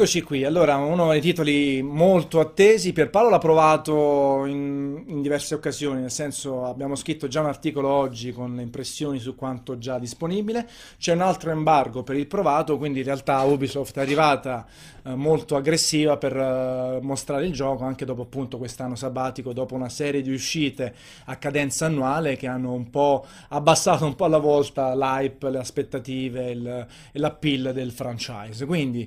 Eccoci 0.00 0.22
qui, 0.22 0.44
allora 0.44 0.76
uno 0.76 1.10
dei 1.10 1.20
titoli 1.20 1.82
molto 1.82 2.40
attesi, 2.40 2.94
Pierpaolo 2.94 3.28
l'ha 3.28 3.36
provato 3.36 4.46
in, 4.46 5.04
in 5.08 5.20
diverse 5.20 5.54
occasioni, 5.54 6.00
nel 6.00 6.10
senso 6.10 6.64
abbiamo 6.64 6.94
scritto 6.94 7.28
già 7.28 7.40
un 7.40 7.48
articolo 7.48 7.88
oggi 7.88 8.32
con 8.32 8.58
impressioni 8.60 9.18
su 9.18 9.34
quanto 9.34 9.76
già 9.76 9.98
disponibile, 9.98 10.66
c'è 10.98 11.12
un 11.12 11.20
altro 11.20 11.50
embargo 11.50 12.02
per 12.02 12.16
il 12.16 12.26
provato, 12.26 12.78
quindi 12.78 13.00
in 13.00 13.04
realtà 13.04 13.42
Ubisoft 13.42 13.98
è 13.98 14.00
arrivata 14.00 14.66
eh, 15.02 15.14
molto 15.14 15.54
aggressiva 15.54 16.16
per 16.16 16.34
eh, 16.34 16.98
mostrare 17.02 17.44
il 17.44 17.52
gioco 17.52 17.84
anche 17.84 18.06
dopo 18.06 18.22
appunto 18.22 18.56
quest'anno 18.56 18.94
sabbatico, 18.94 19.52
dopo 19.52 19.74
una 19.74 19.90
serie 19.90 20.22
di 20.22 20.32
uscite 20.32 20.94
a 21.26 21.36
cadenza 21.36 21.84
annuale 21.84 22.36
che 22.36 22.46
hanno 22.46 22.72
un 22.72 22.88
po' 22.88 23.26
abbassato 23.48 24.06
un 24.06 24.14
po' 24.14 24.24
alla 24.24 24.38
volta 24.38 24.94
l'hype, 24.94 25.50
le 25.50 25.58
aspettative 25.58 26.50
il- 26.50 26.86
e 27.12 27.18
l'appeal 27.18 27.74
del 27.74 27.90
franchise. 27.92 28.64
Quindi 28.64 29.06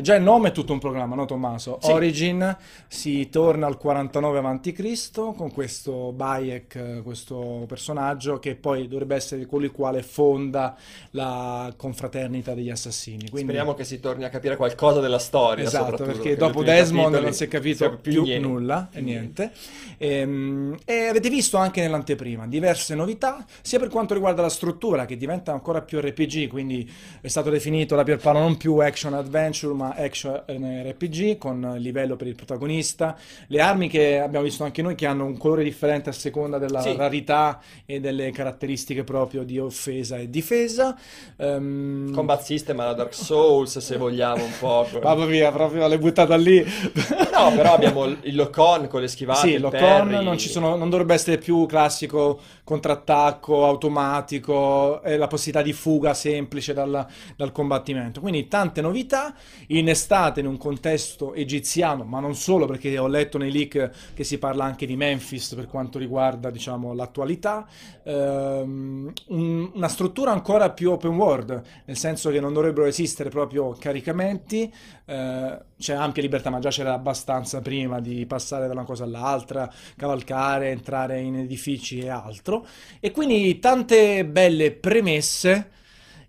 già 0.00 0.14
in 0.16 0.22
nome 0.22 0.48
è 0.48 0.52
tutto 0.52 0.72
un 0.72 0.78
programma, 0.78 1.14
no 1.14 1.24
Tommaso? 1.24 1.78
Sì. 1.80 1.90
Origin, 1.90 2.56
si 2.88 3.28
torna 3.28 3.66
al 3.66 3.76
49 3.76 4.38
a.C. 4.38 5.10
con 5.34 5.52
questo 5.52 6.12
Bayek, 6.12 7.02
questo 7.02 7.64
personaggio 7.66 8.38
che 8.38 8.54
poi 8.56 8.88
dovrebbe 8.88 9.14
essere 9.14 9.46
colui 9.46 9.66
il 9.66 9.72
quale 9.72 10.02
fonda 10.02 10.76
la 11.10 11.72
confraternita 11.76 12.54
degli 12.54 12.70
assassini. 12.70 13.28
Quindi... 13.28 13.42
Speriamo 13.42 13.74
che 13.74 13.84
si 13.84 14.00
torni 14.00 14.24
a 14.24 14.28
capire 14.28 14.56
qualcosa 14.56 15.00
della 15.00 15.18
storia. 15.18 15.64
Esatto, 15.64 16.04
perché 16.04 16.36
dopo 16.36 16.62
Desmond 16.62 17.04
capitoli 17.04 17.24
non 17.24 17.32
si 17.32 17.44
è 17.44 17.48
capito 17.48 17.98
più, 17.98 18.22
niente. 18.22 18.46
nulla 18.46 18.88
e 18.92 19.00
niente. 19.00 19.52
Ehm, 19.98 20.76
E, 20.84 21.06
avete 21.06 21.28
visto 21.28 21.56
anche 21.56 21.80
nell'anteprima 21.80 22.46
diverse 22.46 22.94
novità, 22.94 23.44
sia 23.62 23.78
per 23.78 23.88
quanto 23.88 24.14
riguarda 24.14 24.42
la 24.42 24.48
struttura, 24.48 25.04
che 25.06 25.16
diventa 25.16 25.52
ancora 25.52 25.80
più 25.82 26.00
RPG, 26.00 26.48
quindi 26.48 26.90
è 27.20 27.28
stato 27.28 27.50
definito 27.50 27.96
da 27.96 28.02
Pierpaolo 28.02 28.38
non 28.38 28.56
più 28.56 28.76
action 28.78 29.14
adventure, 29.14 29.74
ma 29.74 29.83
action 29.96 30.42
RPG, 30.46 31.36
con 31.38 31.74
livello 31.78 32.16
per 32.16 32.26
il 32.26 32.34
protagonista. 32.34 33.16
Le 33.48 33.60
armi 33.60 33.88
che 33.88 34.18
abbiamo 34.20 34.44
visto 34.44 34.64
anche 34.64 34.82
noi, 34.82 34.94
che 34.94 35.06
hanno 35.06 35.24
un 35.26 35.36
colore 35.36 35.62
differente 35.64 36.10
a 36.10 36.12
seconda 36.12 36.58
della 36.58 36.80
Sì. 36.80 36.94
rarità 36.96 37.60
e 37.84 38.00
delle 38.00 38.30
caratteristiche 38.30 39.04
proprio 39.04 39.42
di 39.42 39.58
offesa 39.58 40.16
e 40.18 40.30
difesa. 40.30 40.96
Ehm, 41.36 42.12
Combat 42.12 42.42
system 42.42 42.80
alla 42.80 42.92
Dark 42.94 43.14
Souls, 43.14 43.78
se 43.78 43.96
vogliamo 43.98 44.44
un 44.44 44.52
po'. 44.58 44.86
Mamma 45.02 45.26
mia, 45.26 45.50
proprio 45.52 45.86
l'hai 45.86 45.98
buttata 45.98 46.36
lì. 46.36 46.62
No, 46.62 47.52
però 47.54 47.74
abbiamo 47.74 48.04
il 48.06 48.34
lock-on 48.34 48.86
con 48.88 49.00
le 49.00 49.08
schivate, 49.08 49.40
Sì, 49.48 49.52
il 49.54 49.60
lo 49.60 49.70
con 49.70 49.78
parry. 49.80 50.22
non, 50.22 50.38
ci 50.38 50.48
sono- 50.48 50.76
non 50.76 50.88
dovrebbe 50.90 51.14
essere 51.14 51.38
più 51.38 51.66
classico 51.66 52.40
contrattacco 52.64 53.66
automatico 53.66 55.02
e 55.02 55.16
la 55.16 55.26
possibilità 55.26 55.62
di 55.62 55.72
fuga 55.72 56.14
semplice 56.14 56.72
dal, 56.72 57.06
dal 57.36 57.52
combattimento. 57.52 58.20
Quindi 58.20 58.48
tante 58.48 58.80
novità 58.80 59.34
innestate 59.78 60.40
in 60.40 60.46
un 60.46 60.56
contesto 60.56 61.34
egiziano, 61.34 62.04
ma 62.04 62.20
non 62.20 62.34
solo, 62.34 62.66
perché 62.66 62.96
ho 62.98 63.06
letto 63.06 63.38
nei 63.38 63.52
leak 63.52 63.90
che 64.14 64.24
si 64.24 64.38
parla 64.38 64.64
anche 64.64 64.86
di 64.86 64.96
Memphis 64.96 65.54
per 65.54 65.66
quanto 65.66 65.98
riguarda, 65.98 66.50
diciamo, 66.50 66.92
l'attualità. 66.94 67.66
Ehm, 68.04 69.12
un- 69.28 69.70
una 69.74 69.88
struttura 69.88 70.32
ancora 70.32 70.70
più 70.70 70.90
open 70.90 71.14
world, 71.16 71.62
nel 71.86 71.96
senso 71.96 72.30
che 72.30 72.40
non 72.40 72.52
dovrebbero 72.52 72.86
esistere 72.86 73.30
proprio 73.30 73.70
caricamenti, 73.78 74.72
eh, 75.06 75.58
c'è 75.78 75.94
ampia 75.94 76.22
libertà, 76.22 76.50
ma 76.50 76.58
già 76.58 76.70
c'era 76.70 76.92
abbastanza 76.94 77.60
prima 77.60 78.00
di 78.00 78.24
passare 78.26 78.66
da 78.66 78.72
una 78.72 78.84
cosa 78.84 79.04
all'altra, 79.04 79.70
cavalcare, 79.96 80.70
entrare 80.70 81.20
in 81.20 81.36
edifici 81.36 81.98
e 82.00 82.08
altro. 82.08 82.66
E 83.00 83.10
quindi 83.10 83.58
tante 83.58 84.24
belle 84.24 84.72
premesse 84.72 85.70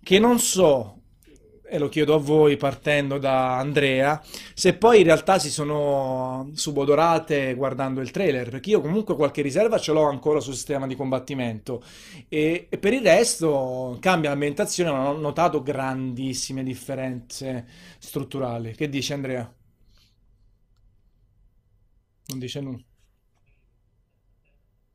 che 0.02 0.18
non 0.18 0.38
so, 0.38 0.95
e 1.68 1.78
lo 1.78 1.88
chiedo 1.88 2.14
a 2.14 2.18
voi 2.18 2.56
partendo 2.56 3.18
da 3.18 3.58
Andrea, 3.58 4.22
se 4.54 4.74
poi 4.74 4.98
in 4.98 5.04
realtà 5.04 5.38
si 5.38 5.50
sono 5.50 6.50
subodorate 6.54 7.54
guardando 7.54 8.00
il 8.00 8.10
trailer, 8.10 8.50
perché 8.50 8.70
io 8.70 8.80
comunque 8.80 9.16
qualche 9.16 9.42
riserva 9.42 9.78
ce 9.78 9.92
l'ho 9.92 10.04
ancora 10.08 10.40
sul 10.40 10.54
sistema 10.54 10.86
di 10.86 10.94
combattimento 10.94 11.82
e, 12.28 12.66
e 12.70 12.78
per 12.78 12.92
il 12.92 13.02
resto 13.02 13.96
cambia 14.00 14.30
l'ambientazione, 14.30 14.90
non 14.90 15.06
ho 15.06 15.16
notato 15.16 15.62
grandissime 15.62 16.62
differenze 16.62 17.66
strutturali. 17.98 18.74
Che 18.74 18.88
dice 18.88 19.14
Andrea? 19.14 19.52
Non 22.28 22.38
dice 22.38 22.60
nulla. 22.60 22.82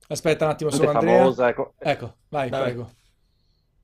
Aspetta 0.07 0.45
un 0.45 0.51
attimo 0.51 0.69
solo 0.71 0.89
Andrea. 0.91 1.17
famosa, 1.19 1.47
ecco. 1.49 1.73
Ecco, 1.79 2.15
vai, 2.29 2.49
Vai. 2.49 2.61
prego. 2.63 2.91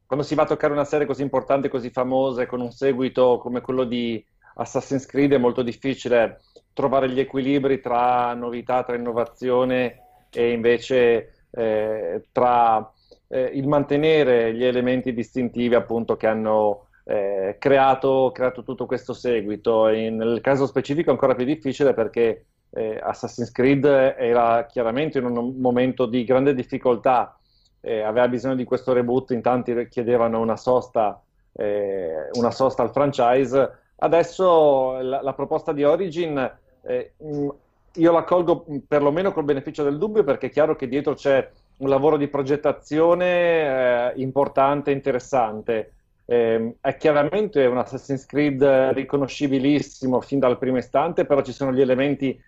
Quando 0.08 0.26
si 0.26 0.36
va 0.36 0.44
a 0.44 0.48
toccare 0.48 0.72
una 0.72 0.86
serie 0.86 1.06
così 1.06 1.22
importante, 1.22 1.68
così 1.68 1.90
famosa, 1.90 2.42
e 2.42 2.46
con 2.46 2.62
un 2.62 2.72
seguito 2.72 3.38
come 3.40 3.60
quello 3.60 3.84
di 3.84 4.24
Assassin's 4.56 5.06
Creed, 5.06 5.34
è 5.34 5.38
molto 5.38 5.62
difficile 5.62 6.40
trovare 6.72 7.10
gli 7.10 7.20
equilibri 7.20 7.82
tra 7.82 8.34
novità, 8.34 8.84
tra 8.84 8.96
innovazione 8.96 10.04
e 10.32 10.52
invece 10.52 11.46
eh, 11.52 12.26
tra 12.32 12.90
eh, 13.28 13.52
il 13.54 13.68
mantenere 13.68 14.54
gli 14.54 14.64
elementi 14.64 15.14
distintivi 15.14 15.76
appunto 15.76 16.16
che 16.16 16.28
hanno 16.28 16.88
eh, 17.04 17.58
creato, 17.60 18.32
creato 18.34 18.64
tutto 18.64 18.86
questo 18.86 19.14
seguito. 19.14 19.90
E 19.90 20.10
nel 20.10 20.40
caso 20.40 20.66
specifico 20.68 21.10
è 21.10 21.14
ancora 21.14 21.36
più 21.36 21.44
difficile 21.44 21.94
perché 21.94 22.46
eh, 22.70 22.98
Assassin's 23.02 23.52
Creed 23.52 23.84
era 23.86 24.66
chiaramente 24.68 25.18
in 25.18 25.26
un 25.26 25.56
momento 25.58 26.06
di 26.06 26.24
grande 26.24 26.54
difficoltà, 26.54 27.38
eh, 27.82 28.02
aveva 28.02 28.28
bisogno 28.28 28.56
di 28.56 28.64
questo 28.64 28.94
reboot, 28.94 29.32
in 29.32 29.42
tanti 29.42 29.88
chiedevano 29.88 30.40
una 30.40 30.58
sosta, 30.58 31.22
eh, 31.54 32.30
una 32.34 32.52
sosta 32.52 32.84
al 32.84 32.92
franchise. 32.92 33.72
Adesso 33.98 35.02
la, 35.02 35.22
la 35.22 35.34
proposta 35.34 35.74
di 35.74 35.84
Origin, 35.84 36.38
eh, 36.84 37.14
mh, 37.18 37.48
io 37.94 38.12
la 38.12 38.24
colgo 38.24 38.66
perlomeno 38.88 39.32
col 39.32 39.44
beneficio 39.44 39.84
del 39.84 39.98
dubbio 39.98 40.24
perché 40.24 40.48
è 40.48 40.50
chiaro 40.52 40.76
che 40.76 40.88
dietro 40.88 41.16
c'è 41.16 41.50
un 41.78 41.90
lavoro 41.90 42.18
di 42.18 42.28
progettazione 42.28 44.12
eh, 44.12 44.22
importante 44.22 44.92
interessante. 44.92 45.94
Eh, 46.26 46.76
è 46.82 46.98
chiaramente 46.98 47.66
un 47.66 47.78
Assassin's 47.78 48.26
Creed 48.26 48.64
riconoscibilissimo 48.94 50.20
fin 50.22 50.40
dal 50.40 50.58
primo 50.58 50.78
istante, 50.78 51.26
però 51.26 51.42
ci 51.42 51.54
sono 51.54 51.72
gli 51.72 51.82
elementi, 51.82 52.40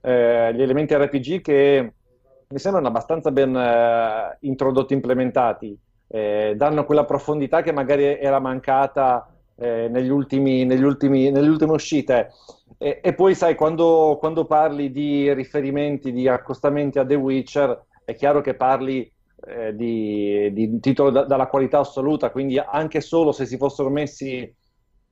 eh, 0.00 0.54
gli 0.54 0.62
elementi 0.62 0.94
RPG 0.94 1.40
che 1.42 1.92
mi 2.50 2.58
sembrano 2.58 2.88
abbastanza 2.88 3.30
ben 3.30 3.54
eh, 3.54 4.38
introdotti, 4.40 4.94
implementati, 4.94 5.78
eh, 6.08 6.54
danno 6.56 6.84
quella 6.84 7.04
profondità 7.04 7.60
che 7.60 7.72
magari 7.72 8.04
era 8.04 8.38
mancata 8.38 9.30
eh, 9.56 9.88
negli 9.88 10.08
ultimi, 10.08 10.64
negli 10.64 10.82
ultimi, 10.82 11.30
nelle 11.30 11.48
ultime 11.48 11.72
uscite. 11.72 12.30
E, 12.78 13.00
e 13.02 13.14
poi, 13.14 13.34
sai, 13.34 13.54
quando, 13.54 14.16
quando 14.18 14.46
parli 14.46 14.90
di 14.90 15.32
riferimenti, 15.34 16.10
di 16.10 16.26
accostamenti 16.26 16.98
a 16.98 17.04
The 17.04 17.16
Witcher, 17.16 17.84
è 18.04 18.14
chiaro 18.14 18.40
che 18.40 18.54
parli 18.54 19.10
eh, 19.46 19.74
di, 19.74 20.50
di 20.52 20.80
titolo 20.80 21.10
da- 21.10 21.24
dalla 21.24 21.48
qualità 21.48 21.80
assoluta, 21.80 22.30
quindi 22.30 22.58
anche 22.58 23.02
solo 23.02 23.32
se 23.32 23.44
si 23.44 23.58
fossero 23.58 23.90
messi 23.90 24.50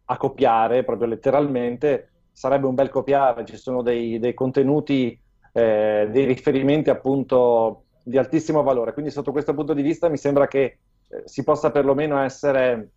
a 0.07 0.17
copiare, 0.17 0.85
proprio 0.85 1.09
letteralmente, 1.09 2.13
sarebbe 2.33 2.67
un 2.67 2.75
bel 2.75 2.89
copiare. 2.89 3.45
Ci 3.45 3.59
sono 3.59 3.83
dei, 3.83 4.19
dei 4.19 4.33
contenuti, 4.33 5.21
eh, 5.57 6.09
dei 6.11 6.24
riferimenti 6.24 6.91
appunto 6.91 7.85
di 8.03 8.19
altissimo 8.19 8.62
valore. 8.62 8.93
Quindi, 8.93 9.11
sotto 9.11 9.33
questo 9.33 9.55
punto 9.55 9.73
di 9.74 9.83
vista, 9.83 10.09
mi 10.09 10.16
sembra 10.19 10.47
che 10.47 10.78
eh, 11.09 11.23
si 11.24 11.43
possa 11.45 11.70
perlomeno 11.70 12.19
essere 12.23 12.91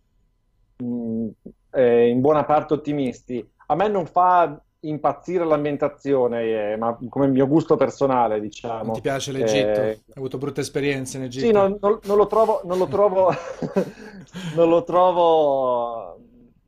mh, 0.76 1.28
eh, 1.72 2.08
in 2.08 2.20
buona 2.20 2.44
parte 2.44 2.74
ottimisti. 2.74 3.48
A 3.66 3.74
me 3.74 3.88
non 3.88 4.06
fa 4.06 4.60
impazzire 4.80 5.44
l'ambientazione, 5.44 6.72
eh, 6.72 6.76
ma 6.76 6.96
come 7.08 7.28
mio 7.28 7.46
gusto 7.46 7.76
personale, 7.76 8.36
Non 8.36 8.40
diciamo. 8.40 8.92
ti 8.92 9.00
piace 9.00 9.32
l'Egitto? 9.32 9.80
Eh, 9.80 10.00
Hai 10.06 10.14
avuto 10.14 10.38
brutte 10.38 10.60
esperienze 10.60 11.16
in 11.18 11.24
sì, 11.24 11.26
Egitto? 11.26 11.52
non, 11.52 11.78
non- 11.80 12.00
non 12.04 12.16
lo 12.16 12.26
trovo, 12.26 12.60
non 12.64 12.78
lo 12.78 12.88
trovo, 12.88 13.30
non 14.54 14.68
lo 14.68 14.84
trovo 14.84 16.18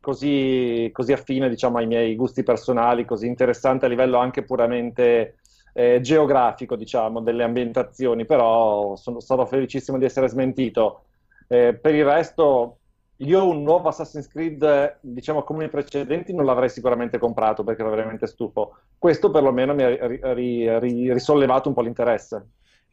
così, 0.00 0.90
così 0.92 1.12
affine, 1.12 1.48
diciamo, 1.48 1.78
ai 1.78 1.86
miei 1.86 2.14
gusti 2.16 2.42
personali, 2.42 3.04
così 3.04 3.26
interessante 3.26 3.86
a 3.86 3.88
livello 3.88 4.18
anche 4.18 4.42
puramente 4.44 5.38
eh, 5.72 6.00
geografico, 6.00 6.76
diciamo, 6.76 7.20
delle 7.20 7.42
ambientazioni, 7.42 8.24
però 8.26 8.96
sono 8.96 9.20
stato 9.20 9.46
felicissimo 9.46 9.98
di 9.98 10.04
essere 10.04 10.28
smentito. 10.28 11.04
Eh, 11.48 11.74
per 11.74 11.94
il 11.94 12.04
resto, 12.04 12.78
io 13.16 13.46
un 13.48 13.62
nuovo 13.62 13.88
Assassin's 13.88 14.28
Creed, 14.28 14.98
diciamo, 15.00 15.42
come 15.42 15.66
i 15.66 15.68
precedenti, 15.68 16.34
non 16.34 16.44
l'avrei 16.44 16.68
sicuramente 16.68 17.18
comprato 17.18 17.64
perché 17.64 17.82
ero 17.82 17.90
veramente 17.90 18.26
stufo. 18.26 18.76
Questo 18.98 19.30
perlomeno 19.30 19.74
mi 19.74 19.82
ha 19.82 20.06
ri- 20.34 20.78
ri- 20.78 21.12
risollevato 21.12 21.68
un 21.68 21.74
po' 21.74 21.82
l'interesse. 21.82 22.46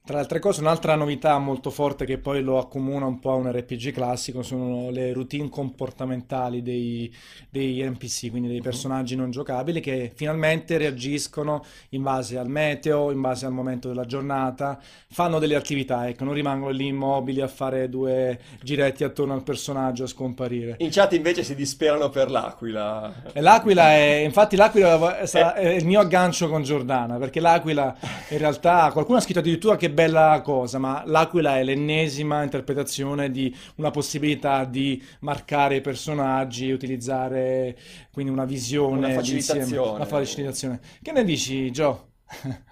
Tra 0.09 0.17
le 0.17 0.23
altre 0.23 0.39
cose, 0.39 0.61
un'altra 0.61 0.95
novità 0.95 1.37
molto 1.37 1.69
forte 1.69 2.03
che 2.03 2.17
poi 2.17 2.41
lo 2.41 2.57
accomuna 2.57 3.05
un 3.05 3.19
po' 3.19 3.29
a 3.29 3.35
un 3.35 3.51
RPG 3.51 3.91
classico 3.91 4.41
sono 4.41 4.89
le 4.89 5.13
routine 5.13 5.49
comportamentali 5.49 6.63
dei, 6.63 7.15
dei 7.47 7.87
NPC, 7.87 8.31
quindi 8.31 8.47
dei 8.47 8.59
personaggi 8.59 9.15
non 9.15 9.29
giocabili 9.29 9.79
che 9.81 10.11
finalmente 10.15 10.79
reagiscono 10.79 11.63
in 11.89 12.01
base 12.01 12.39
al 12.39 12.49
meteo, 12.49 13.11
in 13.11 13.21
base 13.21 13.45
al 13.45 13.51
momento 13.51 13.87
della 13.87 14.07
giornata, 14.07 14.79
fanno 15.09 15.37
delle 15.37 15.53
attività, 15.53 16.09
ecco, 16.09 16.23
non 16.23 16.33
rimangono 16.33 16.71
lì 16.71 16.87
immobili 16.87 17.41
a 17.41 17.47
fare 17.47 17.87
due 17.87 18.39
giretti 18.63 19.03
attorno 19.03 19.35
al 19.35 19.43
personaggio 19.43 20.05
a 20.05 20.07
scomparire. 20.07 20.77
In 20.79 20.89
chat 20.89 21.13
invece 21.13 21.43
si 21.43 21.53
disperano 21.53 22.09
per 22.09 22.31
l'aquila. 22.31 23.13
E 23.31 23.41
L'aquila 23.41 23.91
è, 23.91 24.23
infatti 24.25 24.55
l'aquila 24.55 25.27
sarà- 25.27 25.53
è 25.53 25.67
il 25.67 25.85
mio 25.85 25.99
aggancio 25.99 26.49
con 26.49 26.63
Giordana, 26.63 27.17
perché 27.17 27.39
l'aquila 27.39 27.95
in 28.29 28.39
realtà, 28.39 28.89
qualcuno 28.91 29.19
ha 29.19 29.21
scritto 29.21 29.37
addirittura 29.37 29.75
che 29.75 29.97
bella 30.01 30.41
cosa, 30.43 30.77
ma 30.79 31.03
l'aquila 31.05 31.57
è 31.57 31.63
l'ennesima 31.63 32.43
interpretazione 32.43 33.31
di 33.31 33.53
una 33.75 33.91
possibilità 33.91 34.65
di 34.65 35.01
marcare 35.21 35.77
i 35.77 35.81
personaggi, 35.81 36.71
utilizzare 36.71 37.77
quindi 38.11 38.31
una 38.31 38.45
visione 38.45 38.97
Una 38.97 39.13
facilitazione. 39.13 39.95
una 39.95 40.05
facilitazione. 40.05 40.79
Che 41.01 41.11
ne 41.11 41.23
dici, 41.23 41.71
Gio? 41.71 42.07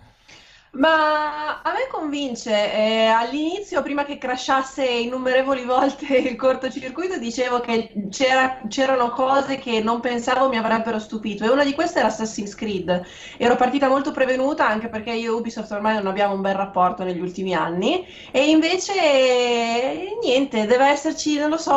Ma 0.78 1.62
a 1.64 1.72
me 1.74 1.88
convince, 1.90 2.52
eh, 2.52 3.06
all'inizio, 3.08 3.82
prima 3.82 4.06
che 4.06 4.20
crashasse 4.20 4.86
innumerevoli 4.86 5.66
volte 5.66 6.06
il 6.20 6.36
cortocircuito, 6.36 7.18
dicevo 7.18 7.60
che 7.62 7.92
c'era- 8.12 8.62
c'erano 8.68 9.10
cose 9.10 9.58
che 9.58 9.82
non 9.82 10.00
pensavo 10.02 10.48
mi 10.50 10.58
avrebbero 10.58 11.00
stupito 11.00 11.44
e 11.44 11.50
una 11.50 11.64
di 11.64 11.74
queste 11.74 11.98
era 11.98 12.10
Assassin's 12.10 12.54
Creed. 12.54 13.02
Ero 13.38 13.56
partita 13.56 13.88
molto 13.90 14.12
prevenuta 14.12 14.68
anche 14.68 14.88
perché 14.88 15.14
io 15.14 15.32
e 15.34 15.36
Ubisoft 15.40 15.72
ormai 15.72 15.96
non 15.96 16.06
abbiamo 16.06 16.36
un 16.36 16.42
bel 16.42 16.54
rapporto 16.54 17.04
negli 17.04 17.22
ultimi 17.22 17.56
anni 17.56 18.06
e 18.32 18.50
invece 18.52 18.94
niente, 20.22 20.68
deve 20.68 20.86
esserci, 20.90 21.38
non 21.40 21.50
lo 21.50 21.58
so, 21.58 21.74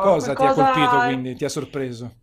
Cosa 0.00 0.34
ti 0.34 0.44
ha 0.44 0.50
qualcosa... 0.50 0.50
colpito 0.50 1.00
quindi? 1.02 1.36
Ti 1.36 1.44
ha 1.44 1.48
sorpreso? 1.48 2.22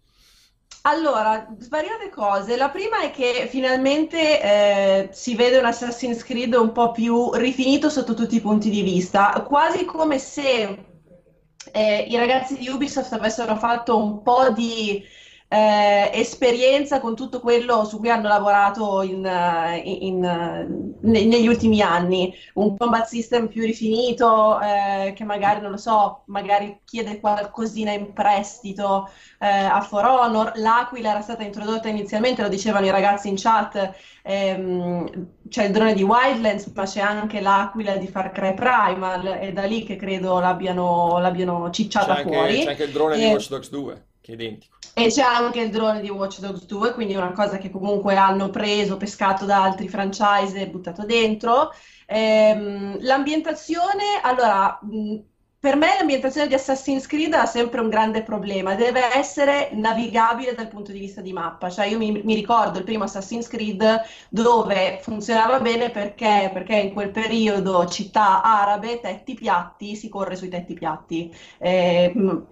Allora, 0.88 1.48
svariate 1.60 2.10
cose. 2.10 2.56
La 2.58 2.70
prima 2.70 3.00
è 3.02 3.10
che 3.10 3.48
finalmente 3.50 4.40
eh, 4.42 5.10
si 5.12 5.36
vede 5.36 5.58
un 5.58 5.66
Assassin's 5.66 6.24
Creed 6.24 6.54
un 6.54 6.72
po' 6.72 6.92
più 6.92 7.32
rifinito 7.34 7.90
sotto 7.90 8.14
tutti 8.14 8.36
i 8.36 8.42
punti 8.42 8.70
di 8.70 8.84
vista, 8.84 9.32
quasi 9.48 9.84
come 9.84 10.20
se 10.20 10.86
eh, 11.72 12.06
i 12.08 12.16
ragazzi 12.16 12.56
di 12.58 12.68
Ubisoft 12.70 13.12
avessero 13.14 13.56
fatto 13.56 13.98
un 13.98 14.22
po' 14.22 14.52
di 14.52 15.04
eh, 15.48 16.10
esperienza 16.14 17.00
con 17.00 17.16
tutto 17.16 17.40
quello 17.40 17.86
su 17.86 18.00
cui 18.00 18.10
hanno 18.10 18.28
lavorato 18.28 19.02
in, 19.04 19.26
eh, 19.26 19.78
in- 19.80 20.24
eh, 20.24 20.68
ne- 21.02 21.26
negli 21.26 21.48
ultimi 21.48 21.82
anni. 21.82 22.34
Un 22.56 22.76
combat 22.78 23.06
system 23.08 23.48
più 23.48 23.62
rifinito, 23.64 24.60
eh, 24.60 25.14
che 25.16 25.24
magari, 25.24 25.62
non 25.62 25.72
lo 25.72 25.78
so, 25.78 26.24
magari 26.28 26.80
chiede 26.84 27.20
qualcosina 27.20 27.92
in 27.92 28.12
prestito 28.14 29.08
eh, 29.40 29.48
a 29.48 29.82
For 29.82 30.04
Honor. 30.06 30.54
L'Aquila 30.56 31.12
era 31.12 31.22
stata 31.22 31.44
introdotta 31.44 31.88
inizialmente, 31.90 32.42
lo 32.42 32.50
dicevano 32.50 32.86
i 32.86 32.90
ragazzi 32.92 33.28
in 33.30 33.36
chat, 33.38 33.94
ehm, 34.24 35.28
c'è 35.50 35.66
il 35.66 35.72
drone 35.72 35.94
di 35.94 36.04
Wildlands, 36.04 36.72
ma 36.76 36.84
c'è 36.86 37.02
anche 37.02 37.40
l'Aquila 37.42 37.98
di 37.98 38.08
Far 38.08 38.32
Cry 38.32 38.54
Primal, 38.54 39.26
è 39.40 39.52
da 39.54 39.64
lì 39.66 39.84
che 39.84 39.96
credo 39.96 40.40
l'abbiano 40.40 41.18
l'abbiano 41.20 41.70
C'è 41.70 41.72
cicciata 41.72 42.14
anche, 42.16 42.30
fuori. 42.30 42.58
c'è 42.58 42.70
anche 42.72 42.84
il 42.84 42.92
drone 42.92 43.18
di 43.18 43.26
E- 43.26 43.26
Watch 43.26 43.50
Dogs 43.50 43.70
2, 43.70 44.08
che 44.26 44.32
è 44.32 44.36
identico. 44.36 44.76
e 44.98 45.08
c'è 45.10 45.22
anche 45.24 45.60
il 45.62 45.70
drone 45.72 46.00
di 46.02 46.10
Watch 46.10 46.40
Dogs 46.40 46.66
2, 46.66 46.94
quindi 46.94 47.16
una 47.16 47.34
cosa 47.34 47.58
che 47.58 47.70
comunque 47.70 48.16
hanno 48.16 48.50
preso, 48.50 48.96
pescato 48.98 49.44
da 49.46 49.62
altri 49.64 49.90
franchise 49.90 50.58
e 50.62 50.70
buttato 50.70 51.06
dentro. 51.06 51.72
Ehm, 52.08 52.98
l'ambientazione, 53.02 54.22
allora, 54.24 54.80
per 55.60 55.76
me 55.76 55.88
l'ambientazione 55.98 56.48
di 56.48 56.54
Assassin's 56.54 57.08
Creed 57.08 57.34
ha 57.34 57.46
sempre 57.46 57.82
un 57.82 57.90
grande 57.90 58.24
problema, 58.24 58.76
deve 58.76 59.14
essere 59.16 59.72
navigabile 59.74 60.54
dal 60.54 60.68
punto 60.70 60.92
di 60.94 61.00
vista 61.00 61.20
di 61.22 61.34
mappa. 61.34 61.70
Cioè 61.70 61.88
io 61.88 61.98
mi, 61.98 62.12
mi 62.24 62.34
ricordo 62.36 62.78
il 62.78 62.84
primo 62.86 63.04
Assassin's 63.04 63.48
Creed 63.48 64.02
dove 64.30 65.00
funzionava 65.02 65.60
bene 65.60 65.90
perché, 65.90 66.50
perché 66.54 66.76
in 66.76 66.94
quel 66.94 67.12
periodo 67.12 67.86
città 67.88 68.42
arabe, 68.44 69.00
tetti 69.02 69.34
piatti, 69.34 69.96
si 69.98 70.08
corre 70.08 70.36
sui 70.38 70.50
tetti 70.50 70.74
piatti. 70.74 71.34
Eh, 71.58 72.12
mh, 72.16 72.48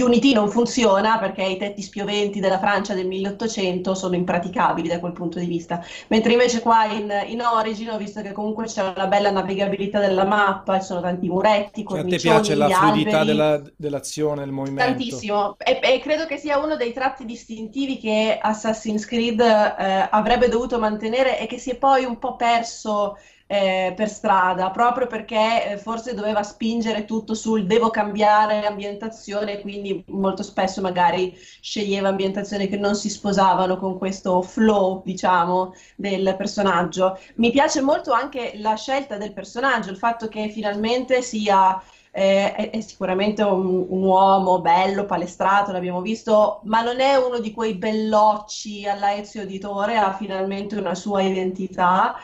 Unity 0.00 0.32
non 0.32 0.50
funziona 0.50 1.18
perché 1.18 1.42
i 1.44 1.56
tetti 1.56 1.82
spioventi 1.82 2.40
della 2.40 2.58
Francia 2.58 2.94
del 2.94 3.06
1800 3.06 3.94
sono 3.94 4.14
impraticabili 4.14 4.88
da 4.88 5.00
quel 5.00 5.12
punto 5.12 5.38
di 5.38 5.46
vista, 5.46 5.84
mentre 6.08 6.32
invece 6.32 6.60
qua 6.60 6.84
in, 6.86 7.10
in 7.26 7.40
Origin 7.42 7.90
ho 7.90 7.96
visto 7.98 8.20
che 8.22 8.32
comunque 8.32 8.64
c'è 8.66 8.82
una 8.82 9.06
bella 9.06 9.30
navigabilità 9.30 10.00
della 10.00 10.24
mappa, 10.24 10.78
ci 10.80 10.86
sono 10.86 11.00
tanti 11.00 11.28
muretti, 11.28 11.84
Cioè, 11.86 12.00
a 12.00 12.04
te 12.06 12.18
cornicioni, 12.18 12.34
piace 12.34 12.54
la 12.54 12.68
fluidità 12.68 13.24
della- 13.24 13.62
dell'azione, 13.76 14.40
del 14.40 14.52
movimento? 14.52 14.90
Tantissimo, 14.92 15.56
e, 15.58 15.80
e 15.82 16.00
credo 16.00 16.26
che 16.26 16.36
sia 16.38 16.58
uno 16.58 16.76
dei 16.76 16.92
tratti 16.92 17.24
distintivi 17.24 17.98
che 17.98 18.38
Assassin's 18.40 19.04
Creed 19.04 19.40
eh, 19.40 20.08
avrebbe 20.10 20.48
dovuto 20.48 20.78
mantenere 20.78 21.38
e 21.38 21.46
che 21.46 21.58
si 21.58 21.70
è 21.70 21.76
poi 21.76 22.04
un 22.04 22.18
po' 22.18 22.36
perso 22.36 23.16
eh, 23.46 23.92
per 23.96 24.08
strada, 24.08 24.70
proprio 24.70 25.06
perché 25.06 25.72
eh, 25.72 25.78
forse 25.78 26.14
doveva 26.14 26.42
spingere 26.42 27.04
tutto 27.04 27.34
sul 27.34 27.66
devo 27.66 27.90
cambiare 27.90 28.66
ambientazione, 28.66 29.60
quindi 29.60 30.04
molto 30.08 30.42
spesso 30.42 30.80
magari 30.80 31.36
sceglieva 31.60 32.08
ambientazioni 32.08 32.68
che 32.68 32.76
non 32.76 32.96
si 32.96 33.08
sposavano 33.08 33.76
con 33.78 33.98
questo 33.98 34.42
flow, 34.42 35.02
diciamo, 35.04 35.74
del 35.94 36.34
personaggio. 36.36 37.18
Mi 37.36 37.50
piace 37.50 37.80
molto 37.80 38.12
anche 38.12 38.54
la 38.56 38.74
scelta 38.74 39.16
del 39.16 39.32
personaggio, 39.32 39.90
il 39.90 39.96
fatto 39.96 40.28
che 40.28 40.48
finalmente 40.48 41.22
sia 41.22 41.80
eh, 42.10 42.70
è, 42.70 42.80
sicuramente 42.80 43.42
un, 43.42 43.86
un 43.88 44.02
uomo 44.02 44.60
bello, 44.62 45.04
palestrato, 45.04 45.70
l'abbiamo 45.70 46.00
visto, 46.00 46.60
ma 46.64 46.80
non 46.80 46.98
è 46.98 47.14
uno 47.16 47.38
di 47.38 47.52
quei 47.52 47.74
bellocci 47.74 48.88
alla 48.88 49.14
Ezio 49.14 49.42
Auditore, 49.42 49.98
ha 49.98 50.14
finalmente 50.14 50.76
una 50.76 50.94
sua 50.94 51.20
identità. 51.22 52.16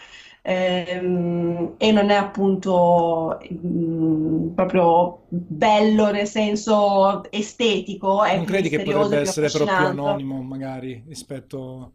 Ehm, 0.43 1.75
e 1.79 1.93
non 1.93 2.11
è 2.11 2.17
appunto 2.17 3.41
mm, 3.53 4.55
proprio 4.55 5.23
bello 5.29 6.11
nel 6.11 6.27
senso 6.27 7.23
estetico, 7.31 8.23
è 8.25 8.37
Non 8.37 8.45
credi 8.45 8.69
che 8.69 8.83
potrebbe 8.83 9.21
essere 9.21 9.49
proprio 9.49 9.77
anonimo, 9.77 10.43
magari, 10.43 11.03
rispetto 11.07 11.93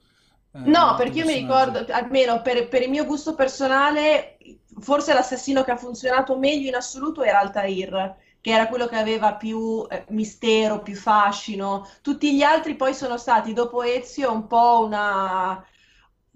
eh, 0.53 0.69
No, 0.69 0.95
perché 0.97 1.19
io 1.19 1.25
mi 1.25 1.33
ricordo, 1.33 1.85
almeno 1.89 2.41
per, 2.41 2.67
per 2.67 2.81
il 2.81 2.89
mio 2.89 3.05
gusto 3.05 3.35
personale, 3.35 4.37
forse 4.79 5.13
l'assassino 5.13 5.63
che 5.63 5.71
ha 5.71 5.77
funzionato 5.77 6.37
meglio 6.37 6.69
in 6.69 6.75
assoluto 6.75 7.23
era 7.23 7.39
Altair, 7.39 8.15
che 8.41 8.51
era 8.51 8.67
quello 8.67 8.87
che 8.87 8.95
aveva 8.95 9.35
più 9.35 9.85
eh, 9.89 10.05
mistero, 10.09 10.81
più 10.81 10.95
fascino. 10.95 11.87
Tutti 12.01 12.35
gli 12.35 12.41
altri 12.41 12.75
poi 12.75 12.93
sono 12.93 13.17
stati, 13.17 13.53
dopo 13.53 13.83
Ezio, 13.83 14.31
un 14.31 14.47
po' 14.47 14.83
una, 14.85 15.63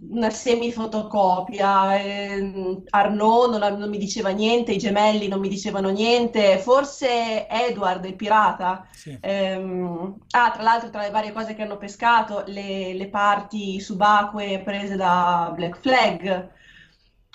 una 0.10 0.30
semifotocopia. 0.30 1.96
Eh, 2.02 2.84
Arnaud 2.90 3.56
non, 3.56 3.78
non 3.78 3.90
mi 3.90 3.98
diceva 3.98 4.30
niente, 4.30 4.72
i 4.72 4.78
gemelli 4.78 5.28
non 5.28 5.40
mi 5.40 5.50
dicevano 5.50 5.90
niente, 5.90 6.58
forse 6.58 7.48
Edward, 7.48 8.04
il 8.06 8.16
pirata. 8.16 8.88
Sì. 8.92 9.18
Ehm, 9.22 10.18
ah, 10.32 10.52
tra 10.52 10.64
l'altro, 10.64 10.90
tra 10.90 11.02
le 11.02 11.12
varie 11.12 11.32
cose 11.32 11.54
che 11.54 11.62
hanno 11.62 11.78
pescato, 11.78 12.44
le, 12.48 12.94
le 12.94 13.10
parti 13.10 13.80
subacquee 13.80 14.62
prese 14.64 14.96
da 14.96 15.52
Black 15.56 15.80
Flag. 15.80 16.50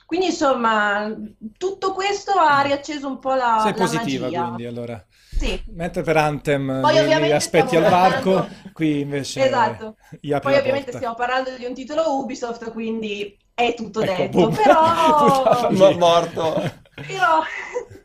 Quindi, 0.04 0.26
insomma, 0.26 1.12
tutto 1.58 1.92
questo 1.92 2.32
ha 2.32 2.60
riacceso 2.62 3.08
un 3.08 3.18
po' 3.18 3.34
la, 3.34 3.58
Sei 3.62 3.72
la 3.72 3.78
positiva, 3.78 4.24
magia. 4.26 4.44
quindi, 4.44 4.66
allora. 4.66 5.04
Sì. 5.38 5.62
Mentre 5.68 6.02
per 6.02 6.16
Anthem 6.16 6.78
Poi 6.80 6.92
li, 6.92 6.98
li 6.98 7.04
ovviamente 7.04 7.34
aspetti 7.34 7.76
al 7.76 7.82
varco, 7.90 8.32
parlando- 8.32 8.54
qui 8.72 9.00
invece 9.00 9.44
Esatto. 9.46 9.96
Poi 10.20 10.30
ovviamente 10.56 10.84
porta. 10.84 10.96
stiamo 10.96 11.14
parlando 11.14 11.50
di 11.56 11.64
un 11.64 11.74
titolo 11.74 12.18
Ubisoft, 12.18 12.70
quindi 12.72 13.36
è 13.54 13.74
tutto 13.74 14.00
Ecco, 14.00 14.12
detto. 14.22 14.38
boom. 14.38 14.54
Però. 14.54 15.70
Mo- 15.72 15.98
morto. 15.98 16.62
però... 16.94 17.42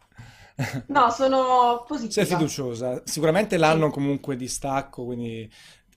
No, 0.87 1.09
sono 1.09 1.85
Sei 1.87 1.97
positiva. 1.97 2.25
fiduciosa. 2.25 3.01
Sicuramente 3.05 3.57
l'anno 3.57 3.89
comunque 3.89 4.35
di 4.35 4.47
stacco, 4.47 5.05
quindi 5.05 5.49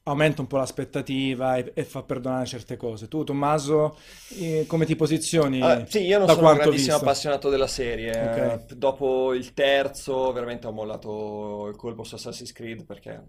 aumenta 0.05 0.41
un 0.43 0.47
po' 0.47 0.57
l'aspettativa 0.59 1.57
e, 1.57 1.73
e 1.75 1.85
fa 1.85 2.03
perdonare 2.03 2.47
certe 2.47 2.77
cose. 2.77 3.09
Tu, 3.09 3.25
Tommaso, 3.25 3.99
eh, 4.39 4.65
come 4.67 4.85
ti 4.87 4.97
posizioni 4.97 5.61
Allora, 5.61 5.87
sì, 5.87 6.01
io 6.05 6.19
non 6.19 6.29
sono 6.31 6.49
un 6.49 6.55
grandissimo 6.55 6.97
visto? 6.97 6.97
appassionato 6.97 7.49
della 7.49 7.67
serie. 7.67 8.13
Ok. 8.19 8.37
Eh, 8.69 8.75
Dopo 8.77 9.33
il 9.35 9.53
terzo, 9.53 10.33
veramente 10.33 10.67
ho 10.67 10.73
mollato 10.73 11.67
il 11.69 11.77
colpo 11.77 12.05
su 12.05 12.15
Assassin's 12.15 12.53
Creed 12.53 12.85
perché 12.85 13.23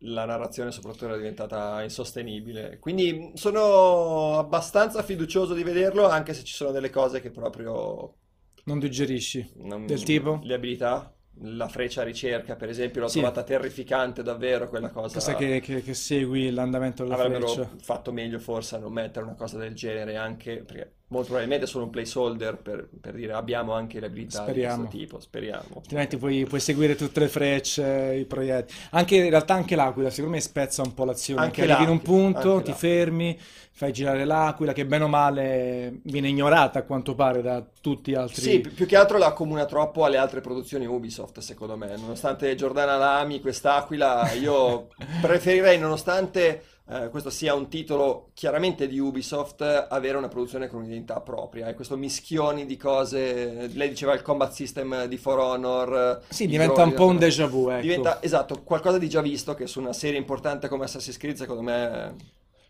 la 0.00 0.24
narrazione 0.24 0.70
soprattutto 0.72 1.06
era 1.06 1.16
diventata 1.16 1.82
insostenibile. 1.82 2.78
Quindi 2.78 3.32
sono 3.34 4.38
abbastanza 4.38 5.02
fiducioso 5.02 5.54
di 5.54 5.62
vederlo, 5.62 6.08
anche 6.08 6.32
se 6.34 6.44
ci 6.44 6.54
sono 6.54 6.70
delle 6.70 6.90
cose 6.90 7.20
che 7.20 7.30
proprio 7.30 8.16
Non 8.66 8.78
digerisci? 8.78 9.40
non- 9.56 9.86
Del 9.86 10.02
tipo? 10.02 10.32
Le 10.40 10.54
abilità, 10.54 11.13
la 11.42 11.68
freccia 11.68 12.02
ricerca, 12.02 12.54
per 12.56 12.68
esempio, 12.68 13.00
l'ho 13.02 13.08
Sì. 13.08 13.18
trovata 13.18 13.42
terrificante 13.42 14.22
davvero 14.22 14.68
quella 14.68 14.90
cosa. 14.90 15.14
Cosa 15.14 15.34
che, 15.34 15.60
che- 15.60 15.82
che 15.82 15.94
segui 15.94 16.50
l'andamento 16.50 17.02
della 17.02 17.16
Avrebbero 17.16 17.48
freccia? 17.48 17.70
fatto 17.80 18.12
meglio 18.12 18.38
forse 18.38 18.76
a 18.76 18.78
non 18.78 18.92
mettere 18.92 19.24
una 19.24 19.34
cosa 19.34 19.58
del 19.58 19.74
genere 19.74 20.16
anche 20.16 20.62
perché 20.64 20.92
molto 21.08 21.28
probabilmente 21.28 21.66
è 21.66 21.68
solo 21.68 21.84
un 21.84 21.90
placeholder 21.90 22.56
per, 22.56 22.88
per 23.00 23.14
dire 23.14 23.34
abbiamo 23.34 23.72
anche 23.72 24.00
le 24.00 24.06
abilità 24.06 24.40
di 24.44 24.50
Speriamo. 24.50 24.76
questo 24.82 24.96
tipo, 24.96 25.20
speriamo. 25.20 25.76
Altrimenti 25.76 26.16
puoi, 26.16 26.44
puoi 26.46 26.60
seguire 26.60 26.96
tutte 26.96 27.20
le 27.20 27.28
frecce, 27.28 28.16
i 28.18 28.24
proiettili. 28.24 28.78
Anche, 28.90 29.16
in 29.16 29.28
realtà 29.28 29.54
anche 29.54 29.76
l'aquila, 29.76 30.10
secondo 30.10 30.36
me 30.36 30.40
spezza 30.40 30.82
un 30.82 30.94
po' 30.94 31.04
l'azione. 31.04 31.42
Anche 31.42 31.62
Che 31.64 31.70
arrivi 31.70 31.84
in 31.84 31.96
un 31.96 32.02
punto, 32.02 32.62
ti 32.62 32.72
fermi, 32.72 33.38
fai 33.70 33.92
girare 33.92 34.24
l'aquila, 34.24 34.72
che 34.72 34.86
bene 34.86 35.04
o 35.04 35.08
male 35.08 36.00
viene 36.04 36.28
ignorata 36.28 36.78
a 36.78 36.82
quanto 36.82 37.14
pare 37.14 37.42
da 37.42 37.62
tutti 37.80 38.12
gli 38.12 38.14
altri. 38.14 38.40
Sì, 38.40 38.60
pi- 38.60 38.70
più 38.70 38.86
che 38.86 38.96
altro 38.96 39.18
la 39.18 39.26
accomuna 39.26 39.66
troppo 39.66 40.04
alle 40.04 40.16
altre 40.16 40.40
produzioni 40.40 40.86
Ubisoft, 40.86 41.40
secondo 41.40 41.76
me. 41.76 41.96
Nonostante 41.96 42.54
Giordana 42.54 42.96
Lami, 42.96 43.40
quest'Aquila, 43.40 44.32
io 44.32 44.88
preferirei, 45.20 45.78
nonostante 45.78 46.62
eh, 46.86 47.08
questo 47.08 47.30
sia 47.30 47.54
un 47.54 47.68
titolo 47.68 48.30
chiaramente 48.34 48.86
di 48.86 48.98
Ubisoft, 48.98 49.62
avere 49.62 50.18
una 50.18 50.28
produzione 50.28 50.68
con 50.68 50.80
un'identità 50.80 51.20
propria. 51.20 51.68
E 51.68 51.74
questo 51.74 51.96
mischioni 51.96 52.66
di 52.66 52.76
cose, 52.76 53.68
lei 53.72 53.88
diceva 53.88 54.12
il 54.12 54.22
combat 54.22 54.52
system 54.52 55.06
di 55.06 55.16
For 55.16 55.38
Honor. 55.38 56.22
Sì, 56.28 56.44
i 56.44 56.46
diventa 56.46 56.74
droni, 56.74 56.90
un 56.90 56.96
po' 56.96 57.06
un 57.06 57.18
déjà 57.18 57.46
vu, 57.46 57.70
ecco. 57.70 57.80
Diventa, 57.80 58.22
esatto, 58.22 58.62
qualcosa 58.62 58.98
di 58.98 59.08
già 59.08 59.22
visto 59.22 59.54
che 59.54 59.66
su 59.66 59.80
una 59.80 59.94
serie 59.94 60.18
importante 60.18 60.68
come 60.68 60.84
Assassin's 60.84 61.16
Creed, 61.16 61.36
secondo 61.36 61.62
me, 61.62 62.14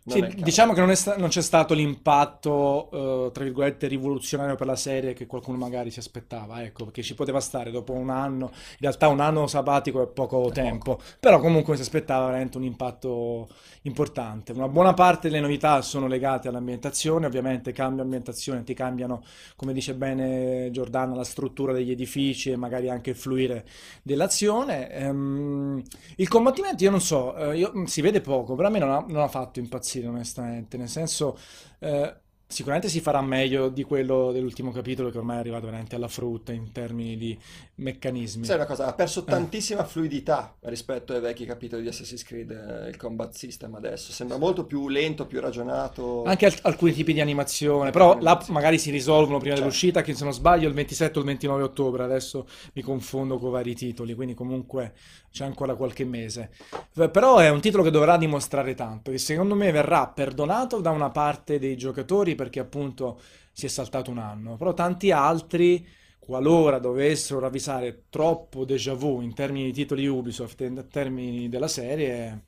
Sì, 0.06 0.18
è 0.20 0.28
diciamo 0.36 0.74
che 0.74 0.80
non, 0.80 0.90
è 0.90 0.94
sta- 0.94 1.16
non 1.16 1.28
c'è 1.30 1.40
stato 1.40 1.72
l'impatto, 1.72 2.90
eh, 3.28 3.30
tra 3.32 3.42
virgolette, 3.42 3.86
rivoluzionario 3.86 4.54
per 4.54 4.66
la 4.66 4.76
serie 4.76 5.14
che 5.14 5.26
qualcuno 5.26 5.56
magari 5.56 5.90
si 5.90 5.98
aspettava, 5.98 6.62
ecco, 6.62 6.84
perché 6.84 7.02
ci 7.02 7.14
poteva 7.14 7.40
stare 7.40 7.70
dopo 7.70 7.92
un 7.94 8.10
anno, 8.10 8.50
in 8.52 8.76
realtà 8.80 9.08
un 9.08 9.20
anno 9.20 9.46
sabbatico 9.46 10.02
è 10.02 10.06
poco 10.06 10.50
tempo, 10.52 11.00
però 11.18 11.40
comunque 11.40 11.74
si 11.76 11.80
aspettava 11.82 12.26
veramente 12.26 12.58
un 12.58 12.64
impatto 12.64 13.48
importante. 13.82 14.52
Una 14.52 14.68
buona 14.68 14.92
parte 14.92 15.28
delle 15.30 15.40
novità 15.40 15.80
sono 15.80 16.06
legate 16.06 16.48
all'ambientazione, 16.48 17.24
ovviamente 17.24 17.72
cambia 17.72 18.02
ambientazione, 18.02 18.62
ti 18.62 18.74
cambiano, 18.74 19.22
come 19.56 19.72
dice 19.72 19.94
bene 19.94 20.68
Giordana, 20.70 21.14
la 21.14 21.24
struttura 21.24 21.72
degli 21.72 21.90
edifici 21.90 22.50
e 22.50 22.56
magari 22.56 22.90
anche 22.90 23.10
il 23.10 23.16
fluire 23.16 23.64
dell'azione. 24.02 24.90
Ehm, 24.90 25.82
il 26.16 26.28
combattimento, 26.28 26.84
io 26.84 26.90
non 26.90 27.00
so, 27.00 27.34
eh, 27.36 27.56
io- 27.58 27.86
si 27.86 28.00
vede 28.00 28.20
poco, 28.20 28.54
però 28.54 28.68
a 28.68 28.70
me 28.70 28.78
non 28.78 28.90
ha, 28.90 29.04
non 29.08 29.22
ha 29.22 29.28
fatto 29.28 29.58
impazzire 29.58 29.92
onestamente, 30.02 30.76
nel 30.76 30.88
senso, 30.88 31.38
eh, 31.78 32.14
sicuramente 32.46 32.88
si 32.88 33.00
farà 33.00 33.20
meglio 33.20 33.68
di 33.68 33.82
quello 33.82 34.30
dell'ultimo 34.32 34.70
capitolo 34.70 35.10
che 35.10 35.18
ormai 35.18 35.36
è 35.36 35.40
arrivato 35.40 35.64
veramente 35.64 35.96
alla 35.96 36.08
frutta 36.08 36.52
in 36.52 36.72
termini 36.72 37.16
di 37.16 37.38
meccanismi. 37.76 38.44
Sai 38.44 38.56
una 38.56 38.66
cosa, 38.66 38.86
ha 38.86 38.92
perso 38.92 39.20
Eh. 39.20 39.24
tantissima 39.24 39.84
fluidità 39.84 40.54
rispetto 40.60 41.12
ai 41.12 41.20
vecchi 41.20 41.44
capitoli 41.44 41.82
di 41.82 41.88
Assassin's 41.88 42.22
Creed, 42.22 42.50
eh, 42.50 42.88
il 42.88 42.96
combat 42.96 43.32
system 43.34 43.74
adesso. 43.74 44.12
Sembra 44.12 44.36
molto 44.36 44.64
più 44.64 44.88
lento, 44.88 45.26
più 45.26 45.40
ragionato. 45.40 46.22
Anche 46.24 46.46
al- 46.46 46.58
alcuni 46.62 46.92
tipi 46.92 47.12
di 47.12 47.20
animazione, 47.20 47.90
però 47.90 48.16
là 48.20 48.42
magari 48.50 48.78
si 48.78 48.90
risolvono 48.90 49.38
prima 49.38 49.54
Certo. 49.54 49.60
dell'uscita, 49.60 50.02
che 50.02 50.14
se 50.14 50.24
non 50.24 50.32
sbaglio 50.32 50.68
il 50.68 50.74
27 50.74 51.18
o 51.18 51.20
il 51.22 51.26
29 51.26 51.62
ottobre, 51.64 52.04
adesso 52.04 52.46
mi 52.74 52.82
confondo 52.82 53.38
con 53.38 53.50
vari 53.50 53.74
titoli, 53.74 54.14
quindi 54.14 54.34
comunque 54.34 54.92
c'è 55.32 55.44
ancora 55.44 55.74
qualche 55.74 56.04
mese. 56.04 56.50
Eh, 56.96 57.10
Però 57.10 57.38
è 57.38 57.48
un 57.50 57.60
titolo 57.60 57.82
che 57.82 57.90
dovrà 57.90 58.16
dimostrare 58.16 58.74
tanto, 58.74 59.10
che 59.10 59.18
secondo 59.18 59.54
me 59.56 59.72
verrà 59.72 60.06
perdonato 60.06 60.80
da 60.80 60.90
una 60.90 61.10
parte 61.10 61.58
dei 61.58 61.76
giocatori 61.76 62.34
perché 62.36 62.60
appunto 62.60 63.20
si 63.52 63.66
è 63.66 63.68
saltato 63.68 64.10
un 64.12 64.18
anno, 64.18 64.56
però 64.56 64.74
tanti 64.74 65.10
altri, 65.10 65.84
qualora 66.24 66.78
dovessero 66.78 67.40
ravvisare 67.40 68.04
troppo 68.08 68.64
déjà 68.64 68.94
vu 68.94 69.20
in 69.20 69.34
termini 69.34 69.66
di 69.66 69.72
titoli 69.72 70.06
Ubisoft 70.06 70.60
e 70.62 70.66
in 70.66 70.86
termini 70.90 71.48
della 71.48 71.68
serie... 71.68 72.44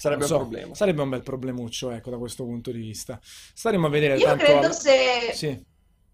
Sarebbe 0.00 0.22
Non 0.22 0.30
un 0.30 0.36
so, 0.36 0.36
problema. 0.38 0.74
sarebbe 0.74 1.02
un 1.02 1.08
bel 1.10 1.22
problemuccio, 1.22 1.90
ecco, 1.90 2.08
da 2.10 2.16
questo 2.16 2.44
punto 2.44 2.70
di 2.70 2.78
vista. 2.80 3.18
Staremo 3.22 3.86
a 3.86 3.90
vedere 3.90 4.16
Io 4.16 4.24
tanto 4.24 4.44
credo 4.44 4.66
al- 4.66 4.74
se, 4.74 5.32
Sì, 5.32 5.62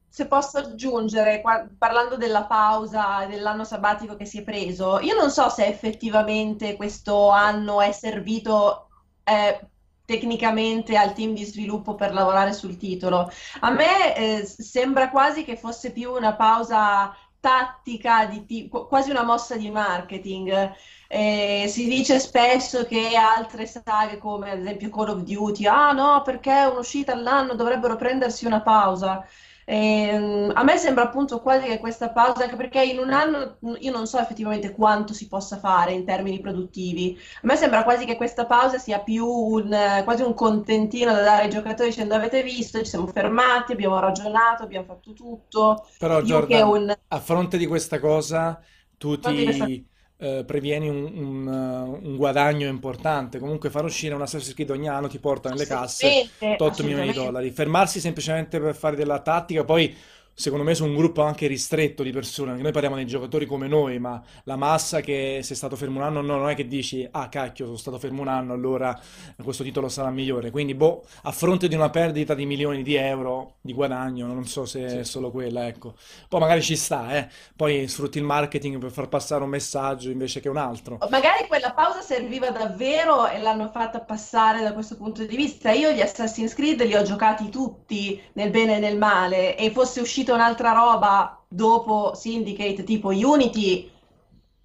se 0.08 0.26
posso 0.26 0.58
aggiungere, 0.58 1.40
qua- 1.40 1.68
parlando 1.76 2.16
della 2.16 2.44
pausa 2.46 3.26
dell'anno 3.26 3.64
sabbatico 3.64 4.16
che 4.16 4.24
si 4.24 4.38
è 4.38 4.42
preso, 4.44 4.98
io 5.00 5.14
non 5.14 5.30
so 5.30 5.48
se 5.50 5.66
effettivamente 5.66 6.74
questo 6.76 7.28
anno 7.28 7.80
è 7.80 7.92
servito 7.92 8.88
eh, 9.24 9.60
tecnicamente 10.06 10.96
al 10.96 11.12
team 11.12 11.34
di 11.34 11.44
sviluppo 11.44 11.94
per 11.94 12.14
lavorare 12.14 12.52
sul 12.54 12.76
titolo. 12.78 13.30
A 13.60 13.70
me 13.70 14.16
eh, 14.16 14.46
sembra 14.46 15.10
quasi 15.10 15.44
che 15.44 15.56
fosse 15.56 15.92
più 15.92 16.12
una 16.12 16.34
pausa 16.34 17.14
tattica, 17.40 18.28
qu- 18.68 18.88
quasi 18.88 19.10
una 19.10 19.22
mossa 19.24 19.56
di 19.56 19.70
marketing. 19.70 20.72
Eh, 21.08 21.66
si 21.68 21.86
dice 21.86 22.18
spesso 22.18 22.84
che 22.86 23.14
altre 23.16 23.66
saghe 23.66 24.18
come 24.18 24.50
ad 24.50 24.60
esempio 24.60 24.90
Call 24.90 25.10
of 25.10 25.20
Duty, 25.22 25.66
ah 25.66 25.92
no, 25.92 26.22
perché 26.22 26.50
è 26.52 26.66
un'uscita 26.66 27.12
all'anno 27.12 27.54
dovrebbero 27.54 27.96
prendersi 27.96 28.46
una 28.46 28.62
pausa. 28.62 29.24
Ehm, 29.68 30.52
a 30.54 30.62
me 30.62 30.76
sembra 30.78 31.04
appunto 31.04 31.40
quasi 31.40 31.66
che 31.66 31.78
questa 31.80 32.10
pausa, 32.10 32.44
anche 32.44 32.54
perché 32.54 32.82
in 32.84 32.98
un 32.98 33.12
anno 33.12 33.58
io 33.80 33.90
non 33.90 34.06
so 34.06 34.18
effettivamente 34.18 34.70
quanto 34.70 35.12
si 35.12 35.26
possa 35.26 35.58
fare 35.58 35.92
in 35.92 36.04
termini 36.04 36.40
produttivi. 36.40 37.18
A 37.38 37.40
me 37.42 37.56
sembra 37.56 37.82
quasi 37.82 38.04
che 38.04 38.16
questa 38.16 38.46
pausa 38.46 38.78
sia 38.78 39.00
più 39.00 39.26
un, 39.26 40.02
quasi 40.04 40.22
un 40.22 40.34
contentino 40.34 41.12
da 41.12 41.22
dare 41.22 41.42
ai 41.44 41.50
giocatori 41.50 41.88
dicendo 41.88 42.14
avete 42.14 42.44
visto, 42.44 42.78
ci 42.78 42.84
siamo 42.86 43.08
fermati, 43.08 43.72
abbiamo 43.72 43.98
ragionato, 43.98 44.62
abbiamo 44.62 44.86
fatto 44.86 45.12
tutto. 45.12 45.84
però 45.98 46.22
Jordan, 46.22 46.68
un... 46.68 46.96
a 47.08 47.18
fronte 47.18 47.58
di 47.58 47.66
questa 47.66 47.98
cosa, 47.98 48.60
tu 48.96 49.18
ti 49.18 49.84
eh, 50.18 50.44
previeni 50.46 50.88
un, 50.88 51.04
un, 51.14 51.46
uh, 51.46 52.06
un 52.06 52.16
guadagno 52.16 52.66
importante. 52.68 53.38
Comunque 53.38 53.70
far 53.70 53.84
uscire 53.84 54.14
un 54.14 54.22
Assassin's 54.22 54.54
Creed 54.54 54.70
ogni 54.70 54.88
anno 54.88 55.08
ti 55.08 55.18
porta 55.18 55.50
nelle 55.50 55.66
casse 55.66 56.06
Assolutamente, 56.06 56.62
8 56.62 56.82
milioni 56.82 57.06
di 57.08 57.12
dollari. 57.12 57.50
Fermarsi 57.50 58.00
semplicemente 58.00 58.58
per 58.60 58.74
fare 58.74 58.96
della 58.96 59.20
tattica, 59.20 59.64
poi 59.64 59.94
secondo 60.38 60.64
me 60.64 60.74
su 60.74 60.84
un 60.84 60.94
gruppo 60.94 61.22
anche 61.22 61.46
ristretto 61.46 62.02
di 62.02 62.10
persone, 62.12 62.54
noi 62.60 62.70
parliamo 62.72 62.96
dei 62.96 63.06
giocatori 63.06 63.46
come 63.46 63.68
noi, 63.68 63.98
ma 63.98 64.22
la 64.44 64.56
massa 64.56 65.00
che 65.00 65.40
sei 65.42 65.56
stato 65.56 65.76
fermo 65.76 65.98
un 66.00 66.04
anno, 66.04 66.20
no, 66.20 66.36
non 66.36 66.50
è 66.50 66.54
che 66.54 66.66
dici, 66.68 67.08
ah 67.10 67.28
cacchio, 67.30 67.64
sono 67.64 67.76
stato 67.78 67.98
fermo 67.98 68.20
un 68.20 68.28
anno, 68.28 68.52
allora 68.52 68.98
questo 69.42 69.62
titolo 69.64 69.88
sarà 69.88 70.10
migliore. 70.10 70.50
Quindi, 70.50 70.74
boh, 70.74 71.04
a 71.22 71.32
fronte 71.32 71.68
di 71.68 71.74
una 71.74 71.88
perdita 71.90 72.34
di 72.34 72.44
milioni 72.46 72.82
di 72.82 72.94
euro 72.94 73.56
di 73.62 73.72
guadagno, 73.72 74.26
non 74.26 74.46
so 74.46 74.64
se 74.66 74.84
Sì. 74.86 74.98
è 74.98 75.04
solo 75.04 75.30
quella, 75.30 75.66
ecco. 75.66 75.94
Poi 76.28 76.40
magari 76.40 76.62
ci 76.62 76.76
sta, 76.76 77.16
eh. 77.16 77.28
Poi 77.54 77.88
sfrutti 77.88 78.18
il 78.18 78.24
marketing 78.24 78.78
per 78.78 78.90
far 78.90 79.08
passare 79.08 79.42
un 79.42 79.48
messaggio 79.50 80.10
invece 80.10 80.40
che 80.40 80.48
un 80.48 80.56
altro. 80.58 81.04
Magari 81.10 81.46
quella 81.46 81.72
pausa 81.72 82.00
serviva 82.02 82.50
davvero 82.50 83.28
e 83.28 83.38
l'hanno 83.38 83.68
fatta 83.68 84.00
passare 84.00 84.62
da 84.62 84.72
questo 84.72 84.96
punto 84.96 85.24
di 85.24 85.36
vista. 85.36 85.70
Io 85.70 85.90
gli 85.92 86.00
Assassin's 86.00 86.52
Creed 86.54 86.82
li 86.82 86.94
ho 86.94 87.02
giocati 87.02 87.48
tutti 87.50 88.20
nel 88.34 88.50
bene 88.50 88.76
e 88.76 88.78
nel 88.80 88.96
male 88.98 89.56
e 89.56 89.70
fosse 89.70 90.00
uscita 90.26 90.34
un'altra 90.34 90.72
roba 90.72 91.44
dopo 91.48 92.14
Syndicate 92.14 92.82
tipo 92.84 93.08
Unity, 93.08 93.90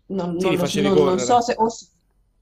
non, 0.07 0.35
Sì, 0.37 0.55
non 0.55 0.67
non- 0.81 1.03
non 1.03 1.19
so 1.19 1.41
se... 1.41 1.55
o 1.57 1.67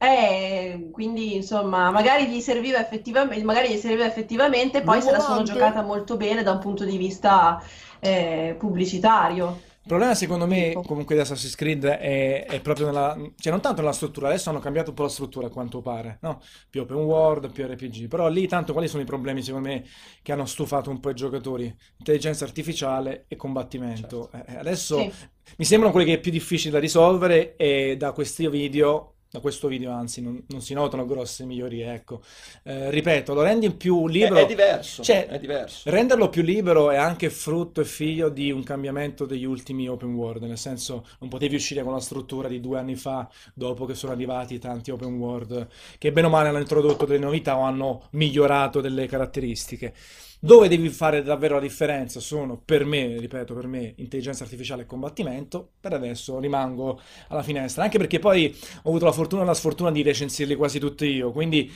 eh, 0.01 0.89
quindi 0.93 1.35
insomma, 1.35 1.91
magari 1.91 2.27
gli 2.29 2.39
serviva 2.39 2.79
effettivamente, 2.79 3.43
magari 3.43 3.69
gli 3.73 3.77
serviva 3.77 4.05
effettivamente, 4.05 4.81
poi 4.81 5.01
se 5.01 5.11
la 5.11 5.19
sono 5.19 5.43
giocata 5.43 5.81
molto 5.81 6.15
bene 6.15 6.41
da 6.41 6.51
un 6.53 6.59
punto 6.59 6.85
di 6.85 6.95
vista 6.97 7.61
eh, 7.99 8.55
pubblicitario. 8.57 9.67
Il 9.81 9.95
problema 9.95 10.13
secondo 10.13 10.45
me 10.45 10.73
comunque 10.85 11.15
di 11.15 11.21
Assassin's 11.21 11.55
Creed 11.55 11.83
è, 11.85 12.45
è 12.45 12.61
proprio 12.61 12.85
nella, 12.87 13.17
cioè 13.37 13.51
non 13.51 13.61
tanto 13.61 13.81
nella 13.81 13.93
struttura, 13.93 14.27
adesso 14.27 14.49
hanno 14.49 14.59
cambiato 14.59 14.89
un 14.89 14.95
po' 14.95 15.03
la 15.03 15.09
struttura 15.09 15.47
a 15.47 15.49
quanto 15.49 15.81
pare, 15.81 16.19
no? 16.21 16.41
Più 16.69 16.81
open 16.81 16.97
world, 16.97 17.51
più 17.51 17.65
RPG, 17.65 18.07
però 18.07 18.27
lì 18.27 18.45
tanto 18.47 18.73
quali 18.73 18.87
sono 18.87 19.01
i 19.01 19.05
problemi 19.05 19.41
secondo 19.41 19.67
me 19.69 19.85
che 20.21 20.31
hanno 20.31 20.45
stufato 20.45 20.91
un 20.91 20.99
po' 20.99 21.09
i 21.09 21.15
giocatori? 21.15 21.75
Intelligenza 21.97 22.45
artificiale 22.45 23.25
e 23.27 23.35
combattimento. 23.35 24.29
Eh, 24.31 24.57
adesso 24.57 25.09
Sì. 25.09 25.11
mi 25.57 25.65
sembrano 25.65 25.91
quelli 25.93 26.07
che 26.07 26.17
è 26.17 26.19
più 26.19 26.31
difficile 26.31 26.71
da 26.73 26.79
risolvere 26.79 27.55
e 27.55 27.95
da 27.97 28.11
questi 28.11 28.47
video, 28.49 29.15
da 29.31 29.39
questo 29.39 29.67
video 29.67 29.91
anzi, 29.91 30.21
non, 30.21 30.43
non 30.47 30.61
si 30.61 30.73
notano 30.73 31.05
grosse 31.05 31.45
migliorie, 31.45 31.93
ecco. 31.93 32.21
Eh, 32.63 32.89
ripeto, 32.89 33.33
lo 33.33 33.41
rendi 33.43 33.71
più 33.71 34.07
È, 34.07 34.11
libero. 34.11 34.35
è 34.35 34.45
diverso, 34.45 35.03
Cioè, 35.03 35.27
è 35.27 35.39
diverso. 35.39 35.89
Renderlo 35.89 36.29
più 36.29 36.41
libero 36.41 36.89
è 36.91 36.97
anche 36.97 37.29
frutto 37.29 37.81
e 37.81 37.85
figlio 37.85 38.29
di 38.29 38.51
un 38.51 38.63
cambiamento 38.63 39.25
degli 39.25 39.45
ultimi 39.45 39.87
open 39.87 40.13
world, 40.13 40.43
nel 40.43 40.57
senso 40.57 41.05
non 41.19 41.29
potevi 41.29 41.55
uscire 41.55 41.83
con 41.83 41.93
la 41.93 41.99
struttura 41.99 42.47
di 42.47 42.59
due 42.59 42.79
anni 42.79 42.95
fa, 42.95 43.29
dopo 43.53 43.85
che 43.85 43.93
sono 43.93 44.13
arrivati 44.13 44.57
tanti 44.59 44.91
open 44.91 45.15
world 45.17 45.67
che 45.97 46.11
bene 46.11 46.27
o 46.27 46.29
male 46.29 46.49
hanno 46.49 46.59
introdotto 46.59 47.05
delle 47.05 47.19
novità 47.19 47.57
o 47.57 47.61
hanno 47.61 48.07
migliorato 48.11 48.81
delle 48.81 49.07
caratteristiche. 49.07 49.93
Dove 50.41 50.69
devi 50.69 50.87
fare 50.87 51.21
davvero 51.21 51.55
la 51.55 51.59
differenza 51.61 52.21
sono, 52.21 52.57
per 52.63 52.85
me, 52.85 53.17
ripeto, 53.19 53.53
per 53.53 53.67
me, 53.67 53.93
intelligenza 53.97 54.43
artificiale 54.45 54.83
e 54.83 54.85
combattimento. 54.85 55.71
Per 55.81 55.91
adesso 55.91 56.39
rimango 56.39 56.99
alla 57.27 57.43
finestra, 57.43 57.83
anche 57.83 57.97
perché 57.97 58.19
poi 58.19 58.55
ho 58.83 58.89
avuto 58.89 59.03
la 59.03 59.11
fortuna 59.11 59.41
e 59.41 59.45
la 59.45 59.53
sfortuna 59.53 59.91
di 59.91 60.01
recensirli 60.01 60.55
quasi 60.55 60.79
tutti 60.79 61.05
io, 61.05 61.31
quindi 61.31 61.69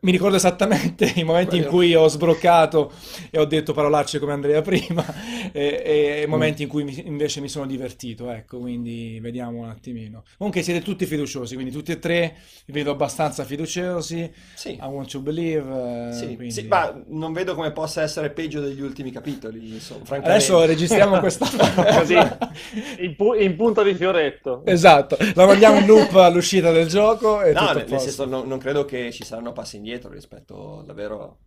mi 0.00 0.10
ricordo 0.10 0.36
esattamente 0.36 1.12
i 1.16 1.22
momenti 1.24 1.56
in 1.56 1.62
Quello. 1.62 1.76
cui 1.76 1.94
ho 1.94 2.08
sbroccato 2.08 2.92
e 3.30 3.38
ho 3.38 3.44
detto 3.44 3.72
parolacce 3.72 4.18
come 4.18 4.32
Andrea 4.32 4.60
prima 4.62 5.04
e, 5.52 6.22
i 6.24 6.28
momenti 6.28 6.62
in 6.62 6.68
cui 6.68 6.82
mi- 6.84 7.06
invece 7.06 7.40
mi 7.40 7.48
sono 7.48 7.66
divertito, 7.66 8.28
ecco, 8.30 8.58
quindi 8.58 9.18
vediamo 9.20 9.60
un 9.60 9.68
attimino. 9.68 10.24
Comunque 10.36 10.62
siete 10.62 10.82
tutti 10.82 11.06
fiduciosi, 11.06 11.54
quindi 11.54 11.72
tutti 11.72 11.92
e 11.92 11.98
tre 12.00 12.36
vi 12.66 12.72
vedo 12.72 12.90
abbastanza 12.90 13.44
fiduciosi, 13.44 14.32
Sì, 14.54 14.70
I 14.70 14.78
want 14.86 15.08
to 15.10 15.20
believe, 15.20 16.08
eh, 16.08 16.12
sì, 16.12 16.26
quindi- 16.34 16.50
sì, 16.50 16.66
ma 16.66 17.00
non 17.08 17.32
vedo 17.32 17.54
come 17.54 17.70
possa 17.72 17.99
essere 18.02 18.30
peggio 18.30 18.60
degli 18.60 18.80
ultimi 18.80 19.10
capitoli, 19.10 19.74
insomma. 19.74 20.04
Adesso 20.08 20.64
registriamo 20.64 21.18
questa 21.20 21.46
Così, 21.98 22.16
in, 22.98 23.16
pu- 23.16 23.34
in 23.34 23.56
punta 23.56 23.82
di 23.82 23.94
fioretto. 23.94 24.62
Esatto, 24.64 25.16
la 25.34 25.46
mandiamo 25.46 25.78
in 25.78 25.86
loop 25.86 26.14
all'uscita 26.14 26.70
del 26.72 26.88
gioco 26.88 27.42
e 27.42 27.52
No, 27.52 27.72
nel, 27.72 27.86
nel 27.88 28.00
senso 28.00 28.24
non, 28.24 28.46
non 28.46 28.58
credo 28.58 28.84
che 28.84 29.12
ci 29.12 29.24
saranno 29.24 29.52
passi 29.52 29.76
indietro 29.76 30.10
rispetto 30.10 30.82
davvero 30.86 31.38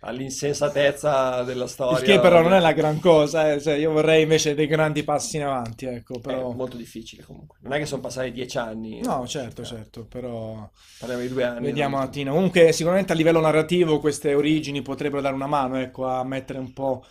all'insensatezza 0.00 1.42
della 1.42 1.66
storia. 1.66 1.98
Il 1.98 2.04
che 2.04 2.20
però 2.20 2.42
non 2.42 2.54
è 2.54 2.60
la 2.60 2.72
gran 2.72 3.00
cosa, 3.00 3.52
eh, 3.52 3.60
cioè, 3.60 3.74
io 3.74 3.92
vorrei 3.92 4.22
invece 4.22 4.54
dei 4.54 4.66
grandi 4.66 5.02
passi 5.02 5.36
in 5.36 5.44
avanti, 5.44 5.86
ecco, 5.86 6.16
È 6.16 6.20
però... 6.20 6.52
molto 6.52 6.76
difficile 6.76 7.22
comunque. 7.22 7.58
Non 7.62 7.72
è 7.72 7.78
che 7.78 7.86
sono 7.86 8.00
passati 8.00 8.32
dieci 8.32 8.58
anni. 8.58 9.00
No, 9.00 9.26
certo, 9.26 9.62
eh, 9.62 9.64
certo, 9.64 10.06
però 10.06 10.68
Parliamo 10.98 11.22
di 11.22 11.28
due 11.28 11.44
anni. 11.44 11.66
vediamo 11.66 11.96
un 11.96 12.02
attimo. 12.02 12.32
Comunque 12.32 12.72
sicuramente 12.72 13.12
a 13.12 13.16
livello 13.16 13.40
narrativo 13.40 14.00
queste 14.00 14.34
origini 14.34 14.82
potrebbero 14.82 15.20
dare 15.20 15.34
una 15.34 15.46
mano, 15.46 15.76
ecco, 15.76 16.06
a 16.06 16.24
mettere 16.24 16.58
un 16.58 16.72
po' 16.72 17.04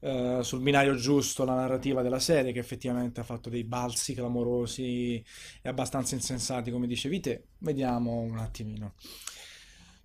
eh, 0.00 0.40
sul 0.42 0.60
binario 0.60 0.94
giusto 0.96 1.44
la 1.46 1.54
narrativa 1.54 2.02
della 2.02 2.18
serie, 2.18 2.52
che 2.52 2.58
effettivamente 2.58 3.20
ha 3.20 3.24
fatto 3.24 3.48
dei 3.48 3.64
balzi 3.64 4.12
clamorosi 4.12 5.24
e 5.62 5.68
abbastanza 5.68 6.14
insensati, 6.14 6.70
come 6.70 6.86
dicevi 6.86 7.20
te. 7.20 7.44
Vediamo 7.58 8.18
un 8.20 8.36
attimino. 8.38 8.94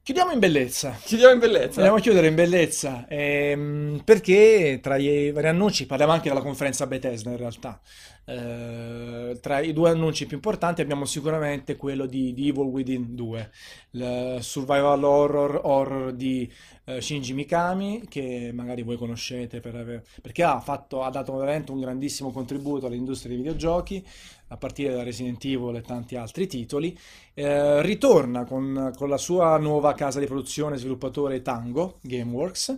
Chiudiamo 0.09 0.33
in 0.33 0.39
bellezza. 0.39 0.97
Chiudiamo 1.03 1.33
in 1.33 1.39
bellezza. 1.39 1.75
Andiamo 1.75 1.97
a 1.97 1.99
chiudere 1.99 2.25
in 2.25 2.33
bellezza, 2.33 3.05
ehm, 3.07 4.01
perché 4.03 4.79
tra 4.81 4.97
i 4.97 5.29
vari 5.29 5.49
annunci 5.49 5.85
parliamo 5.85 6.11
anche 6.13 6.29
della 6.29 6.41
conferenza 6.41 6.87
Bethesda 6.87 7.29
in 7.29 7.37
realtà. 7.37 7.79
Eh, 8.25 9.37
tra 9.39 9.59
i 9.59 9.71
due 9.71 9.91
annunci 9.91 10.25
più 10.25 10.37
importanti 10.37 10.81
abbiamo 10.81 11.05
sicuramente 11.05 11.75
quello 11.75 12.07
di, 12.07 12.33
di 12.33 12.47
Evil 12.47 12.65
Within 12.65 13.13
2, 13.13 13.51
il 13.91 14.37
survival 14.41 15.03
horror, 15.03 15.61
horror 15.63 16.13
di 16.13 16.51
eh, 16.85 17.01
Shinji 17.01 17.33
Mikami, 17.33 18.05
che 18.09 18.51
magari 18.51 18.81
voi 18.81 18.97
conoscete 18.97 19.59
per 19.59 19.75
aver- 19.75 20.03
perché 20.23 20.41
ha, 20.41 20.59
fatto, 20.59 21.03
ha 21.03 21.11
dato 21.11 21.35
veramente 21.37 21.71
un 21.71 21.81
grandissimo 21.81 22.31
contributo 22.31 22.87
all'industria 22.87 23.29
dei 23.29 23.43
videogiochi, 23.43 24.03
a 24.49 24.57
partire 24.57 24.93
da 24.93 25.03
Resident 25.03 25.43
Evil 25.45 25.75
e 25.75 25.81
tanti 25.81 26.15
altri 26.15 26.45
titoli. 26.47 26.97
Eh, 27.33 27.81
ritorna 27.81 28.45
con, 28.45 28.93
con 28.95 29.09
la 29.09 29.17
sua 29.17 29.57
nuova 29.57 29.93
casa 29.93 30.19
di 30.19 30.25
produzione 30.25 30.77
sviluppatore 30.77 31.41
Tango 31.41 31.97
Gameworks 32.01 32.77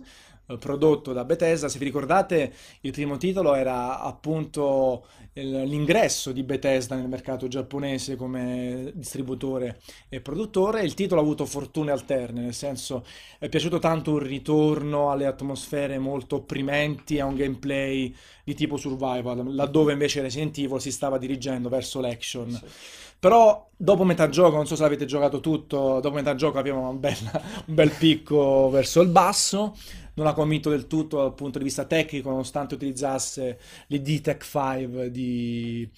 prodotto 0.58 1.12
da 1.12 1.24
Bethesda. 1.24 1.68
Se 1.68 1.78
vi 1.78 1.84
ricordate, 1.84 2.52
il 2.80 2.92
primo 2.92 3.16
titolo 3.16 3.54
era 3.54 4.00
appunto 4.00 5.06
l'ingresso 5.34 6.30
di 6.30 6.42
Bethesda 6.42 6.94
nel 6.94 7.08
mercato 7.08 7.48
giapponese 7.48 8.16
come 8.16 8.92
distributore 8.94 9.80
e 10.08 10.20
produttore. 10.20 10.82
Il 10.82 10.94
titolo 10.94 11.20
ha 11.20 11.24
avuto 11.24 11.46
fortune 11.46 11.90
alterne, 11.90 12.42
nel 12.42 12.54
senso 12.54 13.04
è 13.38 13.48
piaciuto 13.48 13.78
tanto 13.78 14.12
un 14.12 14.18
ritorno 14.18 15.10
alle 15.10 15.26
atmosfere 15.26 15.98
molto 15.98 16.36
opprimenti, 16.36 17.18
a 17.18 17.24
un 17.24 17.36
gameplay 17.36 18.14
di 18.44 18.54
tipo 18.54 18.76
survival, 18.76 19.54
laddove 19.54 19.92
invece 19.92 20.20
Resident 20.20 20.58
Evil 20.58 20.80
si 20.80 20.90
stava 20.90 21.16
dirigendo 21.16 21.68
verso 21.68 22.00
l'action. 22.00 22.50
Sì. 22.50 23.10
Però 23.22 23.70
dopo 23.76 24.02
metà 24.02 24.28
gioco, 24.28 24.56
non 24.56 24.66
so 24.66 24.74
se 24.74 24.82
l'avete 24.82 25.04
giocato 25.04 25.38
tutto, 25.38 26.00
dopo 26.00 26.16
metà 26.16 26.34
gioco 26.34 26.58
abbiamo 26.58 26.88
un 26.88 26.98
bel, 26.98 27.14
un 27.66 27.74
bel 27.74 27.92
picco 27.92 28.68
verso 28.68 29.00
il 29.00 29.10
basso. 29.10 29.76
Non 30.14 30.26
ha 30.26 30.32
convinto 30.32 30.68
del 30.70 30.88
tutto 30.88 31.18
dal 31.18 31.32
punto 31.32 31.58
di 31.58 31.64
vista 31.64 31.84
tecnico, 31.84 32.30
nonostante 32.30 32.74
utilizzasse 32.74 33.60
l'ID 33.86 34.22
Tech 34.22 34.42
5 34.42 35.08
di, 35.12 35.88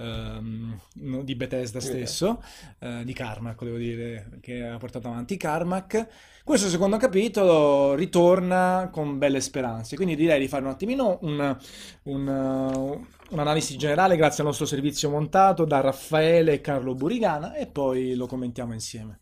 ehm, 0.00 1.22
di 1.22 1.34
Bethesda 1.34 1.80
stesso, 1.80 2.42
eh, 2.78 3.02
di 3.04 3.12
Carmack, 3.12 3.62
devo 3.64 3.76
dire, 3.76 4.38
che 4.40 4.66
ha 4.66 4.76
portato 4.78 5.08
avanti 5.08 5.36
Carmack. 5.36 6.08
Questo 6.42 6.68
secondo 6.68 6.96
capitolo 6.96 7.94
ritorna 7.94 8.88
con 8.90 9.18
belle 9.18 9.40
speranze, 9.40 9.94
quindi 9.96 10.16
direi 10.16 10.40
di 10.40 10.48
fare 10.48 10.64
un 10.64 10.70
attimino 10.70 11.18
un- 11.22 11.56
un, 12.04 12.26
uh, 12.26 13.06
un'analisi 13.30 13.76
generale 13.76 14.16
grazie 14.16 14.42
al 14.42 14.48
nostro 14.48 14.66
servizio 14.66 15.10
montato 15.10 15.64
da 15.64 15.80
Raffaele 15.80 16.54
e 16.54 16.60
Carlo 16.60 16.94
Burigana 16.94 17.54
e 17.54 17.66
poi 17.66 18.14
lo 18.14 18.26
commentiamo 18.26 18.72
insieme. 18.72 19.20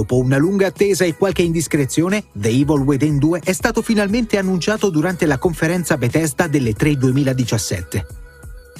Dopo 0.00 0.16
una 0.16 0.38
lunga 0.38 0.68
attesa 0.68 1.04
e 1.04 1.14
qualche 1.14 1.42
indiscrezione, 1.42 2.24
The 2.32 2.48
Evil 2.48 2.80
Within 2.80 3.18
2 3.18 3.40
è 3.44 3.52
stato 3.52 3.82
finalmente 3.82 4.38
annunciato 4.38 4.88
durante 4.88 5.26
la 5.26 5.36
conferenza 5.36 5.98
Bethesda 5.98 6.46
delle 6.46 6.72
3 6.72 6.96
2017. 6.96 8.06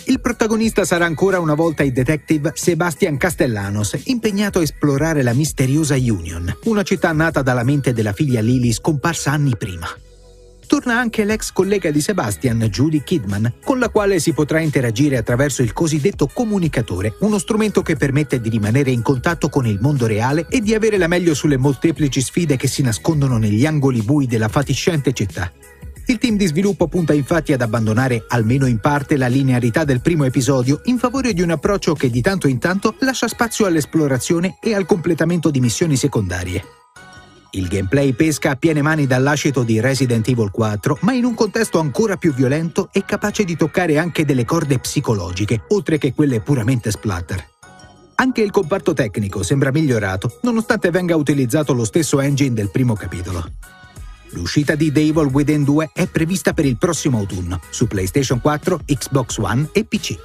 Il 0.07 0.23
protagonista 0.23 0.87
sarà 0.87 1.05
ancora 1.05 1.39
una 1.39 1.53
volta 1.53 1.83
il 1.83 1.93
detective 1.93 2.53
Sebastian 2.55 3.19
Castellanos, 3.19 4.01
impegnato 4.05 4.61
a 4.61 4.63
esplorare 4.63 5.23
la 5.23 5.35
misteriosa 5.35 5.95
Union, 5.95 6.57
una 6.65 6.85
città 6.85 7.13
nata 7.13 7.43
dalla 7.43 7.65
mente 7.65 7.93
della 7.93 8.15
figlia 8.15 8.41
Lily 8.41 8.73
scomparsa 8.73 9.31
anni 9.31 9.55
prima. 9.59 9.89
Torna 10.71 10.97
anche 10.97 11.25
l'ex 11.25 11.51
collega 11.51 11.91
di 11.91 12.01
Sebastian, 12.01 12.61
Judy 12.71 13.03
Kidman, 13.03 13.55
con 13.65 13.81
la 13.81 13.89
quale 13.89 14.21
si 14.21 14.33
potrà 14.33 14.61
interagire 14.61 15.17
attraverso 15.17 15.63
il 15.63 15.73
cosiddetto 15.73 16.31
comunicatore, 16.33 17.17
uno 17.23 17.39
strumento 17.39 17.83
che 17.83 17.97
permette 17.97 18.41
di 18.41 18.49
rimanere 18.51 18.93
in 18.93 19.03
contatto 19.03 19.49
con 19.49 19.67
il 19.67 19.81
mondo 19.81 20.07
reale 20.07 20.47
e 20.49 20.61
di 20.61 20.73
avere 20.73 20.97
la 20.97 21.09
meglio 21.09 21.35
sulle 21.35 21.57
molteplici 21.57 22.21
sfide 22.21 22.55
che 22.57 22.69
si 22.69 22.83
nascondono 22.83 23.37
negli 23.37 23.67
angoli 23.67 24.03
bui 24.03 24.29
della 24.29 24.47
fatiscente 24.47 25.13
città. 25.13 25.51
Il 26.07 26.19
team 26.19 26.37
di 26.37 26.47
sviluppo 26.47 26.87
punta 26.87 27.15
infatti 27.15 27.53
ad 27.53 27.63
abbandonare, 27.63 28.27
almeno 28.29 28.67
in 28.67 28.79
parte, 28.79 29.17
la 29.17 29.27
linearità 29.27 29.83
del 29.83 30.01
primo 30.01 30.23
episodio 30.23 30.83
in 30.85 30.99
favore 30.99 31.33
di 31.33 31.43
un 31.43 31.51
approccio 31.51 31.95
che 31.95 32.11
di 32.11 32.21
tanto 32.21 32.47
in 32.47 32.61
tanto 32.61 32.95
lascia 33.01 33.27
spazio 33.27 33.67
all'esplorazione 33.67 34.59
e 34.61 34.73
al 34.77 34.87
completamento 34.87 35.51
di 35.51 35.59
missioni 35.59 35.97
secondarie. 35.97 36.80
Il 37.52 37.66
gameplay 37.66 38.12
pesca 38.12 38.51
a 38.51 38.56
piene 38.56 38.81
mani 38.81 39.06
dall'ascito 39.06 39.64
di 39.64 39.81
Resident 39.81 40.28
Evil 40.28 40.51
4, 40.52 40.98
ma 41.01 41.12
in 41.12 41.24
un 41.24 41.35
contesto 41.35 41.81
ancora 41.81 42.16
più 42.16 42.32
violento 42.32 42.90
e 42.93 43.05
capace 43.05 43.43
di 43.43 43.56
toccare 43.56 43.98
anche 43.98 44.24
delle 44.24 44.44
corde 44.44 44.78
psicologiche, 44.78 45.64
oltre 45.68 45.98
che 45.98 46.14
quelle 46.14 46.40
puramente 46.40 46.93
splatter. 46.93 47.48
Anche 48.16 48.43
il 48.43 48.51
comparto 48.52 48.93
tecnico 48.93 49.43
sembra 49.43 49.72
migliorato, 49.72 50.39
nonostante 50.43 50.90
venga 50.90 51.16
utilizzato 51.16 51.72
lo 51.72 51.85
stesso 51.85 52.20
engine 52.20 52.55
del 52.55 52.70
primo 52.70 52.94
capitolo. 52.94 53.44
L'uscita 54.32 54.77
di 54.77 54.93
The 54.93 55.01
Evil 55.01 55.27
Within 55.32 55.64
2 55.64 55.90
è 55.93 56.06
prevista 56.06 56.52
per 56.52 56.66
il 56.66 56.77
prossimo 56.77 57.18
autunno, 57.18 57.60
su 57.70 57.89
PlayStation 57.89 58.40
4, 58.40 58.82
Xbox 58.85 59.39
One 59.39 59.70
e 59.72 59.85
PC. 59.85 60.18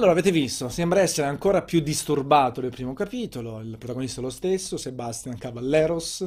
Allora, 0.00 0.14
avete 0.14 0.32
visto, 0.32 0.70
sembra 0.70 1.02
essere 1.02 1.26
ancora 1.26 1.60
più 1.60 1.80
disturbato 1.80 2.62
del 2.62 2.70
primo 2.70 2.94
capitolo, 2.94 3.60
il 3.60 3.76
protagonista 3.76 4.20
è 4.20 4.24
lo 4.24 4.30
stesso, 4.30 4.78
Sebastian 4.78 5.36
Cavalleros, 5.36 6.26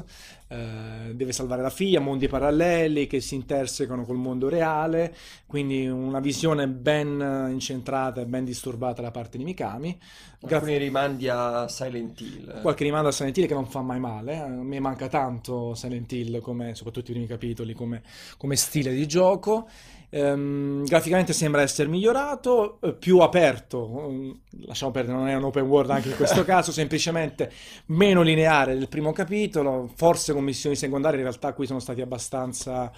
eh, 0.53 1.15
deve 1.15 1.31
salvare 1.31 1.63
la 1.63 1.71
figlia, 1.71 1.99
mondi 1.99 2.27
paralleli 2.27 3.07
che 3.07 3.19
si 3.21 3.33
intersecano 3.33 4.05
col 4.05 4.17
mondo 4.17 4.49
reale, 4.49 5.15
quindi 5.47 5.87
una 5.87 6.19
visione 6.19 6.67
ben 6.67 7.49
incentrata 7.49 8.21
e 8.21 8.25
ben 8.25 8.45
disturbata 8.45 9.01
da 9.01 9.09
parte 9.09 9.39
di 9.39 9.43
Mikami. 9.43 9.99
Gra- 10.39 10.57
Alcuni 10.57 10.77
rimandi 10.77 11.27
a 11.27 11.67
Silent 11.67 12.19
Hill. 12.19 12.61
Qualche 12.61 12.83
rimando 12.83 13.07
a 13.07 13.11
Silent 13.11 13.37
Hill 13.37 13.47
che 13.47 13.53
non 13.53 13.65
fa 13.65 13.81
mai 13.81 13.99
male, 13.99 14.33
eh. 14.33 14.39
a 14.39 14.47
me 14.47 14.79
manca 14.79 15.07
tanto 15.07 15.73
Silent 15.73 16.11
Hill, 16.11 16.39
come, 16.41 16.75
soprattutto 16.75 17.09
i 17.09 17.13
primi 17.13 17.27
capitoli, 17.27 17.73
come, 17.73 18.03
come 18.37 18.55
stile 18.55 18.93
di 18.93 19.07
gioco. 19.07 19.67
Ehm, 20.15 20.85
graficamente 20.85 21.33
sembra 21.33 21.63
essere 21.63 21.89
migliorato, 21.89 22.77
eh, 22.81 22.93
più 22.93 23.17
aperto, 23.17 24.09
mm, 24.11 24.31
lasciamo 24.67 24.91
perdere, 24.91 25.17
non 25.17 25.27
è 25.27 25.33
un 25.33 25.45
open 25.45 25.65
world 25.65 25.89
anche 25.89 26.09
in 26.09 26.15
questo 26.15 26.43
caso, 26.45 26.71
semplicemente 26.71 27.51
meno 27.87 28.21
lineare 28.21 28.77
del 28.77 28.89
primo 28.89 29.11
capitolo, 29.11 29.89
forse 29.95 30.31
con 30.33 30.42
missioni 30.43 30.75
secondarie 30.75 31.17
in 31.17 31.23
realtà 31.25 31.53
qui 31.53 31.65
sono 31.65 31.79
stati 31.79 32.01
abbastanza 32.01 32.91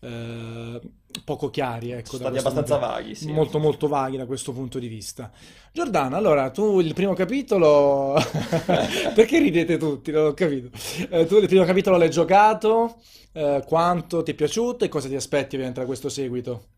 eh, 0.00 0.80
poco 1.24 1.50
chiari, 1.50 1.90
ecco, 1.92 2.16
Sono 2.16 2.30
stati 2.30 2.40
questo 2.40 2.50
punto- 2.50 2.74
abbastanza 2.74 2.76
vaghi, 2.78 3.14
sì. 3.14 3.30
molto 3.32 3.58
molto 3.58 3.88
vaghi 3.88 4.16
da 4.16 4.26
questo 4.26 4.52
punto 4.52 4.78
di 4.78 4.88
vista. 4.88 5.30
Giordano, 5.72 6.16
allora 6.16 6.50
tu 6.50 6.80
il 6.80 6.94
primo 6.94 7.14
capitolo, 7.14 8.14
perché 9.14 9.38
ridete 9.38 9.76
tutti? 9.76 10.10
Non 10.10 10.26
ho 10.26 10.34
capito. 10.34 10.70
Eh, 11.10 11.26
tu 11.26 11.36
il 11.36 11.46
primo 11.48 11.64
capitolo 11.64 11.96
l'hai 11.96 12.10
giocato, 12.10 12.96
eh, 13.32 13.62
quanto 13.66 14.22
ti 14.22 14.32
è 14.32 14.34
piaciuto 14.34 14.84
e 14.84 14.88
cosa 14.88 15.08
ti 15.08 15.14
aspetti 15.16 15.54
ovviamente 15.54 15.80
da 15.80 15.86
questo 15.86 16.08
seguito? 16.08 16.68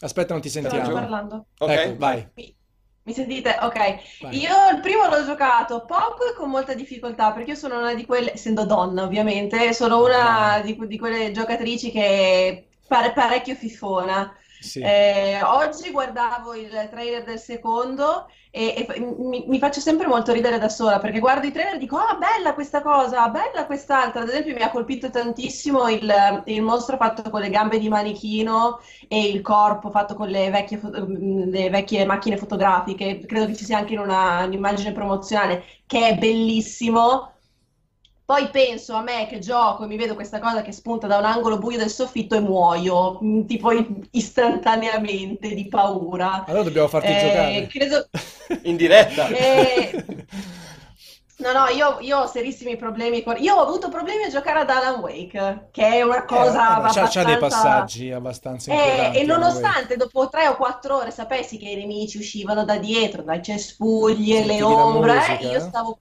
Aspetta, 0.00 0.32
non 0.32 0.42
ti 0.42 0.48
Sto 0.48 0.60
sentiamo. 0.60 0.92
parlando. 0.92 1.46
Ok, 1.58 1.70
Ecco, 1.70 1.96
vai. 1.98 2.28
Mi, 3.10 3.12
sentite? 3.12 3.56
Ok. 3.60 3.76
vai. 4.20 4.38
Io 4.38 4.70
il 4.72 4.80
primo 4.80 5.06
l'ho 5.08 5.24
giocato 5.24 5.84
poco 5.84 6.28
e 6.30 6.34
con 6.34 6.48
molta 6.50 6.74
difficoltà 6.74 7.32
perché 7.32 7.50
io 7.50 7.56
sono 7.56 7.78
una 7.78 7.94
di 7.94 8.04
quelle, 8.06 8.32
essendo 8.32 8.64
donna 8.64 9.02
ovviamente, 9.02 9.72
sono 9.74 10.02
una 10.04 10.60
di, 10.60 10.76
di 10.86 10.98
quelle 10.98 11.32
giocatrici 11.32 11.90
che 11.90 12.68
pare 12.86 13.12
parecchio 13.12 13.54
fifona. 13.54 14.34
Sì. 14.60 14.80
Eh, 14.82 15.42
oggi 15.42 15.90
guardavo 15.90 16.54
il 16.54 16.70
trailer 16.90 17.22
del 17.22 17.38
secondo 17.38 18.28
e, 18.50 18.86
e 18.88 19.00
mi, 19.00 19.44
mi 19.46 19.58
faccio 19.58 19.78
sempre 19.80 20.06
molto 20.06 20.32
ridere 20.32 20.58
da 20.58 20.70
sola 20.70 20.98
perché 20.98 21.18
guardo 21.18 21.46
i 21.46 21.52
trailer 21.52 21.74
e 21.74 21.78
dico: 21.78 21.96
Ah, 21.98 22.16
bella 22.16 22.54
questa 22.54 22.80
cosa, 22.82 23.28
bella 23.28 23.66
quest'altra. 23.66 24.22
Ad 24.22 24.28
esempio, 24.28 24.54
mi 24.54 24.62
ha 24.62 24.70
colpito 24.70 25.10
tantissimo 25.10 25.88
il, 25.88 26.42
il 26.46 26.62
mostro 26.62 26.96
fatto 26.96 27.28
con 27.30 27.40
le 27.42 27.50
gambe 27.50 27.78
di 27.78 27.88
manichino 27.88 28.80
e 29.08 29.28
il 29.28 29.42
corpo 29.42 29.90
fatto 29.90 30.14
con 30.14 30.28
le 30.28 30.50
vecchie, 30.50 30.78
fo- 30.78 30.90
le 30.90 31.68
vecchie 31.70 32.04
macchine 32.06 32.36
fotografiche. 32.38 33.20
Credo 33.26 33.46
che 33.46 33.56
ci 33.56 33.64
sia 33.64 33.78
anche 33.78 33.92
in 33.94 33.98
una- 34.00 34.44
un'immagine 34.44 34.92
promozionale 34.92 35.62
che 35.86 36.08
è 36.08 36.16
bellissimo. 36.16 37.34
Poi 38.30 38.48
penso 38.50 38.94
a 38.94 39.02
me 39.02 39.26
che 39.26 39.40
gioco 39.40 39.82
e 39.84 39.86
mi 39.88 39.96
vedo 39.96 40.14
questa 40.14 40.38
cosa 40.38 40.62
che 40.62 40.70
spunta 40.70 41.08
da 41.08 41.18
un 41.18 41.24
angolo 41.24 41.58
buio 41.58 41.78
del 41.78 41.90
soffitto 41.90 42.36
e 42.36 42.40
muoio, 42.40 43.18
mm, 43.22 43.44
tipo 43.46 43.70
istantaneamente 44.12 45.52
di 45.54 45.66
paura. 45.66 46.44
Allora 46.44 46.62
dobbiamo 46.62 46.86
farti 46.88 47.08
Eh, 47.12 47.14
giocare. 47.14 47.66
credo, 47.66 48.08
In 48.62 48.76
diretta. 48.76 49.26
eh, 49.26 50.04
no, 51.38 51.52
no, 51.52 51.66
io, 51.68 51.98
io 52.00 52.18
ho 52.20 52.26
serissimi 52.26 52.76
problemi 52.76 53.22
con... 53.22 53.36
Io 53.38 53.54
ho 53.56 53.62
avuto 53.62 53.88
problemi 53.88 54.24
a 54.24 54.28
giocare 54.28 54.60
ad 54.60 54.70
Alan 54.70 55.00
Wake, 55.00 55.68
che 55.72 55.86
è 55.86 56.02
una 56.02 56.24
Eh, 56.24 56.24
cosa 56.24 56.78
vabbè, 56.78 56.88
c'ha, 56.88 57.08
c'ha 57.08 57.24
dei 57.24 57.34
abbastanza... 57.34 57.36
passaggi 57.36 58.10
abbastanza 58.12 58.72
Eh, 58.72 59.10
e 59.14 59.24
nonostante 59.24 59.96
dopo 59.96 60.28
tre 60.28 60.46
o 60.48 60.56
quattro 60.56 60.98
ore 60.98 61.10
sapessi 61.10 61.58
che 61.58 61.68
i 61.68 61.76
nemici 61.76 62.18
uscivano 62.18 62.64
da 62.64 62.78
dietro, 62.78 63.22
dai 63.22 63.42
cespugli 63.42 64.34
e 64.34 64.44
le 64.44 64.62
ombre, 64.62 65.14
musica, 65.14 65.38
io 65.40 65.56
eh? 65.56 65.60
stavo... 65.60 65.98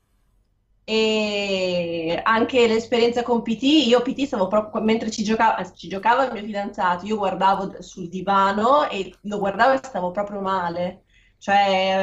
e 0.90 2.20
anche 2.24 2.68
l'esperienza 2.68 3.22
con 3.22 3.44
PT, 3.44 3.62
io 3.88 4.02
PT 4.02 4.24
stavo 4.26 4.48
proprio, 4.48 4.82
mentre 4.82 5.12
ci 5.12 5.24
giocava, 5.24 5.64
ci 5.72 5.88
giocava 5.88 6.26
il 6.26 6.34
mio 6.34 6.42
fidanzato, 6.44 7.06
io 7.06 7.18
guardavo 7.18 7.80
sul 7.84 8.10
divano 8.10 8.90
e 8.90 9.14
lo 9.22 9.38
guardavo 9.38 9.74
e 9.74 9.78
stavo 9.78 10.10
proprio 10.10 10.42
male. 10.42 11.04
Cioè, 11.42 11.56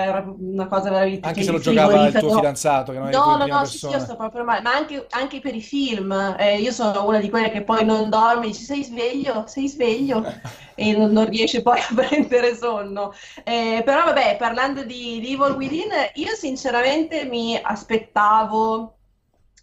era 0.08 0.34
una 0.38 0.66
cosa 0.66 0.88
veramente... 0.88 1.28
Anche 1.28 1.42
se 1.42 1.52
lo 1.52 1.58
giocava 1.58 2.06
il 2.06 2.14
tuo 2.14 2.36
fidanzato, 2.36 2.92
che 2.92 2.98
non 2.98 3.10
No, 3.10 3.36
no, 3.36 3.44
no, 3.44 3.64
sì, 3.66 3.76
sì, 3.76 3.86
io 3.88 4.00
sto 4.00 4.16
proprio 4.16 4.44
male, 4.44 4.62
ma 4.62 4.72
anche, 4.72 5.06
anche 5.10 5.40
per 5.40 5.54
i 5.54 5.60
film, 5.60 6.10
eh, 6.38 6.58
io 6.58 6.72
sono 6.72 7.06
una 7.06 7.18
di 7.18 7.28
quelle 7.28 7.50
che 7.50 7.62
poi 7.62 7.84
non 7.84 8.08
dorme, 8.08 8.46
dici 8.46 8.62
sei 8.62 8.82
sveglio, 8.82 9.44
sei 9.46 9.68
sveglio, 9.68 10.24
e 10.74 10.96
non, 10.96 11.12
non 11.12 11.28
riesce 11.28 11.60
poi 11.60 11.78
a 11.78 11.86
prendere 11.94 12.56
sonno. 12.56 13.12
Eh, 13.44 13.82
però 13.84 14.04
vabbè, 14.04 14.36
parlando 14.38 14.84
di, 14.84 15.20
di 15.20 15.34
Evil 15.34 15.54
Within, 15.54 15.90
io 16.14 16.34
sinceramente 16.34 17.26
mi 17.26 17.60
aspettavo 17.62 18.96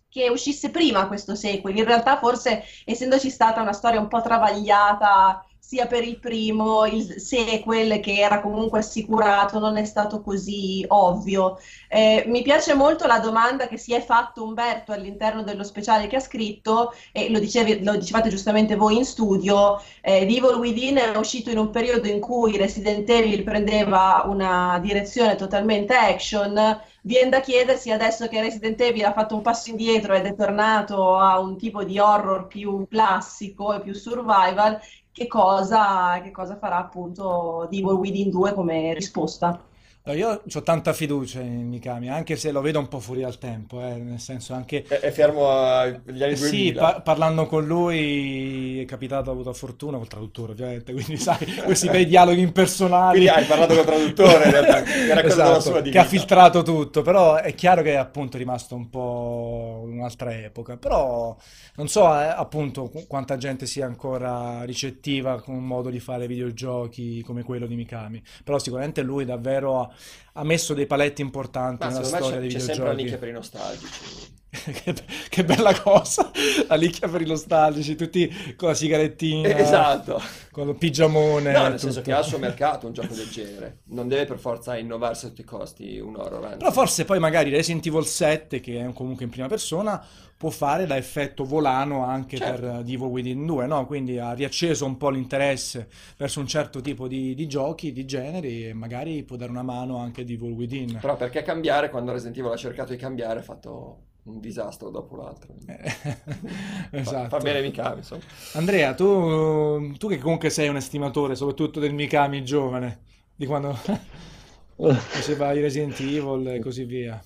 che 0.08 0.30
uscisse 0.30 0.70
prima 0.70 1.08
questo 1.08 1.34
sequel, 1.34 1.76
in 1.76 1.86
realtà 1.86 2.20
forse 2.20 2.64
essendoci 2.86 3.32
stata 3.32 3.60
una 3.60 3.74
storia 3.74 4.00
un 4.00 4.08
po' 4.08 4.22
travagliata 4.22 5.44
sia 5.66 5.88
per 5.88 6.04
il 6.04 6.20
primo, 6.20 6.86
il 6.86 7.22
sequel 7.22 8.02
che 8.02 8.20
era 8.20 8.42
comunque 8.42 8.80
assicurato, 8.80 9.60
non 9.60 9.78
è 9.78 9.86
stato 9.86 10.22
così 10.22 10.84
ovvio. 10.90 11.58
Eh, 11.88 12.26
mi 12.28 12.42
piace 12.42 12.74
molto 12.74 13.08
la 13.08 13.20
domanda 13.20 13.68
che 13.68 13.78
si 13.78 13.94
è 13.94 14.02
fatto 14.02 14.44
Umberto 14.44 14.92
all'interno 14.92 15.42
dello 15.42 15.64
speciale 15.64 16.08
che 16.08 16.18
ha 16.18 16.20
scritto, 16.20 16.94
e 17.14 17.30
lo, 17.32 17.40
dicevi, 17.40 17.82
lo 17.82 17.96
dicevate 17.96 18.30
giustamente 18.30 18.76
voi 18.76 18.98
in 18.98 19.06
studio, 19.06 19.82
eh, 20.02 20.18
Evil 20.24 20.58
Within 20.58 20.98
è 20.98 21.18
uscito 21.18 21.50
in 21.50 21.58
un 21.58 21.70
periodo 21.70 22.08
in 22.10 22.20
cui 22.20 22.58
Resident 22.58 23.10
Evil 23.10 23.44
prendeva 23.44 24.24
una 24.26 24.80
direzione 24.80 25.36
totalmente 25.36 25.94
action. 25.96 26.82
Viene 27.06 27.30
da 27.30 27.42
chiedersi 27.42 27.92
adesso 27.92 28.28
che 28.28 28.42
Resident 28.42 28.80
Evil 28.80 29.06
ha 29.06 29.14
fatto 29.14 29.36
un 29.36 29.42
passo 29.42 29.70
indietro 29.70 30.14
ed 30.14 30.26
è 30.26 30.36
tornato 30.36 31.18
a 31.18 31.38
un 31.40 31.58
tipo 31.58 31.84
di 31.84 32.00
horror 32.00 32.48
più 32.48 32.88
classico 32.90 33.74
e 33.74 33.82
più 33.82 33.94
survival, 33.94 34.80
che 35.14 35.28
cosa, 35.28 36.20
che 36.22 36.32
cosa 36.32 36.58
farà 36.58 36.78
appunto 36.78 37.70
Evil 37.72 37.86
Within 37.94 38.30
2 38.30 38.54
come 38.54 38.94
risposta. 38.94 39.66
No, 40.06 40.12
io 40.12 40.42
ho 40.54 40.64
tanta 40.64 40.92
fiducia 40.92 41.40
in 41.40 41.70
Mikami, 41.70 42.10
anche 42.10 42.36
se 42.36 42.52
lo 42.52 42.60
vedo 42.60 42.78
un 42.78 42.90
po' 42.90 43.00
fuori 43.00 43.24
al 43.24 43.38
tempo, 43.38 43.80
eh, 43.82 43.96
nel 44.00 44.20
senso 44.20 44.54
anche... 44.54 44.84
È, 44.86 45.00
è 45.00 45.12
fermo 45.12 45.50
agli 45.50 46.22
anni 46.22 46.36
Sì, 46.36 46.74
2000. 46.74 46.82
pa- 46.82 47.02
parlando 47.02 47.46
con 47.46 47.66
lui 47.66 48.82
è 48.82 48.86
capitato, 48.86 49.30
ho 49.30 49.34
avuto 49.34 49.54
fortuna 49.54 49.96
col 49.98 50.10
traduttore 50.10 50.52
ovviamente, 50.52 50.92
quindi 50.92 51.16
sai, 51.16 51.38
questi 51.64 51.88
bei 51.88 52.06
dialoghi 52.06 52.42
impersonali. 52.42 53.12
Quindi 53.12 53.30
hai 53.30 53.46
parlato 53.46 53.76
col 53.76 53.86
traduttore, 53.86 54.44
in 54.46 54.52
realtà, 54.52 54.82
che 54.84 55.26
Esatto, 55.26 55.60
sua 55.62 55.80
di 55.80 55.90
che 55.90 56.00
ha 56.00 56.04
filtrato 56.04 56.64
tutto, 56.64 57.02
però 57.02 57.36
è 57.36 57.56
chiaro 57.56 57.82
che 57.82 57.94
è 57.94 57.96
appunto 57.96 58.38
rimasto 58.38 58.76
un 58.76 58.90
po' 58.90 59.73
un'altra 60.04 60.36
epoca, 60.36 60.78
però 60.78 61.36
non 61.76 61.88
so 61.88 62.04
eh, 62.20 62.26
appunto 62.26 62.90
qu- 62.90 63.08
quanta 63.08 63.38
gente 63.38 63.66
sia 63.66 63.86
ancora 63.86 64.64
ricettiva 64.64 65.42
con 65.42 65.56
un 65.56 65.66
modo 65.66 65.90
di 65.90 66.00
fare 66.00 66.28
videogiochi 66.28 67.22
come 67.24 67.44
quello 67.44 67.66
di 67.66 67.76
Mikami, 67.76 68.22
però 68.44 68.60
sicuramente 68.60 69.02
lui 69.02 69.26
davvero 69.26 69.82
ha, 69.82 69.90
ha 70.34 70.44
messo 70.44 70.74
dei 70.74 70.86
paletti 70.88 71.22
importanti 71.22 71.86
Ma 71.86 71.92
nella 71.92 72.04
storia 72.06 72.30
c'è, 72.32 72.40
dei 72.40 72.50
c'è 72.50 72.60
sempre 72.60 72.74
videogiochi. 72.96 73.04
nicchia 73.04 73.18
per 73.18 73.28
i 73.28 73.32
nostalgici. 73.32 74.32
Che, 74.64 74.94
che 75.30 75.44
bella 75.44 75.74
cosa, 75.82 76.30
la 76.68 76.76
nicchia 76.76 77.08
per 77.10 77.22
i 77.22 77.26
nostalgici, 77.26 77.96
tutti 77.96 78.32
con 78.56 78.70
la 78.70 78.76
sigarettina, 78.76 79.58
Esatto. 79.58 80.22
con 80.52 80.70
il 80.70 80.76
pigiamone, 80.76 81.52
No, 81.52 81.68
nel 81.70 81.80
senso 81.80 82.00
tutto. 82.00 82.02
che 82.12 82.16
ha 82.16 82.20
il 82.20 82.26
suo 82.26 82.38
mercato 82.38 82.86
un 82.86 82.94
gioco 82.94 83.16
del 83.16 83.28
genere. 83.30 83.80
Non 83.86 84.08
deve 84.08 84.26
per 84.26 84.38
forza 84.38 84.78
innovarsi 84.78 85.26
a 85.26 85.30
tutti 85.30 85.42
i 85.42 85.44
costi 85.44 85.98
un 86.00 86.16
horror, 86.18 86.46
anzi. 86.46 86.58
Però 86.60 86.72
forse 86.72 87.04
poi 87.04 87.18
magari 87.20 87.50
Resident 87.50 87.84
Evil 87.88 88.06
7, 88.06 88.60
che 88.60 88.80
è 88.80 88.94
comunque 88.94 89.26
in 89.26 89.32
prima 89.32 89.48
persona, 89.48 90.06
può 90.44 90.50
fare 90.50 90.86
da 90.86 90.98
effetto 90.98 91.46
volano 91.46 92.04
anche 92.04 92.36
Certo. 92.36 92.60
per 92.60 92.70
eh, 92.70 92.80
Evil 92.80 93.04
Within 93.04 93.46
2, 93.46 93.66
no? 93.66 93.86
Quindi 93.86 94.20
ha 94.20 94.34
riacceso 94.34 94.86
un 94.86 94.98
po' 94.98 95.10
l'interesse 95.10 95.88
verso 96.18 96.42
un 96.42 96.48
certo 96.48 96.82
tipo 96.82 97.08
di, 97.08 97.34
di 97.34 97.48
giochi, 97.48 97.94
di 97.94 98.04
generi, 98.04 98.68
e 98.68 98.74
magari 98.74 99.24
può 99.24 99.38
dare 99.38 99.52
una 99.52 99.64
mano 99.64 100.00
anche 100.00 100.20
Evil 100.20 100.52
Within. 100.52 100.98
Però 101.00 101.16
perché 101.16 101.44
cambiare 101.44 101.90
quando 101.90 102.12
Resident 102.12 102.38
Evil 102.40 102.52
ha 102.52 102.58
cercato 102.58 102.92
di 102.92 102.98
cambiare 102.98 103.40
ha 103.40 103.44
fatto 103.44 104.00
un 104.24 104.42
disastro 104.42 104.90
dopo 104.90 105.16
l'altro. 105.16 105.56
Eh, 106.94 107.02
Fa, 107.04 107.12
esatto. 107.12 107.30
fa 107.30 107.38
bene 107.40 107.62
Mikami, 107.62 107.98
insomma. 108.00 108.22
Andrea, 108.56 108.94
tu, 108.94 109.94
tu 109.94 110.10
che 110.10 110.18
comunque 110.18 110.50
sei 110.50 110.68
un 110.68 110.76
estimatore, 110.76 111.36
soprattutto 111.36 111.80
del 111.80 111.94
Mikami 111.94 112.44
giovane, 112.44 113.00
di 113.34 113.46
quando 113.46 113.74
faceva 114.76 115.54
i 115.54 115.62
Resident 115.62 115.98
Evil 116.02 116.48
e 116.50 116.60
così 116.60 116.84
via. 116.84 117.24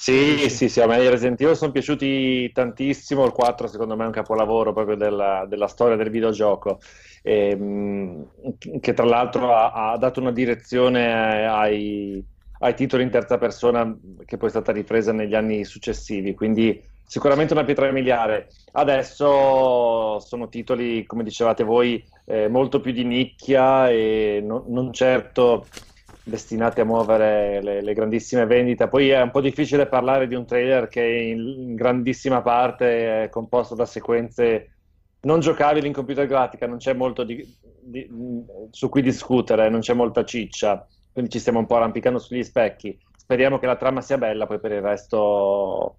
Sì, 0.00 0.48
sì, 0.48 0.68
sì, 0.68 0.80
a 0.80 0.86
me 0.86 1.02
i 1.02 1.08
Resident 1.08 1.40
Evil 1.40 1.56
sono 1.56 1.72
piaciuti 1.72 2.52
tantissimo, 2.52 3.24
il 3.24 3.32
4 3.32 3.66
secondo 3.66 3.96
me 3.96 4.04
è 4.04 4.06
un 4.06 4.12
capolavoro 4.12 4.72
proprio 4.72 4.94
della, 4.94 5.44
della 5.48 5.66
storia 5.66 5.96
del 5.96 6.08
videogioco, 6.10 6.78
Ehm, 7.22 8.26
che 8.80 8.94
tra 8.94 9.04
l'altro 9.04 9.52
ha, 9.52 9.90
ha 9.90 9.98
dato 9.98 10.20
una 10.20 10.30
direzione 10.30 11.46
ai, 11.48 12.24
ai 12.60 12.74
titoli 12.74 13.02
in 13.02 13.10
terza 13.10 13.38
persona 13.38 13.92
che 14.24 14.36
poi 14.36 14.48
è 14.48 14.50
stata 14.52 14.70
ripresa 14.72 15.12
negli 15.12 15.34
anni 15.34 15.64
successivi, 15.64 16.32
quindi 16.34 16.80
sicuramente 17.04 17.52
una 17.52 17.64
pietra 17.64 17.90
miliare. 17.90 18.48
Adesso 18.72 20.20
sono 20.20 20.48
titoli, 20.48 21.04
come 21.06 21.24
dicevate 21.24 21.64
voi, 21.64 22.02
eh, 22.24 22.48
molto 22.48 22.80
più 22.80 22.92
di 22.92 23.04
nicchia 23.04 23.90
e 23.90 24.40
non, 24.44 24.64
non 24.68 24.92
certo 24.92 25.66
destinati 26.28 26.80
a 26.80 26.84
muovere 26.84 27.62
le, 27.62 27.82
le 27.82 27.92
grandissime 27.94 28.46
vendite. 28.46 28.88
Poi 28.88 29.10
è 29.10 29.20
un 29.20 29.30
po' 29.30 29.40
difficile 29.40 29.86
parlare 29.86 30.28
di 30.28 30.34
un 30.34 30.46
trailer 30.46 30.88
che 30.88 31.02
in, 31.02 31.38
in 31.40 31.74
grandissima 31.74 32.42
parte 32.42 33.24
è 33.24 33.28
composto 33.28 33.74
da 33.74 33.86
sequenze 33.86 34.72
non 35.20 35.40
giocabili 35.40 35.86
in 35.86 35.92
computer 35.92 36.26
grafica, 36.26 36.66
non 36.66 36.78
c'è 36.78 36.92
molto 36.92 37.24
di- 37.24 37.44
di- 37.80 38.08
su 38.70 38.88
cui 38.88 39.02
discutere, 39.02 39.68
non 39.68 39.80
c'è 39.80 39.94
molta 39.94 40.24
ciccia, 40.24 40.86
quindi 41.12 41.30
ci 41.30 41.40
stiamo 41.40 41.58
un 41.58 41.66
po' 41.66 41.76
arrampicando 41.76 42.18
sugli 42.18 42.44
specchi. 42.44 42.96
Speriamo 43.16 43.58
che 43.58 43.66
la 43.66 43.76
trama 43.76 44.00
sia 44.00 44.16
bella, 44.16 44.46
poi 44.46 44.60
per 44.60 44.72
il 44.72 44.80
resto 44.80 45.98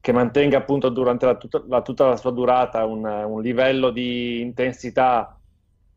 che 0.00 0.12
mantenga 0.12 0.58
appunto 0.58 0.88
durante 0.88 1.26
la, 1.26 1.36
tutta, 1.36 1.62
la, 1.68 1.82
tutta 1.82 2.06
la 2.06 2.16
sua 2.16 2.30
durata 2.30 2.84
un, 2.84 3.04
un 3.04 3.40
livello 3.40 3.90
di 3.90 4.40
intensità 4.40 5.36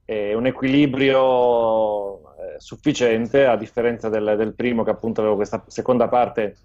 un 0.05 0.45
equilibrio 0.45 2.19
eh, 2.37 2.59
sufficiente, 2.59 3.45
a 3.45 3.57
differenza 3.57 4.09
del, 4.09 4.35
del 4.37 4.53
primo 4.53 4.83
che 4.83 4.91
appunto 4.91 5.21
aveva 5.21 5.35
questa 5.35 5.63
seconda 5.67 6.07
parte 6.07 6.55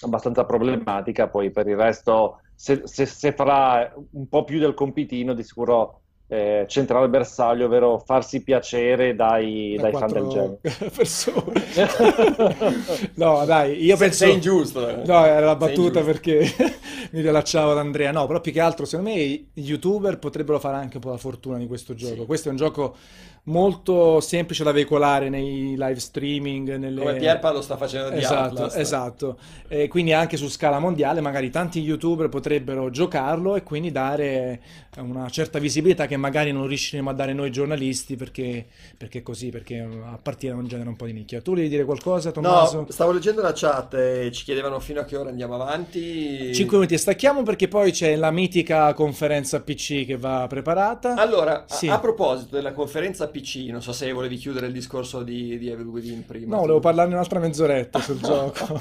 abbastanza 0.00 0.44
problematica, 0.44 1.28
poi 1.28 1.50
per 1.50 1.66
il 1.68 1.76
resto 1.76 2.40
se, 2.54 2.82
se, 2.84 3.06
se 3.06 3.32
farà 3.32 3.92
un 4.12 4.28
po' 4.28 4.44
più 4.44 4.58
del 4.58 4.74
compitino 4.74 5.34
di 5.34 5.42
sicuro 5.42 6.00
eh, 6.34 6.66
centrare 6.68 7.04
il 7.04 7.10
bersaglio, 7.10 7.66
ovvero 7.66 7.98
farsi 7.98 8.42
piacere 8.42 9.14
dai, 9.14 9.74
Da 9.76 9.82
dai 9.90 9.92
fan 9.92 10.12
del 10.12 10.26
genere. 10.28 10.58
persone. 10.94 11.62
No, 13.14 13.44
dai, 13.44 13.82
io 13.82 13.96
Sei- 13.96 14.08
penso... 14.08 14.24
sei 14.24 14.32
ingiusto, 14.34 14.88
eh. 14.88 15.02
No, 15.04 15.24
era 15.24 15.46
la 15.46 15.56
battuta 15.56 16.02
perché 16.02 16.40
mi 17.12 17.20
riallacciavo 17.20 17.70
ad 17.72 17.78
Andrea. 17.78 18.10
No, 18.10 18.26
però 18.26 18.40
più 18.40 18.52
che 18.52 18.60
altro, 18.60 18.84
secondo 18.84 19.10
me 19.10 19.16
i 19.20 19.46
youtuber 19.54 20.18
potrebbero 20.18 20.58
fare 20.58 20.76
anche 20.76 20.96
un 20.96 21.02
po' 21.02 21.10
la 21.10 21.16
fortuna 21.16 21.58
di 21.58 21.66
questo 21.66 21.94
gioco. 21.94 22.20
Sì. 22.20 22.26
Questo 22.26 22.48
è 22.48 22.50
un 22.50 22.56
gioco 22.56 22.96
molto 23.46 24.20
semplice 24.20 24.64
da 24.64 24.72
veicolare 24.72 25.28
nei 25.28 25.74
live 25.76 25.98
streaming, 25.98 26.76
nelle... 26.76 27.00
Come 27.00 27.16
Pierpa 27.16 27.52
lo 27.52 27.60
sta 27.60 27.76
facendo 27.76 28.08
di 28.10 28.18
Esatto, 28.18 28.52
Outlast. 28.54 28.76
esatto. 28.78 29.38
E 29.68 29.88
quindi 29.88 30.12
anche 30.14 30.36
su 30.38 30.48
scala 30.48 30.78
mondiale 30.78 31.20
magari 31.20 31.50
tanti 31.50 31.80
youtuber 31.80 32.28
potrebbero 32.30 32.88
giocarlo 32.90 33.54
e 33.56 33.62
quindi 33.62 33.92
dare 33.92 34.60
una 34.98 35.28
certa 35.28 35.58
visibilità 35.58 36.06
che 36.06 36.16
magari 36.16 36.52
non 36.52 36.66
riusciremo 36.66 37.10
a 37.10 37.12
dare 37.12 37.32
noi 37.34 37.50
giornalisti 37.50 38.16
perché, 38.16 38.64
perché 38.96 39.18
è 39.18 39.22
così, 39.22 39.50
perché 39.50 39.86
appartiene 40.10 40.54
a 40.56 40.58
un 40.58 40.66
genere 40.66 40.88
un 40.88 40.96
po' 40.96 41.04
di 41.06 41.12
nicchia. 41.12 41.42
Tu 41.42 41.50
volevi 41.50 41.68
dire 41.68 41.84
qualcosa, 41.84 42.30
Tommaso? 42.30 42.76
No, 42.80 42.86
stavo 42.88 43.12
leggendo 43.12 43.42
la 43.42 43.52
chat 43.54 43.92
e 43.94 44.30
ci 44.32 44.44
chiedevano 44.44 44.80
fino 44.80 45.00
a 45.00 45.04
che 45.04 45.16
ora 45.16 45.28
andiamo 45.28 45.54
avanti. 45.54 46.54
5 46.54 46.76
minuti 46.78 46.94
e 46.94 46.98
stacchiamo 46.98 47.42
perché 47.42 47.68
poi 47.68 47.90
c'è 47.92 48.16
la 48.16 48.30
mitica 48.30 48.94
conferenza 48.94 49.60
PC 49.60 50.06
che 50.06 50.16
va 50.16 50.46
preparata. 50.48 51.14
Allora, 51.16 51.64
a- 51.68 51.74
Sì. 51.74 51.88
a, 51.88 51.98
proposito 51.98 52.54
della 52.54 52.72
conferenza 52.72 53.26
PC, 53.28 53.32
non 53.70 53.82
so 53.82 53.92
se 53.92 54.12
volevi 54.12 54.36
chiudere 54.36 54.66
il 54.66 54.72
discorso 54.72 55.22
di, 55.22 55.58
di 55.58 55.68
Evil 55.68 55.86
Within 55.86 56.24
prima. 56.24 56.54
No, 56.54 56.60
volevo 56.62 56.80
parlarne 56.80 57.14
un'altra 57.14 57.38
mezz'oretta 57.38 58.00
sul 58.00 58.18
gioco. 58.22 58.80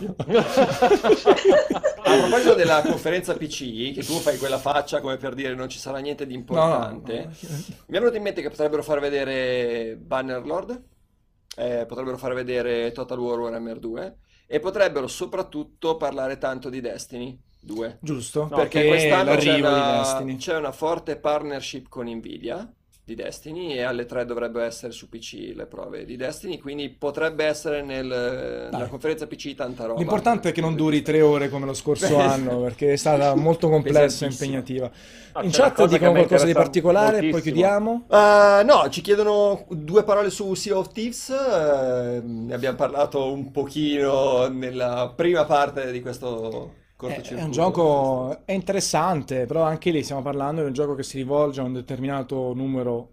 A 2.06 2.18
proposito 2.18 2.54
della 2.54 2.82
conferenza 2.82 3.36
PC, 3.36 3.94
che 3.94 4.04
tu 4.04 4.14
fai 4.20 4.38
quella 4.38 4.60
faccia 4.60 5.02
come 5.02 5.18
per 5.18 5.34
dire 5.34 5.56
non 5.56 5.70
ci 5.70 5.80
sarà 5.80 5.98
niente 6.00 6.26
di 6.26 6.34
No, 6.34 6.40
importante, 6.40 7.24
no, 7.24 7.32
mi 7.88 7.98
è 7.98 8.00
venuto 8.00 8.16
in 8.16 8.24
mente 8.24 8.42
che 8.42 8.50
potrebbero 8.50 8.84
far 8.84 9.00
vedere 9.00 9.96
Bannerlord, 9.96 10.84
eh, 11.58 11.86
potrebbero 11.88 12.18
far 12.18 12.34
vedere 12.34 12.92
Total 12.92 13.20
War 13.20 13.40
Warhammer 13.40 13.80
2 13.80 14.18
e 14.46 14.60
potrebbero 14.60 15.08
soprattutto 15.08 15.98
parlare 15.98 16.38
tanto 16.38 16.70
di 16.70 16.82
Destiny 16.82 17.40
2. 17.60 18.00
Giusto, 18.02 18.48
Perché 18.48 18.82
perché 18.82 18.88
quest'anno 18.88 19.36
c'è 19.36 19.60
una, 19.60 20.36
c'è 20.38 20.58
una 20.58 20.72
forte 20.72 21.18
partnership 21.18 21.88
con 21.88 22.08
Nvidia 22.08 22.72
di 23.06 23.16
Destiny 23.16 23.74
e 23.74 23.82
alle 23.82 24.06
3 24.06 24.26
dovrebbe 24.26 24.64
essere 24.64 24.94
su 24.94 25.10
PC 25.10 25.52
le 25.54 25.66
prove 25.66 26.06
di 26.06 26.16
Destiny, 26.16 26.58
quindi 26.58 26.90
potrebbe 26.90 27.44
essere 27.44 27.82
nel, 27.82 28.06
nella 28.06 28.88
conferenza 28.88 29.28
PC 29.28 29.56
tanta 29.56 29.86
roba. 29.86 30.00
L'importante 30.00 30.50
è 30.50 30.52
che 30.54 30.62
non 30.62 30.76
duri 30.76 31.02
tre 31.02 31.22
ore 31.22 31.50
come 31.50 31.66
lo 31.66 31.74
scorso 31.74 32.18
anno, 32.18 32.62
perché 32.62 32.94
è 32.94 32.96
stata 32.96 33.36
molto 33.36 33.68
complessa 33.68 34.26
e 34.26 34.30
impegnativa. 34.30 34.90
Ah, 35.34 35.44
In 35.44 35.52
chat 35.52 35.86
dicono 35.86 36.12
qualcosa 36.12 36.46
di 36.46 36.54
particolare, 36.54 37.20
poi 37.20 37.32
moltissimo. 37.32 37.42
chiudiamo. 37.42 38.06
Uh, 38.08 38.66
no, 38.66 38.90
ci 38.90 39.02
chiedono 39.02 39.66
due 39.70 40.04
parole 40.04 40.30
su 40.30 40.54
Sea 40.54 40.78
of 40.78 40.92
Thieves, 40.94 41.30
eh, 41.30 42.22
ne 42.24 42.54
abbiamo 42.54 42.78
parlato 42.78 43.34
un 43.34 43.52
pochino 43.52 44.48
nella 44.48 45.12
prima 45.14 45.44
parte 45.44 45.92
di 45.92 46.00
questo 46.02 46.82
È, 47.08 47.16
cortocircuito. 47.16 47.42
è 47.42 47.46
un 47.46 47.52
gioco 47.52 48.46
è 48.46 48.52
interessante, 48.54 49.46
però 49.46 49.64
anche 49.64 49.92
lì 49.92 50.04
stiamo 50.04 50.22
parlando 50.22 50.62
di 50.62 50.68
un 50.68 50.74
gioco 50.74 50.96
che 50.96 51.04
si 51.04 51.18
rivolge 51.18 51.62
a 51.62 51.64
un 51.64 51.74
determinato 51.74 52.54
numero 52.54 53.12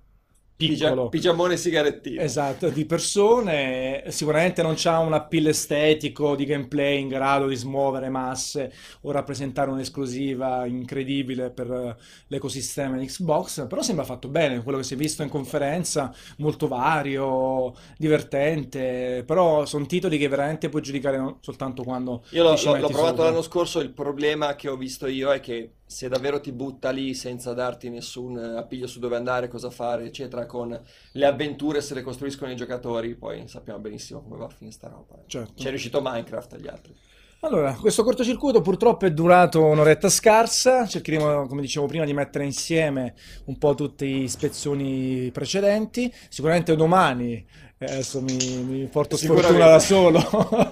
piccolo. 0.65 1.09
pigiamone 1.09 1.55
e 1.55 1.57
sigarettino. 1.57 2.23
Esatto, 2.23 2.69
di 2.69 2.85
persone, 2.85 4.05
sicuramente 4.09 4.61
non 4.63 4.75
c'ha 4.77 4.99
un 4.99 5.15
appeal 5.15 5.47
estetico 5.47 6.37
di 6.37 6.45
gameplay 6.45 7.01
in 7.01 7.09
grado 7.09 7.47
di 7.47 7.57
smuovere 7.57 8.11
masse 8.11 8.71
o 9.03 9.11
rappresentare 9.11 9.71
un'esclusiva 9.71 10.67
incredibile 10.67 11.51
per 11.51 11.71
eh, 11.73 11.97
l'ecosistema 12.27 12.99
di 12.99 13.07
Xbox, 13.07 13.67
però 13.69 13.81
sembra 13.81 14.05
fatto 14.05 14.29
bene, 14.29 14.63
quello 14.63 14.77
che 14.79 14.85
si 14.85 14.95
è 14.95 14.97
visto 14.99 15.23
in 15.23 15.31
conferenza, 15.31 16.13
molto 16.39 16.69
vario, 16.69 17.75
divertente, 17.97 19.25
però 19.27 19.65
sono 19.65 19.87
titoli 19.87 20.19
che 20.19 20.29
veramente 20.29 20.69
puoi 20.69 20.83
giudicare 20.83 21.37
soltanto 21.41 21.83
quando 21.85 22.23
Io 22.33 22.43
l'ho, 22.45 22.51
l'ho- 22.77 22.91
provato 22.91 23.23
sopra. 23.23 23.25
l'anno 23.25 23.43
scorso, 23.43 23.81
il 23.81 23.91
problema 23.93 24.55
che 24.55 24.69
ho 24.69 24.77
visto 24.77 25.07
io 25.09 25.33
è 25.33 25.41
che 25.41 25.79
se 25.85 26.09
davvero 26.09 26.41
ti 26.41 26.53
butta 26.53 26.91
lì 26.91 27.13
senza 27.15 27.53
darti 27.55 27.89
nessun 27.91 28.39
eh, 28.39 28.57
appiglio 28.57 28.87
su 28.87 29.01
dove 29.01 29.17
andare, 29.17 29.49
cosa 29.49 29.69
fare, 29.71 30.05
eccetera, 30.07 30.47
con 30.51 30.79
le 31.13 31.27
avventure 31.27 31.81
se 31.81 31.95
le 31.95 32.03
costruiscono 32.03 32.51
i 32.51 32.57
giocatori, 32.57 33.15
poi 33.15 33.47
sappiamo 33.47 33.79
benissimo 33.79 34.21
come 34.21 34.37
va 34.37 34.47
a 34.47 34.49
finire 34.49 34.75
sta 34.75 34.89
roba. 34.89 35.23
Certo. 35.27 35.53
Ci 35.55 35.67
è 35.67 35.71
riuscito 35.71 36.01
Minecraft 36.03 36.55
agli 36.55 36.67
altri. 36.67 36.95
Allora, 37.43 37.73
questo 37.73 38.03
cortocircuito 38.03 38.61
purtroppo 38.61 39.07
è 39.07 39.13
durato 39.13 39.65
un'oretta 39.65 40.11
scarsa, 40.11 40.87
cercheremo, 40.87 41.47
come 41.47 41.63
dicevo 41.63 41.87
prima, 41.87 42.05
di 42.05 42.13
mettere 42.13 42.45
insieme 42.45 43.15
un 43.47 43.57
po' 43.57 43.75
tutti 43.75 44.23
i 44.25 44.29
spezzoni 44.29 45.31
precedenti, 45.33 46.13
sicuramente 46.29 46.77
domani, 46.77 47.43
eh, 47.79 47.85
adesso 47.87 48.21
mi, 48.21 48.37
mi 48.65 48.87
porto 48.89 49.17
sfortuna 49.17 49.69
da 49.69 49.79
solo, 49.79 50.21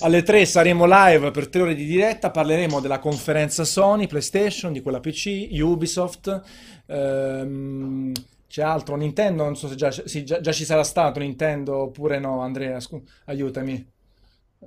alle 0.00 0.22
3 0.22 0.44
saremo 0.44 0.84
live 0.86 1.30
per 1.30 1.48
tre 1.48 1.62
ore 1.62 1.74
di 1.74 1.86
diretta, 1.86 2.30
parleremo 2.30 2.80
della 2.80 2.98
conferenza 2.98 3.64
Sony, 3.64 4.06
PlayStation, 4.06 4.74
di 4.74 4.82
quella 4.82 5.00
PC, 5.00 5.48
Ubisoft, 5.52 6.42
ehm, 6.84 8.12
c'è 8.50 8.62
altro, 8.62 8.96
Nintendo, 8.96 9.44
non 9.44 9.54
so 9.54 9.68
se 9.68 9.76
già, 9.76 9.92
sì, 9.92 10.24
già- 10.24 10.40
già 10.40 10.50
ci 10.50 10.64
sarà 10.64 10.82
stato 10.82 11.20
Nintendo 11.20 11.76
oppure 11.82 12.18
no, 12.18 12.40
Andrea, 12.40 12.80
scu- 12.80 13.08
aiutami. 13.26 13.88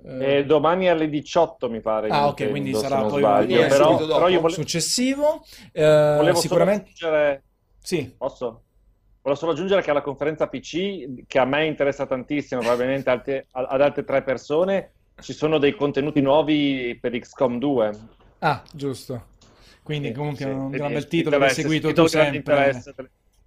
Eh, 0.06 0.38
E 0.38 0.46
domani 0.46 0.88
alle 0.88 1.10
18 1.10 1.70
mi 1.70 1.82
pare. 1.82 2.08
Ah, 2.08 2.28
ok, 2.28 2.50
quindi 2.50 2.74
sarà 2.74 3.02
poi 3.04 3.20
sbaglio. 3.20 3.62
un- 3.62 3.68
Però, 3.68 3.98
però 3.98 4.28
io 4.30 4.40
vole- 4.40 4.54
successivo. 4.54 5.44
Eh, 5.74 5.84
volevo 6.18 6.40
sicuramente 6.40 6.92
solo 6.94 7.12
aggiungere... 7.14 7.44
sì. 7.80 8.16
Posso? 8.18 8.64
Volevo 9.22 9.40
solo 9.40 9.52
aggiungere 9.52 9.82
che 9.82 9.90
alla 9.92 10.02
conferenza 10.02 10.48
PC, 10.48 11.26
che 11.28 11.40
a 11.40 11.46
me 11.46 11.66
interessa 11.66 12.06
tantissimo, 12.06 12.62
probabilmente 12.62 13.10
alte- 13.10 13.48
ad 13.52 13.82
altre 13.82 14.04
tre 14.06 14.24
persone, 14.24 14.92
ci 15.22 15.34
sono 15.34 15.58
dei 15.58 15.76
contenuti 15.76 16.22
nuovi 16.22 16.98
per 17.00 17.12
XCOM 17.20 17.60
2. 17.60 17.92
Ah, 18.40 18.64
giusto. 18.74 19.32
Quindi 19.84 20.08
Sì, 20.08 20.14
comunque 20.14 20.46
sì, 20.46 20.50
un 20.50 20.66
vedi, 20.70 20.78
gran 20.78 20.94
bel 20.94 21.04
ti 21.08 21.18
titolo 21.18 21.38
che 21.38 21.44
hai 21.44 21.54
seguito 21.54 21.94
tu 21.94 22.06
sempre. 22.08 22.38
interesse. 22.38 22.94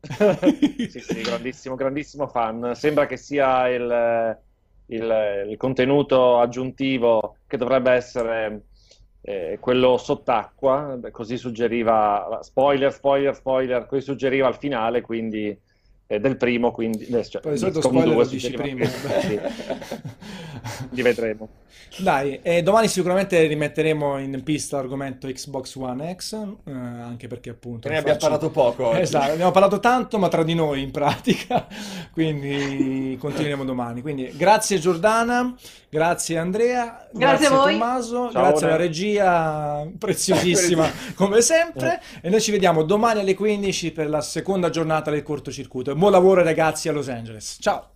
sì, 0.89 1.01
sì, 1.01 1.21
grandissimo, 1.23 1.75
grandissimo 1.75 2.27
fan. 2.29 2.75
Sembra 2.75 3.07
che 3.07 3.17
sia 3.17 3.69
il, 3.69 4.39
il- 4.87 5.45
il 5.51 5.57
contenuto 5.57 6.39
aggiuntivo 6.39 7.39
che 7.47 7.57
dovrebbe 7.57 7.91
essere 7.93 8.67
eh, 9.23 9.59
quello 9.61 9.97
sott'acqua, 9.97 10.99
così 11.11 11.37
suggeriva, 11.37 12.39
spoiler, 12.43 12.93
spoiler, 12.93 13.35
spoiler, 13.35 13.87
così 13.87 14.03
suggeriva 14.03 14.47
al 14.47 14.57
finale, 14.57 15.01
quindi 15.01 15.59
eh, 16.07 16.21
del 16.21 16.37
primo, 16.37 16.71
quindi 16.71 17.07
cioè, 17.25 17.43
Poi 17.43 17.53
di 17.53 17.59
solito 17.59 17.81
spoiler 17.81 18.15
2 18.15 18.15
lo 18.23 18.25
dici 18.29 18.53
prima. 18.53 18.89
questo, 18.89 19.09
sì. 19.27 19.41
Li 20.91 21.03
vedremo. 21.03 21.49
Dai, 21.99 22.41
e 22.43 22.63
domani 22.63 22.89
sicuramente 22.89 23.47
rimetteremo 23.47 24.19
in 24.19 24.43
pista 24.43 24.77
l'argomento 24.77 25.29
Xbox 25.29 25.77
One 25.77 26.15
X, 26.15 26.35
eh, 26.35 26.71
anche 26.71 27.27
perché 27.27 27.51
appunto... 27.51 27.89
Ne 27.89 27.99
abbiamo 27.99 28.19
faccio- 28.19 28.29
parlato 28.29 28.51
poco 28.51 28.87
oggi. 28.89 29.01
Esatto, 29.01 29.33
abbiamo 29.33 29.51
parlato 29.51 29.81
tanto, 29.81 30.19
ma 30.19 30.29
tra 30.29 30.43
di 30.43 30.55
noi 30.55 30.83
in 30.83 30.91
pratica, 30.91 31.67
quindi 32.13 33.17
continueremo 33.19 33.65
domani. 33.65 34.03
Quindi 34.03 34.31
grazie 34.37 34.79
Giordana, 34.79 35.55
grazie 35.89 36.39
Andrea, 36.39 37.09
Grazie 37.13 37.47
a 37.47 37.51
voi. 37.51 37.73
Tommaso, 37.73 38.31
Ciao, 38.31 38.43
grazie 38.43 38.67
alla 38.67 38.77
Re. 38.77 38.83
regia 38.83 39.89
preziosissima 39.99 40.91
come 41.15 41.41
sempre 41.41 42.03
e 42.21 42.29
noi 42.29 42.41
ci 42.41 42.51
vediamo 42.51 42.83
domani 42.83 43.21
alle 43.21 43.35
15 43.35 43.93
per 43.93 44.11
la 44.11 44.21
seconda 44.21 44.69
giornata 44.69 45.11
del 45.11 45.23
cortocircuito. 45.23 45.95
Buon 45.95 46.13
lavoro 46.13 46.43
ragazzi 46.43 46.89
a 46.89 46.93
Los 46.93 47.09
Angeles. 47.09 47.57
Ciao! 47.61 47.96